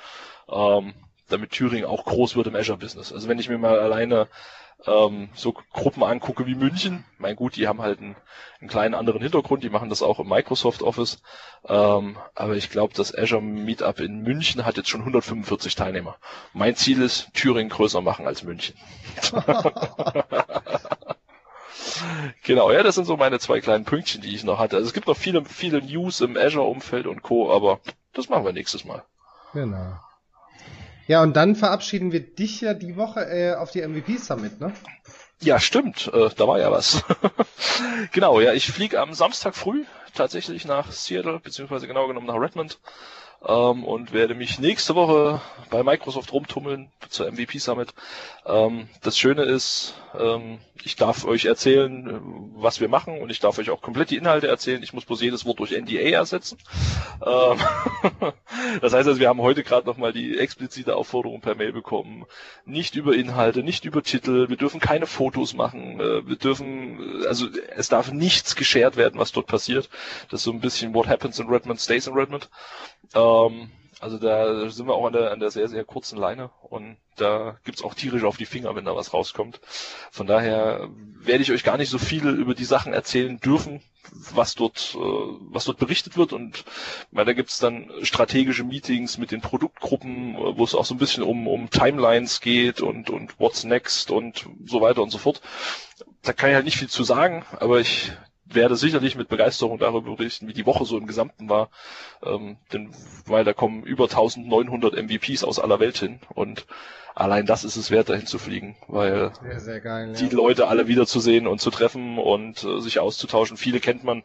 ähm, 0.48 0.94
damit 1.28 1.50
Thüringen 1.50 1.84
auch 1.84 2.04
groß 2.04 2.36
wird 2.36 2.46
im 2.46 2.56
Azure-Business. 2.56 3.12
Also 3.12 3.28
wenn 3.28 3.38
ich 3.38 3.48
mir 3.48 3.58
mal 3.58 3.78
alleine 3.78 4.28
ähm, 4.86 5.28
so 5.34 5.52
Gruppen 5.52 6.02
angucke 6.04 6.46
wie 6.46 6.54
München, 6.54 7.04
mein 7.18 7.36
gut, 7.36 7.56
die 7.56 7.66
haben 7.66 7.82
halt 7.82 7.98
einen, 7.98 8.16
einen 8.60 8.70
kleinen 8.70 8.94
anderen 8.94 9.20
Hintergrund, 9.20 9.64
die 9.64 9.70
machen 9.70 9.88
das 9.88 10.02
auch 10.02 10.20
im 10.20 10.28
Microsoft 10.28 10.82
Office, 10.82 11.20
ähm, 11.66 12.16
aber 12.34 12.54
ich 12.54 12.70
glaube, 12.70 12.94
das 12.94 13.16
Azure 13.16 13.42
Meetup 13.42 14.00
in 14.00 14.22
München 14.22 14.64
hat 14.64 14.76
jetzt 14.76 14.88
schon 14.88 15.00
145 15.00 15.74
Teilnehmer. 15.74 16.16
Mein 16.52 16.76
Ziel 16.76 17.02
ist, 17.02 17.34
Thüringen 17.34 17.70
größer 17.70 18.00
machen 18.00 18.26
als 18.26 18.44
München. 18.44 18.76
genau, 22.44 22.70
ja, 22.70 22.82
das 22.84 22.94
sind 22.94 23.06
so 23.06 23.16
meine 23.16 23.40
zwei 23.40 23.60
kleinen 23.60 23.84
Pünktchen, 23.84 24.22
die 24.22 24.34
ich 24.34 24.44
noch 24.44 24.58
hatte. 24.60 24.76
Also 24.76 24.86
es 24.86 24.94
gibt 24.94 25.08
noch 25.08 25.16
viele, 25.16 25.44
viele 25.44 25.82
News 25.82 26.20
im 26.20 26.36
Azure-Umfeld 26.36 27.06
und 27.06 27.22
Co., 27.22 27.52
aber 27.52 27.80
das 28.12 28.28
machen 28.28 28.44
wir 28.44 28.52
nächstes 28.52 28.84
Mal. 28.84 29.02
Genau. 29.54 29.98
Ja, 31.08 31.22
und 31.22 31.34
dann 31.34 31.56
verabschieden 31.56 32.12
wir 32.12 32.20
dich 32.20 32.60
ja 32.60 32.74
die 32.74 32.96
Woche 32.96 33.20
äh, 33.20 33.54
auf 33.54 33.70
die 33.70 33.80
MVP 33.80 34.18
Summit, 34.18 34.60
ne? 34.60 34.72
Ja, 35.40 35.58
stimmt. 35.58 36.10
Äh, 36.12 36.28
da 36.36 36.46
war 36.46 36.58
ja 36.60 36.70
was. 36.70 37.02
genau, 38.12 38.40
ja, 38.40 38.52
ich 38.52 38.70
fliege 38.70 39.00
am 39.00 39.14
Samstag 39.14 39.56
früh 39.56 39.84
tatsächlich 40.14 40.66
nach 40.66 40.92
Seattle, 40.92 41.40
beziehungsweise 41.40 41.86
genau 41.86 42.08
genommen 42.08 42.26
nach 42.26 42.38
Redmond 42.38 42.78
ähm, 43.46 43.84
und 43.84 44.12
werde 44.12 44.34
mich 44.34 44.58
nächste 44.58 44.94
Woche 44.94 45.40
bei 45.70 45.82
Microsoft 45.82 46.32
rumtummeln 46.32 46.90
zur 47.08 47.30
MVP 47.30 47.58
Summit. 47.58 47.94
Ähm, 48.46 48.88
das 49.02 49.18
Schöne 49.18 49.42
ist, 49.42 49.94
ähm, 50.18 50.58
ich 50.82 50.96
darf 50.96 51.24
euch 51.24 51.44
erzählen, 51.44 52.20
was 52.56 52.80
wir 52.80 52.88
machen 52.88 53.20
und 53.20 53.30
ich 53.30 53.40
darf 53.40 53.58
euch 53.58 53.70
auch 53.70 53.80
komplett 53.80 54.10
die 54.10 54.16
Inhalte 54.16 54.48
erzählen. 54.48 54.82
Ich 54.82 54.92
muss 54.92 55.04
bloß 55.04 55.20
jedes 55.20 55.44
Wort 55.44 55.58
durch 55.58 55.72
NDA 55.72 56.10
ersetzen. 56.10 56.58
Ähm, 57.24 57.58
das 58.80 58.92
heißt 58.92 59.08
also, 59.08 59.20
wir 59.20 59.28
haben 59.28 59.42
heute 59.42 59.62
gerade 59.64 59.86
nochmal 59.86 60.12
die 60.12 60.38
explizite 60.38 60.96
Aufforderung 60.96 61.40
per 61.40 61.54
Mail 61.54 61.72
bekommen. 61.72 62.24
Nicht 62.64 62.96
über 62.96 63.14
Inhalte, 63.14 63.62
nicht 63.62 63.84
über 63.84 64.02
Titel. 64.02 64.48
Wir 64.48 64.56
dürfen 64.56 64.80
keine 64.80 65.06
Fotos 65.06 65.54
machen. 65.54 66.00
Äh, 66.00 66.26
wir 66.26 66.36
dürfen, 66.36 67.24
also 67.26 67.46
es 67.76 67.88
darf 67.88 68.12
nichts 68.12 68.56
geshared 68.56 68.96
werden, 68.96 69.18
was 69.18 69.32
dort 69.32 69.46
passiert. 69.46 69.88
Das 70.30 70.40
ist 70.40 70.44
so 70.44 70.52
ein 70.52 70.60
bisschen 70.60 70.94
What 70.94 71.08
happens 71.08 71.38
in 71.38 71.48
Redmond 71.48 71.80
stays 71.80 72.06
in 72.06 72.14
Redmond. 72.14 72.48
Ähm, 73.14 73.27
also 74.00 74.18
da 74.18 74.70
sind 74.70 74.86
wir 74.86 74.94
auch 74.94 75.06
an 75.06 75.12
der, 75.12 75.32
an 75.32 75.40
der 75.40 75.50
sehr, 75.50 75.68
sehr 75.68 75.84
kurzen 75.84 76.18
Leine 76.18 76.50
und 76.62 76.96
da 77.16 77.58
gibt's 77.64 77.82
auch 77.82 77.94
tierisch 77.94 78.22
auf 78.24 78.36
die 78.36 78.46
Finger, 78.46 78.76
wenn 78.76 78.84
da 78.84 78.94
was 78.94 79.12
rauskommt. 79.12 79.60
Von 80.12 80.26
daher 80.26 80.88
werde 81.20 81.42
ich 81.42 81.50
euch 81.50 81.64
gar 81.64 81.76
nicht 81.78 81.90
so 81.90 81.98
viel 81.98 82.28
über 82.28 82.54
die 82.54 82.64
Sachen 82.64 82.92
erzählen 82.92 83.40
dürfen, 83.40 83.82
was 84.12 84.54
dort, 84.54 84.94
äh, 84.94 84.98
was 85.50 85.64
dort 85.64 85.78
berichtet 85.78 86.16
wird. 86.16 86.32
Und 86.32 86.64
weil 87.10 87.24
da 87.24 87.32
gibt's 87.32 87.58
dann 87.58 87.90
strategische 88.02 88.64
Meetings 88.64 89.18
mit 89.18 89.32
den 89.32 89.40
Produktgruppen, 89.40 90.36
wo 90.36 90.62
es 90.62 90.74
auch 90.76 90.84
so 90.84 90.94
ein 90.94 90.98
bisschen 90.98 91.24
um, 91.24 91.48
um 91.48 91.70
Timelines 91.70 92.40
geht 92.40 92.80
und, 92.80 93.10
und 93.10 93.38
What's 93.40 93.64
Next 93.64 94.10
und 94.12 94.46
so 94.64 94.80
weiter 94.80 95.02
und 95.02 95.10
so 95.10 95.18
fort. 95.18 95.40
Da 96.22 96.32
kann 96.32 96.50
ich 96.50 96.54
halt 96.54 96.64
nicht 96.64 96.78
viel 96.78 96.88
zu 96.88 97.02
sagen, 97.02 97.44
aber 97.58 97.80
ich 97.80 98.12
werde 98.50 98.76
sicherlich 98.76 99.16
mit 99.16 99.28
Begeisterung 99.28 99.78
darüber 99.78 100.16
berichten, 100.16 100.48
wie 100.48 100.52
die 100.52 100.66
Woche 100.66 100.84
so 100.84 100.96
im 100.98 101.06
Gesamten 101.06 101.48
war, 101.48 101.68
ähm, 102.22 102.56
denn 102.72 102.90
weil 103.26 103.44
da 103.44 103.52
kommen 103.52 103.82
über 103.82 104.04
1900 104.04 104.94
MVPs 104.94 105.44
aus 105.44 105.58
aller 105.58 105.80
Welt 105.80 105.98
hin 105.98 106.20
und 106.34 106.66
allein 107.14 107.46
das 107.46 107.64
ist 107.64 107.76
es 107.76 107.90
wert, 107.90 108.08
dahin 108.08 108.26
zu 108.26 108.38
fliegen, 108.38 108.76
weil 108.86 109.32
sehr, 109.42 109.60
sehr 109.60 109.80
geil, 109.80 110.14
die 110.18 110.26
ja. 110.26 110.32
Leute 110.32 110.68
alle 110.68 110.86
wiederzusehen 110.86 111.46
und 111.46 111.60
zu 111.60 111.70
treffen 111.70 112.18
und 112.18 112.62
äh, 112.64 112.80
sich 112.80 113.00
auszutauschen. 113.00 113.56
Viele 113.56 113.80
kennt 113.80 114.04
man, 114.04 114.22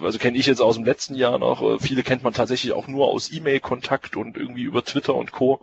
also 0.00 0.18
kenne 0.18 0.38
ich 0.38 0.46
jetzt 0.46 0.60
aus 0.60 0.76
dem 0.76 0.84
letzten 0.84 1.14
Jahr 1.14 1.38
noch, 1.38 1.60
äh, 1.60 1.78
viele 1.80 2.02
kennt 2.02 2.22
man 2.22 2.32
tatsächlich 2.32 2.72
auch 2.72 2.86
nur 2.86 3.08
aus 3.08 3.32
E-Mail-Kontakt 3.32 4.16
und 4.16 4.36
irgendwie 4.36 4.62
über 4.62 4.84
Twitter 4.84 5.14
und 5.14 5.32
Co. 5.32 5.60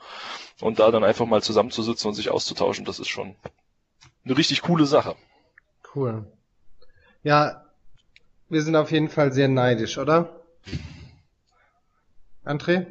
Und 0.59 0.79
da 0.79 0.89
dann 0.91 1.03
einfach 1.03 1.27
mal 1.27 1.41
zusammenzusitzen 1.41 2.09
und 2.09 2.15
sich 2.15 2.31
auszutauschen, 2.31 2.83
das 2.83 2.99
ist 2.99 3.09
schon 3.09 3.35
eine 4.25 4.37
richtig 4.37 4.61
coole 4.61 4.85
Sache. 4.85 5.15
Cool. 5.95 6.25
Ja, 7.23 7.66
wir 8.49 8.61
sind 8.61 8.75
auf 8.75 8.91
jeden 8.91 9.09
Fall 9.09 9.31
sehr 9.31 9.47
neidisch, 9.47 9.97
oder? 9.97 10.41
André? 12.45 12.85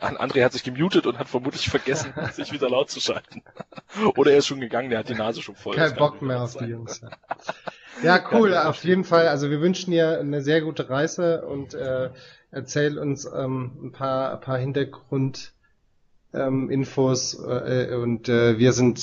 André 0.00 0.44
hat 0.44 0.52
sich 0.52 0.64
gemutet 0.64 1.06
und 1.06 1.18
hat 1.18 1.28
vermutlich 1.28 1.68
vergessen, 1.68 2.12
sich 2.32 2.52
wieder 2.52 2.68
laut 2.68 2.90
zu 2.90 3.00
schalten. 3.00 3.42
Oder 4.16 4.32
er 4.32 4.38
ist 4.38 4.46
schon 4.46 4.60
gegangen, 4.60 4.90
der 4.90 4.98
hat 4.98 5.08
die 5.08 5.14
Nase 5.14 5.42
schon 5.42 5.54
voll. 5.54 5.76
Kein 5.76 5.94
Bock 5.94 6.22
mehr 6.22 6.42
auf 6.42 6.56
die 6.56 6.64
Jungs. 6.64 7.00
Ja, 8.02 8.22
cool, 8.32 8.54
auf 8.54 8.84
jeden 8.84 9.04
Fall. 9.04 9.28
Also 9.28 9.50
wir 9.50 9.60
wünschen 9.60 9.90
dir 9.90 10.20
eine 10.20 10.42
sehr 10.42 10.60
gute 10.60 10.90
Reise 10.90 11.46
und 11.46 11.74
äh, 11.74 12.10
erzähl 12.50 12.98
uns 12.98 13.24
ähm, 13.24 13.72
ein 13.82 13.92
paar, 13.92 14.34
ein 14.34 14.40
paar 14.40 14.58
Hintergrund 14.58 15.52
ähm, 16.34 16.70
Infos 16.70 17.34
äh, 17.34 17.94
und 17.94 18.28
äh, 18.28 18.58
wir 18.58 18.72
sind 18.72 18.98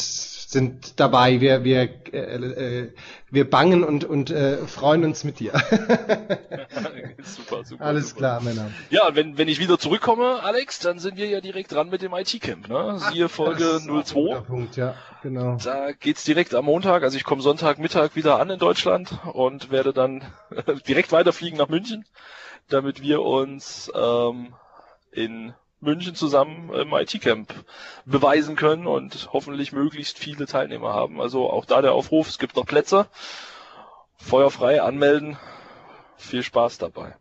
sind 0.53 0.99
dabei. 0.99 1.41
Wir 1.41 1.65
wir 1.65 1.81
äh, 2.13 2.17
äh, 2.17 2.93
wir 3.29 3.49
bangen 3.49 3.83
und 3.83 4.05
und 4.05 4.29
äh, 4.29 4.65
freuen 4.65 5.03
uns 5.03 5.25
mit 5.25 5.39
dir. 5.39 5.51
super, 7.23 7.65
super. 7.65 7.83
Alles 7.83 8.09
super. 8.09 8.19
klar, 8.19 8.41
Männer. 8.41 8.71
Ja, 8.89 9.09
wenn 9.13 9.37
wenn 9.37 9.49
ich 9.49 9.59
wieder 9.59 9.77
zurückkomme, 9.77 10.41
Alex, 10.41 10.79
dann 10.79 10.99
sind 10.99 11.17
wir 11.17 11.27
ja 11.27 11.41
direkt 11.41 11.73
dran 11.73 11.89
mit 11.89 12.01
dem 12.01 12.13
IT 12.13 12.39
Camp, 12.41 12.69
ne? 12.69 12.99
Siehe 13.11 13.27
Folge 13.27 13.81
02. 13.81 14.41
Punkt, 14.41 14.77
ja, 14.77 14.95
genau. 15.21 15.57
Da 15.61 15.91
geht's 15.91 16.23
direkt 16.23 16.55
am 16.55 16.65
Montag, 16.65 17.03
also 17.03 17.17
ich 17.17 17.25
komme 17.25 17.41
Sonntagmittag 17.41 18.15
wieder 18.15 18.39
an 18.39 18.49
in 18.49 18.59
Deutschland 18.59 19.19
und 19.33 19.71
werde 19.71 19.91
dann 19.91 20.23
direkt 20.87 21.11
weiterfliegen 21.11 21.57
nach 21.57 21.67
München, 21.67 22.05
damit 22.69 23.01
wir 23.01 23.21
uns 23.21 23.91
ähm, 23.93 24.53
in 25.11 25.53
München 25.83 26.15
zusammen 26.15 26.73
im 26.73 26.93
IT-Camp 26.93 27.53
beweisen 28.05 28.55
können 28.55 28.87
und 28.87 29.29
hoffentlich 29.31 29.71
möglichst 29.71 30.17
viele 30.17 30.45
Teilnehmer 30.45 30.93
haben. 30.93 31.21
Also 31.21 31.49
auch 31.49 31.65
da 31.65 31.81
der 31.81 31.93
Aufruf, 31.93 32.27
es 32.27 32.39
gibt 32.39 32.55
noch 32.55 32.65
Plätze. 32.65 33.07
Feuerfrei 34.17 34.81
anmelden. 34.81 35.37
Viel 36.17 36.43
Spaß 36.43 36.77
dabei. 36.77 37.15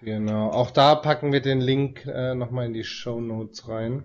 Genau, 0.00 0.50
auch 0.50 0.70
da 0.70 0.96
packen 0.96 1.32
wir 1.32 1.40
den 1.40 1.60
Link 1.60 2.04
äh, 2.06 2.34
nochmal 2.34 2.66
in 2.66 2.74
die 2.74 2.84
Show 2.84 3.20
Notes 3.20 3.68
rein. 3.68 4.04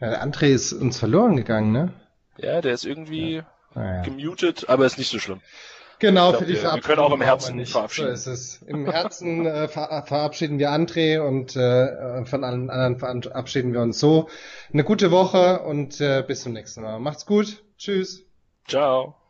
Ja, 0.00 0.10
der 0.10 0.24
André 0.24 0.46
ist 0.46 0.72
uns 0.72 0.98
verloren 0.98 1.36
gegangen, 1.36 1.72
ne? 1.72 1.92
Ja, 2.38 2.60
der 2.60 2.72
ist 2.72 2.84
irgendwie 2.84 3.36
ja. 3.36 3.46
Ah, 3.74 3.96
ja. 3.96 4.02
gemutet, 4.02 4.68
aber 4.68 4.84
ist 4.84 4.98
nicht 4.98 5.10
so 5.10 5.18
schlimm. 5.18 5.40
Genau, 6.02 6.30
glaub, 6.30 6.40
für 6.40 6.46
die 6.46 6.54
wir, 6.54 6.60
Verabschiedung. 6.60 6.88
Wir 6.88 6.96
können 6.96 7.12
auch 7.12 7.14
im 7.14 7.22
Herzen 7.22 7.56
nicht 7.56 7.70
verabschieden. 7.70 8.08
So 8.08 8.12
ist 8.12 8.26
es. 8.26 8.62
Im 8.62 8.90
Herzen 8.90 9.46
äh, 9.46 9.68
ver 9.68 10.02
verabschieden 10.04 10.58
wir 10.58 10.72
André 10.72 11.20
und 11.20 11.54
äh, 11.54 12.24
von 12.24 12.42
allen 12.42 12.70
anderen 12.70 12.98
verabschieden 12.98 13.72
wir 13.72 13.82
uns 13.82 14.00
so. 14.00 14.28
Eine 14.72 14.82
gute 14.82 15.12
Woche 15.12 15.60
und 15.60 16.00
äh, 16.00 16.24
bis 16.26 16.42
zum 16.42 16.54
nächsten 16.54 16.82
Mal. 16.82 16.98
Macht's 16.98 17.24
gut. 17.24 17.62
Tschüss. 17.78 18.24
Ciao. 18.66 19.21